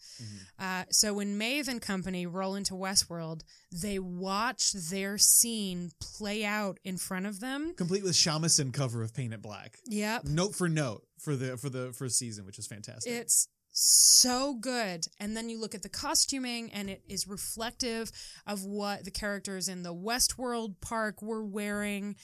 Uh, 0.58 0.84
so 0.90 1.14
when 1.14 1.38
Maeve 1.38 1.68
and 1.68 1.82
company 1.82 2.26
roll 2.26 2.56
into 2.56 2.74
Westworld, 2.74 3.42
they 3.72 4.00
watch 4.00 4.72
their 4.72 5.18
scene 5.18 5.92
play 6.02 6.44
out 6.44 6.80
in 6.84 6.98
front 6.98 7.26
of 7.26 7.40
them. 7.40 7.74
Complete 7.76 8.04
with 8.04 8.14
shamisen 8.14 8.74
cover 8.74 9.04
of 9.04 9.14
Paint 9.14 9.34
It 9.34 9.42
Black. 9.42 9.78
Yep. 9.86 10.26
Note 10.26 10.56
for 10.56 10.68
note 10.68 11.04
for 11.20 11.36
the 11.36 11.58
for 11.58 11.70
the 11.70 11.94
first 11.94 12.18
season, 12.18 12.46
which 12.46 12.60
is 12.60 12.68
fantastic. 12.68 13.12
It's 13.12 13.48
so 13.72 14.56
good. 14.56 15.06
And 15.20 15.36
then 15.38 15.50
you 15.50 15.60
look 15.60 15.76
at 15.76 15.84
the 15.84 15.90
costuming, 15.90 16.72
and 16.74 16.90
it 16.90 17.04
is 17.08 17.28
reflective 17.28 18.12
of 18.46 18.66
what 18.66 19.06
the 19.06 19.12
characters 19.12 19.68
in 19.68 19.84
the 19.84 19.94
Westworld 19.94 20.76
park 20.82 21.22
were 21.22 21.44
wearing, 21.44 22.16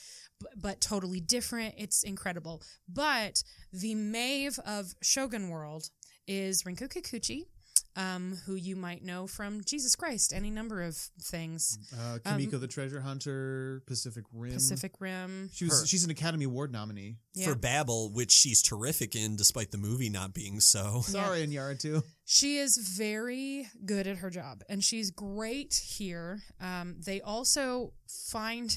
but 0.56 0.80
totally 0.80 1.20
different. 1.20 1.74
It's 1.78 2.02
incredible. 2.02 2.62
But 2.88 3.42
the 3.72 3.94
Maeve 3.94 4.58
of 4.66 4.94
Shogun 5.02 5.48
World 5.48 5.90
is 6.26 6.62
Rinko 6.64 6.88
Kikuchi. 6.88 7.46
Um, 7.96 8.38
who 8.44 8.54
you 8.56 8.76
might 8.76 9.02
know 9.02 9.26
from 9.26 9.62
Jesus 9.64 9.96
Christ, 9.96 10.34
any 10.34 10.50
number 10.50 10.82
of 10.82 10.96
things. 10.96 11.78
Uh, 11.98 12.18
Kumiko 12.18 12.60
the 12.60 12.66
Treasure 12.66 13.00
Hunter, 13.00 13.82
Pacific 13.86 14.24
Rim. 14.34 14.52
Pacific 14.52 14.92
Rim. 15.00 15.48
She 15.52 15.64
was. 15.64 15.80
Her. 15.80 15.86
She's 15.86 16.04
an 16.04 16.10
Academy 16.10 16.44
Award 16.44 16.72
nominee. 16.72 17.16
Yeah. 17.34 17.46
For 17.46 17.54
Babel, 17.54 18.10
which 18.12 18.32
she's 18.32 18.60
terrific 18.60 19.16
in, 19.16 19.36
despite 19.36 19.70
the 19.70 19.78
movie 19.78 20.10
not 20.10 20.34
being 20.34 20.60
so. 20.60 21.00
Sorry, 21.04 21.42
and 21.42 21.52
Yara 21.52 21.74
too. 21.74 22.02
She 22.26 22.58
is 22.58 22.76
very 22.76 23.68
good 23.84 24.06
at 24.06 24.18
her 24.18 24.30
job 24.30 24.62
and 24.68 24.82
she's 24.82 25.10
great 25.10 25.74
here. 25.74 26.42
Um, 26.60 26.96
they 26.98 27.20
also 27.20 27.92
find, 28.08 28.76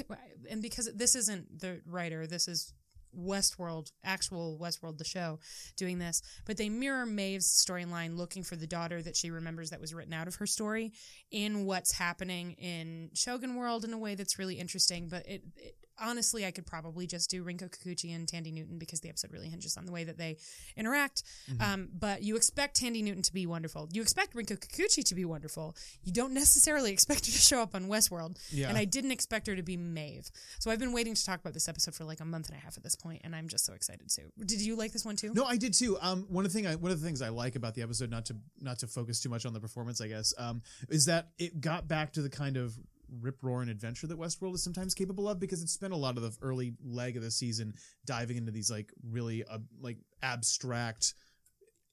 and 0.50 0.62
because 0.62 0.90
this 0.94 1.16
isn't 1.16 1.60
the 1.60 1.82
writer, 1.86 2.28
this 2.28 2.48
is 2.48 2.74
Westworld, 3.20 3.92
actual 4.04 4.58
Westworld, 4.62 4.98
the 4.98 5.04
show, 5.04 5.40
doing 5.76 6.00
this, 6.00 6.22
but 6.46 6.58
they 6.58 6.70
mirror 6.70 7.06
Maeve's 7.06 7.48
storyline 7.48 8.16
looking 8.16 8.44
for 8.44 8.56
the 8.56 8.68
daughter 8.68 9.02
that 9.02 9.16
she 9.16 9.32
remembers 9.32 9.70
that 9.70 9.82
was 9.82 9.94
written 9.94 10.14
out 10.14 10.28
of 10.28 10.36
her 10.36 10.46
story 10.46 10.94
in 11.32 11.66
what's 11.66 11.94
happening 11.94 12.54
in 12.54 13.10
Shogun 13.14 13.56
World 13.56 13.84
in 13.84 13.94
a 13.94 13.98
way 13.98 14.16
that's 14.16 14.40
really 14.40 14.56
interesting. 14.56 15.08
But 15.08 15.26
it, 15.28 15.44
it 15.56 15.76
honestly, 16.02 16.46
I 16.46 16.52
could 16.52 16.66
probably 16.66 17.08
just 17.08 17.30
do 17.30 17.44
Rinko 17.44 17.70
Kikuchi 17.70 18.16
and 18.16 18.28
Thandie 18.28 18.54
Newton 18.54 18.78
because 18.78 19.02
the 19.02 19.10
episode 19.10 19.32
really 19.32 19.50
hinges 19.50 19.78
on 19.78 19.86
the 19.86 19.92
way 19.92 20.04
that 20.04 20.18
they 20.18 20.38
interact. 20.76 21.24
Um, 21.60 21.90
but 21.98 22.24
you 22.24 22.36
expect 22.36 22.82
Thandie 22.82 23.04
Newton 23.04 23.22
to 23.24 23.34
be 23.34 23.46
wonderful. 23.46 23.90
You 23.92 24.02
expect 24.02 24.36
Rinko 24.36 24.60
Kikuchi 24.60 25.04
to 25.04 25.16
be 25.16 25.26
wonderful. 25.26 25.76
You 26.04 26.12
don't 26.12 26.34
necessarily 26.34 26.92
expect 26.92 27.26
her 27.26 27.32
to 27.32 27.38
show 27.38 27.62
up 27.62 27.76
on 27.76 27.86
Westworld. 27.88 28.38
Yeah. 28.52 28.70
And 28.70 28.78
I 28.78 28.86
didn't 28.86 29.12
expect 29.12 29.48
her 29.48 29.56
to 29.56 29.64
be 29.64 29.78
Maeve. 29.78 30.30
So 30.60 30.72
I've 30.72 30.80
been 30.80 30.94
waiting 30.94 31.16
to 31.16 31.26
talk 31.26 31.40
about 31.40 31.54
this 31.54 31.68
episode 31.68 31.96
for 31.96 32.04
like 32.04 32.20
a 32.20 32.26
month 32.26 32.50
and 32.50 32.58
a 32.58 32.62
half 32.62 32.78
at 32.78 32.84
this 32.84 32.96
point, 32.96 33.22
and 33.24 33.36
I'm 33.36 33.48
just 33.48 33.66
so 33.66 33.74
excited 33.74 34.10
to. 34.10 34.22
Did 34.46 34.62
you 34.62 34.76
like 34.76 34.92
this 34.92 35.06
one 35.06 35.16
too? 35.16 35.34
No, 35.34 35.46
I 35.46 35.58
did 35.58 35.74
too. 35.74 35.98
Um, 36.02 36.26
one 36.30 36.46
of 36.46 36.52
the 36.52 36.58
thing 36.58 36.68
I, 36.68 36.76
one 36.76 36.92
of 36.92 37.00
the 37.00 37.06
things 37.06 37.22
I 37.22 37.30
like 37.30 37.56
about 37.56 37.76
the 37.76 37.82
episode, 37.82 38.10
not 38.10 38.26
to 38.26 38.36
not 38.62 38.80
to 38.80 38.88
focus 38.88 39.20
too 39.22 39.30
much 39.30 39.46
on 39.46 39.54
the 39.54 39.60
performance, 39.60 40.02
I 40.02 40.08
guess, 40.08 40.34
um, 40.38 40.62
is 40.90 41.06
that 41.06 41.30
it 41.38 41.62
got 41.62 41.88
back 41.88 42.14
to 42.14 42.22
the 42.22 42.30
kind 42.30 42.58
of 42.58 42.78
rip 43.22 43.42
roaring 43.42 43.70
adventure 43.70 44.08
that 44.08 44.20
Westworld 44.20 44.56
is 44.56 44.64
sometimes 44.64 44.94
capable 44.94 45.28
of 45.28 45.40
because 45.40 45.62
it 45.62 45.70
spent 45.70 45.94
a 45.94 45.98
lot 45.98 46.18
of 46.18 46.24
the 46.24 46.36
early 46.42 46.74
leg 46.84 47.18
of 47.18 47.24
the 47.24 47.32
season 47.32 47.74
diving 48.06 48.38
into 48.38 48.52
these 48.52 48.72
like 48.72 48.92
really 49.04 49.44
uh, 49.44 49.60
like 49.82 49.98
abstract 50.22 51.14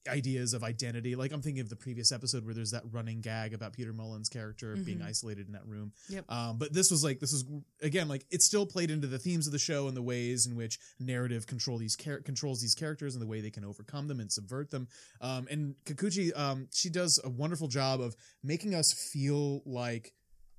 ideas 0.07 0.53
of 0.53 0.63
identity. 0.63 1.15
Like 1.15 1.31
I'm 1.31 1.41
thinking 1.41 1.61
of 1.61 1.69
the 1.69 1.75
previous 1.75 2.11
episode 2.11 2.45
where 2.45 2.53
there's 2.53 2.71
that 2.71 2.83
running 2.91 3.21
gag 3.21 3.53
about 3.53 3.73
Peter 3.73 3.93
Mullan's 3.93 4.29
character 4.29 4.75
being 4.75 5.01
isolated 5.01 5.47
in 5.47 5.53
that 5.53 5.65
room. 5.65 5.91
Yep. 6.09 6.25
Um, 6.29 6.57
but 6.57 6.73
this 6.73 6.89
was 6.89 7.03
like 7.03 7.19
this 7.19 7.31
was 7.31 7.45
again 7.81 8.07
like 8.07 8.25
it 8.31 8.41
still 8.41 8.65
played 8.65 8.91
into 8.91 9.07
the 9.07 9.19
themes 9.19 9.47
of 9.47 9.53
the 9.53 9.59
show 9.59 9.87
and 9.87 9.95
the 9.95 10.01
ways 10.01 10.47
in 10.47 10.55
which 10.55 10.79
narrative 10.99 11.47
control 11.47 11.77
these 11.77 11.95
char- 11.95 12.21
controls 12.21 12.61
these 12.61 12.75
characters 12.75 13.15
and 13.15 13.21
the 13.21 13.27
way 13.27 13.41
they 13.41 13.51
can 13.51 13.65
overcome 13.65 14.07
them 14.07 14.19
and 14.19 14.31
subvert 14.31 14.71
them. 14.71 14.87
Um, 15.21 15.47
and 15.49 15.75
Kikuchi, 15.85 16.37
um, 16.37 16.67
she 16.73 16.89
does 16.89 17.19
a 17.23 17.29
wonderful 17.29 17.67
job 17.67 18.01
of 18.01 18.15
making 18.43 18.75
us 18.75 18.93
feel 18.93 19.61
like 19.65 20.13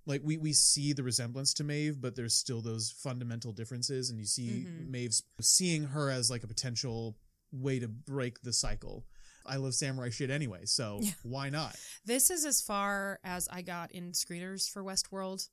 like 0.08 0.22
we 0.24 0.36
we 0.38 0.52
see 0.52 0.92
the 0.92 1.02
resemblance 1.04 1.54
to 1.54 1.64
Maeve, 1.64 2.00
but 2.00 2.16
there's 2.16 2.34
still 2.34 2.60
those 2.60 2.90
fundamental 2.90 3.52
differences, 3.52 4.10
and 4.10 4.18
you 4.18 4.24
see 4.26 4.66
Mhm. 4.66 4.88
Maeve's 4.90 5.22
seeing 5.40 5.84
her 5.84 6.10
as 6.10 6.30
like 6.30 6.42
a 6.42 6.48
potential 6.48 7.16
way 7.52 7.78
to 7.78 7.86
break 7.88 8.40
the 8.42 8.52
cycle. 8.52 9.06
I 9.46 9.56
love 9.56 9.74
samurai 9.74 10.10
shit 10.10 10.28
anyway, 10.30 10.64
so 10.66 10.98
Yeah. 11.02 11.12
why 11.22 11.48
not? 11.50 11.76
This 12.04 12.30
is 12.30 12.44
as 12.44 12.60
far 12.60 13.20
as 13.22 13.48
I 13.50 13.62
got 13.62 13.92
in 13.92 14.12
screeners 14.12 14.68
for 14.68 14.82
Westworld. 14.82 15.48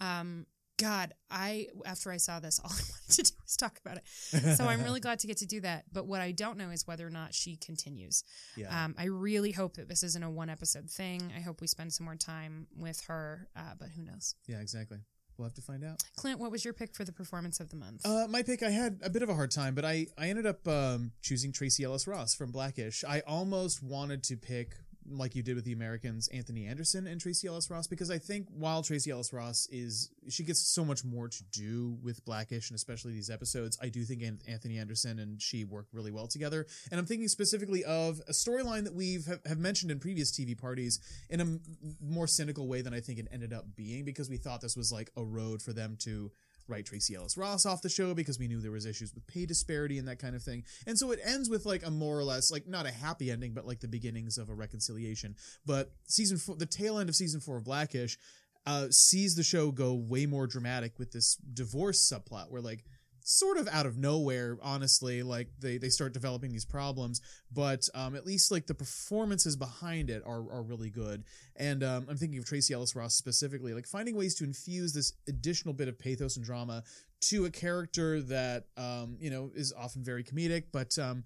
Um, 0.00 0.46
God, 0.78 1.12
I 1.30 1.66
after 1.84 2.10
I 2.10 2.16
saw 2.16 2.40
this, 2.40 2.60
all 2.64 2.70
I 2.70 2.74
wanted 2.74 3.10
to 3.10 3.22
do 3.22 3.36
was 3.42 3.56
talk 3.56 3.78
about 3.84 3.98
it. 3.98 4.56
So 4.56 4.64
I'm 4.64 4.82
really 4.82 5.00
glad 5.06 5.18
to 5.20 5.26
get 5.26 5.38
to 5.38 5.46
do 5.46 5.60
that. 5.60 5.84
But 5.92 6.06
what 6.06 6.20
I 6.20 6.32
don't 6.32 6.56
know 6.56 6.70
is 6.70 6.86
whether 6.86 7.06
or 7.06 7.10
not 7.10 7.34
she 7.34 7.56
continues. 7.56 8.24
yeah. 8.56 8.84
Um, 8.84 8.94
I 8.98 9.04
really 9.06 9.52
hope 9.52 9.76
that 9.76 9.88
this 9.88 10.02
isn't 10.02 10.22
a 10.22 10.30
one 10.30 10.48
episode 10.48 10.88
thing. 10.88 11.32
I 11.36 11.40
hope 11.40 11.60
we 11.60 11.66
spend 11.66 11.92
some 11.92 12.04
more 12.04 12.16
time 12.16 12.68
with 12.76 13.02
her. 13.08 13.48
Uh, 13.56 13.74
but 13.78 13.88
who 13.96 14.02
knows? 14.04 14.34
yeah, 14.46 14.60
exactly. 14.60 14.98
We'll 15.36 15.46
have 15.46 15.54
to 15.54 15.62
find 15.62 15.84
out. 15.84 16.02
Clint, 16.16 16.40
what 16.40 16.50
was 16.50 16.64
your 16.64 16.74
pick 16.74 16.96
for 16.96 17.04
the 17.04 17.12
performance 17.12 17.60
of 17.60 17.70
the 17.70 17.76
month? 17.76 18.04
Uh, 18.04 18.26
my 18.28 18.42
pick, 18.42 18.60
I 18.64 18.70
had 18.70 18.98
a 19.04 19.10
bit 19.10 19.22
of 19.22 19.28
a 19.28 19.34
hard 19.34 19.52
time, 19.52 19.76
but 19.76 19.84
I, 19.84 20.06
I 20.18 20.30
ended 20.30 20.46
up 20.46 20.66
um, 20.66 21.12
choosing 21.22 21.52
Tracee 21.52 21.84
Ellis 21.84 22.08
Ross 22.08 22.34
from 22.34 22.50
Blackish. 22.50 23.04
I 23.08 23.20
almost 23.20 23.80
wanted 23.80 24.24
to 24.24 24.36
pick, 24.36 24.74
like 25.10 25.34
you 25.34 25.42
did 25.42 25.56
with 25.56 25.64
the 25.64 25.72
Americans, 25.72 26.28
Anthony 26.28 26.66
Anderson 26.66 27.06
and 27.06 27.20
Tracee 27.20 27.48
Ellis 27.48 27.70
Ross, 27.70 27.86
because 27.86 28.10
I 28.10 28.18
think 28.18 28.46
while 28.50 28.82
Tracee 28.82 29.10
Ellis 29.10 29.32
Ross 29.32 29.68
is, 29.70 30.10
she 30.28 30.44
gets 30.44 30.60
so 30.60 30.84
much 30.84 31.04
more 31.04 31.28
to 31.28 31.44
do 31.52 31.98
with 32.02 32.24
Blackish 32.24 32.70
and 32.70 32.76
especially 32.76 33.12
these 33.12 33.30
episodes, 33.30 33.78
I 33.82 33.88
do 33.88 34.04
think 34.04 34.22
Anthony 34.48 34.78
Anderson 34.78 35.18
and 35.18 35.40
she 35.40 35.64
work 35.64 35.86
really 35.92 36.10
well 36.10 36.26
together. 36.26 36.66
And 36.90 36.98
I'm 36.98 37.06
thinking 37.06 37.28
specifically 37.28 37.84
of 37.84 38.20
a 38.28 38.32
storyline 38.32 38.84
that 38.84 38.94
we've 38.94 39.26
have, 39.46 39.58
mentioned 39.58 39.90
in 39.90 39.98
previous 39.98 40.30
TV 40.30 40.56
parties 40.56 41.00
in 41.30 41.40
a 41.40 41.58
more 42.00 42.26
cynical 42.26 42.68
way 42.68 42.82
than 42.82 42.94
I 42.94 43.00
think 43.00 43.18
it 43.18 43.28
ended 43.32 43.52
up 43.52 43.74
being, 43.76 44.04
because 44.04 44.30
we 44.30 44.36
thought 44.36 44.60
this 44.60 44.76
was 44.76 44.92
like 44.92 45.10
a 45.16 45.24
road 45.24 45.62
for 45.62 45.72
them 45.72 45.96
to 46.00 46.30
write 46.68 46.86
Tracee 46.86 47.14
Ellis 47.14 47.36
Ross 47.36 47.66
off 47.66 47.82
the 47.82 47.88
show 47.88 48.14
because 48.14 48.38
we 48.38 48.48
knew 48.48 48.60
there 48.60 48.70
was 48.70 48.86
issues 48.86 49.14
with 49.14 49.26
pay 49.26 49.46
disparity 49.46 49.98
and 49.98 50.06
that 50.08 50.18
kind 50.18 50.36
of 50.36 50.42
thing. 50.42 50.64
And 50.86 50.98
so 50.98 51.10
it 51.10 51.20
ends 51.24 51.48
with 51.48 51.66
like 51.66 51.84
a 51.84 51.90
more 51.90 52.18
or 52.18 52.24
less 52.24 52.50
like 52.50 52.66
not 52.66 52.86
a 52.86 52.92
happy 52.92 53.30
ending, 53.30 53.52
but 53.54 53.66
like 53.66 53.80
the 53.80 53.88
beginnings 53.88 54.38
of 54.38 54.48
a 54.48 54.54
reconciliation. 54.54 55.36
But 55.66 55.92
season 56.06 56.38
four, 56.38 56.56
the 56.56 56.66
tail 56.66 56.98
end 56.98 57.08
of 57.08 57.16
season 57.16 57.40
four 57.40 57.56
of 57.56 57.64
Blackish, 57.64 58.18
uh, 58.66 58.88
sees 58.90 59.34
the 59.34 59.42
show 59.42 59.70
go 59.70 59.94
way 59.94 60.26
more 60.26 60.46
dramatic 60.46 60.98
with 60.98 61.10
this 61.12 61.36
divorce 61.54 62.12
subplot 62.12 62.50
where 62.50 62.60
like 62.60 62.84
sort 63.28 63.58
of 63.58 63.68
out 63.68 63.84
of 63.84 63.98
nowhere 63.98 64.56
honestly 64.62 65.22
like 65.22 65.48
they 65.60 65.76
they 65.76 65.90
start 65.90 66.14
developing 66.14 66.50
these 66.50 66.64
problems 66.64 67.20
but 67.52 67.86
um 67.94 68.16
at 68.16 68.24
least 68.24 68.50
like 68.50 68.66
the 68.66 68.72
performances 68.74 69.54
behind 69.54 70.08
it 70.08 70.22
are 70.24 70.50
are 70.50 70.62
really 70.62 70.88
good. 70.88 71.24
And 71.54 71.84
um 71.84 72.06
i'm 72.08 72.16
thinking 72.16 72.38
of 72.38 72.46
tracee 72.46 72.72
ellis 72.72 72.96
ross 72.96 73.14
specifically 73.14 73.74
like 73.74 73.86
finding 73.86 74.16
ways 74.16 74.34
to 74.36 74.44
infuse 74.44 74.94
this 74.94 75.12
additional 75.28 75.74
bit 75.74 75.88
of 75.88 75.98
pathos 75.98 76.36
and 76.36 76.44
drama 76.46 76.82
to 77.20 77.44
a 77.44 77.50
character 77.50 78.22
that 78.22 78.64
um 78.78 79.18
you 79.20 79.28
know 79.28 79.50
is 79.54 79.74
often 79.78 80.02
very 80.02 80.24
comedic 80.24 80.64
but 80.72 80.98
um 80.98 81.22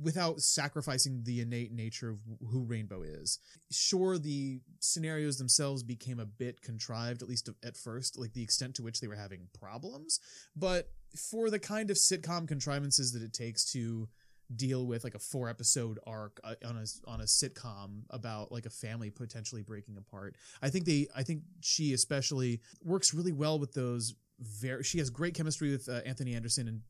without 0.00 0.40
sacrificing 0.40 1.22
the 1.24 1.40
innate 1.40 1.72
nature 1.72 2.10
of 2.10 2.18
who 2.52 2.62
rainbow 2.62 3.02
is. 3.02 3.40
Sure 3.72 4.16
the 4.16 4.60
scenarios 4.78 5.36
themselves 5.36 5.82
became 5.82 6.20
a 6.20 6.26
bit 6.26 6.62
contrived 6.62 7.20
at 7.20 7.28
least 7.28 7.50
at 7.64 7.76
first 7.76 8.18
like 8.18 8.32
the 8.32 8.42
extent 8.42 8.74
to 8.76 8.82
which 8.82 9.00
they 9.00 9.08
were 9.08 9.16
having 9.16 9.48
problems 9.58 10.20
but 10.56 10.88
for 11.16 11.50
the 11.50 11.58
kind 11.58 11.90
of 11.90 11.96
sitcom 11.96 12.46
contrivances 12.46 13.12
that 13.12 13.22
it 13.22 13.32
takes 13.32 13.64
to 13.72 14.08
deal 14.56 14.86
with 14.86 15.04
like 15.04 15.14
a 15.14 15.18
four 15.18 15.48
episode 15.48 15.98
arc 16.06 16.40
uh, 16.42 16.54
on 16.64 16.76
a 16.76 17.10
on 17.10 17.20
a 17.20 17.24
sitcom 17.24 18.02
about 18.10 18.50
like 18.50 18.64
a 18.64 18.70
family 18.70 19.10
potentially 19.10 19.62
breaking 19.62 19.96
apart 19.98 20.36
i 20.62 20.70
think 20.70 20.86
they 20.86 21.06
i 21.14 21.22
think 21.22 21.42
she 21.60 21.92
especially 21.92 22.60
works 22.82 23.12
really 23.12 23.32
well 23.32 23.58
with 23.58 23.74
those 23.74 24.14
very 24.40 24.82
she 24.82 24.98
has 24.98 25.10
great 25.10 25.34
chemistry 25.34 25.70
with 25.70 25.88
uh, 25.88 26.00
anthony 26.06 26.34
anderson 26.34 26.66
and 26.66 26.80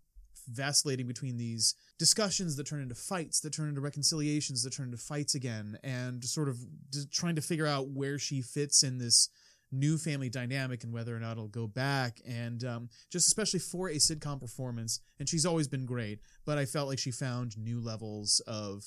vacillating 0.51 1.07
between 1.07 1.37
these 1.37 1.75
discussions 1.99 2.57
that 2.57 2.67
turn 2.67 2.81
into 2.81 2.95
fights 2.95 3.41
that 3.41 3.53
turn 3.53 3.69
into 3.69 3.81
reconciliations 3.81 4.63
that 4.63 4.73
turn 4.73 4.87
into 4.87 4.97
fights 4.97 5.35
again 5.35 5.77
and 5.83 6.25
sort 6.25 6.49
of 6.49 6.59
trying 7.11 7.35
to 7.35 7.43
figure 7.43 7.67
out 7.67 7.89
where 7.89 8.19
she 8.19 8.41
fits 8.41 8.83
in 8.83 8.99
this 8.99 9.29
new 9.71 9.99
family 9.99 10.31
dynamic 10.31 10.83
and 10.85 10.93
whether 10.93 11.15
or 11.15 11.21
not 11.21 11.33
it'll 11.33 11.49
go 11.49 11.67
back. 11.67 12.21
And 12.27 12.65
um, 12.65 12.89
just 13.11 13.27
especially 13.27 13.61
for 13.61 13.89
a 13.89 13.97
sitcom 13.97 14.41
performance 14.41 15.01
and 15.19 15.29
she's 15.29 15.45
always 15.47 15.69
been 15.69 15.87
great 15.87 16.21
but 16.45 16.59
i 16.59 16.65
felt 16.65 16.89
like 16.89 16.99
she 16.99 17.11
found 17.11 17.57
new 17.59 17.81
levels 17.81 18.41
of 18.47 18.85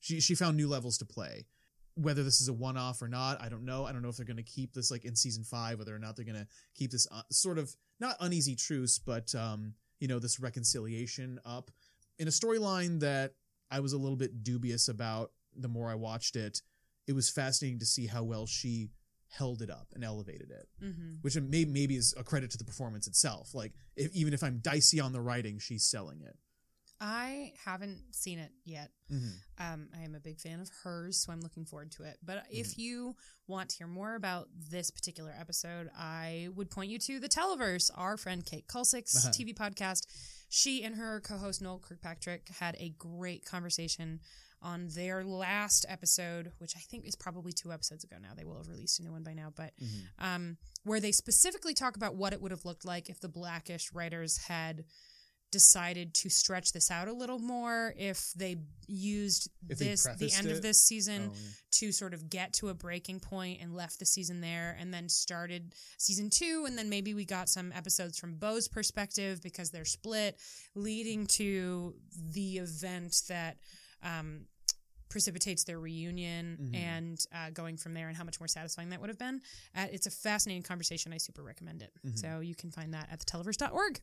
she, 0.00 0.20
she 0.20 0.34
found 0.34 0.56
new 0.56 0.68
levels 0.68 0.96
to 0.98 1.04
play. 1.04 1.46
Whether 1.94 2.22
this 2.22 2.40
is 2.40 2.48
a 2.48 2.52
one-off 2.52 3.02
or 3.02 3.08
not 3.08 3.42
i 3.42 3.48
don't 3.48 3.64
know. 3.64 3.84
I 3.84 3.92
don't 3.92 4.02
know 4.02 4.08
if 4.08 4.16
they're 4.16 4.26
going 4.26 4.36
to 4.36 4.42
keep 4.42 4.72
this 4.72 4.90
like 4.90 5.04
in 5.04 5.16
season 5.16 5.44
five 5.44 5.78
whether 5.78 5.94
or 5.94 5.98
not 5.98 6.16
they're 6.16 6.24
going 6.24 6.38
to 6.38 6.46
keep 6.74 6.90
this 6.90 7.06
uh, 7.10 7.22
sort 7.30 7.58
of 7.58 7.74
not 7.98 8.16
uneasy 8.20 8.54
truce 8.54 8.98
but 8.98 9.34
um, 9.34 9.74
you 9.98 10.08
know 10.08 10.18
this 10.18 10.40
reconciliation 10.40 11.38
up. 11.44 11.70
In 12.18 12.28
a 12.28 12.30
storyline 12.30 13.00
that 13.00 13.32
i 13.70 13.80
was 13.80 13.92
a 13.92 13.98
little 13.98 14.16
bit 14.16 14.42
dubious 14.42 14.88
about 14.88 15.32
the 15.56 15.68
more 15.68 15.90
i 15.90 15.94
watched 15.94 16.36
it 16.36 16.62
it 17.06 17.12
was 17.12 17.28
fascinating 17.28 17.80
to 17.80 17.86
see 17.86 18.06
how 18.06 18.22
well 18.22 18.46
she 18.46 18.88
held 19.30 19.62
it 19.62 19.70
up 19.70 19.88
and 19.94 20.04
elevated 20.04 20.50
it 20.50 20.68
mm-hmm. 20.82 21.14
which 21.22 21.36
may, 21.36 21.64
maybe 21.64 21.96
is 21.96 22.14
a 22.18 22.24
credit 22.24 22.50
to 22.50 22.58
the 22.58 22.64
performance 22.64 23.06
itself 23.06 23.54
like 23.54 23.72
if, 23.96 24.14
even 24.14 24.34
if 24.34 24.42
i'm 24.42 24.58
dicey 24.58 25.00
on 25.00 25.12
the 25.12 25.20
writing 25.20 25.58
she's 25.58 25.84
selling 25.84 26.20
it 26.22 26.36
I 27.00 27.54
haven't 27.64 27.98
seen 28.10 28.38
it 28.38 28.52
yet. 28.64 28.90
mm-hmm. 29.10 29.28
Um, 29.58 29.88
I 29.98 30.04
am 30.04 30.14
a 30.14 30.20
big 30.20 30.38
fan 30.38 30.60
of 30.60 30.70
hers, 30.84 31.16
so 31.16 31.32
I'm 31.32 31.40
looking 31.40 31.64
forward 31.64 31.90
to 31.92 32.02
it. 32.02 32.18
But 32.22 32.44
if 32.50 32.76
you 32.76 33.16
want 33.46 33.70
to 33.70 33.76
hear 33.78 33.86
more 33.86 34.16
about 34.16 34.48
this 34.70 34.90
particular 34.90 35.34
episode, 35.38 35.88
I 35.96 36.48
would 36.54 36.70
point 36.70 36.90
you 36.90 36.98
to 36.98 37.18
the 37.18 37.28
Televerse, 37.28 37.90
our 37.94 38.18
friend 38.18 38.44
Kate 38.44 38.66
Kulzick's 38.68 39.16
Uh-huh. 39.16 39.30
TV 39.32 39.54
podcast. 39.54 40.06
She 40.50 40.82
and 40.82 40.96
her 40.96 41.20
co-host 41.20 41.62
Noel 41.62 41.78
Kirkpatrick 41.78 42.48
had 42.58 42.76
a 42.78 42.90
great 42.98 43.46
conversation 43.46 44.20
on 44.62 44.88
their 44.94 45.24
last 45.24 45.86
episode, 45.88 46.52
which 46.58 46.74
I 46.76 46.80
think 46.80 47.06
is 47.06 47.16
probably 47.16 47.52
two 47.52 47.72
episodes 47.72 48.04
ago 48.04 48.16
now. 48.20 48.30
They 48.36 48.44
will 48.44 48.56
have 48.58 48.68
released 48.68 49.00
a 49.00 49.02
new 49.02 49.12
one 49.12 49.22
by 49.22 49.34
now, 49.34 49.52
but 49.56 49.72
Mm-hmm. 49.82 50.24
um, 50.24 50.56
where 50.84 51.00
they 51.00 51.12
specifically 51.12 51.74
talk 51.74 51.96
about 51.96 52.14
what 52.16 52.32
it 52.32 52.40
would 52.42 52.50
have 52.50 52.64
looked 52.64 52.84
like 52.84 53.08
if 53.10 53.20
the 53.20 53.28
Blackish 53.28 53.92
writers 53.92 54.36
had 54.48 54.84
decided 55.52 56.14
to 56.14 56.30
stretch 56.30 56.70
this 56.72 56.92
out 56.92 57.08
a 57.08 57.12
little 57.12 57.40
more 57.40 57.92
if 57.98 58.32
they 58.36 58.56
used 58.86 59.50
If 59.68 59.78
they 59.78 59.86
this 59.86 60.04
the 60.04 60.10
prefaced 60.10 60.38
end 60.38 60.50
of 60.52 60.62
this 60.62 60.78
season 60.80 61.30
Oh, 61.32 61.34
yeah. 61.34 61.48
to 61.72 61.92
sort 61.92 62.14
of 62.14 62.30
get 62.30 62.52
to 62.54 62.68
a 62.68 62.74
breaking 62.74 63.18
point 63.18 63.60
and 63.60 63.74
left 63.74 63.98
the 63.98 64.06
season 64.06 64.40
there 64.40 64.76
and 64.78 64.94
then 64.94 65.08
started 65.08 65.74
season 65.98 66.30
two 66.30 66.66
and 66.68 66.78
then 66.78 66.88
maybe 66.88 67.14
we 67.14 67.24
got 67.24 67.48
some 67.48 67.72
episodes 67.72 68.16
from 68.16 68.36
Bow's 68.36 68.68
perspective 68.68 69.42
because 69.42 69.70
they're 69.72 69.84
split 69.84 70.38
leading 70.76 71.26
to 71.38 71.94
the 72.32 72.58
event 72.58 73.16
that 73.28 73.56
um, 74.02 74.46
precipitates 75.08 75.64
their 75.64 75.80
reunion 75.80 76.56
Mhm. 76.60 76.74
and 76.76 77.26
uh, 77.34 77.50
going 77.50 77.76
from 77.76 77.94
there 77.94 78.06
and 78.08 78.16
how 78.16 78.22
much 78.22 78.38
more 78.38 78.46
satisfying 78.46 78.90
that 78.90 79.00
would 79.00 79.08
have 79.10 79.18
been. 79.18 79.42
Uh, 79.74 79.86
it's 79.90 80.06
a 80.06 80.10
fascinating 80.10 80.62
conversation. 80.62 81.12
I 81.12 81.18
super 81.18 81.42
recommend 81.42 81.82
it. 81.82 81.92
Mhm. 82.06 82.16
So 82.18 82.40
you 82.40 82.54
can 82.54 82.70
find 82.70 82.94
that 82.94 83.08
at 83.10 83.18
theteleverse.org. 83.20 84.00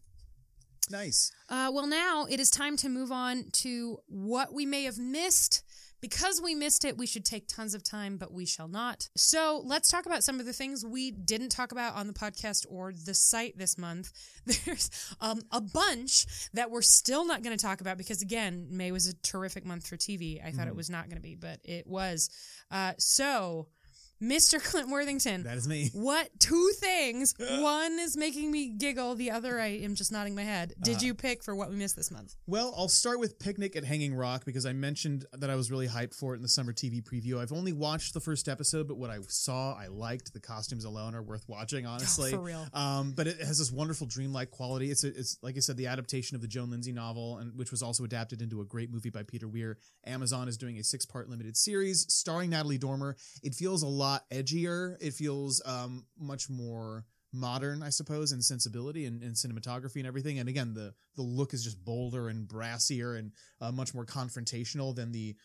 Nice. 0.90 1.32
Uh, 1.50 1.70
well, 1.74 1.88
now 1.88 2.26
it 2.26 2.40
is 2.40 2.50
time 2.50 2.78
to 2.78 2.90
move 2.90 3.12
on 3.12 3.50
to 3.52 4.00
what 4.08 4.54
we 4.54 4.66
may 4.66 4.84
have 4.84 4.98
missed. 4.98 5.64
Because 6.02 6.42
we 6.44 6.54
missed 6.54 6.86
it, 6.86 6.98
we 6.98 7.08
should 7.08 7.26
take 7.26 7.48
tons 7.48 7.74
of 7.74 7.84
time, 7.84 8.18
but 8.18 8.32
we 8.32 8.46
shall 8.46 8.68
not. 8.68 9.10
So 9.16 9.62
let's 9.66 9.90
talk 9.90 10.06
about 10.06 10.24
some 10.24 10.40
of 10.40 10.46
the 10.46 10.54
things 10.54 10.86
we 10.86 11.12
didn't 11.12 11.50
talk 11.50 11.72
about 11.72 11.96
on 11.96 12.08
the 12.08 12.14
podcast 12.14 12.66
or 12.70 12.94
the 12.94 13.14
site 13.14 13.58
this 13.58 13.78
month. 13.78 14.12
There's 14.46 14.90
um, 15.22 15.42
a 15.52 15.62
bunch 15.62 16.26
that 16.54 16.70
we're 16.70 16.82
still 16.82 17.26
not 17.26 17.42
going 17.42 17.58
to 17.58 17.64
talk 17.64 17.82
about 17.82 17.98
because, 17.98 18.22
again, 18.22 18.68
May 18.70 18.92
was 18.92 19.08
a 19.08 19.16
terrific 19.24 19.66
month 19.66 19.88
for 19.88 19.98
TV. 19.98 20.46
I 20.46 20.52
thought 20.52 20.68
it 20.68 20.76
was 20.76 20.90
not 20.90 21.06
going 21.10 21.18
to 21.18 21.22
be, 21.22 21.36
but 21.36 21.60
it 21.64 21.88
was. 21.88 22.30
Uh, 22.70 22.94
so, 22.98 23.68
Mr. 24.22 24.62
Clint 24.64 24.90
Worthington, 24.90 25.44
That 25.44 25.58
is 25.58 25.68
me. 25.68 25.90
what 25.94 26.30
two 26.40 26.72
things? 26.80 27.36
One 27.60 28.00
is 28.00 28.18
making 28.18 28.52
me 28.52 28.70
giggle. 28.70 29.16
The 29.16 29.32
other, 29.32 29.60
I 29.60 29.68
am 29.68 29.96
just 29.96 30.12
nodding 30.12 30.36
my 30.36 30.44
head. 30.44 30.74
Did 30.82 31.02
you 31.02 31.14
pick 31.14 31.44
for 31.44 31.56
what 31.56 31.70
we 31.70 31.76
missed 31.76 31.96
this 31.96 32.10
month? 32.12 32.36
Well, 32.48 32.74
I'll 32.78 32.88
start 32.90 33.20
with 33.20 33.38
Picnic 33.40 33.76
at 33.76 33.84
Hanging 33.84 34.16
Rock 34.16 34.44
because 34.46 34.66
I 34.66 34.74
mentioned 34.74 35.26
that 35.34 35.50
I 35.50 35.56
was 35.56 35.70
really 35.70 35.88
hyped 35.88 36.16
for 36.16 36.34
it 36.34 36.38
in 36.38 36.42
the 36.42 36.48
summer 36.50 36.74
TV 36.74 37.02
preview. 37.04 37.40
I've 37.40 37.52
only 37.54 37.74
watched 37.74 38.14
the 38.14 38.20
first 38.20 38.48
episode, 38.48 38.88
but 38.88 38.98
what 38.98 39.10
I 39.12 39.20
saw, 39.28 39.74
I 39.78 39.88
liked. 39.88 40.34
The 40.34 40.40
costumes 40.40 40.84
alone 40.86 41.14
are 41.14 41.22
worth 41.22 41.46
watching, 41.48 41.86
honestly. 41.86 42.32
for 42.32 42.40
real. 42.40 42.66
Um, 42.74 43.12
but 43.16 43.28
it 43.28 43.40
has 43.40 43.60
this 43.60 43.72
wonderful 43.72 44.08
dreamlike 44.08 44.50
quality. 44.50 44.90
It's 44.90 45.04
a, 45.04 45.08
it's 45.10 45.38
like 45.44 45.58
I 45.58 45.60
said, 45.60 45.78
the 45.78 45.88
adaptation 45.88 46.36
of 46.36 46.42
the 46.42 46.48
Joan 46.48 46.72
Lindsay 46.72 46.92
novel, 46.92 47.38
and 47.38 47.56
which 47.56 47.70
was 47.72 47.84
also 47.84 48.04
adapted 48.04 48.42
into 48.42 48.62
a 48.62 48.66
great 48.66 48.92
movie 48.92 49.10
by 49.12 49.22
Peter 49.24 49.48
Weir. 49.48 49.78
Amazon 50.06 50.48
is 50.48 50.58
doing 50.58 50.78
a 50.80 50.84
six 50.84 51.06
part 51.06 51.30
limited 51.30 51.56
series 51.56 52.06
starring 52.12 52.50
Natalie 52.50 52.78
Dormer. 52.80 53.16
It 53.44 53.54
feels 53.54 53.84
a 53.84 53.88
lot 53.88 54.07
edgier. 54.32 54.98
It 55.00 55.14
feels 55.14 55.62
um, 55.66 56.06
much 56.20 56.50
more 56.50 57.06
modern, 57.34 57.84
I 57.84 57.90
suppose, 57.90 58.32
in 58.32 58.42
sensibility 58.42 59.06
and, 59.06 59.22
and 59.22 59.36
cinematography 59.36 59.98
and 59.98 60.08
everything. 60.08 60.40
And 60.40 60.50
again, 60.50 60.74
the 60.74 60.94
the 61.16 61.22
look 61.22 61.54
is 61.54 61.64
just 61.64 61.84
bolder 61.84 62.30
and 62.30 62.48
brassier 62.48 63.18
and 63.18 63.32
uh, 63.62 63.72
much 63.72 63.94
more 63.94 64.06
confrontational 64.06 64.96
than 64.96 65.12
the 65.12 65.36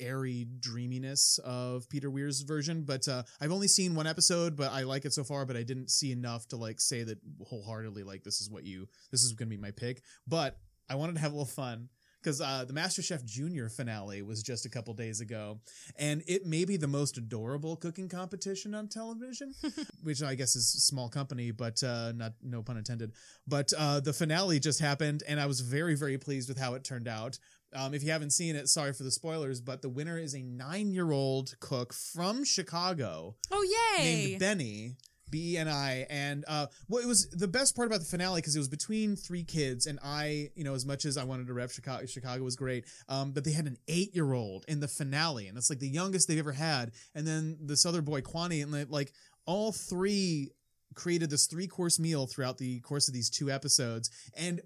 airy 0.00 0.46
dreaminess 0.58 1.38
of 1.44 1.88
Peter 1.88 2.10
Weir's 2.10 2.40
version. 2.40 2.82
But 2.82 3.06
uh, 3.06 3.22
I've 3.40 3.52
only 3.52 3.68
seen 3.68 3.94
one 3.94 4.06
episode, 4.06 4.56
but 4.56 4.72
I 4.72 4.82
like 4.82 5.04
it 5.04 5.12
so 5.12 5.24
far. 5.24 5.44
But 5.46 5.56
I 5.56 5.62
didn't 5.62 5.90
see 5.90 6.12
enough 6.12 6.48
to 6.48 6.56
like 6.56 6.80
say 6.80 7.02
that 7.04 7.18
wholeheartedly. 7.46 8.02
Like 8.02 8.24
this 8.24 8.40
is 8.40 8.50
what 8.50 8.64
you 8.64 8.88
this 9.10 9.22
is 9.22 9.32
going 9.32 9.48
to 9.48 9.56
be 9.56 9.60
my 9.60 9.72
pick. 9.72 10.02
But 10.26 10.58
I 10.88 10.96
wanted 10.96 11.14
to 11.14 11.20
have 11.20 11.32
a 11.32 11.36
little 11.36 11.46
fun. 11.46 11.88
Because 12.22 12.40
uh, 12.40 12.64
the 12.66 12.72
MasterChef 12.74 13.24
Junior 13.24 13.68
finale 13.68 14.20
was 14.22 14.42
just 14.42 14.66
a 14.66 14.68
couple 14.68 14.92
days 14.94 15.20
ago, 15.20 15.58
and 15.98 16.22
it 16.26 16.44
may 16.44 16.64
be 16.64 16.76
the 16.76 16.86
most 16.86 17.16
adorable 17.16 17.76
cooking 17.76 18.08
competition 18.08 18.74
on 18.74 18.88
television, 18.88 19.54
which 20.02 20.22
I 20.22 20.34
guess 20.34 20.54
is 20.54 20.74
a 20.74 20.80
small 20.80 21.08
company, 21.08 21.50
but 21.50 21.82
uh, 21.82 22.12
not 22.12 22.34
no 22.42 22.62
pun 22.62 22.76
intended. 22.76 23.12
But 23.48 23.72
uh, 23.78 24.00
the 24.00 24.12
finale 24.12 24.60
just 24.60 24.80
happened, 24.80 25.22
and 25.26 25.40
I 25.40 25.46
was 25.46 25.60
very 25.60 25.94
very 25.94 26.18
pleased 26.18 26.48
with 26.48 26.58
how 26.58 26.74
it 26.74 26.84
turned 26.84 27.08
out. 27.08 27.38
Um, 27.72 27.94
if 27.94 28.02
you 28.02 28.10
haven't 28.10 28.30
seen 28.32 28.56
it, 28.56 28.68
sorry 28.68 28.92
for 28.92 29.04
the 29.04 29.12
spoilers, 29.12 29.60
but 29.60 29.80
the 29.80 29.88
winner 29.88 30.18
is 30.18 30.34
a 30.34 30.42
nine 30.42 30.90
year 30.92 31.12
old 31.12 31.54
cook 31.60 31.92
from 31.94 32.44
Chicago 32.44 33.36
Oh, 33.50 33.96
yay! 33.98 34.04
named 34.04 34.40
Beni. 34.40 34.96
B 35.30 35.56
and 35.56 35.68
I, 35.70 36.06
and 36.10 36.44
uh, 36.48 36.66
well, 36.88 37.02
it 37.02 37.06
was 37.06 37.28
the 37.30 37.48
best 37.48 37.76
part 37.76 37.86
about 37.86 38.00
the 38.00 38.06
finale 38.06 38.40
because 38.40 38.56
it 38.56 38.58
was 38.58 38.68
between 38.68 39.16
three 39.16 39.44
kids, 39.44 39.86
and 39.86 39.98
I, 40.02 40.50
you 40.54 40.64
know, 40.64 40.74
as 40.74 40.84
much 40.84 41.04
as 41.04 41.16
I 41.16 41.24
wanted 41.24 41.46
to 41.46 41.54
rep 41.54 41.70
Chicago, 41.70 42.06
Chicago 42.06 42.42
was 42.44 42.56
great, 42.56 42.84
um, 43.08 43.32
but 43.32 43.44
they 43.44 43.52
had 43.52 43.66
an 43.66 43.76
eight 43.88 44.14
year 44.14 44.32
old 44.32 44.64
in 44.68 44.80
the 44.80 44.88
finale, 44.88 45.46
and 45.46 45.56
that's 45.56 45.70
like 45.70 45.78
the 45.78 45.88
youngest 45.88 46.28
they've 46.28 46.38
ever 46.38 46.52
had, 46.52 46.92
and 47.14 47.26
then 47.26 47.58
this 47.62 47.86
other 47.86 48.02
boy 48.02 48.20
Kwani, 48.20 48.62
and 48.62 48.72
like- 48.72 48.90
like 48.90 49.12
all 49.46 49.72
three 49.72 50.50
created 50.94 51.30
this 51.30 51.46
three 51.46 51.66
course 51.66 51.98
meal 51.98 52.26
throughout 52.26 52.58
the 52.58 52.80
course 52.80 53.08
of 53.08 53.14
these 53.14 53.30
two 53.30 53.50
episodes, 53.50 54.10
and 54.36 54.60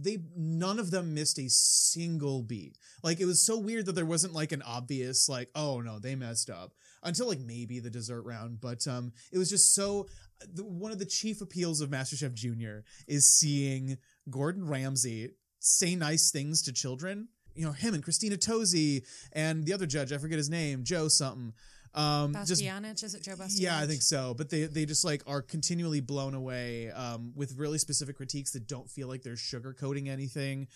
they 0.00 0.18
none 0.36 0.78
of 0.78 0.90
them 0.90 1.14
missed 1.14 1.38
a 1.38 1.48
single 1.48 2.42
beat. 2.42 2.78
Like 3.02 3.20
it 3.20 3.24
was 3.24 3.44
so 3.44 3.58
weird 3.58 3.86
that 3.86 3.94
there 3.94 4.06
wasn't 4.06 4.32
like 4.32 4.52
an 4.52 4.62
obvious 4.62 5.28
like 5.28 5.50
oh 5.54 5.80
no 5.80 5.98
they 5.98 6.14
messed 6.14 6.50
up 6.50 6.72
until 7.02 7.28
like 7.28 7.40
maybe 7.40 7.80
the 7.80 7.90
dessert 7.90 8.22
round, 8.22 8.60
but 8.60 8.86
um 8.86 9.12
it 9.32 9.38
was 9.38 9.50
just 9.50 9.74
so 9.74 10.06
the, 10.54 10.64
one 10.64 10.92
of 10.92 10.98
the 10.98 11.06
chief 11.06 11.40
appeals 11.40 11.80
of 11.80 11.90
MasterChef 11.90 12.34
Junior 12.34 12.84
is 13.06 13.28
seeing 13.28 13.98
Gordon 14.30 14.68
Ramsay 14.68 15.30
say 15.58 15.96
nice 15.96 16.30
things 16.30 16.62
to 16.62 16.72
children. 16.72 17.28
You 17.54 17.64
know 17.64 17.72
him 17.72 17.94
and 17.94 18.04
Christina 18.04 18.36
Tosi 18.36 19.04
and 19.32 19.64
the 19.64 19.72
other 19.72 19.86
judge 19.86 20.12
I 20.12 20.18
forget 20.18 20.38
his 20.38 20.50
name 20.50 20.84
Joe 20.84 21.08
something. 21.08 21.54
Um, 21.94 22.34
just 22.46 22.62
Bastianich, 22.62 23.02
is 23.02 23.14
it 23.14 23.22
Joe 23.22 23.32
Bastianich? 23.34 23.60
yeah, 23.60 23.78
I 23.78 23.86
think 23.86 24.02
so. 24.02 24.34
But 24.34 24.50
they 24.50 24.64
they 24.64 24.84
just 24.86 25.04
like 25.04 25.22
are 25.26 25.42
continually 25.42 26.00
blown 26.00 26.34
away 26.34 26.90
um, 26.90 27.32
with 27.34 27.56
really 27.56 27.78
specific 27.78 28.16
critiques 28.16 28.52
that 28.52 28.66
don't 28.66 28.90
feel 28.90 29.08
like 29.08 29.22
they're 29.22 29.34
sugarcoating 29.34 30.08
anything. 30.08 30.68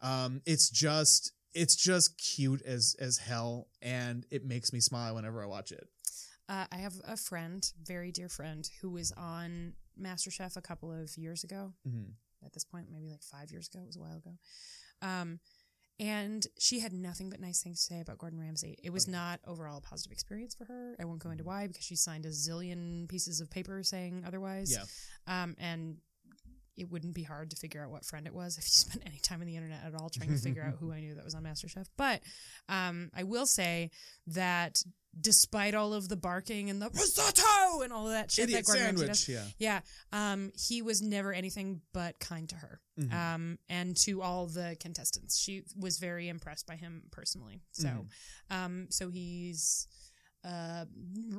Um, 0.00 0.40
it's 0.46 0.70
just 0.70 1.32
it's 1.54 1.76
just 1.76 2.16
cute 2.18 2.62
as 2.62 2.96
as 2.98 3.18
hell, 3.18 3.68
and 3.82 4.26
it 4.30 4.44
makes 4.44 4.72
me 4.72 4.80
smile 4.80 5.14
whenever 5.16 5.42
I 5.42 5.46
watch 5.46 5.72
it. 5.72 5.88
Uh, 6.48 6.66
I 6.72 6.78
have 6.78 6.94
a 7.04 7.16
friend, 7.16 7.64
very 7.84 8.10
dear 8.10 8.28
friend, 8.28 8.68
who 8.80 8.90
was 8.90 9.12
on 9.12 9.74
MasterChef 10.00 10.56
a 10.56 10.60
couple 10.62 10.90
of 10.92 11.16
years 11.16 11.44
ago. 11.44 11.74
Mhm. 11.86 12.12
At 12.44 12.52
this 12.54 12.64
point, 12.64 12.90
maybe 12.90 13.08
like 13.10 13.22
five 13.22 13.50
years 13.50 13.68
ago. 13.68 13.82
It 13.82 13.86
was 13.86 13.96
a 13.96 14.00
while 14.00 14.16
ago. 14.16 14.38
Um, 15.02 15.40
and 16.00 16.46
she 16.58 16.80
had 16.80 16.92
nothing 16.92 17.30
but 17.30 17.38
nice 17.40 17.62
things 17.62 17.78
to 17.86 17.94
say 17.94 18.00
about 18.00 18.18
Gordon 18.18 18.40
Ramsay. 18.40 18.78
It 18.82 18.90
was 18.90 19.04
Okay. 19.04 19.12
not 19.12 19.38
overall 19.46 19.76
a 19.78 19.80
positive 19.80 20.10
experience 20.12 20.54
for 20.54 20.64
her. 20.64 20.96
I 20.98 21.04
won't 21.04 21.20
go 21.22 21.30
into 21.30 21.44
why 21.44 21.66
because 21.66 21.84
she 21.84 21.94
signed 21.94 22.24
a 22.26 22.30
zillion 22.30 23.06
pieces 23.08 23.40
of 23.40 23.50
paper 23.50 23.82
saying 23.82 24.24
otherwise. 24.26 24.72
Yeah, 24.72 24.84
Um, 25.42 25.54
and 25.58 25.98
it 26.80 26.90
wouldn't 26.90 27.14
be 27.14 27.22
hard 27.22 27.50
to 27.50 27.56
figure 27.56 27.82
out 27.84 27.90
what 27.90 28.04
friend 28.04 28.26
it 28.26 28.34
was 28.34 28.56
if 28.58 28.64
you 28.64 28.70
spent 28.72 29.02
any 29.06 29.18
time 29.18 29.40
on 29.40 29.46
the 29.46 29.56
internet 29.56 29.84
at 29.84 29.94
all 29.94 30.08
trying 30.08 30.30
to 30.30 30.36
figure 30.38 30.62
out 30.62 30.74
who 30.80 30.92
I 30.92 31.00
knew 31.00 31.14
that 31.14 31.24
was 31.24 31.34
on 31.34 31.44
MasterChef. 31.44 31.86
But 31.96 32.20
um, 32.68 33.10
I 33.14 33.22
will 33.24 33.46
say 33.46 33.90
that 34.28 34.82
despite 35.20 35.74
all 35.74 35.92
of 35.92 36.08
the 36.08 36.16
barking 36.16 36.70
and 36.70 36.80
the 36.80 36.88
risotto 36.88 37.82
and 37.82 37.92
all 37.92 38.06
of 38.06 38.12
that 38.12 38.30
shit 38.30 38.44
idiot 38.44 38.64
that 38.64 38.66
Gordon 38.66 38.84
Ramsay 38.96 39.06
does. 39.06 39.28
Yeah, 39.28 39.44
yeah, 39.58 39.80
um, 40.12 40.52
he 40.54 40.82
was 40.82 41.02
never 41.02 41.32
anything 41.32 41.80
but 41.92 42.18
kind 42.20 42.48
to 42.48 42.54
her. 42.56 42.80
Mhm. 42.98 43.12
Um, 43.12 43.58
and 43.68 43.96
to 44.04 44.22
all 44.22 44.46
the 44.46 44.76
contestants, 44.78 45.36
she 45.38 45.64
was 45.76 45.98
very 45.98 46.28
impressed 46.28 46.66
by 46.66 46.76
him 46.76 47.02
personally. 47.10 47.62
So, 47.72 47.88
Mhm. 47.88 48.06
um, 48.54 48.86
so 48.90 49.10
he's 49.10 49.88
uh, 50.44 50.84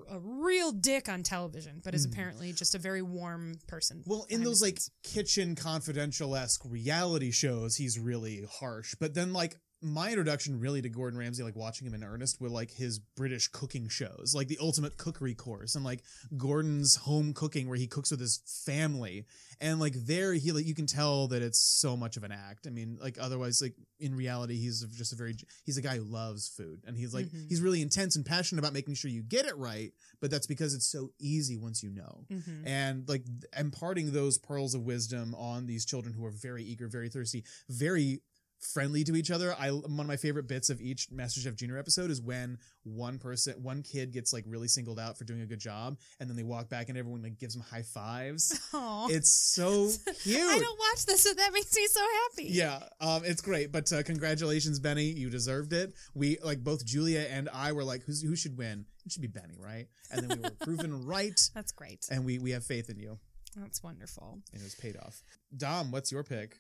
a 0.10 0.20
real 0.20 0.72
dick 0.72 1.10
on 1.10 1.24
television, 1.24 1.82
but 1.84 1.96
is 1.96 2.06
Mhm. 2.06 2.12
apparently 2.12 2.54
just 2.54 2.76
a 2.76 2.80
very 2.80 3.02
warm 3.02 3.60
person. 3.68 4.04
Well, 4.06 4.26
in 4.30 4.44
those 4.44 4.62
like 4.62 4.80
kitchen 5.04 5.56
confidential 5.56 6.36
esque 6.36 6.62
reality 6.66 7.32
shows, 7.32 7.76
he's 7.76 7.98
really 7.98 8.46
harsh. 8.60 8.94
But 9.00 9.14
then 9.16 9.34
like 9.34 9.60
my 9.82 10.10
introduction 10.10 10.60
really 10.60 10.82
to 10.82 10.90
Gordon 10.90 11.18
Ramsay, 11.18 11.44
like 11.44 11.56
watching 11.56 11.88
him 11.88 11.94
in 11.94 12.04
earnest, 12.04 12.40
were 12.40 12.50
like 12.50 12.72
his 12.72 13.00
British 13.00 13.48
cooking 13.48 13.90
shows, 13.90 14.34
like 14.36 14.48
the 14.48 14.58
ultimate 14.62 14.98
cookery 14.98 15.34
course, 15.34 15.76
and 15.76 15.84
like 15.84 16.04
Gordon's 16.38 16.96
home 16.96 17.34
cooking, 17.34 17.68
where 17.68 17.78
he 17.78 17.88
cooks 17.88 18.12
with 18.12 18.20
his 18.20 18.42
family, 18.66 19.26
and 19.60 19.80
like 19.80 19.94
there 19.94 20.34
he 20.34 20.52
like 20.52 20.66
you 20.66 20.76
can 20.76 20.86
tell 20.86 21.28
that 21.30 21.42
it's 21.42 21.60
so 21.60 21.98
much 21.98 22.18
of 22.18 22.24
an 22.24 22.32
act. 22.32 22.68
I 22.68 22.70
mean, 22.70 22.98
like 23.02 23.18
otherwise, 23.20 23.62
like 23.62 23.76
in 24.00 24.16
reality, 24.16 24.58
he's 24.60 24.82
just 24.86 25.14
a 25.14 25.16
very 25.16 25.36
he's 25.66 25.78
a 25.78 25.82
guy 25.82 25.98
who 25.98 26.04
loves 26.04 26.48
food, 26.48 26.82
and 26.86 26.96
he's 26.98 27.14
like 27.14 27.26
Mhm. 27.28 27.50
he's 27.50 27.62
really 27.62 27.82
intense 27.82 28.16
and 28.16 28.26
passionate 28.26 28.60
about 28.60 28.74
making 28.74 28.94
sure 28.94 29.10
you 29.10 29.24
get 29.24 29.46
it 29.46 29.58
right. 29.58 29.92
But 30.20 30.30
that's 30.32 30.48
because 30.48 30.74
it's 30.76 30.86
so 30.92 31.12
easy 31.20 31.58
once 31.58 31.82
you 31.84 31.90
know 31.90 32.26
Mhm. 32.32 32.68
and 32.68 33.10
like 33.10 33.26
imparting 33.58 34.12
those 34.12 34.38
pearls 34.38 34.76
of 34.76 34.84
wisdom 34.84 35.34
on 35.36 35.66
these 35.66 35.86
children 35.86 36.14
who 36.14 36.24
are 36.26 36.32
very 36.32 36.64
eager, 36.64 36.88
very 36.88 37.10
thirsty, 37.10 37.44
very 37.70 38.22
friendly 38.62 39.04
to 39.04 39.16
each 39.16 39.32
other. 39.32 39.56
I 39.60 39.70
one 39.72 40.00
of 40.02 40.08
my 40.08 40.18
favorite 40.18 40.48
bits 40.48 40.70
of 40.70 40.80
each 40.82 41.10
MasterChef 41.10 41.56
Junior 41.56 41.78
episode 41.78 42.12
is 42.12 42.22
when 42.22 42.58
one 42.84 43.18
person, 43.20 43.54
one 43.62 43.82
kid 43.84 44.12
gets 44.12 44.32
like 44.34 44.44
really 44.48 44.68
singled 44.68 45.00
out 45.00 45.18
for 45.18 45.24
doing 45.24 45.42
a 45.42 45.46
good 45.46 45.60
job, 45.60 45.98
and 46.20 46.30
then 46.30 46.38
they 46.38 46.44
walk 46.44 46.70
back 46.70 46.90
and 46.90 46.98
everyone 46.98 47.22
like 47.22 47.38
gives 47.40 47.54
them 47.54 47.64
high 47.64 47.82
fives. 47.82 48.60
Aw. 48.74 49.08
It's 49.10 49.32
so 49.32 49.90
cute. 50.24 50.40
I 50.40 50.60
don't 50.60 50.80
watch 50.80 51.06
this, 51.06 51.26
and 51.26 51.38
that 51.38 51.52
makes 51.54 51.76
me 51.76 51.88
so 51.88 52.02
happy. 52.02 52.50
Yeah, 52.52 52.80
um, 53.00 53.24
it's 53.26 53.42
great. 53.42 53.72
But 53.72 53.92
uh, 53.92 54.04
congratulations, 54.04 54.80
Beni. 54.80 55.06
You 55.06 55.30
deserved 55.30 55.74
it. 55.74 55.94
We 56.14 56.38
like 56.44 56.64
both 56.64 56.86
Julia 56.86 57.26
and 57.30 57.50
I 57.54 57.72
were 57.72 57.84
like, 57.84 58.04
Who's, 58.04 58.22
who 58.22 58.36
should 58.36 58.58
win? 58.58 58.86
It 59.06 59.12
should 59.12 59.22
be 59.22 59.28
Beni, 59.28 59.56
right? 59.60 59.88
And 60.12 60.30
then 60.30 60.38
we 60.38 60.44
were 60.44 60.56
proven 60.66 61.06
right, 61.06 61.40
That's 61.56 61.72
great. 61.72 62.06
and 62.12 62.26
we 62.26 62.38
we 62.40 62.52
have 62.52 62.64
faith 62.64 62.90
in 62.90 62.98
you, 63.00 63.18
That's 63.56 63.82
wonderful. 63.84 64.40
and 64.54 64.62
it 64.62 64.64
was 64.64 64.76
paid 64.76 64.98
off. 64.98 65.24
Dom, 65.56 65.92
what's 65.92 66.12
your 66.12 66.24
pick? 66.24 66.60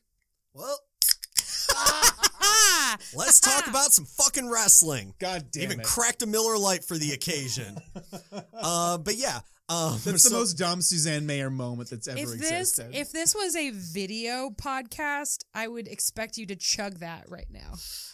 Well! 0.53 0.79
let's 3.15 3.39
talk 3.39 3.67
about 3.67 3.91
some 3.93 4.05
fucking 4.05 4.49
wrestling. 4.49 5.13
God 5.19 5.45
damn 5.51 5.61
it. 5.61 5.65
Even 5.65 5.79
it! 5.81 5.85
cracked 5.85 6.21
a 6.21 6.27
Miller 6.27 6.57
Lite 6.57 6.83
for 6.83 6.97
the 6.97 7.11
occasion. 7.11 7.77
uh, 8.53 8.97
but 8.97 9.15
yeah, 9.15 9.39
um, 9.69 9.97
That's 10.03 10.23
so- 10.23 10.29
the 10.29 10.35
most 10.35 10.53
dumb 10.53 10.81
Suzanne 10.81 11.25
Mayer 11.25 11.49
moment 11.49 11.89
that's 11.89 12.07
ever 12.07 12.19
If 12.19 12.27
this 12.39 12.51
existed. 12.51 12.89
if 12.93 13.11
this 13.11 13.33
was 13.35 13.55
a 13.55 13.69
video 13.71 14.49
podcast, 14.49 15.43
I 15.53 15.67
would 15.67 15.87
expect 15.87 16.37
you 16.37 16.45
to 16.47 16.55
chug 16.55 16.99
that 16.99 17.25
right 17.29 17.47
now. 17.49 17.73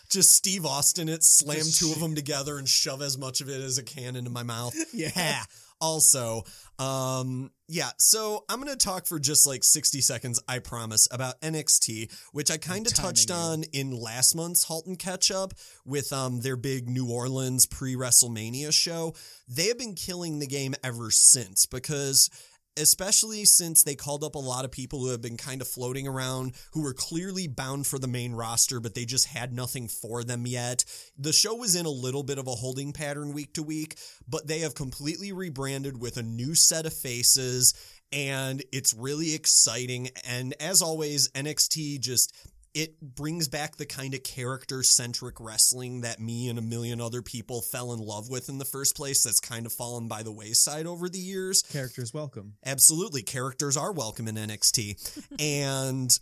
just 0.09 0.33
Steve 0.33 0.65
Austin 0.65 1.09
it, 1.09 1.23
slam 1.23 1.57
Just 1.57 1.79
two 1.79 1.87
sh- 1.87 1.93
of 1.95 1.99
them 1.99 2.15
together 2.15 2.57
and 2.57 2.67
shove 2.69 3.01
as 3.01 3.17
much 3.17 3.41
of 3.41 3.49
it 3.49 3.59
as 3.61 3.79
I 3.79 3.83
can 3.83 4.15
into 4.15 4.29
my 4.29 4.43
mouth. 4.43 4.75
Yeah. 4.93 5.43
Also, 5.79 6.43
um, 6.79 7.51
yeah, 7.67 7.89
so 7.97 8.45
I'm 8.49 8.61
going 8.61 8.75
to 8.75 8.77
talk 8.77 9.05
for 9.05 9.19
just 9.19 9.45
like 9.45 9.63
60 9.63 10.01
seconds, 10.01 10.41
I 10.47 10.59
promise, 10.59 11.07
about 11.11 11.39
NXT, 11.41 12.11
which 12.31 12.49
I 12.49 12.57
kind 12.57 12.87
of 12.87 12.93
touched 12.93 13.29
on 13.29 13.63
in 13.73 13.91
last 13.91 14.35
month's 14.35 14.63
Halt 14.63 14.85
and 14.85 14.97
Catch 14.97 15.31
Up 15.31 15.53
with 15.85 16.13
um, 16.13 16.41
their 16.41 16.55
big 16.55 16.87
New 16.87 17.11
Orleans 17.11 17.65
pre 17.65 17.95
WrestleMania 17.95 18.71
show. 18.71 19.15
They 19.47 19.67
have 19.67 19.77
been 19.77 19.95
killing 19.95 20.39
the 20.39 20.47
game 20.47 20.75
ever 20.83 21.11
since 21.11 21.65
because 21.65 22.29
especially 22.77 23.45
since 23.45 23.83
they 23.83 23.95
called 23.95 24.23
up 24.23 24.35
a 24.35 24.39
lot 24.39 24.65
of 24.65 24.71
people 24.71 24.99
who 24.99 25.09
have 25.09 25.21
been 25.21 25.37
kind 25.37 25.61
of 25.61 25.67
floating 25.67 26.07
around 26.07 26.53
who 26.71 26.83
were 26.83 26.93
clearly 26.93 27.47
bound 27.47 27.87
for 27.87 27.99
the 27.99 28.07
main 28.07 28.33
roster, 28.33 28.79
but 28.79 28.95
they 28.95 29.05
just 29.05 29.27
had 29.27 29.53
nothing 29.53 29.87
for 29.87 30.23
them 30.23 30.45
yet. 30.45 30.83
The 31.17 31.33
show 31.33 31.55
was 31.55 31.75
in 31.75 31.85
a 31.85 31.89
little 31.89 32.23
bit 32.23 32.37
of 32.37 32.47
a 32.47 32.55
holding 32.55 32.93
pattern 32.93 33.33
week 33.33 33.53
to 33.53 33.63
week, 33.63 33.97
but 34.27 34.47
they 34.47 34.59
have 34.59 34.75
completely 34.75 35.31
rebranded 35.31 35.99
with 35.99 36.17
a 36.17 36.23
new 36.23 36.55
set 36.55 36.85
of 36.85 36.93
faces. 36.93 37.73
And 38.11 38.63
it's 38.71 38.93
really 38.93 39.33
exciting. 39.33 40.09
And 40.25 40.53
as 40.61 40.81
always, 40.81 41.29
NXT 41.29 41.99
just 41.99 42.33
it 42.77 43.01
brings 43.01 43.47
back 43.47 43.75
the 43.75 43.87
kind 43.87 44.13
of 44.13 44.21
character 44.21 44.83
centric 44.83 45.39
wrestling 45.39 46.01
that 46.01 46.19
me 46.19 46.47
and 46.47 46.59
a 46.59 46.61
million 46.61 47.01
other 47.01 47.23
people 47.23 47.63
fell 47.63 47.91
in 47.91 47.99
love 47.99 48.29
with 48.29 48.49
in 48.49 48.59
the 48.59 48.65
first 48.65 48.95
place 48.95 49.23
that's 49.23 49.39
kind 49.39 49.65
of 49.65 49.73
fallen 49.73 50.07
by 50.07 50.21
the 50.21 50.31
wayside 50.31 50.85
over 50.85 51.09
the 51.09 51.17
years. 51.17 51.63
Characters 51.63 52.13
welcome. 52.13 52.53
Absolutely. 52.63 53.23
Characters 53.23 53.77
are 53.77 53.91
welcome 53.91 54.27
in 54.27 54.35
NXT. 54.35 55.25
and 55.39 56.19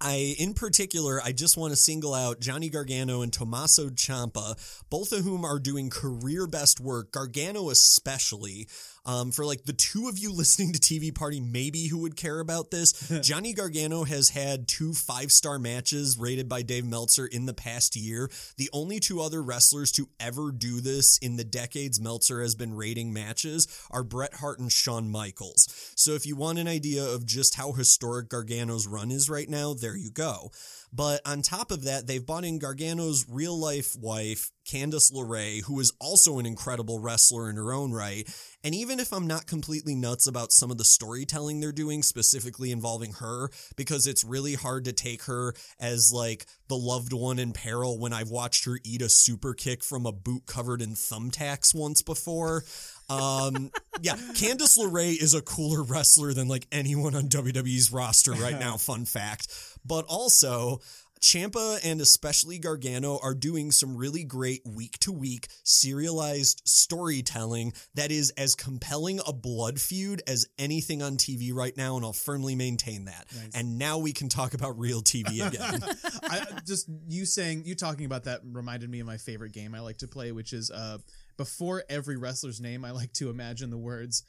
I, 0.00 0.36
in 0.38 0.54
particular, 0.54 1.20
I 1.22 1.32
just 1.32 1.56
want 1.56 1.72
to 1.72 1.76
single 1.76 2.14
out 2.14 2.40
Johnny 2.40 2.70
Gargano 2.70 3.22
and 3.22 3.32
Tommaso 3.32 3.88
Ciampa, 3.88 4.56
both 4.88 5.10
of 5.12 5.24
whom 5.24 5.44
are 5.44 5.58
doing 5.58 5.90
career 5.90 6.46
best 6.46 6.78
work. 6.78 7.12
Gargano, 7.12 7.70
especially, 7.70 8.68
um, 9.04 9.30
for 9.30 9.44
like 9.44 9.64
the 9.64 9.72
two 9.72 10.08
of 10.08 10.18
you 10.18 10.32
listening 10.36 10.72
to 10.72 10.78
TV 10.78 11.14
Party, 11.14 11.40
maybe 11.40 11.88
who 11.88 11.98
would 11.98 12.16
care 12.16 12.40
about 12.40 12.70
this. 12.70 12.92
Johnny 13.22 13.52
Gargano 13.52 14.04
has 14.04 14.30
had 14.30 14.68
two 14.68 14.92
five 14.92 15.32
star 15.32 15.58
matches 15.58 16.18
rated 16.18 16.48
by 16.48 16.62
Dave 16.62 16.84
Meltzer 16.84 17.26
in 17.26 17.46
the 17.46 17.54
past 17.54 17.96
year. 17.96 18.30
The 18.56 18.70
only 18.72 19.00
two 19.00 19.20
other 19.20 19.42
wrestlers 19.42 19.92
to 19.92 20.08
ever 20.18 20.52
do 20.52 20.80
this 20.80 21.18
in 21.18 21.36
the 21.36 21.44
decades 21.44 22.00
Meltzer 22.00 22.42
has 22.42 22.54
been 22.54 22.74
rating 22.74 23.12
matches 23.12 23.66
are 23.90 24.04
Bret 24.04 24.34
Hart 24.34 24.58
and 24.58 24.70
Shawn 24.70 25.10
Michaels. 25.10 25.92
So 25.96 26.12
if 26.12 26.26
you 26.26 26.36
want 26.36 26.58
an 26.58 26.68
idea 26.68 27.04
of 27.04 27.26
just 27.26 27.54
how 27.54 27.72
historic 27.72 28.28
Gargano's 28.28 28.86
run 28.86 29.10
is 29.10 29.30
right 29.30 29.48
now, 29.48 29.74
there 29.74 29.96
you 29.96 30.10
go. 30.10 30.50
But 30.92 31.20
on 31.24 31.42
top 31.42 31.70
of 31.70 31.84
that, 31.84 32.06
they've 32.06 32.24
brought 32.24 32.44
in 32.44 32.58
Gargano's 32.58 33.24
real 33.28 33.58
life 33.58 33.94
wife, 33.96 34.50
Candice 34.68 35.12
LeRae, 35.12 35.62
who 35.64 35.78
is 35.80 35.92
also 36.00 36.38
an 36.38 36.46
incredible 36.46 36.98
wrestler 36.98 37.48
in 37.48 37.56
her 37.56 37.72
own 37.72 37.92
right. 37.92 38.28
And 38.62 38.74
even 38.74 39.00
if 39.00 39.12
I'm 39.12 39.26
not 39.26 39.46
completely 39.46 39.94
nuts 39.94 40.26
about 40.26 40.52
some 40.52 40.70
of 40.70 40.78
the 40.78 40.84
storytelling 40.84 41.60
they're 41.60 41.72
doing, 41.72 42.02
specifically 42.02 42.70
involving 42.70 43.12
her, 43.14 43.50
because 43.76 44.06
it's 44.06 44.24
really 44.24 44.54
hard 44.54 44.84
to 44.84 44.92
take 44.92 45.24
her 45.24 45.54
as 45.78 46.12
like 46.12 46.46
the 46.68 46.76
loved 46.76 47.12
one 47.12 47.38
in 47.38 47.52
peril 47.52 47.98
when 47.98 48.12
I've 48.12 48.30
watched 48.30 48.64
her 48.64 48.78
eat 48.84 49.02
a 49.02 49.08
super 49.08 49.54
kick 49.54 49.82
from 49.82 50.06
a 50.06 50.12
boot 50.12 50.46
covered 50.46 50.82
in 50.82 50.90
thumbtacks 50.90 51.74
once 51.74 52.02
before. 52.02 52.64
Um, 53.08 53.70
yeah, 54.02 54.14
Candice 54.14 54.78
LeRae 54.78 55.20
is 55.20 55.34
a 55.34 55.42
cooler 55.42 55.82
wrestler 55.82 56.32
than 56.32 56.48
like 56.48 56.66
anyone 56.70 57.14
on 57.14 57.28
WWE's 57.28 57.92
roster 57.92 58.32
right 58.32 58.58
now. 58.58 58.76
Fun 58.76 59.04
fact. 59.04 59.48
But 59.84 60.04
also, 60.08 60.80
Ciampa 61.20 61.78
and 61.84 62.00
especially 62.00 62.58
Gargano 62.58 63.18
are 63.22 63.34
doing 63.34 63.70
some 63.72 63.96
really 63.96 64.24
great 64.24 64.62
week 64.64 64.98
to 65.00 65.12
week 65.12 65.48
serialized 65.64 66.62
storytelling 66.64 67.74
that 67.94 68.10
is 68.10 68.30
as 68.38 68.54
compelling 68.54 69.20
a 69.26 69.32
blood 69.32 69.78
feud 69.78 70.22
as 70.26 70.46
anything 70.58 71.02
on 71.02 71.18
TV 71.18 71.52
right 71.52 71.76
now, 71.76 71.96
and 71.96 72.04
I'll 72.04 72.14
firmly 72.14 72.54
maintain 72.54 73.04
that. 73.04 73.26
And 73.54 73.78
now 73.78 73.98
we 73.98 74.12
can 74.12 74.30
talk 74.30 74.54
about 74.54 74.78
real 74.78 75.02
TV 75.02 75.46
again. 75.46 75.80
I 76.22 76.46
just 76.66 76.88
you 77.08 77.26
saying 77.26 77.64
you 77.66 77.74
talking 77.74 78.06
about 78.06 78.24
that 78.24 78.40
reminded 78.44 78.88
me 78.88 79.00
of 79.00 79.06
my 79.06 79.18
favorite 79.18 79.52
game 79.52 79.74
I 79.74 79.80
like 79.80 79.98
to 79.98 80.08
play, 80.08 80.32
which 80.32 80.54
is 80.54 80.70
uh 80.70 80.98
before 81.36 81.84
every 81.88 82.16
wrestler's 82.16 82.60
name, 82.60 82.84
I 82.84 82.92
like 82.92 83.12
to 83.14 83.28
imagine 83.28 83.68
the 83.70 83.78
words 83.78 84.24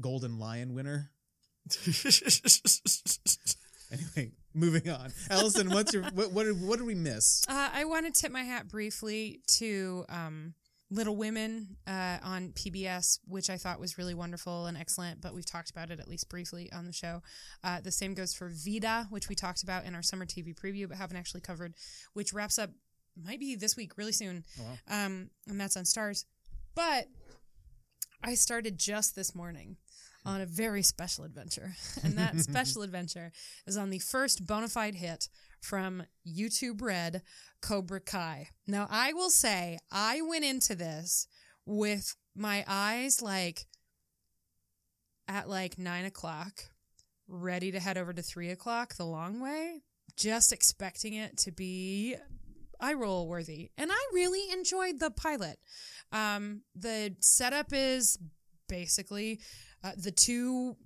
"Golden 0.00 0.38
Lion 0.38 0.74
winner." 0.74 1.10
Anyway, 3.92 4.32
moving 4.56 4.90
on. 4.90 5.12
Allison, 5.30 5.70
what's 5.70 5.92
your 5.92 6.02
what 6.14 6.32
what 6.32 6.44
did, 6.44 6.60
what 6.60 6.78
did 6.78 6.86
we 6.86 6.94
miss? 6.94 7.44
Uh, 7.48 7.70
I 7.72 7.84
want 7.84 8.06
to 8.06 8.20
tip 8.20 8.32
my 8.32 8.42
hat 8.42 8.68
briefly 8.68 9.40
to 9.58 10.04
um, 10.08 10.54
Little 10.90 11.16
Women 11.16 11.76
uh, 11.86 12.18
on 12.22 12.52
PBS, 12.52 13.18
which 13.26 13.50
I 13.50 13.56
thought 13.56 13.78
was 13.80 13.98
really 13.98 14.14
wonderful 14.14 14.66
and 14.66 14.76
excellent, 14.76 15.20
but 15.20 15.34
we've 15.34 15.46
talked 15.46 15.70
about 15.70 15.90
it 15.90 16.00
at 16.00 16.08
least 16.08 16.28
briefly 16.28 16.70
on 16.72 16.86
the 16.86 16.92
show. 16.92 17.22
Uh, 17.62 17.80
the 17.80 17.92
same 17.92 18.14
goes 18.14 18.32
for 18.32 18.50
Vida, 18.52 19.06
which 19.10 19.28
we 19.28 19.34
talked 19.34 19.62
about 19.62 19.84
in 19.84 19.94
our 19.94 20.02
summer 20.02 20.24
TV 20.24 20.54
preview, 20.54 20.88
but 20.88 20.96
haven't 20.96 21.16
actually 21.16 21.40
covered, 21.40 21.74
which 22.14 22.32
wraps 22.32 22.58
up, 22.58 22.70
might 23.22 23.40
be 23.40 23.56
this 23.56 23.76
week, 23.76 23.96
really 23.96 24.12
soon. 24.12 24.44
Um, 24.88 25.30
and 25.48 25.60
that's 25.60 25.76
on 25.76 25.84
Starz. 25.84 26.24
But 26.74 27.06
I 28.22 28.34
started 28.34 28.78
just 28.78 29.16
this 29.16 29.34
morning 29.34 29.76
on 30.26 30.40
a 30.40 30.46
very 30.46 30.82
special 30.82 31.24
adventure. 31.24 31.74
And 32.04 32.18
that 32.18 32.36
special 32.40 32.82
adventure 32.82 33.32
is 33.66 33.76
on 33.76 33.90
the 33.90 33.98
first 33.98 34.46
bona 34.46 34.68
fide 34.68 34.96
hit 34.96 35.28
from 35.60 36.02
YouTube 36.26 36.82
Red, 36.82 37.22
Cobra 37.62 38.00
Kai. 38.00 38.48
Now, 38.66 38.86
I 38.90 39.12
will 39.12 39.30
say, 39.30 39.78
I 39.90 40.20
went 40.20 40.44
into 40.44 40.74
this 40.74 41.26
with 41.64 42.14
my 42.34 42.64
eyes 42.68 43.22
like 43.22 43.66
at 45.26 45.48
like 45.48 45.78
nine 45.78 46.04
o'clock, 46.04 46.64
ready 47.26 47.72
to 47.72 47.80
head 47.80 47.96
over 47.96 48.12
to 48.12 48.22
three 48.22 48.50
o'clock 48.50 48.94
the 48.94 49.06
long 49.06 49.40
way, 49.40 49.82
just 50.16 50.52
expecting 50.52 51.14
it 51.14 51.36
to 51.38 51.50
be 51.50 52.16
eye 52.80 52.94
roll 52.94 53.26
worthy. 53.26 53.70
And 53.78 53.90
I 53.90 54.06
really 54.12 54.52
enjoyed 54.52 55.00
the 55.00 55.10
pilot. 55.10 55.58
Um, 56.12 56.62
the 56.74 57.16
setup 57.20 57.72
is 57.72 58.18
basically 58.68 59.40
uh, 59.84 59.92
the 59.96 60.10
two 60.10 60.76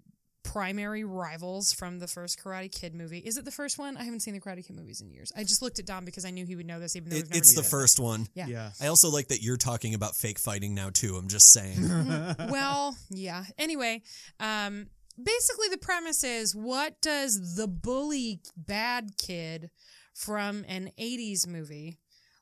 primary 0.42 1.04
rivals 1.04 1.72
from 1.72 1.98
the 1.98 2.06
first 2.06 2.42
Karate 2.42 2.72
Kid 2.72 2.94
movie. 2.94 3.18
Is 3.18 3.36
it 3.36 3.44
the 3.44 3.50
first 3.50 3.78
one? 3.78 3.96
I 3.96 4.04
haven't 4.04 4.20
seen 4.20 4.34
the 4.34 4.40
Karate 4.40 4.66
Kid 4.66 4.74
movies 4.74 5.00
in 5.00 5.10
years. 5.10 5.30
I 5.36 5.42
just 5.42 5.60
looked 5.62 5.78
at 5.78 5.86
Dom 5.86 6.04
because 6.04 6.24
I 6.24 6.30
knew 6.30 6.46
he 6.46 6.56
would 6.56 6.66
know 6.66 6.80
this, 6.80 6.96
even 6.96 7.10
though 7.10 7.16
It, 7.16 7.24
never 7.28 7.36
it's 7.38 7.54
the 7.54 7.62
seen 7.62 7.70
first 7.70 8.00
one. 8.00 8.26
Yeah. 8.34 8.46
Yeah. 8.46 8.70
I 8.80 8.86
also 8.86 9.10
like 9.10 9.28
that 9.28 9.42
you're 9.42 9.58
talking 9.58 9.94
about 9.94 10.16
fake 10.16 10.38
fighting 10.38 10.74
now 10.74 10.90
too. 10.90 11.16
I'm 11.16 11.28
just 11.28 11.52
saying. 11.52 11.76
it. 11.80 12.36
Well, 12.50 12.96
yeah. 13.10 13.44
Anyway, 13.58 14.02
um, 14.40 14.86
basically 15.22 15.68
the 15.68 15.78
premise 15.78 16.24
is 16.24 16.56
what 16.56 17.00
does 17.02 17.56
the 17.56 17.68
bully 17.68 18.40
bad 18.56 19.10
kid 19.18 19.70
from 20.14 20.64
an 20.68 20.90
80s 20.98 21.46
movie 21.46 21.98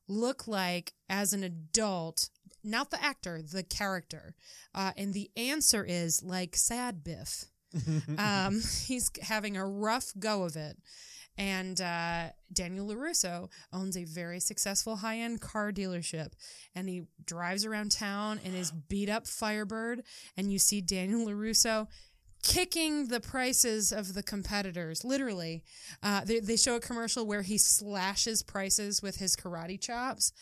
look 0.07 0.47
like 0.47 0.93
as 1.11 1.33
an 1.33 1.43
adult? 1.43 2.31
Not 2.69 2.91
the 2.91 3.03
actor, 3.03 3.41
the 3.43 3.63
character. 3.63 4.35
Uh, 4.75 4.93
and 4.97 5.15
the 5.15 5.31
answer 5.37 5.85
is 5.85 6.23
like 6.23 6.57
sad 6.57 7.03
Biff. 7.03 7.47
um, 8.19 8.61
he's 8.87 9.11
having 9.23 9.57
a 9.57 9.67
rough 9.67 10.13
go 10.19 10.45
of 10.45 10.57
it. 10.57 10.77
And 11.37 11.81
uh, 11.81 12.31
Daniel 12.53 12.89
LaRusso 12.89 13.49
owns 13.73 13.97
a 13.97 14.05
very 14.05 14.41
successful 14.41 14.97
high 14.97 15.19
end 15.19 15.41
car 15.41 15.73
dealership. 15.73 16.33
And 16.75 16.89
he 16.89 17.05
drives 17.25 17.65
around 17.65 17.93
town 17.93 18.41
in 18.45 18.53
his 18.53 18.71
beat 18.89 19.09
up 19.09 19.27
Firebird. 19.27 20.03
And 20.37 20.53
you 20.53 20.59
see 20.59 20.81
Daniel 20.81 21.27
LaRusso 21.27 21.87
kicking 22.43 23.09
the 23.09 23.21
prices 23.21 23.93
of 23.93 24.15
the 24.15 24.23
competitors. 24.23 25.05
Literally, 25.05 25.65
uh, 26.03 26.25
they, 26.25 26.41
they 26.41 26.57
show 26.57 26.77
a 26.77 26.81
commercial 26.81 27.27
where 27.27 27.43
he 27.43 27.59
slashes 27.59 28.43
prices 28.43 29.03
with 29.03 29.17
his 29.17 29.37
karate 29.37 29.81
chops. 29.81 30.33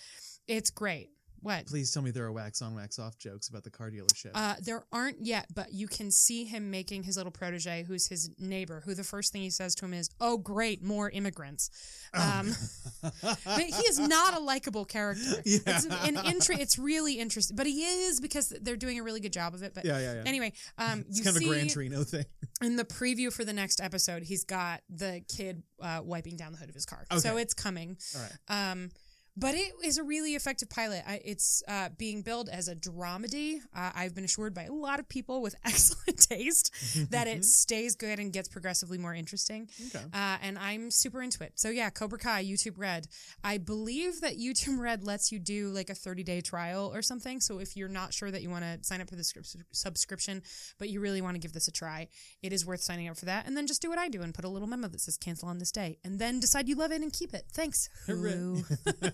It's 0.47 0.71
great. 0.71 1.11
What? 1.47 1.67
Please 1.67 1.93
tell 1.93 2.03
me 2.03 2.11
there 2.11 2.25
are 2.25 2.33
wax 2.33 2.61
on, 2.61 2.75
wax 2.75 2.99
off 2.99 3.17
jokes 3.19 3.49
about 3.49 3.63
the 3.63 3.71
car 3.71 3.89
dealership. 3.89 4.33
Uh, 4.35 4.57
there 4.65 4.85
aren't 4.93 5.25
yet, 5.25 5.47
but 5.55 5.73
you 5.73 5.87
can 5.87 6.11
see 6.11 6.43
him 6.43 6.73
making 6.73 7.05
his 7.05 7.17
little 7.17 7.31
protege, 7.31 7.85
who's 7.87 8.09
his 8.09 8.31
neighbor, 8.37 8.83
who 8.85 8.95
the 8.95 9.05
first 9.05 9.33
thing 9.33 9.43
he 9.43 9.51
says 9.51 9.77
to 9.77 9.85
him 9.85 9.95
is, 9.95 10.11
"Oh, 10.21 10.39
great, 10.39 10.83
more 10.83 11.09
immigrants." 11.09 11.71
Um, 12.15 12.53
but 13.23 13.61
he 13.61 13.71
is 13.85 14.01
not 14.01 14.35
a 14.37 14.41
likable 14.41 14.85
character. 14.85 15.23
It's 15.45 15.85
an 15.85 16.17
intri- 16.17 16.59
It's 16.59 16.81
really 16.81 17.21
interesting, 17.21 17.57
but 17.57 17.67
he 17.67 17.85
is 17.85 18.19
because 18.19 18.49
they're 18.63 18.75
doing 18.75 18.99
a 18.99 19.05
really 19.05 19.21
good 19.21 19.33
job 19.33 19.55
of 19.55 19.63
it. 19.63 19.73
But 19.73 19.85
Yeah, 19.85 20.01
yeah, 20.01 20.15
yeah. 20.15 20.23
anyway, 20.27 20.53
um, 20.79 21.05
it's 21.09 21.21
kind 21.21 21.37
of 21.37 21.43
a 21.43 21.47
Gran 21.47 21.69
Torino 21.69 22.03
thing. 22.03 22.25
in 22.61 22.75
the 22.75 22.85
preview 22.85 23.33
for 23.33 23.45
the 23.45 23.53
next 23.53 23.81
episode, 23.81 24.25
he's 24.25 24.43
got 24.43 24.81
the 24.91 25.23
kid 25.29 25.63
uh, 25.81 26.01
wiping 26.03 26.37
down 26.37 26.51
the 26.51 26.59
hood 26.59 26.71
of 26.71 26.75
his 26.75 26.87
car, 26.87 27.05
so 27.19 27.37
it's 27.37 27.55
coming. 27.55 27.97
All 28.17 28.23
right. 28.23 28.73
Um, 28.73 28.91
but 29.37 29.55
it 29.55 29.73
is 29.85 29.99
a 29.99 30.03
really 30.03 30.35
effective 30.35 30.71
pilot. 30.71 31.03
I, 31.07 31.21
it's 31.25 31.63
uh, 31.69 31.91
being 31.97 32.23
billed 32.23 32.49
as 32.49 32.69
a 32.69 32.75
dramedy. 32.75 33.61
Uh, 33.75 33.91
I've 33.95 34.15
been 34.15 34.25
assured 34.25 34.55
by 34.55 34.65
a 34.65 34.73
lot 34.73 34.99
of 34.99 35.09
people 35.09 35.43
with 35.43 35.55
excellent 35.65 36.19
taste 36.29 36.73
that 37.11 37.27
it 37.27 37.45
stays 37.45 37.97
good 37.97 38.19
and 38.19 38.33
gets 38.33 38.49
progressively 38.49 38.99
more 38.99 39.15
interesting. 39.15 39.69
Okay. 39.89 40.05
Uh, 40.13 40.39
and 40.43 40.59
I'm 40.59 40.91
super 40.91 41.23
into 41.23 41.45
it. 41.45 41.53
So 41.57 41.69
yeah, 41.69 41.91
Cobra 41.91 42.19
Kai, 42.19 42.45
YouTube 42.45 42.79
Red. 42.79 43.09
I 43.45 43.59
believe 43.59 44.21
that 44.23 44.39
YouTube 44.39 44.79
Red 44.79 45.05
lets 45.05 45.31
you 45.31 45.39
do 45.39 45.69
like 45.69 45.91
a 45.91 45.95
30 45.95 46.23
day 46.23 46.41
trial 46.41 46.91
or 46.95 47.03
something. 47.03 47.41
So 47.41 47.59
if 47.59 47.77
you're 47.77 47.89
not 47.89 48.15
sure 48.15 48.31
that 48.31 48.43
you 48.43 48.51
want 48.51 48.65
to 48.65 48.79
sign 48.83 49.01
up 49.01 49.09
for 49.09 49.17
the 49.17 49.25
script 49.25 49.55
subscription, 49.73 50.43
but 50.79 50.89
you 50.89 51.01
really 51.01 51.21
want 51.21 51.35
to 51.35 51.41
give 51.41 51.53
this 51.53 51.69
a 51.69 51.73
try, 51.73 52.09
it 52.43 52.53
is 52.53 52.65
worth 52.65 52.81
signing 52.81 53.09
up 53.09 53.17
for 53.17 53.27
that. 53.27 53.47
And 53.47 53.57
then 53.57 53.67
just 53.67 53.83
do 53.83 53.91
what 53.91 53.99
I 53.99 54.09
do 54.09 54.23
and 54.23 54.35
put 54.35 54.45
a 54.45 54.49
little 54.49 54.69
memo 54.69 54.89
that 54.89 55.01
says 55.01 55.17
cancel 55.17 55.49
on 55.49 55.59
this 55.59 55.71
day, 55.71 55.99
and 56.05 56.19
then 56.19 56.41
decide 56.41 56.69
you 56.69 56.77
love 56.77 56.93
it 56.93 57.03
and 57.03 57.13
keep 57.13 57.35
it. 57.35 57.45
Thanks, 57.53 57.89
Hulu. 58.09 58.65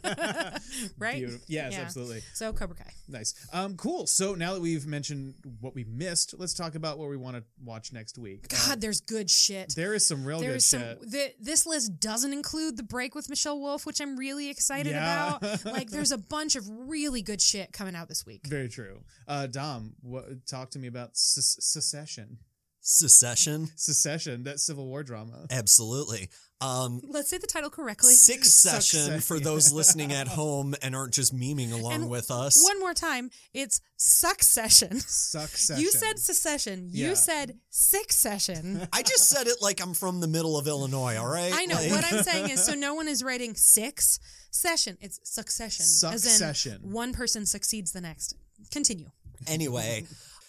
right? 0.98 1.16
Beautiful. 1.18 1.40
Yes, 1.48 1.72
Yeah. 1.72 1.80
absolutely. 1.80 2.22
So 2.34 2.52
Cobra 2.52 2.76
Kai. 2.76 2.90
Nice. 3.08 3.34
Um, 3.52 3.76
cool. 3.76 4.06
So 4.06 4.34
now 4.34 4.54
that 4.54 4.60
we've 4.62 4.86
mentioned 4.86 5.34
what 5.60 5.74
we 5.74 5.84
missed, 5.84 6.34
let's 6.38 6.54
talk 6.54 6.74
about 6.74 6.98
what 6.98 7.08
we 7.08 7.16
want 7.16 7.36
to 7.36 7.44
watch 7.64 7.92
next 7.92 8.18
week. 8.18 8.46
Uh, 8.52 8.68
God, 8.68 8.80
there's 8.80 9.00
good 9.00 9.30
shit. 9.30 9.74
there 9.76 9.94
is 9.94 10.06
some 10.06 10.24
real 10.24 10.40
good 10.40 10.62
some. 10.62 10.80
shit. 10.80 11.00
The, 11.10 11.32
this 11.40 11.66
list 11.66 12.00
doesn't 12.00 12.32
include 12.32 12.76
the 12.76 12.82
break 12.82 13.14
with 13.14 13.28
Michelle 13.28 13.58
Wolf, 13.60 13.86
which 13.86 14.00
I'm 14.00 14.16
really 14.16 14.48
excited 14.50 14.92
Yeah. 14.92 15.36
about. 15.36 15.64
Like, 15.72 15.90
there's 15.90 16.12
a 16.12 16.18
bunch 16.18 16.54
of 16.56 16.68
really 16.68 17.22
good 17.22 17.40
shit 17.40 17.72
coming 17.72 17.94
out 17.94 18.08
this 18.08 18.26
week. 18.26 18.46
Very 18.46 18.68
true. 18.68 19.00
Uh, 19.26 19.46
Dom, 19.46 19.94
what, 20.02 20.46
talk 20.46 20.70
to 20.72 20.78
me 20.78 20.86
about 20.88 21.16
se- 21.16 21.56
secession. 21.60 22.38
Secession? 22.82 23.68
Secession, 23.76 24.42
that 24.44 24.58
Civil 24.60 24.86
War 24.86 25.02
drama. 25.02 25.46
Absolutely. 25.50 26.28
Um, 26.60 27.00
Let's 27.08 27.28
say 27.28 27.38
the 27.38 27.46
title 27.48 27.70
correctly. 27.70 28.14
Six 28.14 28.52
session 28.52 29.00
Succession. 29.00 29.20
for 29.20 29.40
those 29.40 29.72
listening 29.72 30.12
at 30.12 30.28
home 30.38 30.74
and 30.82 30.94
aren't 30.94 31.12
just 31.12 31.34
memeing 31.34 31.72
along 31.72 31.92
And 31.94 32.10
with 32.10 32.30
us. 32.30 32.62
One 32.62 32.78
more 32.78 32.94
time, 32.94 33.30
it's 33.52 33.80
succession. 33.96 35.00
Succession. 35.00 35.82
You 35.82 35.90
said 35.90 36.18
secession. 36.20 36.88
Yeah. 36.92 37.08
You 37.10 37.16
said 37.16 37.58
six 37.70 38.16
session. 38.16 38.86
I 38.92 39.02
just 39.02 39.28
said 39.28 39.46
it 39.48 39.56
like 39.60 39.80
I'm 39.80 39.94
from 39.94 40.20
the 40.20 40.28
middle 40.28 40.56
of 40.56 40.66
Illinois, 40.68 41.16
all 41.16 41.26
right? 41.26 41.52
I 41.54 41.66
know. 41.66 41.74
Like- 41.76 41.90
What 41.90 42.12
I'm 42.12 42.22
saying 42.24 42.50
is, 42.50 42.64
so 42.64 42.74
no 42.74 42.94
one 42.94 43.08
is 43.08 43.24
writing 43.24 43.54
six 43.54 44.20
session. 44.50 44.98
It's 45.00 45.18
succession. 45.24 45.82
As 45.84 46.02
in 46.04 46.18
Succession. 46.18 46.78
one 46.82 47.12
person 47.12 47.44
succeeds 47.46 47.90
the 47.92 48.00
next. 48.00 48.36
Continue. 48.70 49.10
Anyway, 49.48 50.04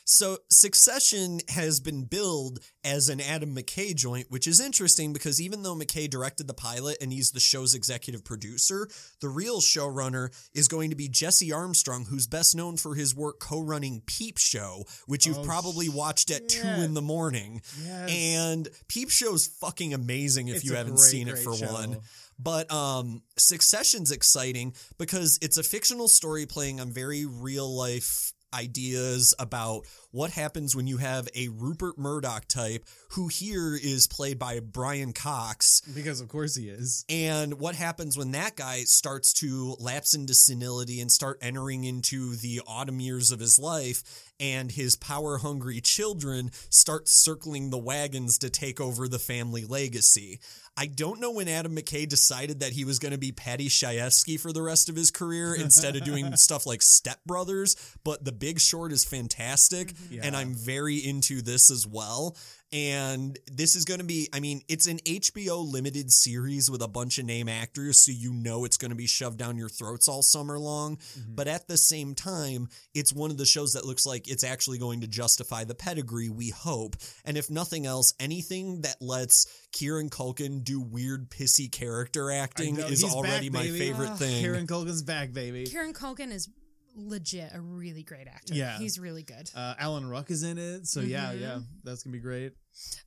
so 0.05 0.37
Succession 0.49 1.39
has 1.49 1.79
been 1.79 2.03
billed 2.05 2.59
as 2.83 3.09
an 3.09 3.21
Adam 3.21 3.55
McKay 3.55 3.95
joint, 3.95 4.27
which 4.29 4.47
is 4.47 4.59
interesting 4.59 5.13
because 5.13 5.39
even 5.41 5.63
though 5.63 5.75
McKay 5.75 6.09
directed 6.09 6.47
the 6.47 6.53
pilot 6.53 6.97
and 7.01 7.11
he's 7.13 7.31
the 7.31 7.39
show's 7.39 7.73
executive 7.73 8.23
producer, 8.25 8.87
the 9.21 9.29
real 9.29 9.61
showrunner 9.61 10.29
is 10.53 10.67
going 10.67 10.89
to 10.89 10.95
be 10.95 11.07
Jesse 11.07 11.51
Armstrong, 11.53 12.05
who's 12.09 12.27
best 12.27 12.55
known 12.55 12.75
for 12.77 12.95
his 12.95 13.15
work 13.15 13.39
co-running 13.39 14.01
Peep 14.05 14.37
Show, 14.37 14.83
which 15.07 15.25
you've 15.25 15.37
Oh, 15.39 15.43
probably 15.43 15.87
watched 15.89 16.31
at 16.31 16.49
two 16.49 16.67
in 16.67 16.93
the 16.93 17.01
morning. 17.01 17.61
Yes. 17.85 18.09
And 18.11 18.69
Peep 18.87 19.09
Show's 19.09 19.47
fucking 19.47 19.93
amazing 19.93 20.47
if 20.49 20.57
It's 20.57 20.65
you 20.65 20.75
haven't 20.75 20.95
great, 20.95 21.05
seen 21.09 21.27
it 21.27 21.37
for 21.39 21.55
show. 21.55 21.71
one. 21.71 21.97
But 22.39 22.71
um, 22.73 23.21
Succession's 23.37 24.11
exciting 24.11 24.73
because 24.97 25.39
it's 25.41 25.57
a 25.57 25.63
fictional 25.63 26.07
story 26.07 26.45
playing 26.45 26.81
on 26.81 26.91
very 26.91 27.25
real 27.25 27.73
life 27.73 28.32
ideas 28.53 29.33
about 29.39 29.85
what 30.13 30.29
happens 30.31 30.75
when 30.75 30.85
you 30.85 30.97
have 30.97 31.27
a 31.35 31.47
Rupert 31.49 31.97
Murdoch 31.97 32.47
type 32.47 32.85
who 33.09 33.27
here 33.29 33.75
is 33.75 34.05
played 34.07 34.37
by 34.37 34.59
Brian 34.59 35.11
Cox 35.11 35.81
Because 35.93 36.21
of 36.21 36.27
course 36.29 36.55
he 36.55 36.69
is. 36.69 37.03
and 37.09 37.59
what 37.59 37.73
happens 37.75 38.15
when 38.15 38.31
that 38.31 38.55
guy 38.55 38.83
starts 38.83 39.33
to 39.33 39.75
lapse 39.79 40.13
into 40.13 40.35
senility 40.35 41.01
and 41.01 41.11
start 41.11 41.39
entering 41.41 41.83
into 41.83 42.35
the 42.35 42.61
autumn 42.67 42.99
years 42.99 43.31
of 43.31 43.39
his 43.39 43.57
life 43.57 44.03
and 44.39 44.71
his 44.71 44.95
power 44.95 45.39
hungry 45.39 45.81
children 45.81 46.51
start 46.69 47.09
circling 47.09 47.71
the 47.71 47.77
wagons 47.77 48.37
to 48.37 48.49
take 48.51 48.79
over 48.79 49.07
the 49.07 49.19
family 49.19 49.65
legacy. 49.65 50.39
I 50.75 50.87
don't 50.87 51.19
know 51.19 51.31
when 51.31 51.47
Adam 51.47 51.75
McKay 51.75 52.09
decided 52.09 52.59
that 52.61 52.73
he 52.73 52.83
was 52.83 52.97
going 52.97 53.11
to 53.11 53.17
be 53.19 53.31
Paddy 53.31 53.69
Chayefsky 53.69 54.39
for 54.39 54.51
the 54.51 54.63
rest 54.63 54.89
of 54.89 54.95
his 54.95 55.11
career 55.11 55.53
instead 55.53 55.95
of 55.95 56.03
doing 56.03 56.35
stuff 56.35 56.65
like 56.65 56.81
Step 56.81 57.19
Brothers, 57.27 57.75
but 58.03 58.25
The 58.25 58.31
Big 58.31 58.59
Short 58.59 58.91
is 58.91 59.03
fantastic 59.03 59.91
and 59.91 60.02
Yeah. 60.09 60.25
I'm 60.35 60.53
very 60.53 60.97
into 60.97 61.41
this 61.41 61.69
as 61.71 61.85
well. 61.87 62.35
And 62.71 63.37
this 63.51 63.75
is 63.75 63.85
going 63.85 63.99
to 63.99 64.03
be, 64.05 64.29
I 64.33 64.39
mean, 64.39 64.61
it's 64.67 64.87
an 64.87 64.97
HBO 65.05 65.63
limited 65.71 66.11
series 66.11 66.71
with 66.71 66.81
a 66.81 66.87
bunch 66.87 67.19
of 67.19 67.25
name 67.25 67.47
actors, 67.47 67.99
so 68.03 68.11
you 68.11 68.33
know 68.33 68.65
it's 68.65 68.77
going 68.77 68.89
to 68.89 68.95
be 68.97 69.05
shoved 69.05 69.37
down 69.37 69.57
your 69.57 69.69
throats 69.69 70.07
all 70.07 70.23
summer 70.23 70.57
long. 70.57 70.97
But 71.29 71.47
at 71.47 71.67
the 71.67 71.77
same 71.77 72.15
time, 72.15 72.69
it's 72.95 73.13
one 73.13 73.29
of 73.29 73.37
the 73.37 73.45
shows 73.45 73.73
that 73.73 73.85
looks 73.85 74.07
like 74.07 74.27
it's 74.27 74.43
actually 74.43 74.79
going 74.79 75.01
to 75.01 75.07
justify 75.07 75.65
the 75.65 75.75
pedigree, 75.75 76.29
we 76.29 76.49
hope. 76.49 76.95
And 77.23 77.37
if 77.37 77.51
nothing 77.51 77.85
else, 77.85 78.15
anything 78.19 78.81
that 78.81 78.99
lets 78.99 79.45
Kieran 79.71 80.09
Culkin 80.09 80.63
do 80.63 80.81
weird, 80.81 81.29
pissy 81.29 81.71
character 81.71 82.31
acting 82.31 82.77
know, 82.77 82.87
is 82.87 83.03
already 83.03 83.49
back, 83.49 83.65
my 83.65 83.67
baby. 83.67 83.77
favorite 83.77 84.09
Ah, 84.09 84.15
thing. 84.15 84.41
Karen 84.41 84.65
Culkin's 84.65 85.03
back, 85.03 85.31
baby. 85.31 85.65
Kieran 85.67 85.93
Culkin 85.93 86.31
is 86.31 86.49
legit 86.95 87.51
a 87.53 87.59
really 87.61 88.03
great 88.03 88.27
actor. 88.27 88.53
Yeah. 88.53 88.77
He's 88.77 88.99
really 88.99 89.23
good. 89.23 89.49
Uh, 89.55 89.73
Alan 89.79 90.07
Ruck 90.07 90.29
is 90.31 90.43
in 90.43 90.57
it, 90.57 90.87
so 90.87 90.99
yeah, 91.01 91.33
Mhm. 91.33 91.41
yeah, 91.41 91.59
that's 91.83 92.03
gonna 92.03 92.13
be 92.13 92.19
great. 92.19 92.53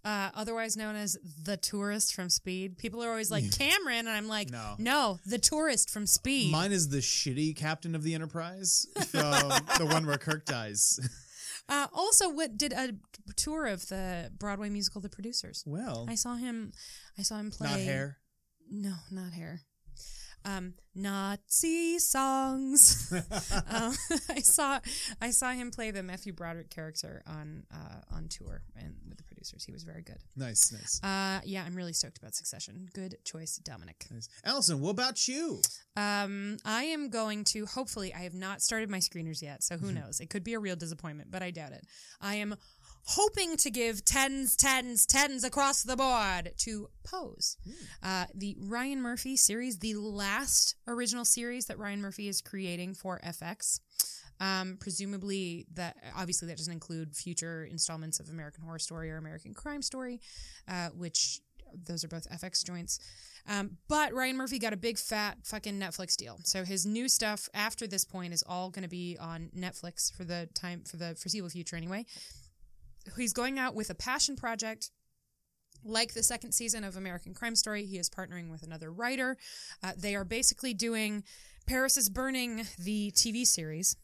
Uh, 0.04 0.30
otherwise 0.34 0.76
known 0.76 0.96
as 0.96 1.16
the 1.42 1.56
tourist 1.56 2.14
from 2.14 2.28
Speed. 2.30 2.78
People 2.78 3.02
are 3.02 3.10
always 3.10 3.30
like 3.30 3.50
Cameron, 3.58 4.00
and 4.06 4.10
I'm 4.10 4.28
like, 4.28 4.50
No. 4.50 4.74
no, 4.78 5.18
the 5.26 5.38
tourist 5.38 5.90
from 5.90 6.06
Speed. 6.06 6.52
Mine 6.52 6.72
is 6.72 6.88
the 6.88 6.98
shitty 6.98 7.56
captain 7.56 7.94
of 7.94 8.02
the 8.02 8.14
Enterprise 8.14 8.86
from 9.08 9.48
the 9.78 9.86
one 9.90 10.06
where 10.06 10.18
Kirk 10.18 10.44
dies. 10.46 10.98
Uh, 11.68 11.88
also, 11.92 12.28
what 12.28 12.56
did 12.56 12.72
a 12.72 12.92
tour 13.34 13.66
of 13.66 13.88
the 13.88 14.30
Broadway 14.38 14.68
musical 14.68 15.00
The 15.00 15.08
Producers? 15.08 15.64
Well, 15.66 16.06
I 16.08 16.14
saw 16.14 16.36
him. 16.36 16.70
I 17.18 17.22
saw 17.22 17.40
him 17.40 17.50
play. 17.50 17.68
not 17.68 17.80
hair. 17.80 18.18
No, 18.70 18.94
not 19.10 19.32
hair. 19.32 19.62
Um, 20.46 20.74
Nazi 20.94 21.98
songs. 21.98 23.12
um, 23.70 23.92
I 24.30 24.40
saw 24.40 24.78
I 25.20 25.30
saw 25.30 25.50
him 25.50 25.70
play 25.70 25.90
the 25.90 26.02
Matthew 26.02 26.32
Broderick 26.32 26.70
character 26.70 27.22
on 27.26 27.64
uh, 27.74 28.14
on 28.14 28.28
tour 28.28 28.62
and 28.76 28.94
with 29.08 29.18
the 29.18 29.24
producers. 29.24 29.64
He 29.64 29.72
was 29.72 29.82
very 29.82 30.02
good. 30.02 30.18
Nice, 30.36 30.72
nice, 30.72 31.00
Uh, 31.02 31.40
yeah, 31.44 31.64
I'm 31.66 31.74
really 31.74 31.92
stoked 31.92 32.18
about 32.18 32.34
Succession. 32.34 32.88
Good 32.94 33.16
choice, 33.24 33.56
Dominick. 33.58 34.06
nice. 34.10 34.28
Allison, 34.44 34.80
what 34.80 34.90
about 34.90 35.28
you? 35.28 35.60
Um, 35.96 36.56
I 36.64 36.84
am 36.84 37.10
going 37.10 37.44
to 37.44 37.66
hopefully. 37.66 38.14
I 38.14 38.20
have 38.20 38.34
not 38.34 38.62
started 38.62 38.88
my 38.88 38.98
screeners 38.98 39.42
yet, 39.42 39.62
so 39.64 39.76
who 39.76 39.92
knows? 39.92 40.20
It 40.20 40.30
could 40.30 40.44
be 40.44 40.54
a 40.54 40.58
real 40.60 40.76
disappointment, 40.76 41.30
but 41.30 41.42
I 41.42 41.50
doubt 41.50 41.72
it. 41.72 41.84
I 42.20 42.36
am 42.36 42.54
hoping 43.06 43.56
to 43.56 43.70
give 43.70 44.04
tens, 44.04 44.56
tens, 44.56 45.06
tens 45.06 45.44
across 45.44 45.82
the 45.82 45.96
board 45.96 46.52
to 46.58 46.88
Pose, 47.04 47.56
uh, 48.02 48.26
the 48.34 48.56
Ryan 48.58 49.00
Murphy 49.00 49.36
series, 49.36 49.78
the 49.78 49.94
last 49.94 50.74
original 50.88 51.24
series 51.24 51.66
that 51.66 51.78
Ryan 51.78 52.00
Murphy 52.00 52.28
is 52.28 52.40
creating 52.40 52.94
for 52.94 53.20
FX. 53.24 53.80
Um, 54.38 54.76
presumably 54.78 55.66
that 55.74 55.96
obviously 56.14 56.48
that 56.48 56.58
doesn't 56.58 56.72
include 56.72 57.16
future 57.16 57.64
installments 57.64 58.20
of 58.20 58.28
American 58.28 58.64
Horror 58.64 58.78
Story 58.78 59.10
or 59.10 59.16
American 59.16 59.54
Crime 59.54 59.80
Story, 59.80 60.20
uh, 60.68 60.88
which 60.88 61.40
those 61.86 62.04
are 62.04 62.08
both 62.08 62.28
FX 62.30 62.64
joints. 62.64 62.98
Um, 63.48 63.78
but 63.88 64.12
Ryan 64.12 64.36
Murphy 64.36 64.58
got 64.58 64.72
a 64.72 64.76
big 64.76 64.98
fat 64.98 65.38
fucking 65.44 65.78
Netflix 65.78 66.16
deal. 66.16 66.38
So 66.42 66.64
his 66.64 66.84
new 66.84 67.08
stuff 67.08 67.48
after 67.54 67.86
this 67.86 68.04
point 68.04 68.34
is 68.34 68.42
all 68.46 68.70
going 68.70 68.82
to 68.82 68.88
be 68.88 69.16
on 69.20 69.50
Netflix 69.56 70.14
for 70.14 70.24
the 70.24 70.48
time 70.54 70.82
for 70.82 70.96
the 70.96 71.14
foreseeable 71.14 71.50
future 71.50 71.76
anyway. 71.76 72.04
He's 73.16 73.32
going 73.32 73.58
out 73.58 73.74
with 73.74 73.90
a 73.90 73.94
passion 73.94 74.36
project. 74.36 74.90
Like 75.84 76.14
the 76.14 76.22
second 76.22 76.52
season 76.52 76.82
of 76.82 76.96
American 76.96 77.32
Crime 77.32 77.54
Story, 77.54 77.84
he 77.84 77.98
is 77.98 78.10
partnering 78.10 78.50
with 78.50 78.62
another 78.62 78.90
writer. 78.90 79.36
Uh, 79.82 79.92
they 79.96 80.16
are 80.16 80.24
basically 80.24 80.74
doing 80.74 81.22
Paris 81.66 81.96
is 81.96 82.08
Burning, 82.08 82.66
the 82.78 83.12
TV 83.12 83.46
series, 83.46 83.96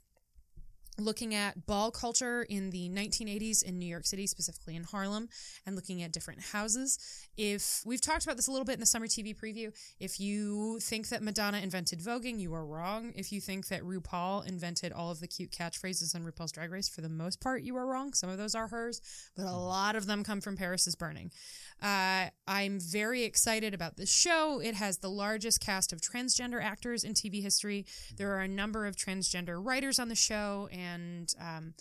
looking 0.99 1.35
at 1.35 1.67
ball 1.67 1.91
culture 1.91 2.43
in 2.43 2.71
the 2.71 2.89
1980s 2.91 3.63
in 3.63 3.79
New 3.79 3.87
York 3.87 4.07
City, 4.07 4.27
specifically 4.27 4.77
in 4.77 4.85
Harlem, 4.85 5.29
and 5.67 5.75
looking 5.75 6.03
at 6.03 6.13
different 6.13 6.41
houses. 6.41 6.99
If 7.37 7.83
we've 7.85 8.01
talked 8.01 8.25
about 8.25 8.37
this 8.37 8.49
a 8.49 8.51
little 8.51 8.65
bit 8.65 8.75
in 8.75 8.81
the 8.81 8.87
summer 8.87 9.07
TV 9.07 9.35
preview, 9.35 9.73
if 9.99 10.21
you 10.21 10.79
think 10.81 11.09
that 11.09 11.23
Madonna 11.23 11.59
invented 11.59 12.01
voguing, 12.01 12.39
you 12.39 12.53
are 12.55 12.65
wrong. 12.65 13.13
If 13.17 13.33
you 13.33 13.41
think 13.41 13.69
that 13.69 13.83
RuPaul 13.83 14.47
invented 14.47 14.93
all 14.93 15.11
of 15.11 15.21
the 15.21 15.29
cute 15.29 15.51
catchphrases 15.51 16.15
on 16.15 16.25
RuPaul's 16.25 16.53
Drag 16.53 16.71
Race, 16.71 16.89
for 16.89 17.01
the 17.01 17.09
most 17.09 17.41
part, 17.41 17.63
you 17.63 17.77
are 17.77 17.87
wrong. 17.87 18.13
Some 18.13 18.29
of 18.29 18.39
those 18.39 18.55
are 18.55 18.69
hers, 18.69 19.01
but 19.37 19.45
a 19.45 19.49
hmm. 19.49 19.57
lot 19.57 19.97
of 19.97 20.07
them 20.07 20.23
come 20.23 20.41
from 20.41 20.57
Paris 20.57 20.87
is 20.87 20.95
Burning. 20.95 21.31
Uh, 21.83 22.29
I'm 22.47 22.79
very 22.79 23.25
excited 23.25 23.75
about 23.75 23.97
this 23.97 24.13
show. 24.13 24.61
It 24.61 24.75
has 24.75 24.99
the 24.99 25.11
largest 25.11 25.61
cast 25.61 25.93
of 25.93 26.01
transgender 26.01 26.63
actors 26.63 27.03
in 27.03 27.15
TV 27.15 27.43
history. 27.43 27.87
There 28.17 28.33
are 28.37 28.41
a 28.41 28.49
number 28.49 28.87
of 28.87 28.95
transgender 28.95 29.57
writers 29.63 29.99
on 29.99 30.09
the 30.09 30.15
show 30.15 30.69
and 30.71 31.33
um, 31.41 31.75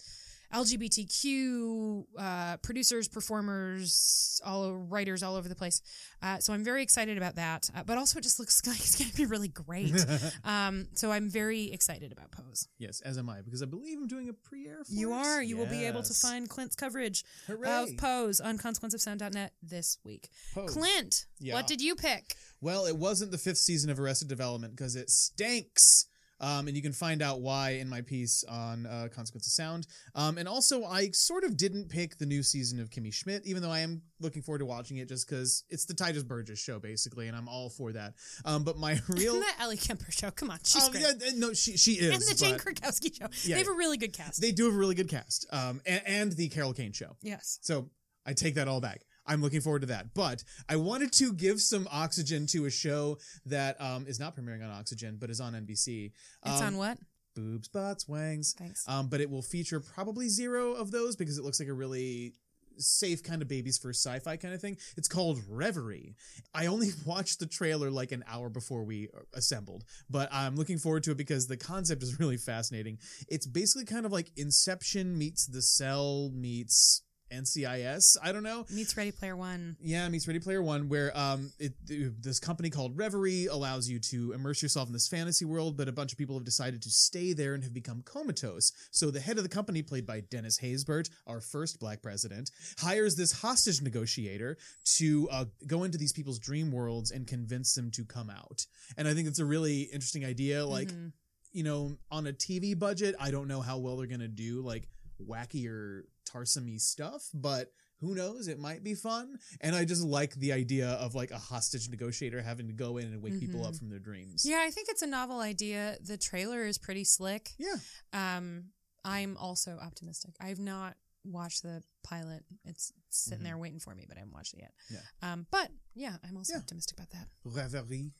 LGBTQ 0.53 2.03
uh, 2.17 2.57
producers, 2.57 3.07
performers, 3.07 4.41
all 4.45 4.73
writers 4.73 5.23
all 5.23 5.35
over 5.35 5.47
the 5.49 5.55
place. 5.55 5.81
Uh, 6.21 6.37
so 6.39 6.53
I'm 6.53 6.63
very 6.63 6.83
excited 6.83 7.17
about 7.17 7.35
that. 7.35 7.69
Uh, 7.75 7.83
but 7.85 7.97
also, 7.97 8.19
it 8.19 8.23
just 8.23 8.39
looks 8.39 8.61
like 8.67 8.79
it's 8.79 8.97
going 8.97 9.09
to 9.09 9.15
be 9.15 9.25
really 9.25 9.47
great. 9.47 9.93
um, 10.43 10.87
so 10.93 11.11
I'm 11.11 11.29
very 11.29 11.71
excited 11.71 12.11
about 12.11 12.31
Pose. 12.31 12.67
Yes, 12.77 13.01
as 13.01 13.17
am 13.17 13.29
I, 13.29 13.41
because 13.41 13.61
I 13.61 13.65
believe 13.65 13.97
I'm 13.97 14.07
doing 14.07 14.29
a 14.29 14.33
pre-air. 14.33 14.79
You 14.89 15.13
are. 15.13 15.41
You 15.41 15.57
will 15.57 15.65
be 15.67 15.85
able 15.85 16.03
to 16.03 16.13
find 16.13 16.49
Clint's 16.49 16.75
coverage 16.75 17.23
Hooray. 17.47 17.69
of 17.83 17.97
Pose 17.97 18.39
on 18.39 18.57
consequenceofsound.net 18.57 19.53
this 19.61 19.97
week. 20.03 20.29
Pose. 20.53 20.73
Clint, 20.73 21.25
Yeah. 21.39 21.53
what 21.55 21.67
did 21.67 21.81
you 21.81 21.95
pick? 21.95 22.35
Well, 22.61 22.85
it 22.85 22.95
wasn't 22.95 23.31
the 23.31 23.37
fifth 23.37 23.57
season 23.57 23.89
of 23.89 23.99
Arrested 23.99 24.27
Development 24.27 24.75
because 24.75 24.95
it 24.95 25.09
stinks. 25.09 26.05
Um, 26.41 26.67
and 26.67 26.75
you 26.75 26.81
can 26.81 26.91
find 26.91 27.21
out 27.21 27.39
why 27.41 27.71
in 27.71 27.87
my 27.87 28.01
piece 28.01 28.43
on 28.49 28.85
uh, 28.87 29.07
Consequence 29.13 29.45
of 29.47 29.53
Sound. 29.53 29.87
Um, 30.15 30.37
and 30.37 30.47
also, 30.47 30.83
I 30.83 31.11
sort 31.11 31.43
of 31.43 31.55
didn't 31.55 31.87
pick 31.89 32.17
the 32.17 32.25
new 32.25 32.41
season 32.43 32.79
of 32.79 32.89
Kimmy 32.89 33.13
Schmidt, 33.13 33.45
even 33.45 33.61
though 33.61 33.71
I 33.71 33.79
am 33.81 34.01
looking 34.19 34.41
forward 34.41 34.59
to 34.59 34.65
watching 34.65 34.97
it 34.97 35.07
just 35.07 35.29
because 35.29 35.63
it's 35.69 35.85
the 35.85 35.93
Tituss 35.93 36.25
Burgess 36.27 36.59
show, 36.59 36.79
basically, 36.79 37.27
and 37.27 37.37
I'm 37.37 37.47
all 37.47 37.69
for 37.69 37.91
that. 37.93 38.15
Um, 38.43 38.63
but 38.63 38.77
my 38.77 38.99
real. 39.07 39.35
the 39.35 39.45
Ellie 39.59 39.77
Kemper 39.77 40.11
show. 40.11 40.31
Come 40.31 40.49
on, 40.49 40.59
she's 40.65 40.83
Oh, 40.87 40.91
great. 40.91 41.03
yeah, 41.03 41.31
no, 41.35 41.53
she 41.53 41.77
she 41.77 41.91
is. 41.93 42.11
and 42.13 42.21
the 42.21 42.33
Jane 42.43 42.57
but 42.57 42.65
Krakowski 42.65 43.15
show. 43.15 43.27
Yeah. 43.47 43.55
they 43.55 43.61
have 43.61 43.67
a 43.69 43.77
really 43.77 43.97
good 43.97 44.13
cast. 44.13 44.41
They 44.41 44.51
do 44.51 44.65
have 44.65 44.73
a 44.73 44.77
really 44.77 44.95
good 44.95 45.09
cast. 45.09 45.45
Um, 45.51 45.79
and, 45.85 46.01
and 46.07 46.31
the 46.31 46.49
Carol 46.49 46.73
Kane 46.73 46.91
show. 46.91 47.15
yes. 47.21 47.59
So 47.61 47.89
I 48.25 48.33
take 48.33 48.55
that 48.55 48.67
all 48.67 48.81
back. 48.81 49.01
I'm 49.25 49.41
looking 49.41 49.61
forward 49.61 49.81
to 49.81 49.87
that. 49.87 50.13
But 50.13 50.43
I 50.67 50.75
wanted 50.77 51.11
to 51.13 51.33
give 51.33 51.61
some 51.61 51.87
oxygen 51.91 52.47
to 52.47 52.65
a 52.65 52.71
show 52.71 53.17
that 53.45 53.79
um, 53.79 54.05
is 54.07 54.19
not 54.19 54.35
premiering 54.35 54.63
on 54.63 54.69
Oxygen, 54.71 55.17
but 55.19 55.29
is 55.29 55.39
on 55.39 55.53
NBC. 55.53 56.11
It's 56.45 56.61
Um, 56.61 56.67
on 56.67 56.77
what? 56.77 56.97
boobs, 57.35 57.67
butts, 57.69 58.07
wangs. 58.07 58.53
Thanks. 58.57 58.83
Um, 58.87 59.07
but 59.07 59.21
it 59.21 59.29
will 59.29 59.41
feature 59.41 59.79
probably 59.79 60.27
zero 60.27 60.73
of 60.73 60.91
those 60.91 61.15
because 61.15 61.37
it 61.37 61.43
looks 61.45 61.59
like 61.59 61.69
a 61.69 61.73
really 61.73 62.33
safe 62.77 63.21
kind 63.21 63.41
of 63.41 63.47
babies 63.47 63.77
first 63.77 64.03
sci-fi 64.03 64.37
kind 64.37 64.53
of 64.53 64.59
thing. 64.61 64.75
It's 64.97 65.07
called 65.07 65.39
Reverie. 65.47 66.15
I 66.53 66.65
only 66.65 66.89
watched 67.05 67.39
the 67.39 67.45
trailer 67.45 67.91
like 67.91 68.11
an 68.11 68.23
hour 68.27 68.49
before 68.49 68.83
we 68.83 69.07
uh, 69.15 69.21
assembled, 69.33 69.83
but 70.09 70.29
I'm 70.31 70.55
looking 70.55 70.77
forward 70.77 71.03
to 71.03 71.11
it 71.11 71.17
because 71.17 71.47
the 71.47 71.57
concept 71.57 72.01
is 72.03 72.19
really 72.19 72.37
fascinating. 72.37 72.97
It's 73.29 73.45
basically 73.45 73.85
kind 73.85 74.05
of 74.05 74.11
like 74.11 74.31
Inception 74.35 75.17
meets 75.17 75.45
The 75.45 75.61
Cell 75.61 76.31
meets 76.33 77.03
NCIS. 77.31 78.17
I 78.21 78.31
don't 78.31 78.43
know. 78.43 78.65
Meets 78.69 78.95
Ready 78.97 79.11
Player 79.11 79.35
One. 79.35 79.77
Yeah, 79.81 80.07
meets 80.09 80.27
Ready 80.27 80.39
Player 80.39 80.61
One, 80.61 80.89
where 80.89 81.15
um, 81.17 81.51
it, 81.59 81.73
this 81.87 82.39
company 82.39 82.69
called 82.69 82.97
Reverie 82.97 83.45
allows 83.47 83.87
you 83.89 83.99
to 84.11 84.33
immerse 84.33 84.61
yourself 84.61 84.87
in 84.87 84.93
this 84.93 85.07
fantasy 85.07 85.45
world, 85.45 85.77
but 85.77 85.87
a 85.87 85.91
bunch 85.91 86.11
of 86.11 86.17
people 86.17 86.35
have 86.35 86.43
decided 86.45 86.81
to 86.83 86.89
stay 86.89 87.33
there 87.33 87.53
and 87.53 87.63
have 87.63 87.73
become 87.73 88.01
comatose. 88.03 88.71
So 88.91 89.11
the 89.11 89.19
head 89.19 89.37
of 89.37 89.43
the 89.43 89.49
company, 89.49 89.81
played 89.81 90.05
by 90.05 90.19
Dennis 90.21 90.59
Haysbert, 90.59 91.09
our 91.27 91.41
first 91.41 91.79
black 91.79 92.01
president, 92.01 92.51
hires 92.79 93.15
this 93.15 93.31
hostage 93.31 93.81
negotiator 93.81 94.57
to 94.97 95.29
uh, 95.31 95.45
go 95.67 95.83
into 95.83 95.97
these 95.97 96.13
people's 96.13 96.39
dream 96.39 96.71
worlds 96.71 97.11
and 97.11 97.25
convince 97.27 97.73
them 97.75 97.91
to 97.91 98.03
come 98.05 98.29
out. 98.29 98.65
And 98.97 99.07
I 99.07 99.13
think 99.13 99.27
it's 99.27 99.39
a 99.39 99.45
really 99.45 99.83
interesting 99.83 100.25
idea. 100.25 100.65
Like, 100.65 100.89
Mhm. 100.89 101.13
you 101.53 101.63
know, 101.63 101.97
on 102.09 102.27
a 102.27 102.33
TV 102.33 102.73
budget, 102.77 103.15
I 103.19 103.31
don't 103.31 103.47
know 103.47 103.61
how 103.61 103.77
well 103.77 103.97
they're 103.97 104.07
gonna 104.07 104.27
do 104.27 104.61
like 104.61 104.87
wackier 105.21 106.03
Tarsem 106.33 106.79
stuff, 106.79 107.29
but 107.33 107.71
who 107.99 108.15
knows? 108.15 108.47
It 108.47 108.59
might 108.59 108.83
be 108.83 108.95
fun. 108.95 109.37
And 109.59 109.75
I 109.75 109.85
just 109.85 110.03
like 110.03 110.33
the 110.35 110.53
idea 110.53 110.89
of 110.89 111.13
like 111.13 111.31
a 111.31 111.37
hostage 111.37 111.87
negotiator 111.89 112.41
having 112.41 112.67
to 112.67 112.73
go 112.73 112.97
in 112.97 113.07
and 113.07 113.21
wake 113.21 113.39
people 113.39 113.63
up 113.65 113.73
Mhm. 113.73 113.79
from 113.79 113.89
their 113.89 113.99
dreams. 113.99 114.43
Yeah, 114.45 114.61
I 114.61 114.71
think 114.71 114.89
it's 114.89 115.01
a 115.03 115.07
novel 115.07 115.39
idea. 115.39 115.97
The 116.01 116.17
trailer 116.17 116.65
is 116.65 116.77
pretty 116.77 117.03
slick. 117.03 117.51
Yeah. 117.59 117.75
Um, 118.13 118.71
I'm 119.05 119.37
also 119.37 119.77
optimistic. 119.79 120.35
I've 120.39 120.59
not 120.59 120.97
watched 121.23 121.61
the 121.61 121.83
pilot. 122.03 122.43
It's 122.65 122.91
sitting 123.09 123.41
Mhm. 123.41 123.43
there 123.43 123.57
waiting 123.59 123.79
for 123.79 123.93
me, 123.93 124.05
but 124.07 124.17
I 124.17 124.21
haven't 124.21 124.33
watched 124.33 124.55
it 124.55 124.61
yet. 124.61 124.73
Yeah. 124.89 125.01
Um, 125.21 125.45
but 125.51 125.71
yeah, 125.93 126.17
I'm 126.23 126.37
also 126.37 126.53
Yeah. 126.53 126.59
optimistic 126.59 126.97
about 126.97 127.11
that. 127.11 127.27
Reverie. 127.43 128.11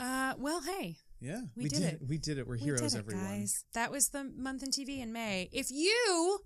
Uh, 0.00 0.34
well, 0.38 0.62
hey, 0.62 0.98
Yeah. 1.20 1.42
We 1.54 1.68
did 1.68 1.82
it. 1.84 2.02
We 2.04 2.18
did 2.18 2.38
it. 2.38 2.48
We're 2.48 2.54
we 2.56 2.62
heroes, 2.64 2.80
did 2.80 2.94
it, 2.94 2.98
everyone. 2.98 3.24
guys. 3.42 3.64
That 3.74 3.92
was 3.92 4.08
the 4.08 4.24
month 4.24 4.64
in 4.64 4.72
TV 4.72 5.00
in 5.00 5.12
May. 5.12 5.48
If 5.52 5.70
you 5.70 6.40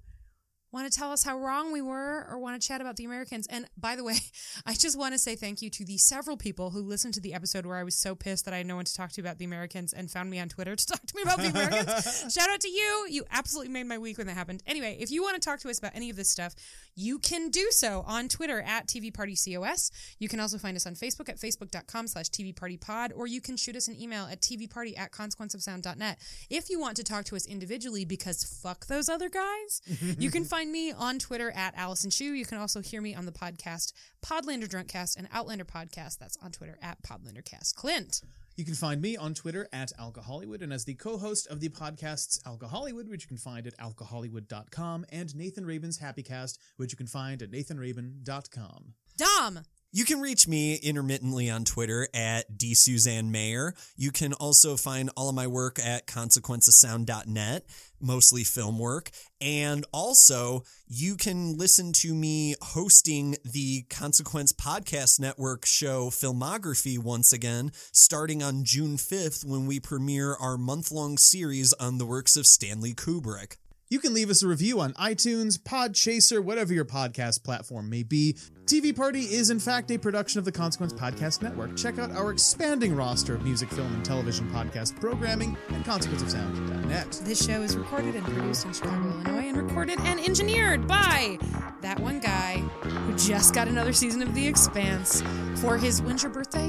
want 0.76 0.92
to 0.92 0.98
tell 0.98 1.10
us 1.10 1.24
how 1.24 1.38
wrong 1.38 1.72
we 1.72 1.80
were 1.80 2.26
or 2.30 2.38
want 2.38 2.60
to 2.60 2.68
chat 2.68 2.82
about 2.82 2.96
the 2.96 3.04
Americans, 3.06 3.46
and 3.46 3.66
by 3.78 3.96
the 3.96 4.04
way, 4.04 4.18
I 4.66 4.74
just 4.74 4.98
want 4.98 5.14
to 5.14 5.18
say 5.18 5.34
thank 5.34 5.62
you 5.62 5.70
to 5.70 5.86
the 5.86 5.96
several 5.96 6.36
people 6.36 6.70
who 6.70 6.82
listened 6.82 7.14
to 7.14 7.20
the 7.20 7.32
episode 7.32 7.64
where 7.64 7.78
I 7.78 7.82
was 7.82 7.94
so 7.94 8.14
pissed 8.14 8.44
that 8.44 8.52
I 8.52 8.58
had 8.58 8.66
no 8.66 8.76
one 8.76 8.84
to 8.84 8.94
talk 8.94 9.10
to 9.12 9.20
about 9.22 9.38
the 9.38 9.46
Americans 9.46 9.94
and 9.94 10.10
found 10.10 10.28
me 10.28 10.38
on 10.38 10.50
Twitter 10.50 10.76
to 10.76 10.86
talk 10.92 11.00
to 11.00 11.16
me 11.16 11.22
about 11.22 11.38
the 11.38 11.48
Americans. 11.48 12.26
Shout 12.34 12.50
out 12.50 12.60
to 12.60 12.68
you. 12.68 13.06
You 13.08 13.24
absolutely 13.30 13.72
made 13.72 13.86
my 13.86 13.96
week 13.96 14.18
when 14.18 14.26
that 14.26 14.34
happened. 14.34 14.62
Anyway, 14.66 14.98
if 15.00 15.10
you 15.10 15.22
want 15.22 15.40
to 15.40 15.40
talk 15.40 15.60
to 15.60 15.70
us 15.70 15.78
about 15.78 15.92
any 15.94 16.10
of 16.10 16.16
this 16.16 16.28
stuff, 16.28 16.54
you 16.94 17.18
can 17.18 17.48
do 17.48 17.68
so 17.70 18.04
on 18.06 18.28
Twitter 18.28 18.60
at 18.60 18.86
TV 18.86 19.12
Party 19.12 19.34
COS. 19.34 19.90
You 20.18 20.28
can 20.28 20.40
also 20.40 20.58
find 20.58 20.76
us 20.76 20.86
on 20.86 20.94
Facebook 20.94 21.30
at 21.30 21.38
facebook.com 21.38 22.08
slash 22.08 22.26
TV 22.26 22.54
Party 22.54 22.76
Pod, 22.76 23.14
or 23.16 23.26
you 23.26 23.40
can 23.40 23.56
shoot 23.56 23.76
us 23.76 23.88
an 23.88 23.98
email 23.98 24.26
at 24.30 24.42
tvparty 24.42 24.98
at 24.98 25.10
consequenceofsound.net. 25.10 26.18
If 26.50 26.68
you 26.68 26.78
want 26.78 26.96
to 26.98 27.04
talk 27.04 27.24
to 27.26 27.36
us 27.36 27.46
individually 27.46 28.04
because 28.04 28.44
fuck 28.44 28.86
those 28.86 29.08
other 29.08 29.30
guys, 29.30 29.80
you 30.18 30.30
can 30.30 30.44
find 30.44 30.65
me 30.70 30.92
on 30.92 31.18
Twitter 31.18 31.50
at 31.50 31.74
Allison 31.76 32.10
Shu. 32.10 32.32
You 32.32 32.44
can 32.44 32.58
also 32.58 32.80
hear 32.80 33.00
me 33.00 33.14
on 33.14 33.26
the 33.26 33.32
podcast 33.32 33.92
Podlander 34.24 34.68
Drunkcast 34.68 35.16
and 35.16 35.28
Outlander 35.32 35.64
Podcast. 35.64 36.18
That's 36.18 36.36
on 36.42 36.50
Twitter 36.50 36.78
at 36.82 37.02
Podlandercast. 37.02 37.74
Clint. 37.74 38.22
You 38.56 38.64
can 38.64 38.74
find 38.74 39.02
me 39.02 39.16
on 39.16 39.34
Twitter 39.34 39.68
at 39.72 39.92
Alcohollywood 40.00 40.62
and 40.62 40.72
as 40.72 40.84
the 40.84 40.94
co-host 40.94 41.46
of 41.48 41.60
the 41.60 41.68
podcasts 41.68 42.42
Alcohollywood, 42.44 43.08
which 43.08 43.24
you 43.24 43.28
can 43.28 43.36
find 43.36 43.66
at 43.66 43.76
alcohollywood.com, 43.76 45.04
and 45.10 45.36
Nathan 45.36 45.66
Rabin's 45.66 45.98
Happy 45.98 46.22
Cast, 46.22 46.58
which 46.76 46.92
you 46.92 46.96
can 46.96 47.06
find 47.06 47.42
at 47.42 47.50
nathanrabin.com. 47.50 48.94
Dom. 49.16 49.60
You 49.96 50.04
can 50.04 50.20
reach 50.20 50.46
me 50.46 50.74
intermittently 50.74 51.48
on 51.48 51.64
Twitter 51.64 52.06
at 52.12 52.58
dsuzanne 52.58 53.72
You 53.96 54.12
can 54.12 54.34
also 54.34 54.76
find 54.76 55.08
all 55.16 55.30
of 55.30 55.34
my 55.34 55.46
work 55.46 55.78
at 55.82 56.06
consequencesound.net, 56.06 57.64
mostly 57.98 58.44
film 58.44 58.78
work. 58.78 59.08
And 59.40 59.86
also, 59.94 60.64
you 60.86 61.16
can 61.16 61.56
listen 61.56 61.94
to 61.94 62.12
me 62.12 62.56
hosting 62.60 63.36
the 63.42 63.84
Consequence 63.88 64.52
Podcast 64.52 65.18
Network 65.18 65.64
show 65.64 66.10
Filmography 66.10 66.98
once 66.98 67.32
again, 67.32 67.72
starting 67.90 68.42
on 68.42 68.64
June 68.64 68.98
5th 68.98 69.46
when 69.46 69.64
we 69.64 69.80
premiere 69.80 70.34
our 70.34 70.58
month 70.58 70.92
long 70.92 71.16
series 71.16 71.72
on 71.72 71.96
the 71.96 72.04
works 72.04 72.36
of 72.36 72.46
Stanley 72.46 72.92
Kubrick. 72.92 73.56
You 73.88 74.00
can 74.00 74.14
leave 74.14 74.30
us 74.30 74.42
a 74.42 74.48
review 74.48 74.80
on 74.80 74.94
iTunes, 74.94 75.58
Podchaser, 75.58 76.42
whatever 76.42 76.72
your 76.74 76.84
podcast 76.84 77.44
platform 77.44 77.88
may 77.88 78.02
be. 78.02 78.36
TV 78.64 78.94
Party 78.94 79.20
is, 79.20 79.48
in 79.48 79.60
fact, 79.60 79.92
a 79.92 79.98
production 79.98 80.40
of 80.40 80.44
the 80.44 80.50
Consequence 80.50 80.92
Podcast 80.92 81.40
Network. 81.40 81.76
Check 81.76 81.96
out 82.00 82.10
our 82.10 82.32
expanding 82.32 82.96
roster 82.96 83.36
of 83.36 83.44
music, 83.44 83.70
film, 83.70 83.94
and 83.94 84.04
television 84.04 84.50
podcast 84.50 85.00
programming 85.00 85.56
at 85.68 85.84
consequenceofsound.net. 85.84 87.20
This 87.22 87.46
show 87.46 87.62
is 87.62 87.76
recorded 87.76 88.16
and 88.16 88.24
produced 88.24 88.66
in 88.66 88.72
Chicago, 88.72 89.08
Illinois, 89.08 89.48
and 89.50 89.56
recorded 89.56 90.00
and 90.00 90.18
engineered 90.18 90.88
by 90.88 91.38
that 91.80 92.00
one 92.00 92.18
guy 92.18 92.56
who 92.82 93.16
just 93.16 93.54
got 93.54 93.68
another 93.68 93.92
season 93.92 94.20
of 94.20 94.34
The 94.34 94.48
Expanse 94.48 95.22
for 95.60 95.78
his 95.78 96.02
when's 96.02 96.24
your 96.24 96.32
birthday? 96.32 96.68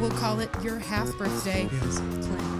We'll 0.00 0.10
call 0.12 0.40
it 0.40 0.48
your 0.62 0.78
half 0.78 1.14
birthday. 1.18 1.68
Yes. 1.70 2.59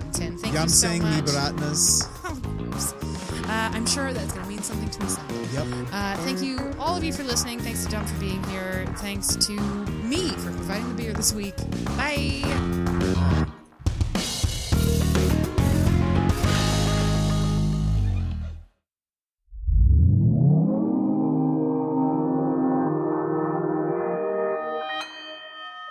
Clint 0.00 0.14
Worthington. 0.14 0.38
Thank 0.38 0.54
Yam 0.54 0.62
you 0.64 0.68
so 0.68 0.86
saying 0.88 1.02
much. 1.02 1.24
Liberatnas. 1.24 2.08
Uh, 3.50 3.68
I'm 3.74 3.84
sure 3.84 4.12
that's 4.12 4.32
going 4.32 4.44
to 4.44 4.48
mean 4.48 4.62
something 4.62 4.88
to 4.88 5.02
me 5.02 5.08
someday. 5.08 5.44
Yep. 5.54 5.66
Uh, 5.92 6.16
thank 6.18 6.40
you, 6.40 6.72
all 6.78 6.96
of 6.96 7.02
you, 7.02 7.12
for 7.12 7.24
listening. 7.24 7.58
Thanks 7.58 7.84
to 7.84 7.90
Dom 7.90 8.06
for 8.06 8.20
being 8.20 8.40
here. 8.44 8.86
Thanks 8.98 9.34
to 9.34 9.52
me 9.52 10.28
for 10.30 10.52
providing 10.52 10.88
the 10.94 11.02
beer 11.02 11.12
this 11.12 11.32
week. 11.32 11.56
Bye. 11.96 12.44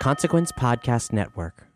Consequence 0.00 0.50
Podcast 0.50 1.12
Network. 1.12 1.69